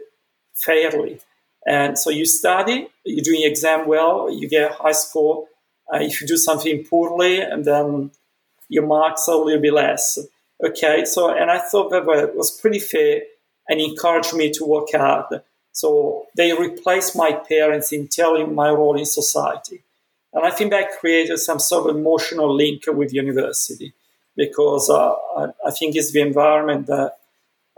fairly. 0.56 1.20
And 1.66 1.98
so 1.98 2.10
you 2.10 2.26
study, 2.26 2.88
you're 3.06 3.24
doing 3.24 3.44
exam 3.44 3.88
well, 3.88 4.30
you 4.32 4.50
get 4.50 4.72
a 4.72 4.74
high 4.74 4.92
score. 4.92 5.48
Uh, 5.94 6.00
if 6.00 6.22
you 6.22 6.28
do 6.28 6.38
something 6.38 6.86
poorly, 6.86 7.42
and 7.42 7.66
then 7.66 8.12
your 8.74 8.88
marks 8.88 9.30
are 9.30 9.36
a 9.36 9.46
little 9.46 9.62
bit 9.62 9.74
less. 9.74 10.18
Okay, 10.64 11.06
so 11.06 11.30
and 11.30 11.52
I 11.52 11.60
thought 11.60 11.92
that 11.92 12.06
was 12.06 12.60
pretty 12.60 12.80
fair 12.80 13.22
and 13.70 13.80
encouraged 13.80 14.34
me 14.34 14.52
to 14.52 14.66
work 14.66 14.88
hard. 14.92 15.42
So 15.72 16.28
they 16.36 16.54
replaced 16.54 17.16
my 17.16 17.32
parents 17.34 17.92
in 17.92 18.08
telling 18.08 18.56
my 18.56 18.70
role 18.70 18.98
in 18.98 19.06
society. 19.06 19.84
And 20.34 20.46
I 20.46 20.52
think 20.52 20.72
that 20.72 21.00
created 21.00 21.38
some 21.38 21.60
sort 21.60 21.90
of 21.90 21.96
emotional 21.96 22.54
link 22.54 22.84
with 22.88 23.14
university 23.14 23.94
because 24.36 24.90
uh, 24.90 25.14
I, 25.66 25.72
think 25.72 25.96
it's 25.96 26.12
the 26.12 26.22
environment 26.22 26.88
that 26.88 27.18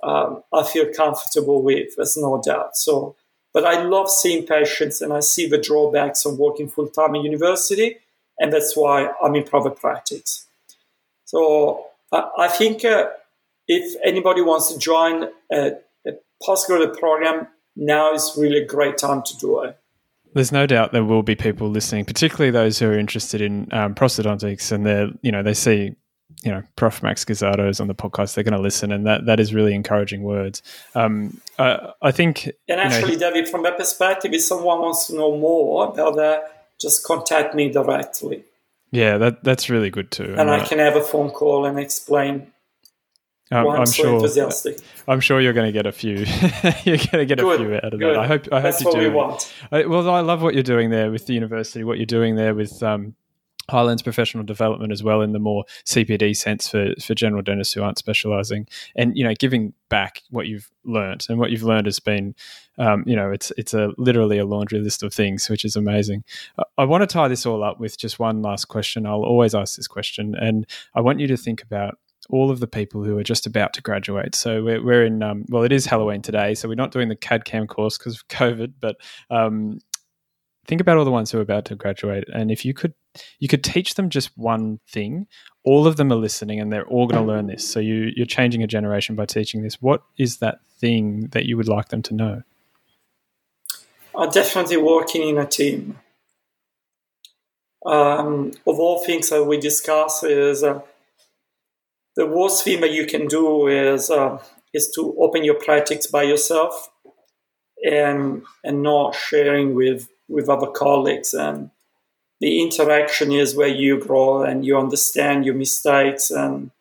um, 0.02 0.44
I 0.54 0.64
feel 0.64 0.94
comfortable 0.94 1.62
with, 1.62 1.96
there's 1.98 2.16
no 2.16 2.42
doubt. 2.42 2.78
So, 2.78 3.16
but 3.54 3.66
I 3.66 3.82
love 3.84 4.10
seeing 4.10 4.46
patients 4.46 5.02
and 5.02 5.12
I 5.12 5.20
see 5.20 5.48
the 5.48 5.58
drawbacks 5.58 6.26
of 6.26 6.40
working 6.40 6.70
full 6.70 6.88
time 6.88 7.16
in 7.16 7.24
university, 7.24 7.98
and 8.40 8.54
that's 8.54 8.76
why 8.76 9.10
I'm 9.22 9.36
in 9.36 9.44
private 9.44 9.78
practice. 9.80 10.45
So 11.36 11.88
I, 12.14 12.30
I 12.40 12.48
think 12.48 12.86
uh, 12.86 13.08
if 13.68 13.96
anybody 14.06 14.42
wants 14.42 14.72
to 14.72 14.80
join 14.80 15.26
a, 15.52 15.72
a 16.08 16.12
postgraduate 16.42 16.98
program, 16.98 17.48
now 17.76 18.14
is 18.14 18.36
really 18.38 18.64
a 18.64 18.66
great 18.66 18.98
time 18.98 19.22
to 19.24 19.38
do 19.38 19.62
it. 19.64 19.78
There's 20.34 20.54
no 20.54 20.66
doubt 20.66 20.94
there 20.94 21.04
will 21.04 21.24
be 21.24 21.36
people 21.36 21.70
listening, 21.70 22.06
particularly 22.06 22.52
those 22.52 22.80
who 22.80 22.88
are 22.88 22.98
interested 22.98 23.42
in 23.42 23.68
um, 23.74 23.96
prosthodontics, 23.96 24.72
and 24.72 24.86
they're 24.86 25.10
you 25.22 25.32
know 25.32 25.44
they 25.44 25.54
see 25.54 25.96
you 26.44 26.52
know 26.52 26.64
Prof 26.78 27.04
Max 27.04 27.26
Guazzato 27.26 27.70
is 27.70 27.82
on 27.82 27.88
the 27.88 27.96
podcast. 27.96 28.36
They're 28.36 28.44
going 28.46 28.56
to 28.56 28.62
listen, 28.62 28.94
and 28.94 29.06
that 29.06 29.26
that 29.26 29.42
is 29.42 29.54
really 29.54 29.74
encouraging 29.74 30.24
words. 30.24 30.62
Um, 30.94 31.42
uh, 31.60 31.92
I 32.02 32.12
think, 32.12 32.50
and 32.70 32.80
actually, 32.80 33.14
know, 33.14 33.32
David, 33.32 33.50
from 33.50 33.64
that 33.64 33.78
perspective, 33.78 34.34
if 34.34 34.42
someone 34.42 34.80
wants 34.80 35.08
to 35.08 35.16
know 35.16 35.38
more 35.38 35.88
about 35.88 36.16
that, 36.16 36.70
just 36.80 37.04
contact 37.04 37.56
me 37.56 37.72
directly. 37.72 38.44
Yeah, 38.96 39.18
that 39.18 39.44
that's 39.44 39.70
really 39.70 39.90
good 39.90 40.12
too. 40.12 40.36
And 40.38 40.50
I 40.50 40.66
can 40.66 40.80
have 40.80 40.96
a 40.96 41.02
phone 41.02 41.32
call 41.32 41.66
and 41.66 41.78
explain. 41.80 42.52
Um, 43.52 43.68
I'm, 43.68 43.82
I'm 43.82 43.86
so 43.86 44.26
sure. 44.28 44.74
I'm 45.08 45.20
sure 45.20 45.40
you're 45.40 45.54
going 45.54 45.68
to 45.68 45.72
get 45.72 45.86
a 45.86 45.92
few. 45.92 46.14
you're 46.84 46.98
going 46.98 47.20
to 47.20 47.26
get 47.26 47.38
good, 47.38 47.62
a 47.62 47.64
few 47.64 47.76
out 47.76 47.94
of 47.94 48.00
good. 48.00 48.16
that. 48.16 48.18
I 48.18 48.28
hope. 48.28 48.48
I 48.52 48.62
That's 48.62 48.82
hope 48.82 48.96
you 48.96 49.02
do. 49.02 49.12
We 49.12 49.20
I, 49.72 49.86
well, 49.86 50.10
I 50.10 50.22
love 50.22 50.42
what 50.42 50.54
you're 50.54 50.64
doing 50.64 50.90
there 50.90 51.12
with 51.12 51.28
the 51.28 51.34
university. 51.34 51.84
What 51.84 51.98
you're 51.98 52.08
doing 52.08 52.36
there 52.36 52.56
with 52.56 52.82
um, 52.82 53.16
Highlands 53.70 54.04
professional 54.04 54.44
development 54.44 54.92
as 54.92 55.04
well 55.04 55.22
in 55.22 55.32
the 55.32 55.40
more 55.40 55.66
CPD 55.86 56.36
sense 56.36 56.70
for, 56.70 56.94
for 57.02 57.16
general 57.16 57.42
dentists 57.42 57.74
who 57.74 57.82
aren't 57.82 57.98
specializing 57.98 58.68
and 58.96 59.18
you 59.18 59.24
know 59.24 59.34
giving 59.38 59.74
back 59.90 60.22
what 60.30 60.48
you've 60.48 60.70
learnt 60.84 61.30
and 61.30 61.40
what 61.40 61.50
you've 61.50 61.64
learned 61.64 61.88
has 61.88 62.00
been 62.00 62.36
um, 62.78 63.04
you 63.06 63.16
know 63.16 63.32
it's 63.32 63.52
it's 63.58 63.74
a 63.74 63.92
literally 63.98 64.38
a 64.38 64.46
laundry 64.46 64.80
list 64.80 65.04
of 65.04 65.14
things 65.14 65.50
which 65.50 65.66
is 65.66 65.76
amazing. 65.76 66.24
I 66.78 66.86
want 66.86 67.02
to 67.02 67.08
tie 67.08 67.28
this 67.28 67.46
all 67.46 67.64
up 67.64 67.80
with 67.80 67.98
just 67.98 68.20
one 68.20 68.42
last 68.42 68.66
question. 68.66 69.06
I'll 69.06 69.24
always 69.24 69.56
ask 69.56 69.76
this 69.76 69.88
question 69.88 70.36
and 70.36 70.66
I 70.94 71.02
want 71.02 71.20
you 71.20 71.28
to 71.28 71.38
think 71.38 71.62
about 71.62 71.98
all 72.30 72.50
of 72.50 72.60
the 72.60 72.68
people 72.68 73.04
who 73.04 73.18
are 73.18 73.24
just 73.24 73.46
about 73.46 73.74
to 73.74 73.82
graduate. 73.82 74.34
So 74.34 74.64
we're, 74.64 74.84
we're 74.84 75.06
in, 75.06 75.22
um, 75.22 75.46
well, 75.48 75.62
it 75.62 75.72
is 75.72 75.86
Halloween 75.86 76.24
today, 76.24 76.56
so 76.56 76.68
we're 76.68 76.74
not 76.74 76.92
doing 76.92 77.08
the 77.08 77.16
CAD 77.16 77.46
CAM 77.46 77.68
course 77.68 78.00
because 78.00 78.16
of 78.16 78.28
COVID, 78.30 78.74
but 78.80 78.96
um, 79.30 79.78
think 80.68 80.82
about 80.82 80.98
all 80.98 81.06
the 81.06 81.12
ones 81.12 81.32
who 81.32 81.38
are 81.38 81.42
about 81.42 81.66
to 81.66 81.76
graduate 81.76 82.24
and 82.34 82.50
if 82.50 82.66
you 82.66 82.74
could 82.74 82.94
you 83.40 83.48
could 83.48 83.64
teach 83.64 83.94
them 83.94 84.10
just 84.10 84.32
one 84.36 84.80
thing 84.90 85.28
all 85.66 85.88
of 85.88 85.98
them 85.98 86.12
are 86.12 86.18
listening 86.18 86.60
and 86.60 86.72
they're 86.72 86.88
all 86.88 87.08
going 87.08 87.22
to 87.22 87.28
learn 87.28 87.48
this. 87.48 87.68
So 87.68 87.80
you 87.80 88.12
you're 88.16 88.26
changing 88.26 88.64
a 88.64 88.68
generation 88.68 89.16
by 89.16 89.26
teaching 89.26 89.64
this. 89.64 89.82
What 89.82 90.04
is 90.18 90.38
that 90.38 90.60
thing 90.78 91.28
that 91.32 91.46
you 91.46 91.58
would 91.58 91.68
like 91.68 91.90
them 91.90 92.02
to 92.04 92.14
know 92.14 92.44
are 94.16 94.30
definitely 94.30 94.78
working 94.78 95.28
in 95.30 95.38
a 95.38 95.46
team. 95.46 96.00
Um, 97.86 98.52
of 98.66 98.80
all 98.80 99.04
things 99.04 99.30
that 99.30 99.44
we 99.44 99.60
discuss 99.60 100.24
is 100.24 100.64
uh, 100.64 100.82
the 102.16 102.26
worst 102.26 102.64
thing 102.64 102.82
that 102.82 102.92
you 102.92 103.06
can 103.06 103.28
do 103.28 103.68
is 103.68 104.10
uh, 104.10 104.42
is 104.74 104.92
to 104.96 105.16
open 105.20 105.44
your 105.44 105.56
practice 105.56 106.08
by 106.08 106.24
yourself 106.24 106.90
and 107.84 108.44
and 108.64 108.82
not 108.82 109.14
sharing 109.14 109.76
with 109.76 110.10
with 110.28 110.50
other 110.50 110.68
colleagues. 110.68 111.34
And 111.34 111.70
the 112.40 112.62
interaction 112.62 113.32
is 113.32 113.56
where 113.56 113.68
you 113.68 114.00
grow 114.00 114.44
and 114.44 114.66
you 114.66 114.78
understand 114.78 115.46
your 115.46 115.56
mistakes 115.56 116.32
and, 116.32 116.72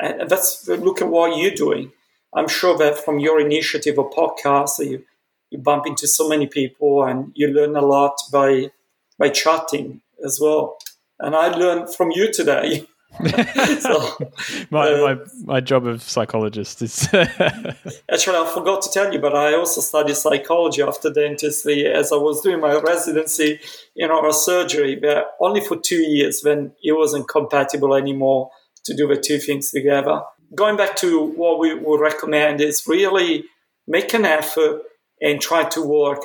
and 0.00 0.28
that's 0.28 0.66
look 0.68 1.00
at 1.00 1.08
what 1.08 1.36
you're 1.36 1.54
doing. 1.54 1.92
I'm 2.34 2.48
sure 2.48 2.76
that 2.78 2.98
from 2.98 3.18
your 3.18 3.40
initiative 3.40 3.98
or 3.98 4.10
podcast 4.10 4.78
you, 4.78 5.04
you 5.50 5.58
bump 5.58 5.86
into 5.86 6.06
so 6.06 6.28
many 6.28 6.46
people 6.46 7.04
and 7.04 7.32
you 7.34 7.48
learn 7.48 7.76
a 7.76 7.80
lot 7.80 8.16
by 8.32 8.70
by 9.18 9.28
chatting 9.28 10.00
as 10.24 10.38
well 10.40 10.78
and 11.18 11.34
i 11.34 11.48
learned 11.48 11.92
from 11.94 12.10
you 12.10 12.32
today 12.32 12.86
so, 13.80 14.16
my, 14.70 14.88
uh, 14.88 15.00
my, 15.00 15.18
my 15.44 15.60
job 15.60 15.86
of 15.86 16.02
psychologist 16.02 16.80
is 16.80 17.08
actually 17.12 18.36
I 18.36 18.50
forgot 18.54 18.82
to 18.82 18.90
tell 18.90 19.12
you, 19.12 19.18
but 19.18 19.34
I 19.34 19.54
also 19.54 19.80
studied 19.80 20.16
psychology 20.16 20.82
after 20.82 21.12
dentistry 21.12 21.86
as 21.86 22.12
I 22.12 22.16
was 22.16 22.40
doing 22.40 22.60
my 22.60 22.78
residency 22.78 23.60
in 23.96 24.10
oral 24.10 24.32
surgery, 24.32 24.96
but 24.96 25.32
only 25.40 25.60
for 25.60 25.76
two 25.76 26.02
years 26.02 26.42
when 26.42 26.72
it 26.82 26.92
wasn't 26.92 27.28
compatible 27.28 27.94
anymore 27.94 28.50
to 28.84 28.94
do 28.96 29.08
the 29.08 29.16
two 29.16 29.38
things 29.38 29.70
together. 29.70 30.22
Going 30.54 30.76
back 30.76 30.96
to 30.96 31.20
what 31.20 31.58
we 31.58 31.74
would 31.74 32.00
recommend 32.00 32.60
is 32.60 32.84
really 32.86 33.44
make 33.86 34.14
an 34.14 34.24
effort 34.24 34.82
and 35.20 35.40
try 35.40 35.64
to 35.64 35.82
work 35.82 36.24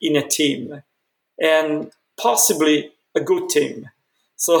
in 0.00 0.16
a 0.16 0.26
team 0.26 0.82
and 1.40 1.90
possibly 2.16 2.92
a 3.14 3.20
good 3.20 3.48
team. 3.48 3.90
So 4.36 4.60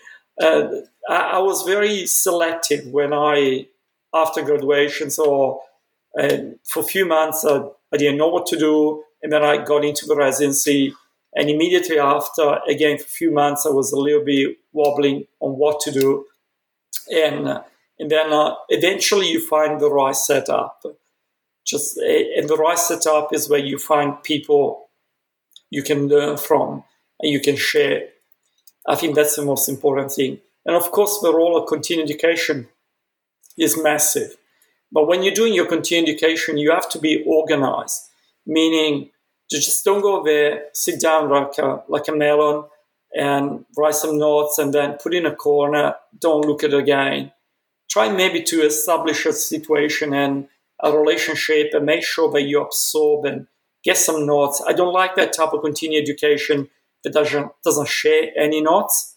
uh, 0.40 0.68
I, 1.08 1.38
was 1.38 1.62
very 1.62 2.06
selective 2.06 2.86
when 2.86 3.12
I, 3.12 3.68
after 4.14 4.42
graduation, 4.42 5.10
so 5.10 5.62
uh, 6.18 6.38
for 6.64 6.80
a 6.80 6.86
few 6.86 7.06
months 7.06 7.44
I, 7.44 7.62
I 7.92 7.96
didn't 7.96 8.18
know 8.18 8.28
what 8.28 8.46
to 8.46 8.58
do, 8.58 9.04
and 9.22 9.32
then 9.32 9.42
I 9.42 9.64
got 9.64 9.84
into 9.84 10.06
the 10.06 10.16
residency. 10.16 10.94
And 11.34 11.50
immediately 11.50 11.98
after, 11.98 12.60
again, 12.68 12.96
for 12.98 13.04
a 13.04 13.08
few 13.08 13.30
months, 13.30 13.66
I 13.66 13.70
was 13.70 13.92
a 13.92 13.98
little 13.98 14.24
bit 14.24 14.56
wobbling 14.72 15.26
on 15.40 15.52
what 15.58 15.80
to 15.80 15.90
do. 15.90 16.24
And, 17.12 17.46
uh, 17.46 17.62
and 17.98 18.10
then 18.10 18.32
uh, 18.32 18.54
eventually 18.70 19.28
you 19.28 19.46
find 19.46 19.78
the 19.78 19.90
right 19.90 20.16
setup. 20.16 20.82
Just, 21.66 21.98
eh, 21.98 22.24
and 22.36 22.48
the 22.48 22.56
right 22.56 22.78
setup 22.78 23.34
is 23.34 23.48
where 23.48 23.60
you 23.60 23.78
find 23.78 24.22
people 24.22 24.88
you 25.70 25.82
can 25.82 26.08
learn 26.08 26.36
from 26.36 26.84
and 27.20 27.32
you 27.32 27.40
can 27.40 27.56
share. 27.56 28.08
I 28.88 28.94
think 28.94 29.14
that's 29.14 29.36
the 29.36 29.44
most 29.44 29.68
important 29.68 30.12
thing. 30.12 30.38
And 30.64 30.76
of 30.76 30.90
course, 30.92 31.20
the 31.20 31.34
role 31.34 31.56
of 31.56 31.68
continuing 31.68 32.08
education 32.08 32.68
is 33.58 33.80
massive. 33.82 34.36
But 34.92 35.08
when 35.08 35.22
you're 35.22 35.34
doing 35.34 35.54
your 35.54 35.66
continuing 35.66 36.08
education, 36.08 36.58
you 36.58 36.70
have 36.70 36.88
to 36.90 36.98
be 36.98 37.24
organized, 37.26 38.00
meaning 38.46 39.10
you 39.50 39.60
just 39.60 39.84
don't 39.84 40.02
go 40.02 40.22
there, 40.22 40.66
sit 40.72 41.00
down 41.00 41.30
like 41.30 41.58
a, 41.58 41.82
like 41.88 42.08
a 42.08 42.12
melon 42.12 42.64
and 43.14 43.64
write 43.76 43.94
some 43.94 44.18
notes 44.18 44.58
and 44.58 44.72
then 44.72 44.98
put 45.02 45.14
in 45.14 45.26
a 45.26 45.34
corner, 45.34 45.94
don't 46.20 46.46
look 46.46 46.62
at 46.62 46.72
it 46.72 46.78
again. 46.78 47.32
Try 47.90 48.12
maybe 48.12 48.42
to 48.42 48.62
establish 48.62 49.26
a 49.26 49.32
situation 49.32 50.12
and 50.12 50.48
a 50.82 50.96
relationship 50.96 51.68
and 51.72 51.86
make 51.86 52.04
sure 52.04 52.30
that 52.32 52.42
you 52.42 52.60
absorb 52.60 53.24
and 53.24 53.46
get 53.84 53.96
some 53.96 54.26
notes. 54.26 54.62
I 54.66 54.72
don't 54.72 54.92
like 54.92 55.14
that 55.16 55.32
type 55.32 55.52
of 55.52 55.62
continuing 55.62 56.02
education 56.02 56.68
that 57.04 57.12
doesn't, 57.12 57.50
doesn't 57.64 57.88
share 57.88 58.30
any 58.36 58.60
notes 58.60 59.16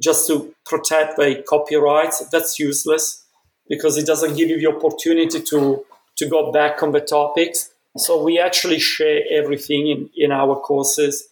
just 0.00 0.26
to 0.26 0.54
protect 0.64 1.16
the 1.16 1.44
copyrights. 1.46 2.26
That's 2.30 2.58
useless 2.58 3.24
because 3.68 3.96
it 3.96 4.06
doesn't 4.06 4.36
give 4.36 4.48
you 4.48 4.58
the 4.58 4.74
opportunity 4.74 5.40
to, 5.40 5.84
to 6.16 6.28
go 6.28 6.50
back 6.50 6.82
on 6.82 6.92
the 6.92 7.00
topics. 7.00 7.70
So 7.96 8.22
we 8.22 8.38
actually 8.38 8.78
share 8.78 9.20
everything 9.30 9.88
in, 9.88 10.10
in 10.16 10.32
our 10.32 10.56
courses, 10.56 11.28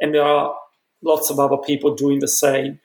and 0.00 0.14
there 0.14 0.22
are 0.22 0.54
lots 1.02 1.30
of 1.30 1.38
other 1.38 1.58
people 1.58 1.94
doing 1.94 2.18
the 2.20 2.28
same. 2.28 2.80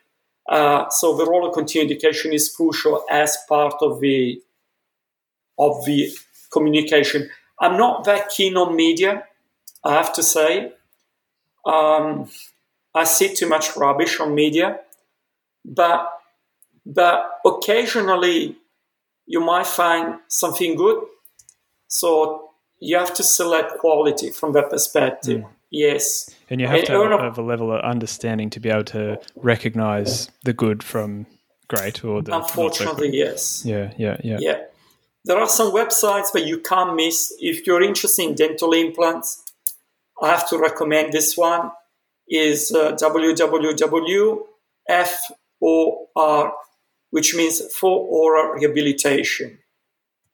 Uh, 0.49 0.89
so 0.89 1.15
the 1.15 1.25
role 1.25 1.47
of 1.47 1.53
continuing 1.53 1.89
education 1.89 2.33
is 2.33 2.53
crucial 2.53 3.03
as 3.09 3.37
part 3.47 3.75
of 3.81 4.01
the 4.01 4.41
of 5.57 5.85
the 5.85 6.11
communication. 6.51 7.30
I'm 7.59 7.77
not 7.77 8.03
that 8.05 8.30
keen 8.30 8.57
on 8.57 8.75
media, 8.75 9.23
I 9.84 9.93
have 9.93 10.13
to 10.13 10.23
say. 10.23 10.73
Um, 11.65 12.30
I 12.93 13.05
see 13.05 13.34
too 13.34 13.47
much 13.47 13.75
rubbish 13.77 14.19
on 14.19 14.35
media 14.35 14.80
but 15.65 16.09
but 16.85 17.39
occasionally 17.45 18.57
you 19.25 19.39
might 19.39 19.67
find 19.67 20.19
something 20.27 20.75
good. 20.75 21.01
So 21.88 22.49
you 22.80 22.97
have 22.97 23.13
to 23.13 23.23
select 23.23 23.77
quality 23.80 24.31
from 24.31 24.51
that 24.53 24.69
perspective. 24.69 25.41
Mm. 25.41 25.49
Yes. 25.71 26.30
And 26.49 26.59
you 26.59 26.67
have 26.67 26.80
and 26.80 26.88
to 26.88 27.01
have, 27.09 27.19
have, 27.19 27.38
a 27.38 27.41
level 27.41 27.71
of 27.71 27.81
understanding 27.81 28.49
to 28.51 28.59
be 28.59 28.69
able 28.69 28.84
to 28.85 29.19
recognize 29.38 30.30
the 30.43 30.53
good 30.53 30.84
from 30.84 31.25
great 31.69 32.03
or 32.03 32.21
the 32.21 32.35
Unfortunately, 32.35 33.09
so 33.09 33.15
yes. 33.15 33.65
Yeah, 33.65 33.93
yeah, 33.97 34.17
yeah. 34.23 34.38
Yeah. 34.39 34.61
There 35.25 35.37
are 35.37 35.47
some 35.47 35.71
websites 35.71 36.31
that 36.33 36.45
you 36.45 36.59
can't 36.59 36.95
miss. 36.95 37.33
If 37.39 37.65
you're 37.65 37.81
interested 37.81 38.23
in 38.23 38.35
dental 38.35 38.73
implants, 38.73 39.43
I 40.21 40.27
have 40.29 40.47
to 40.49 40.57
recommend 40.57 41.13
this 41.13 41.37
one 41.37 41.71
is 42.27 42.71
uh, 42.71 42.91
www.f 42.93 44.41
OR, 45.61 46.53
which 47.11 47.35
means 47.35 47.61
for 47.73 48.05
oral 48.05 48.53
rehabilitation 48.53 49.59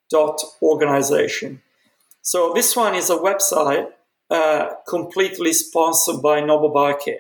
dot 0.10 0.42
organization. 0.62 1.62
So 2.22 2.52
this 2.54 2.76
one 2.76 2.96
is 2.96 3.12
a 3.12 3.18
website 3.18 3.90
uh, 4.32 4.70
completely 4.88 5.54
sponsored 5.54 6.22
by 6.22 6.42
Nobel 6.42 6.72
Biocare. 6.72 7.20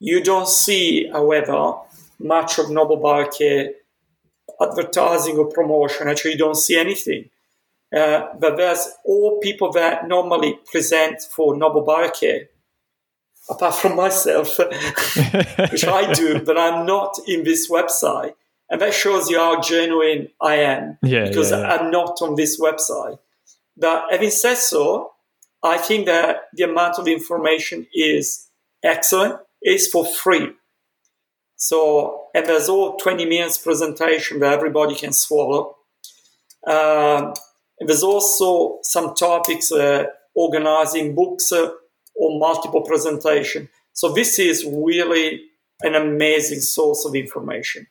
You 0.00 0.22
don't 0.22 0.48
see, 0.48 1.08
however, 1.08 1.74
much 2.18 2.58
of 2.58 2.70
Nobel 2.70 2.98
Biocare 2.98 3.74
advertising 4.68 5.38
or 5.38 5.46
promotion. 5.46 6.08
Actually, 6.08 6.32
you 6.32 6.38
don't 6.38 6.56
see 6.56 6.78
anything. 6.78 7.30
Uh, 7.94 8.28
but 8.38 8.56
there's 8.56 8.88
all 9.04 9.38
people 9.40 9.70
that 9.72 10.08
normally 10.08 10.58
present 10.70 11.20
for 11.20 11.56
Nobel 11.56 11.84
Biocare 11.84 12.48
apart 13.50 13.74
from 13.74 13.96
myself, 13.96 14.58
which 15.70 15.84
I 15.84 16.12
do, 16.14 16.40
but 16.40 16.56
I'm 16.56 16.86
not 16.86 17.18
in 17.26 17.44
this 17.44 17.70
website. 17.70 18.34
And 18.70 18.80
that 18.80 18.94
shows 18.94 19.28
you 19.28 19.38
how 19.38 19.60
genuine 19.60 20.28
I 20.40 20.56
am 20.56 20.96
yeah, 21.02 21.28
because 21.28 21.50
yeah, 21.50 21.60
yeah. 21.60 21.74
I'm 21.74 21.90
not 21.90 22.22
on 22.22 22.36
this 22.36 22.58
website. 22.58 23.18
But 23.76 24.06
having 24.10 24.30
said 24.30 24.56
so, 24.56 25.12
I 25.62 25.76
think 25.76 26.06
that 26.06 26.44
the 26.54 26.64
amount 26.64 26.98
of 26.98 27.06
information 27.06 27.86
is 27.94 28.48
excellent. 28.82 29.38
It's 29.60 29.88
for 29.88 30.06
free. 30.06 30.52
So, 31.62 32.26
and 32.34 32.44
there's 32.44 32.68
all 32.68 32.96
20 32.96 33.24
minutes 33.24 33.56
presentation 33.56 34.40
that 34.40 34.52
everybody 34.52 34.96
can 34.96 35.12
swallow. 35.12 35.76
Um, 36.66 37.34
and 37.78 37.88
there's 37.88 38.02
also 38.02 38.80
some 38.82 39.14
topics, 39.14 39.70
uh, 39.70 40.06
organizing 40.34 41.14
books, 41.14 41.52
uh, 41.52 41.70
or 42.16 42.40
multiple 42.40 42.82
presentation. 42.82 43.68
So 43.92 44.12
this 44.12 44.40
is 44.40 44.64
really 44.64 45.42
an 45.82 45.94
amazing 45.94 46.58
source 46.62 47.04
of 47.04 47.14
information 47.14 47.86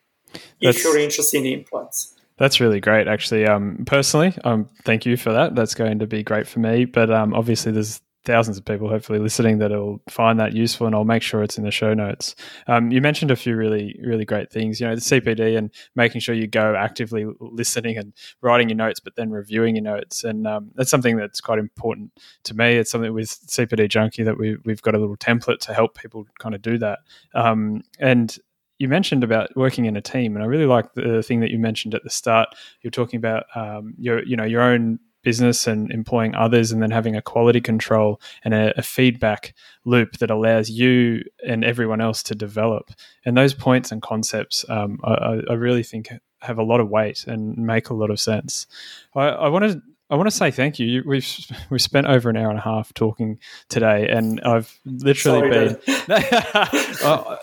That's, 0.61 0.79
if 0.79 0.83
you're 0.83 0.97
interested 0.97 1.37
in 1.37 1.45
implants. 1.45 2.13
That's 2.37 2.59
really 2.59 2.81
great, 2.81 3.07
actually. 3.07 3.47
Um, 3.47 3.85
personally, 3.85 4.33
um, 4.43 4.67
thank 4.83 5.05
you 5.05 5.15
for 5.15 5.31
that. 5.31 5.55
That's 5.55 5.75
going 5.75 5.99
to 5.99 6.07
be 6.07 6.23
great 6.23 6.45
for 6.45 6.59
me. 6.59 6.83
But 6.83 7.09
um, 7.09 7.33
obviously, 7.33 7.71
there's 7.71 8.01
thousands 8.23 8.57
of 8.57 8.65
people 8.65 8.87
hopefully 8.87 9.19
listening 9.19 9.57
that 9.57 9.71
will 9.71 10.01
find 10.09 10.39
that 10.39 10.53
useful 10.53 10.85
and 10.85 10.95
I'll 10.95 11.03
make 11.03 11.23
sure 11.23 11.41
it's 11.41 11.57
in 11.57 11.63
the 11.63 11.71
show 11.71 11.93
notes. 11.93 12.35
Um, 12.67 12.91
you 12.91 13.01
mentioned 13.01 13.31
a 13.31 13.35
few 13.35 13.55
really, 13.55 13.99
really 14.03 14.25
great 14.25 14.51
things, 14.51 14.79
you 14.79 14.87
know, 14.87 14.95
the 14.95 15.01
CPD 15.01 15.57
and 15.57 15.71
making 15.95 16.21
sure 16.21 16.35
you 16.35 16.47
go 16.47 16.75
actively 16.75 17.25
listening 17.39 17.97
and 17.97 18.13
writing 18.41 18.69
your 18.69 18.75
notes, 18.75 18.99
but 18.99 19.15
then 19.15 19.31
reviewing 19.31 19.75
your 19.75 19.83
notes. 19.83 20.23
And 20.23 20.45
um, 20.45 20.71
that's 20.75 20.91
something 20.91 21.17
that's 21.17 21.41
quite 21.41 21.59
important 21.59 22.11
to 22.43 22.53
me. 22.53 22.77
It's 22.77 22.91
something 22.91 23.13
with 23.13 23.29
CPD 23.47 23.89
Junkie 23.89 24.23
that 24.23 24.37
we, 24.37 24.57
we've 24.65 24.81
got 24.81 24.93
a 24.93 24.99
little 24.99 25.17
template 25.17 25.59
to 25.61 25.73
help 25.73 25.97
people 25.97 26.25
kind 26.39 26.53
of 26.53 26.61
do 26.61 26.77
that. 26.77 26.99
Um, 27.33 27.81
and 27.99 28.37
you 28.77 28.87
mentioned 28.87 29.23
about 29.23 29.55
working 29.55 29.85
in 29.85 29.95
a 29.95 30.01
team, 30.01 30.35
and 30.35 30.43
I 30.43 30.47
really 30.47 30.65
like 30.65 30.93
the 30.93 31.21
thing 31.21 31.39
that 31.41 31.51
you 31.51 31.59
mentioned 31.59 31.93
at 31.93 32.03
the 32.03 32.09
start. 32.09 32.49
You're 32.81 32.89
talking 32.89 33.17
about 33.17 33.43
um, 33.55 33.93
your, 33.99 34.23
you 34.25 34.35
know, 34.35 34.43
your 34.43 34.61
own 34.61 34.99
business 35.23 35.67
and 35.67 35.91
employing 35.91 36.35
others, 36.35 36.71
and 36.71 36.81
then 36.81 36.91
having 36.91 37.15
a 37.15 37.21
quality 37.21 37.61
control 37.61 38.21
and 38.43 38.53
a, 38.53 38.77
a, 38.77 38.81
feedback 38.81 39.53
loop 39.85 40.17
that 40.17 40.31
allows 40.31 40.69
you 40.69 41.23
and 41.45 41.63
everyone 41.63 42.01
else 42.01 42.23
to 42.23 42.35
develop. 42.35 42.91
And 43.25 43.37
those 43.37 43.53
points 43.53 43.91
and 43.91 44.01
concepts, 44.01 44.65
um, 44.69 44.99
I, 45.03 45.41
I, 45.49 45.53
really 45.53 45.83
think 45.83 46.09
have 46.41 46.57
a 46.57 46.63
lot 46.63 46.79
of 46.79 46.89
weight 46.89 47.25
and 47.27 47.57
make 47.57 47.89
a 47.89 47.93
lot 47.93 48.09
of 48.09 48.19
sense. 48.19 48.67
I, 49.15 49.27
I 49.27 49.47
want 49.49 49.65
to. 49.65 49.81
I 50.09 50.15
want 50.15 50.29
to 50.29 50.35
say 50.35 50.51
thank 50.51 50.77
you. 50.77 51.03
We've 51.05 51.25
we've 51.69 51.81
spent 51.81 52.07
over 52.07 52.29
an 52.29 52.35
hour 52.35 52.49
and 52.49 52.59
a 52.59 52.61
half 52.61 52.93
talking 52.93 53.39
today, 53.69 54.09
and 54.09 54.41
I've 54.41 54.77
literally 54.83 55.49
Sorry, 55.49 55.49
been. 55.49 55.79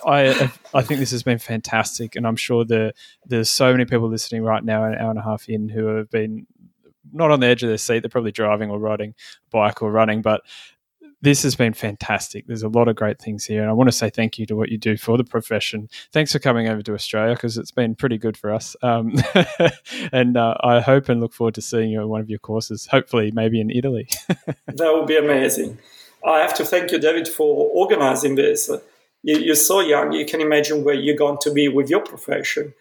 I 0.06 0.52
I 0.74 0.82
think 0.82 1.00
this 1.00 1.10
has 1.12 1.22
been 1.22 1.38
fantastic, 1.38 2.14
and 2.14 2.26
I'm 2.26 2.36
sure 2.36 2.66
the 2.66 2.92
there's 3.24 3.50
so 3.50 3.72
many 3.72 3.86
people 3.86 4.10
listening 4.10 4.42
right 4.42 4.62
now, 4.62 4.84
an 4.84 4.96
hour 4.96 5.08
and 5.08 5.18
a 5.18 5.22
half 5.22 5.48
in, 5.48 5.70
who 5.70 5.86
have 5.86 6.10
been 6.10 6.46
not 7.12 7.30
on 7.30 7.40
the 7.40 7.46
edge 7.46 7.62
of 7.62 7.68
their 7.68 7.78
seat. 7.78 8.00
They're 8.00 8.10
probably 8.10 8.32
driving 8.32 8.70
or 8.70 8.78
riding 8.78 9.10
a 9.10 9.50
bike 9.50 9.82
or 9.82 9.90
running, 9.90 10.22
but 10.22 10.42
this 11.20 11.42
has 11.42 11.56
been 11.56 11.72
fantastic. 11.72 12.46
There's 12.46 12.62
a 12.62 12.68
lot 12.68 12.88
of 12.88 12.96
great 12.96 13.20
things 13.20 13.44
here, 13.44 13.60
and 13.60 13.70
I 13.70 13.72
want 13.72 13.88
to 13.88 13.96
say 13.96 14.08
thank 14.08 14.38
you 14.38 14.46
to 14.46 14.56
what 14.56 14.68
you 14.68 14.78
do 14.78 14.96
for 14.96 15.16
the 15.16 15.24
profession. 15.24 15.88
Thanks 16.12 16.32
for 16.32 16.38
coming 16.38 16.68
over 16.68 16.82
to 16.82 16.94
Australia 16.94 17.34
because 17.34 17.58
it's 17.58 17.72
been 17.72 17.94
pretty 17.94 18.18
good 18.18 18.36
for 18.36 18.52
us. 18.52 18.76
Um, 18.82 19.16
and 20.12 20.36
uh, 20.36 20.54
I 20.60 20.80
hope 20.80 21.08
and 21.08 21.20
look 21.20 21.32
forward 21.32 21.54
to 21.56 21.62
seeing 21.62 21.90
you 21.90 22.00
at 22.00 22.08
one 22.08 22.20
of 22.20 22.30
your 22.30 22.38
courses. 22.38 22.86
Hopefully, 22.86 23.32
maybe 23.32 23.60
in 23.60 23.70
Italy. 23.70 24.08
that 24.28 24.94
would 24.94 25.06
be 25.06 25.16
amazing. 25.16 25.78
I 26.24 26.38
have 26.38 26.54
to 26.54 26.64
thank 26.64 26.92
you, 26.92 26.98
David, 26.98 27.26
for 27.26 27.68
organizing 27.72 28.36
this. 28.36 28.70
You, 29.22 29.52
are 29.52 29.56
so 29.56 29.80
young; 29.80 30.12
you 30.12 30.24
can 30.24 30.40
imagine 30.40 30.84
where 30.84 30.94
you're 30.94 31.16
going 31.16 31.38
to 31.42 31.52
be 31.52 31.68
with 31.68 31.90
your 31.90 32.00
profession, 32.00 32.74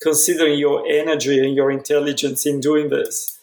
considering 0.00 0.58
your 0.58 0.86
energy 0.86 1.44
and 1.44 1.56
your 1.56 1.72
intelligence 1.72 2.46
in 2.46 2.60
doing 2.60 2.90
this. 2.90 3.39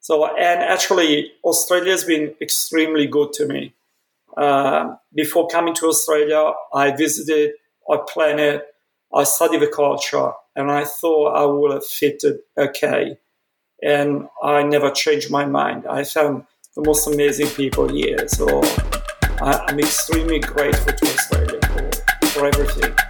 So, 0.00 0.26
and 0.26 0.62
actually, 0.62 1.32
Australia 1.44 1.92
has 1.92 2.04
been 2.04 2.34
extremely 2.40 3.06
good 3.06 3.32
to 3.34 3.46
me. 3.46 3.74
Uh, 4.36 4.96
before 5.14 5.48
coming 5.48 5.74
to 5.74 5.86
Australia, 5.86 6.52
I 6.72 6.96
visited, 6.96 7.52
I 7.90 7.98
planned 8.08 8.62
I 9.12 9.24
studied 9.24 9.60
the 9.60 9.66
culture, 9.66 10.30
and 10.54 10.70
I 10.70 10.84
thought 10.84 11.34
I 11.34 11.44
would 11.44 11.72
have 11.72 11.84
fitted 11.84 12.38
okay. 12.56 13.18
And 13.82 14.28
I 14.40 14.62
never 14.62 14.90
changed 14.90 15.30
my 15.30 15.46
mind. 15.46 15.86
I 15.88 16.04
found 16.04 16.44
the 16.76 16.82
most 16.86 17.08
amazing 17.08 17.48
people 17.48 17.88
here. 17.88 18.28
So 18.28 18.60
I, 19.42 19.64
am 19.68 19.80
extremely 19.80 20.38
grateful 20.38 20.92
to 20.92 21.06
Australia 21.06 21.58
for, 21.62 22.26
for 22.28 22.46
everything. 22.46 23.09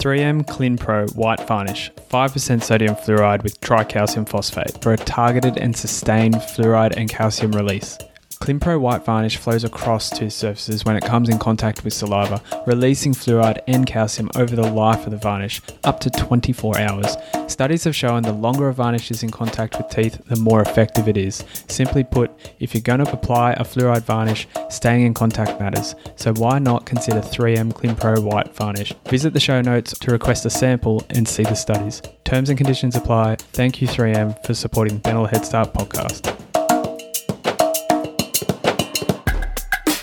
3M 0.00 0.46
ClinPro 0.46 1.14
White 1.14 1.46
Varnish, 1.46 1.90
5% 2.10 2.62
sodium 2.62 2.94
fluoride 2.94 3.42
with 3.42 3.60
tricalcium 3.60 4.26
phosphate 4.26 4.82
for 4.82 4.94
a 4.94 4.96
targeted 4.96 5.58
and 5.58 5.76
sustained 5.76 6.36
fluoride 6.36 6.96
and 6.96 7.10
calcium 7.10 7.52
release. 7.52 7.98
ClinPro 8.40 8.80
White 8.80 9.04
Varnish 9.04 9.36
flows 9.36 9.64
across 9.64 10.08
tooth 10.08 10.32
surfaces 10.32 10.82
when 10.86 10.96
it 10.96 11.04
comes 11.04 11.28
in 11.28 11.38
contact 11.38 11.84
with 11.84 11.92
saliva, 11.92 12.40
releasing 12.66 13.12
fluoride 13.12 13.60
and 13.68 13.86
calcium 13.86 14.30
over 14.34 14.56
the 14.56 14.66
life 14.72 15.04
of 15.04 15.10
the 15.10 15.18
varnish, 15.18 15.60
up 15.84 16.00
to 16.00 16.08
24 16.08 16.78
hours. 16.78 17.16
Studies 17.48 17.84
have 17.84 17.94
shown 17.94 18.22
the 18.22 18.32
longer 18.32 18.68
a 18.68 18.72
varnish 18.72 19.10
is 19.10 19.22
in 19.22 19.30
contact 19.30 19.76
with 19.76 19.90
teeth, 19.90 20.18
the 20.24 20.36
more 20.36 20.62
effective 20.62 21.06
it 21.06 21.18
is. 21.18 21.44
Simply 21.68 22.02
put, 22.02 22.30
if 22.60 22.72
you're 22.72 22.80
going 22.80 23.04
to 23.04 23.12
apply 23.12 23.52
a 23.52 23.62
fluoride 23.62 24.04
varnish, 24.04 24.48
staying 24.70 25.04
in 25.04 25.12
contact 25.12 25.60
matters. 25.60 25.94
So 26.16 26.32
why 26.32 26.58
not 26.58 26.86
consider 26.86 27.20
3M 27.20 27.74
ClinPro 27.74 28.24
White 28.24 28.54
Varnish? 28.54 28.94
Visit 29.08 29.34
the 29.34 29.40
show 29.40 29.60
notes 29.60 29.92
to 29.98 30.10
request 30.12 30.46
a 30.46 30.50
sample 30.50 31.04
and 31.10 31.28
see 31.28 31.42
the 31.42 31.54
studies. 31.54 32.00
Terms 32.24 32.48
and 32.48 32.56
conditions 32.56 32.96
apply. 32.96 33.36
Thank 33.52 33.82
you 33.82 33.86
3M 33.86 34.46
for 34.46 34.54
supporting 34.54 34.98
Dental 34.98 35.26
Head 35.26 35.44
Start 35.44 35.74
podcast. 35.74 36.49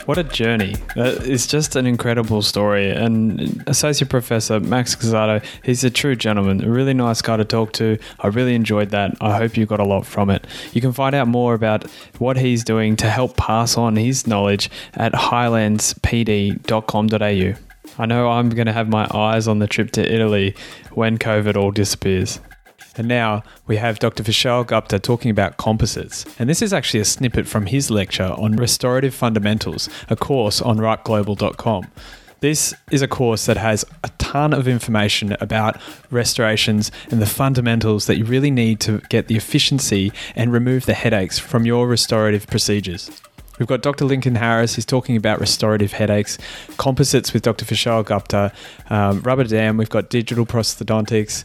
What 0.07 0.17
a 0.17 0.23
journey. 0.23 0.73
Uh, 0.95 1.19
it's 1.19 1.45
just 1.45 1.75
an 1.75 1.85
incredible 1.85 2.41
story. 2.41 2.89
And 2.91 3.61
Associate 3.67 4.09
Professor 4.09 4.61
Max 4.61 4.95
Guazzato, 4.95 5.43
he's 5.65 5.83
a 5.83 5.89
true 5.89 6.15
gentleman, 6.15 6.63
a 6.63 6.69
really 6.69 6.93
nice 6.93 7.21
guy 7.21 7.35
to 7.35 7.43
talk 7.43 7.73
to. 7.73 7.97
I 8.21 8.27
really 8.27 8.55
enjoyed 8.55 8.91
that. 8.91 9.17
I 9.19 9.35
hope 9.35 9.57
you 9.57 9.65
got 9.65 9.81
a 9.81 9.83
lot 9.83 10.05
from 10.05 10.29
it. 10.29 10.47
You 10.71 10.79
can 10.79 10.93
find 10.93 11.13
out 11.13 11.27
more 11.27 11.53
about 11.53 11.91
what 12.19 12.37
he's 12.37 12.63
doing 12.63 12.95
to 12.95 13.09
help 13.09 13.35
pass 13.35 13.75
on 13.75 13.97
his 13.97 14.25
knowledge 14.25 14.69
at 14.93 15.11
highlandspd.com.au. 15.11 17.53
I 17.99 18.05
know 18.05 18.29
I'm 18.29 18.49
going 18.49 18.67
to 18.67 18.73
have 18.73 18.87
my 18.87 19.09
eyes 19.13 19.49
on 19.49 19.59
the 19.59 19.67
trip 19.67 19.91
to 19.91 20.09
Italy 20.09 20.55
when 20.91 21.17
COVID 21.17 21.57
all 21.57 21.71
disappears. 21.71 22.39
And 22.97 23.07
now 23.07 23.43
we 23.67 23.77
have 23.77 23.99
Dr. 23.99 24.23
Vishal 24.23 24.65
Gupta 24.65 24.99
talking 24.99 25.29
about 25.29 25.57
composites. 25.57 26.25
And 26.39 26.49
this 26.49 26.61
is 26.61 26.73
actually 26.73 26.99
a 26.99 27.05
snippet 27.05 27.47
from 27.47 27.67
his 27.67 27.91
lecture 27.91 28.33
on 28.37 28.55
restorative 28.55 29.13
fundamentals, 29.13 29.87
a 30.09 30.15
course 30.15 30.61
on 30.61 30.77
ripeglobal.com. 30.77 31.87
This 32.39 32.75
is 32.91 33.01
a 33.01 33.07
course 33.07 33.47
that 33.47 33.57
has 33.57 33.83
a 34.03 34.09
ton 34.19 34.53
of 34.53 34.67
information 34.67 35.35
about 35.41 35.81
restorations 36.11 36.91
and 37.09 37.19
the 37.19 37.25
fundamentals 37.25 38.05
that 38.05 38.17
you 38.17 38.25
really 38.25 38.51
need 38.51 38.79
to 38.81 38.99
get 39.09 39.27
the 39.27 39.35
efficiency 39.35 40.11
and 40.35 40.53
remove 40.53 40.85
the 40.85 40.93
headaches 40.93 41.39
from 41.39 41.65
your 41.65 41.87
restorative 41.87 42.45
procedures. 42.45 43.09
We've 43.57 43.67
got 43.67 43.81
Dr. 43.81 44.05
Lincoln 44.05 44.35
Harris. 44.35 44.75
He's 44.75 44.85
talking 44.85 45.17
about 45.17 45.39
restorative 45.39 45.93
headaches, 45.93 46.37
composites 46.77 47.33
with 47.33 47.41
Dr. 47.41 47.65
Vishal 47.65 48.05
Gupta, 48.05 48.51
um, 48.91 49.21
rubber 49.21 49.43
dam. 49.43 49.77
We've 49.77 49.89
got 49.89 50.11
digital 50.11 50.45
prosthodontics, 50.45 51.43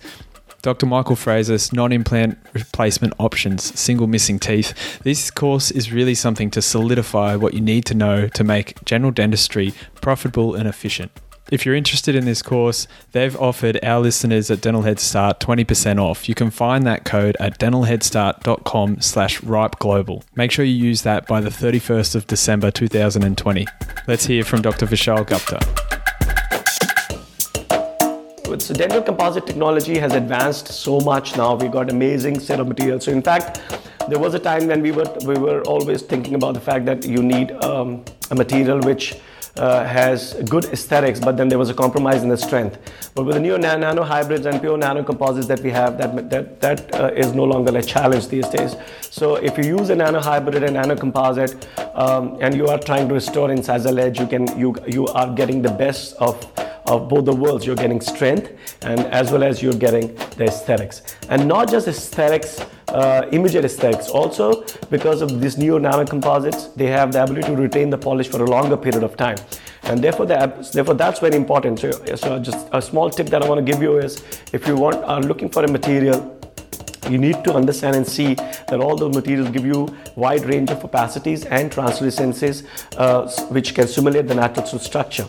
Dr. 0.63 0.87
Michael 0.87 1.17
Fraser's 1.17 1.73
non 1.73 1.93
implant 1.93 2.39
replacement 2.53 3.15
options, 3.19 3.79
single 3.79 4.07
missing 4.07 4.39
teeth. 4.39 5.01
This 5.03 5.31
course 5.31 5.73
is 5.73 5.93
really 5.93 6.15
something 6.15 6.51
to 6.53 6.63
solidify 6.63 7.35
what 7.35 7.53
you 7.53 7.61
need 7.61 7.85
to 7.87 7.95
know 7.95 8.29
to 8.29 8.45
make 8.45 8.83
general 8.85 9.11
dentistry 9.11 9.75
profitable 10.01 10.55
and 10.55 10.69
efficient. 10.69 11.11
If 11.51 11.67
you're 11.67 11.75
interested 11.75 12.15
in 12.15 12.25
this 12.25 12.41
course, 12.41 12.87
they've 13.11 13.37
offered 13.37 13.79
our 13.85 14.01
listeners 14.01 14.51
at 14.51 14.61
Dental 14.61 14.83
Head 14.83 15.01
Start 15.01 15.41
20% 15.41 16.01
off. 16.01 16.29
You 16.29 16.35
can 16.35 16.51
find 16.51 16.87
that 16.87 17.05
code 17.05 17.37
at 17.41 17.59
dentalheadstart.com 17.59 19.01
slash 19.01 19.43
ripe 19.43 19.79
global. 19.81 20.25
Make 20.37 20.53
sure 20.53 20.65
you 20.65 20.73
use 20.75 21.03
that 21.03 21.27
by 21.27 21.41
the 21.41 21.51
31st 21.51 22.15
of 22.15 22.27
December 22.29 22.71
2020. 22.71 23.67
Let's 24.07 24.27
hear 24.27 24.45
from 24.45 24.63
Dr. 24.63 24.87
Vishal 24.87 25.27
Gupta 25.27 26.02
so 28.45 28.75
dental 28.75 29.03
composite 29.03 29.47
technology 29.47 29.99
has 29.99 30.13
advanced 30.15 30.69
so 30.69 31.01
much 31.01 31.37
now. 31.37 31.55
We've 31.55 31.71
got 31.71 31.91
amazing 31.91 32.41
set 32.41 32.61
of 32.61 32.69
materials. 32.69 33.05
So 33.05 33.13
in 33.13 33.23
fact, 33.23 33.61
there 34.09 34.19
was 34.19 34.35
a 34.35 34.39
time 34.39 34.67
when 34.67 34.83
we 34.83 34.93
were 34.93 35.11
we 35.25 35.35
were 35.35 35.63
always 35.63 36.03
thinking 36.03 36.35
about 36.35 36.55
the 36.55 36.61
fact 36.61 36.85
that 36.87 37.05
you 37.05 37.23
need 37.23 37.53
um, 37.65 38.05
a 38.31 38.35
material 38.35 38.81
which 38.81 39.15
uh, 39.57 39.85
has 39.85 40.35
good 40.49 40.65
aesthetics, 40.67 41.21
but 41.21 41.37
then 41.37 41.49
there 41.49 41.59
was 41.59 41.71
a 41.71 41.75
compromise 41.75 42.23
in 42.23 42.29
the 42.29 42.37
strength. 42.37 42.79
But 43.15 43.25
with 43.25 43.35
the 43.35 43.41
new 43.41 43.59
nano 43.59 44.03
hybrids 44.03 44.47
and 44.47 44.61
pure 44.61 44.79
nano 44.79 45.03
composites 45.05 45.47
that 45.47 45.61
we 45.61 45.71
have, 45.71 45.99
that 45.99 46.31
that 46.31 46.61
that 46.61 46.95
uh, 46.95 47.11
is 47.15 47.35
no 47.35 47.45
longer 47.45 47.77
a 47.77 47.83
challenge 47.83 48.29
these 48.29 48.49
days. 48.49 48.77
So 49.11 49.37
if 49.37 49.57
you 49.59 49.65
use 49.65 49.91
a 49.91 49.97
nano 49.97 50.21
hybrid 50.21 50.63
and 50.63 50.75
nano 50.75 50.97
composite, 50.97 51.69
um, 51.95 52.39
and 52.41 52.57
you 52.57 52.69
are 52.69 52.79
trying 52.79 53.09
to 53.09 53.15
restore 53.15 53.49
incisal 53.49 53.99
edge, 53.99 54.19
you 54.19 54.27
can 54.27 54.47
you 54.59 54.75
you 54.87 55.07
are 55.09 55.33
getting 55.33 55.63
the 55.63 55.71
best 55.71 56.15
of 56.15 56.41
of 56.93 57.09
both 57.09 57.25
the 57.25 57.35
worlds. 57.35 57.67
You're 57.67 57.83
getting 57.85 58.01
strength 58.01 58.53
and 58.83 59.01
as 59.21 59.31
well 59.33 59.43
as 59.43 59.63
you're 59.63 59.81
getting 59.87 60.15
the 60.37 60.45
aesthetics. 60.45 61.17
And 61.29 61.49
not 61.49 61.71
just 61.71 61.89
aesthetics, 61.89 62.61
uh, 62.89 63.29
immediate 63.33 63.65
aesthetics. 63.65 64.09
Also, 64.09 64.65
because 64.91 65.23
of 65.23 65.41
these 65.41 65.57
new 65.57 65.79
nano 65.79 66.05
composites, 66.05 66.67
they 66.81 66.87
have 66.87 67.13
the 67.13 67.23
ability 67.23 67.47
to 67.49 67.57
retain 67.57 67.89
the 67.91 67.99
polish 67.99 68.29
for 68.29 68.43
a 68.43 68.47
longer 68.47 68.77
period 68.77 69.03
of 69.03 69.17
time. 69.17 69.37
And 69.85 70.05
therefore, 70.05 70.27
the, 70.27 70.37
therefore 70.73 70.95
that's 70.95 71.21
very 71.21 71.37
important. 71.37 71.81
So, 71.81 71.91
so 72.17 72.39
just 72.39 72.69
a 72.73 72.83
small 72.83 73.11
tip 73.11 73.29
that 73.29 73.43
I 73.43 73.49
want 73.49 73.65
to 73.65 73.73
give 73.73 73.83
you 73.83 73.99
is 73.99 74.23
if 74.53 74.67
you 74.67 74.77
want 74.77 74.97
are 75.05 75.21
looking 75.21 75.49
for 75.49 75.65
a 75.65 75.69
material 75.69 76.39
you 77.11 77.19
need 77.19 77.43
to 77.45 77.53
understand 77.55 77.97
and 77.97 78.07
see 78.07 78.35
that 78.35 78.81
all 78.81 78.97
those 78.97 79.15
materials 79.15 79.51
give 79.51 79.67
you 79.67 79.89
wide 80.17 80.45
range 80.45 80.71
of 80.71 80.79
opacities 80.81 81.47
and 81.51 81.71
translucencies 81.71 82.65
uh, 82.97 83.29
which 83.51 83.75
can 83.75 83.89
simulate 83.89 84.29
the 84.29 84.35
natural 84.35 84.79
structure. 84.79 85.27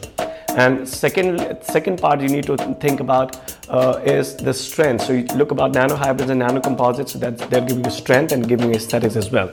And 0.56 0.88
second, 0.88 1.58
second 1.64 2.00
part 2.00 2.22
you 2.22 2.30
need 2.30 2.46
to 2.46 2.58
think 2.76 3.00
about 3.00 3.56
uh, 3.70 4.00
is 4.06 4.36
the 4.36 4.54
strength. 4.54 5.06
So 5.06 5.14
you 5.14 5.24
look 5.36 5.50
about 5.50 5.74
nano 5.74 5.96
hybrids 5.96 6.30
and 6.30 6.40
nano 6.40 6.62
composites 6.62 7.14
that 7.14 7.38
they're 7.50 7.66
giving 7.66 7.84
you 7.84 7.90
strength 7.90 8.32
and 8.34 8.48
giving 8.48 8.70
you 8.70 8.76
aesthetics 8.76 9.16
as 9.16 9.32
well. 9.32 9.50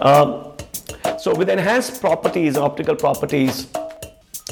Um, 0.00 0.52
so 1.18 1.34
with 1.34 1.50
enhanced 1.50 2.00
properties, 2.00 2.56
optical 2.56 2.94
properties, 2.94 3.66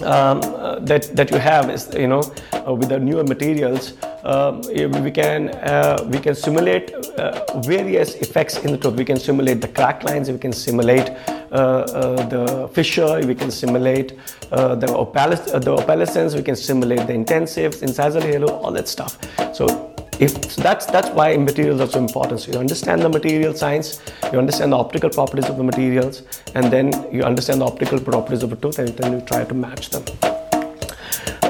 um, 0.00 0.40
uh, 0.40 0.78
that 0.80 1.14
that 1.14 1.30
you 1.30 1.38
have 1.38 1.70
is 1.70 1.92
you 1.94 2.08
know 2.08 2.22
uh, 2.66 2.72
with 2.72 2.88
the 2.88 2.98
newer 2.98 3.24
materials 3.24 3.92
we 4.24 5.10
can 5.10 5.48
uh, 5.50 6.08
we 6.10 6.18
can 6.18 6.34
simulate 6.34 6.92
uh, 6.92 7.60
various 7.60 8.14
effects 8.16 8.58
in 8.58 8.72
the 8.72 8.78
tooth. 8.78 8.94
We 8.94 9.04
can 9.04 9.18
simulate 9.18 9.60
the 9.60 9.68
crack 9.68 10.04
lines 10.04 10.30
we 10.30 10.38
can 10.38 10.52
simulate 10.52 11.10
uh, 11.50 12.28
the 12.28 12.70
fissure 12.72 13.20
we 13.26 13.34
can 13.34 13.50
simulate 13.50 14.16
the, 14.50 14.76
the 14.76 15.76
opalescence 15.76 16.34
we 16.34 16.42
can 16.42 16.56
simulate 16.56 17.06
the 17.06 17.12
intensives 17.12 17.82
incisal 17.82 18.22
halo 18.22 18.48
all 18.60 18.72
that 18.72 18.88
stuff. 18.88 19.18
So 19.54 19.94
if 20.20 20.50
so 20.50 20.62
that's 20.62 20.86
that's 20.86 21.08
why 21.10 21.36
materials 21.36 21.80
are 21.80 21.88
so 21.88 21.98
important. 21.98 22.40
So 22.40 22.52
you 22.52 22.58
understand 22.58 23.02
the 23.02 23.08
material 23.08 23.54
science 23.54 24.00
you 24.32 24.38
understand 24.38 24.72
the 24.72 24.76
optical 24.76 25.10
properties 25.10 25.48
of 25.48 25.56
the 25.56 25.64
materials 25.64 26.22
and 26.54 26.72
then 26.72 26.92
you 27.12 27.22
understand 27.22 27.60
the 27.60 27.66
optical 27.66 27.98
properties 28.00 28.42
of 28.42 28.52
a 28.52 28.56
tooth 28.56 28.78
and 28.78 28.88
then 28.90 29.12
you 29.12 29.20
try 29.20 29.44
to 29.44 29.54
match 29.54 29.90
them 29.90 30.04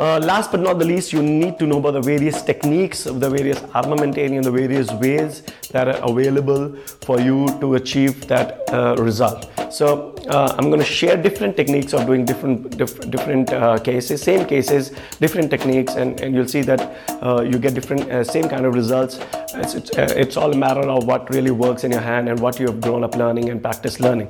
uh, 0.03 0.19
last 0.19 0.51
but 0.51 0.59
not 0.59 0.81
the 0.81 0.85
least, 0.85 1.12
you 1.12 1.23
need 1.23 1.61
to 1.61 1.66
know 1.66 1.79
about 1.79 1.93
the 1.93 2.01
various 2.01 2.43
techniques 2.43 3.07
of 3.07 3.20
the 3.20 3.31
various 3.31 3.61
armamentarium, 3.81 4.43
the 4.43 4.51
various 4.51 4.91
ways 4.95 5.45
that 5.70 5.87
are 5.87 6.11
available 6.11 6.74
for 7.03 7.20
you 7.20 7.47
to 7.61 7.77
achieve 7.77 8.27
that 8.27 8.69
uh, 8.73 8.97
result. 8.99 9.49
So 9.73 10.15
uh, 10.28 10.55
I'm 10.59 10.69
going 10.69 10.81
to 10.81 10.85
share 10.85 11.16
different 11.16 11.57
techniques 11.57 11.94
of 11.94 12.05
doing 12.05 12.27
different 12.27 12.77
different, 12.77 13.11
different 13.11 13.53
uh, 13.53 13.78
cases, 13.78 14.20
same 14.23 14.44
cases, 14.47 14.93
different 15.19 15.51
techniques, 15.51 15.94
and, 15.94 16.20
and 16.20 16.35
you'll 16.35 16.47
see 16.47 16.61
that 16.61 16.81
uh, 17.23 17.40
you 17.40 17.59
get 17.59 17.73
different 17.73 18.03
uh, 18.11 18.23
same 18.23 18.51
kind 18.51 18.66
of 18.66 18.74
results. 18.74 19.19
It's, 19.55 19.74
it's, 19.74 19.90
uh, 19.97 20.12
it's, 20.15 20.36
all 20.36 20.53
a 20.53 20.57
matter 20.57 20.82
of 20.82 21.07
what 21.07 21.31
really 21.31 21.51
works 21.51 21.85
in 21.85 21.90
your 21.90 22.03
hand 22.03 22.28
and 22.28 22.39
what 22.40 22.61
you 22.61 22.66
have 22.66 22.82
grown 22.82 23.03
up 23.03 23.16
learning 23.16 23.49
and 23.49 23.62
practice 23.62 23.99
learning. 23.99 24.28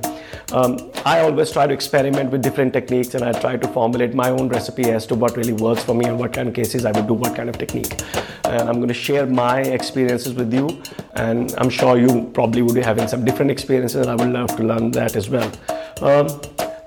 Um, 0.53 0.91
I 1.05 1.19
always 1.21 1.51
try 1.51 1.67
to 1.67 1.73
experiment 1.73 2.31
with 2.31 2.41
different 2.41 2.71
techniques 2.71 3.13
and 3.15 3.23
I 3.23 3.31
try 3.33 3.57
to 3.57 3.67
formulate 3.67 4.13
my 4.13 4.29
own 4.29 4.47
recipe 4.47 4.91
as 4.91 5.05
to 5.07 5.15
what 5.15 5.35
really 5.35 5.53
works 5.53 5.83
for 5.83 5.93
me 5.93 6.05
and 6.05 6.19
what 6.19 6.31
kind 6.31 6.47
of 6.47 6.53
cases 6.53 6.85
I 6.85 6.91
would 6.91 7.07
do 7.07 7.13
what 7.13 7.35
kind 7.35 7.49
of 7.49 7.57
technique. 7.57 8.01
And 8.45 8.69
I'm 8.69 8.75
going 8.75 8.89
to 8.89 8.93
share 8.93 9.25
my 9.25 9.61
experiences 9.61 10.33
with 10.33 10.53
you, 10.53 10.81
and 11.15 11.53
I'm 11.57 11.69
sure 11.69 11.97
you 11.97 12.29
probably 12.33 12.61
would 12.61 12.75
be 12.75 12.81
having 12.81 13.07
some 13.07 13.25
different 13.25 13.49
experiences, 13.49 14.05
and 14.05 14.11
I 14.11 14.15
would 14.15 14.31
love 14.31 14.55
to 14.57 14.63
learn 14.63 14.91
that 14.91 15.15
as 15.15 15.29
well. 15.29 15.32
Um, 15.41 16.27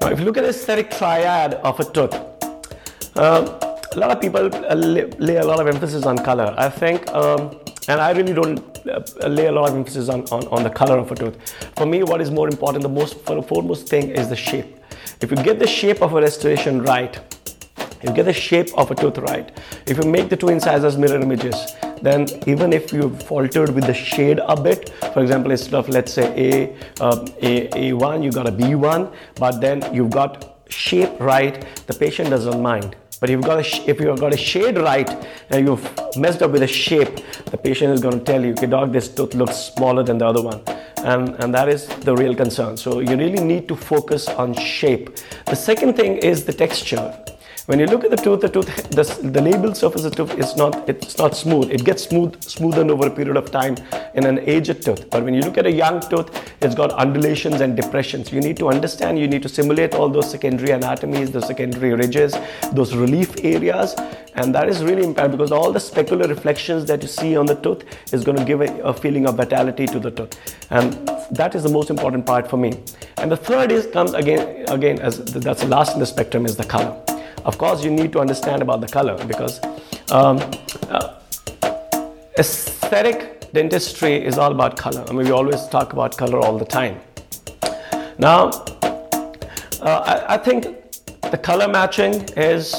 now, 0.00 0.10
if 0.10 0.18
you 0.18 0.24
look 0.24 0.36
at 0.36 0.42
the 0.42 0.50
aesthetic 0.50 0.90
triad 0.90 1.54
of 1.54 1.80
a 1.80 1.84
tooth, 1.84 2.14
um, 3.16 3.46
a 3.96 3.98
lot 3.98 4.10
of 4.10 4.20
people 4.20 4.54
uh, 4.54 4.74
lay 4.74 5.36
a 5.36 5.44
lot 5.44 5.58
of 5.58 5.66
emphasis 5.66 6.04
on 6.04 6.18
color. 6.18 6.54
I 6.58 6.68
think, 6.68 7.08
um, 7.12 7.58
and 7.88 8.00
I 8.00 8.10
really 8.12 8.34
don't 8.34 8.60
uh, 8.86 9.02
lay 9.26 9.46
a 9.46 9.52
lot 9.52 9.70
of 9.70 9.76
emphasis 9.76 10.08
on, 10.08 10.22
on, 10.30 10.46
on, 10.48 10.62
the 10.62 10.70
color 10.70 10.98
of 10.98 11.10
a 11.10 11.14
tooth. 11.14 11.36
For 11.76 11.86
me, 11.86 12.02
what 12.02 12.20
is 12.20 12.30
more 12.30 12.48
important, 12.48 12.82
the 12.82 12.88
most 12.88 13.24
the 13.24 13.42
foremost 13.42 13.88
thing 13.88 14.10
is 14.10 14.28
the 14.28 14.36
shape. 14.36 14.78
If 15.20 15.30
you 15.30 15.36
get 15.38 15.58
the 15.58 15.66
shape 15.66 16.02
of 16.02 16.12
a 16.12 16.20
restoration 16.20 16.82
right, 16.82 17.18
you 18.02 18.12
get 18.12 18.24
the 18.24 18.32
shape 18.32 18.68
of 18.76 18.90
a 18.90 18.94
tooth 18.94 19.18
right. 19.18 19.50
If 19.86 19.98
you 19.98 20.10
make 20.10 20.28
the 20.28 20.36
two 20.36 20.46
incisors 20.46 20.96
mirror 20.96 21.20
images, 21.20 21.54
then 22.02 22.26
even 22.46 22.72
if 22.72 22.92
you've 22.92 23.22
faltered 23.22 23.74
with 23.74 23.86
the 23.86 23.94
shade 23.94 24.40
a 24.46 24.60
bit, 24.60 24.90
for 25.12 25.22
example, 25.22 25.50
instead 25.50 25.74
of 25.74 25.88
let's 25.88 26.12
say 26.12 26.26
A, 26.36 27.02
um, 27.02 27.26
A, 27.40 27.68
A1, 27.68 28.22
you 28.22 28.30
got 28.32 28.48
a 28.48 28.52
B1, 28.52 29.12
but 29.36 29.60
then 29.60 29.82
you've 29.94 30.10
got 30.10 30.56
shape 30.68 31.18
right, 31.20 31.64
the 31.86 31.94
patient 31.94 32.30
doesn't 32.30 32.60
mind. 32.60 32.96
But 33.18 33.30
you've 33.30 33.44
got 33.44 33.58
a, 33.64 33.90
if 33.90 33.98
you've 33.98 34.20
got 34.20 34.34
a 34.34 34.36
shade 34.36 34.76
right 34.76 35.08
and 35.48 35.66
you've 35.66 36.16
messed 36.18 36.42
up 36.42 36.50
with 36.50 36.60
the 36.60 36.66
shape, 36.66 37.16
the 37.46 37.56
patient 37.56 37.94
is 37.94 38.00
going 38.00 38.18
to 38.18 38.24
tell 38.24 38.44
you, 38.44 38.52
okay, 38.52 38.66
dog, 38.66 38.92
this 38.92 39.08
tooth 39.08 39.34
looks 39.34 39.56
smaller 39.56 40.02
than 40.02 40.18
the 40.18 40.26
other 40.26 40.42
one. 40.42 40.62
And, 40.98 41.34
and 41.36 41.54
that 41.54 41.68
is 41.68 41.86
the 41.86 42.14
real 42.14 42.34
concern. 42.34 42.76
So 42.76 43.00
you 43.00 43.16
really 43.16 43.42
need 43.42 43.68
to 43.68 43.76
focus 43.76 44.28
on 44.28 44.54
shape. 44.54 45.16
The 45.46 45.56
second 45.56 45.96
thing 45.96 46.18
is 46.18 46.44
the 46.44 46.52
texture. 46.52 47.16
When 47.66 47.80
you 47.80 47.86
look 47.86 48.04
at 48.04 48.12
the 48.12 48.16
tooth, 48.16 48.42
the 48.42 48.48
tooth, 48.48 48.90
the, 48.90 49.02
the 49.02 49.74
surface 49.74 50.04
of 50.04 50.14
the 50.14 50.24
tooth 50.24 50.38
is 50.38 50.54
not, 50.54 50.88
it's 50.88 51.18
not 51.18 51.34
smooth. 51.34 51.72
It 51.72 51.84
gets 51.84 52.04
smooth, 52.04 52.36
smoothened 52.36 52.92
over 52.92 53.08
a 53.08 53.10
period 53.10 53.36
of 53.36 53.50
time 53.50 53.74
in 54.14 54.24
an 54.24 54.38
aged 54.48 54.84
tooth. 54.84 55.10
But 55.10 55.24
when 55.24 55.34
you 55.34 55.40
look 55.40 55.58
at 55.58 55.66
a 55.66 55.72
young 55.72 55.98
tooth, 55.98 56.30
it's 56.62 56.76
got 56.76 56.92
undulations 56.92 57.60
and 57.60 57.76
depressions. 57.76 58.32
You 58.32 58.40
need 58.40 58.56
to 58.58 58.68
understand, 58.68 59.18
you 59.18 59.26
need 59.26 59.42
to 59.42 59.48
simulate 59.48 59.96
all 59.96 60.08
those 60.08 60.30
secondary 60.30 60.70
anatomies, 60.70 61.32
those 61.32 61.48
secondary 61.48 61.92
ridges, 61.92 62.36
those 62.72 62.94
relief 62.94 63.34
areas. 63.42 63.96
And 64.36 64.54
that 64.54 64.68
is 64.68 64.84
really 64.84 65.02
important 65.02 65.32
because 65.32 65.50
all 65.50 65.72
the 65.72 65.80
specular 65.80 66.28
reflections 66.28 66.84
that 66.84 67.02
you 67.02 67.08
see 67.08 67.36
on 67.36 67.46
the 67.46 67.56
tooth 67.56 67.82
is 68.12 68.22
going 68.22 68.38
to 68.38 68.44
give 68.44 68.60
a, 68.60 68.80
a 68.84 68.94
feeling 68.94 69.26
of 69.26 69.34
vitality 69.34 69.86
to 69.86 69.98
the 69.98 70.12
tooth. 70.12 70.38
And 70.70 70.92
that 71.32 71.56
is 71.56 71.64
the 71.64 71.70
most 71.70 71.90
important 71.90 72.26
part 72.26 72.48
for 72.48 72.58
me. 72.58 72.80
And 73.16 73.28
the 73.28 73.36
third 73.36 73.72
is 73.72 73.86
comes 73.86 74.14
again, 74.14 74.66
again 74.68 75.00
as 75.00 75.24
that's 75.24 75.62
the 75.62 75.68
last 75.68 75.94
in 75.94 75.98
the 75.98 76.06
spectrum 76.06 76.46
is 76.46 76.56
the 76.56 76.64
color. 76.64 77.02
Of 77.44 77.58
course, 77.58 77.84
you 77.84 77.90
need 77.90 78.12
to 78.12 78.20
understand 78.20 78.62
about 78.62 78.80
the 78.80 78.88
color 78.88 79.16
because 79.26 79.60
um, 80.10 80.38
uh, 80.88 81.20
aesthetic 82.38 83.52
dentistry 83.52 84.24
is 84.24 84.38
all 84.38 84.52
about 84.52 84.76
color. 84.76 85.04
I 85.08 85.12
mean, 85.12 85.26
we 85.26 85.30
always 85.30 85.66
talk 85.68 85.92
about 85.92 86.16
color 86.16 86.38
all 86.38 86.58
the 86.58 86.64
time. 86.64 87.00
Now, 88.18 88.48
uh, 89.80 90.24
I, 90.28 90.34
I, 90.34 90.38
think 90.38 90.64
the 91.30 91.38
color 91.38 91.68
matching 91.68 92.14
is 92.36 92.74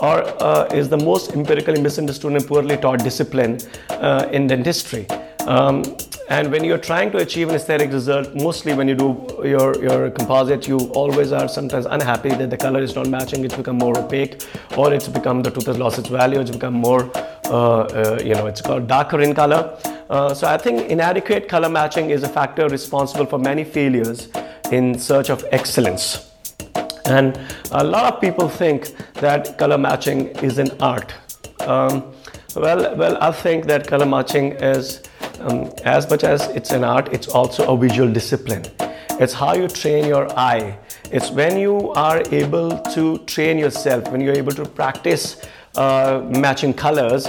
or 0.00 0.22
uh, 0.42 0.68
is 0.72 0.88
the 0.88 0.96
most 0.96 1.32
empirically 1.32 1.80
misunderstood 1.80 2.32
and 2.32 2.46
poorly 2.46 2.76
taught 2.76 3.02
discipline 3.02 3.58
uh, 3.90 4.28
in 4.32 4.46
dentistry. 4.46 5.06
Um, 5.46 5.82
and 6.30 6.52
when 6.52 6.62
you're 6.62 6.78
trying 6.78 7.10
to 7.12 7.18
achieve 7.18 7.48
an 7.48 7.54
aesthetic 7.54 7.90
result, 7.90 8.34
mostly 8.34 8.74
when 8.74 8.86
you 8.86 8.94
do 8.94 9.26
your, 9.42 9.82
your 9.82 10.10
composite, 10.10 10.68
you 10.68 10.78
always 10.90 11.32
are 11.32 11.48
sometimes 11.48 11.86
unhappy 11.86 12.28
that 12.28 12.50
the 12.50 12.56
color 12.56 12.80
is 12.80 12.94
not 12.94 13.08
matching, 13.08 13.44
it's 13.44 13.56
become 13.56 13.78
more 13.78 13.96
opaque, 13.98 14.42
or 14.76 14.92
it's 14.92 15.08
become 15.08 15.42
the 15.42 15.50
tooth 15.50 15.66
has 15.66 15.78
lost 15.78 15.98
its 15.98 16.08
value, 16.08 16.38
it's 16.38 16.50
become 16.50 16.74
more, 16.74 17.10
uh, 17.46 17.80
uh, 17.80 18.18
you 18.22 18.34
know, 18.34 18.46
it's 18.46 18.60
got 18.60 18.86
darker 18.86 19.22
in 19.22 19.34
color. 19.34 19.78
Uh, 20.10 20.34
so 20.34 20.46
I 20.46 20.58
think 20.58 20.90
inadequate 20.90 21.48
color 21.48 21.70
matching 21.70 22.10
is 22.10 22.22
a 22.22 22.28
factor 22.28 22.68
responsible 22.68 23.24
for 23.24 23.38
many 23.38 23.64
failures 23.64 24.28
in 24.70 24.98
search 24.98 25.30
of 25.30 25.44
excellence. 25.50 26.30
And 27.06 27.40
a 27.72 27.82
lot 27.82 28.12
of 28.12 28.20
people 28.20 28.50
think 28.50 28.92
that 29.14 29.56
color 29.56 29.78
matching 29.78 30.26
is 30.38 30.58
an 30.58 30.70
art. 30.78 31.14
Um, 31.60 32.12
well, 32.54 32.94
well, 32.96 33.16
I 33.22 33.32
think 33.32 33.64
that 33.66 33.86
color 33.86 34.04
matching 34.04 34.52
is 34.52 35.02
um, 35.40 35.72
as 35.84 36.08
much 36.10 36.24
as 36.24 36.46
it's 36.48 36.70
an 36.70 36.84
art, 36.84 37.12
it's 37.12 37.28
also 37.28 37.74
a 37.74 37.76
visual 37.76 38.12
discipline. 38.12 38.64
It's 39.20 39.32
how 39.32 39.54
you 39.54 39.68
train 39.68 40.06
your 40.06 40.28
eye. 40.38 40.78
It's 41.10 41.30
when 41.30 41.58
you 41.58 41.90
are 41.92 42.22
able 42.30 42.78
to 42.94 43.18
train 43.26 43.58
yourself, 43.58 44.08
when 44.10 44.20
you're 44.20 44.36
able 44.36 44.52
to 44.52 44.64
practice 44.64 45.42
uh, 45.76 46.22
matching 46.28 46.72
colors, 46.72 47.26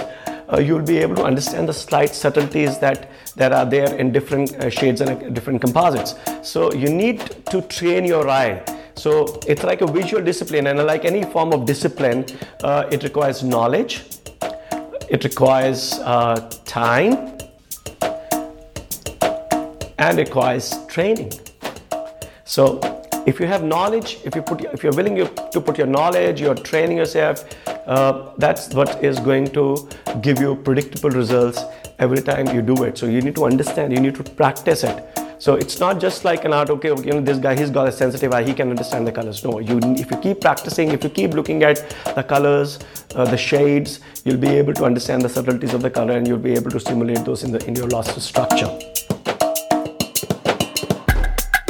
uh, 0.52 0.58
you'll 0.58 0.82
be 0.82 0.98
able 0.98 1.16
to 1.16 1.24
understand 1.24 1.68
the 1.68 1.72
slight 1.72 2.14
subtleties 2.14 2.78
that, 2.78 3.10
that 3.36 3.52
are 3.52 3.64
there 3.64 3.94
in 3.96 4.12
different 4.12 4.54
uh, 4.56 4.68
shades 4.70 5.00
and 5.00 5.10
uh, 5.10 5.28
different 5.30 5.60
composites. 5.60 6.14
So 6.42 6.72
you 6.72 6.88
need 6.88 7.20
to 7.46 7.62
train 7.62 8.04
your 8.04 8.28
eye. 8.28 8.62
So 8.94 9.40
it's 9.46 9.62
like 9.62 9.80
a 9.80 9.86
visual 9.86 10.22
discipline, 10.22 10.66
and 10.66 10.78
like 10.84 11.04
any 11.04 11.24
form 11.24 11.52
of 11.52 11.64
discipline, 11.64 12.26
uh, 12.62 12.86
it 12.90 13.02
requires 13.02 13.42
knowledge, 13.42 14.02
it 15.08 15.24
requires 15.24 15.94
uh, 16.00 16.50
time, 16.66 17.38
and 20.00 20.18
requires 20.18 20.74
training. 20.88 21.30
So 22.44 22.80
if 23.26 23.38
you 23.38 23.46
have 23.46 23.62
knowledge, 23.62 24.18
if 24.24 24.34
you 24.34 24.42
put, 24.42 24.64
if 24.64 24.82
you're 24.82 24.94
willing 24.94 25.16
to 25.16 25.60
put 25.60 25.78
your 25.78 25.86
knowledge, 25.86 26.40
you're 26.40 26.54
training 26.54 26.96
yourself, 26.96 27.44
uh, 27.86 28.30
that's 28.38 28.74
what 28.74 29.04
is 29.04 29.20
going 29.20 29.48
to 29.48 29.88
give 30.20 30.40
you 30.40 30.56
predictable 30.56 31.10
results 31.10 31.62
every 31.98 32.22
time 32.22 32.48
you 32.54 32.62
do 32.62 32.84
it. 32.84 32.96
So 32.98 33.06
you 33.06 33.20
need 33.20 33.34
to 33.36 33.44
understand, 33.44 33.92
you 33.92 34.00
need 34.00 34.14
to 34.16 34.24
practice 34.24 34.84
it. 34.84 35.04
So 35.38 35.54
it's 35.54 35.80
not 35.80 36.00
just 36.00 36.24
like 36.24 36.44
an 36.44 36.52
art. 36.52 36.68
Okay, 36.68 36.88
you 36.88 37.12
know, 37.12 37.20
this 37.20 37.38
guy, 37.38 37.58
he's 37.58 37.70
got 37.70 37.88
a 37.88 37.92
sensitive 37.92 38.32
eye, 38.32 38.42
he 38.42 38.52
can 38.52 38.68
understand 38.68 39.06
the 39.06 39.12
colors. 39.12 39.42
No, 39.42 39.58
you, 39.58 39.78
if 39.82 40.10
you 40.10 40.18
keep 40.18 40.40
practicing, 40.40 40.90
if 40.90 41.02
you 41.02 41.08
keep 41.08 41.32
looking 41.32 41.62
at 41.62 41.78
the 42.14 42.22
colors, 42.22 42.78
uh, 43.14 43.24
the 43.24 43.38
shades, 43.38 44.00
you'll 44.24 44.36
be 44.36 44.48
able 44.48 44.74
to 44.74 44.84
understand 44.84 45.22
the 45.22 45.30
subtleties 45.30 45.72
of 45.72 45.80
the 45.80 45.90
color, 45.90 46.16
and 46.16 46.26
you'll 46.28 46.38
be 46.38 46.52
able 46.52 46.70
to 46.70 46.80
simulate 46.80 47.24
those 47.24 47.42
in 47.42 47.52
the 47.52 47.66
in 47.66 47.74
your 47.74 47.88
loss 47.88 48.22
structure. 48.22 48.89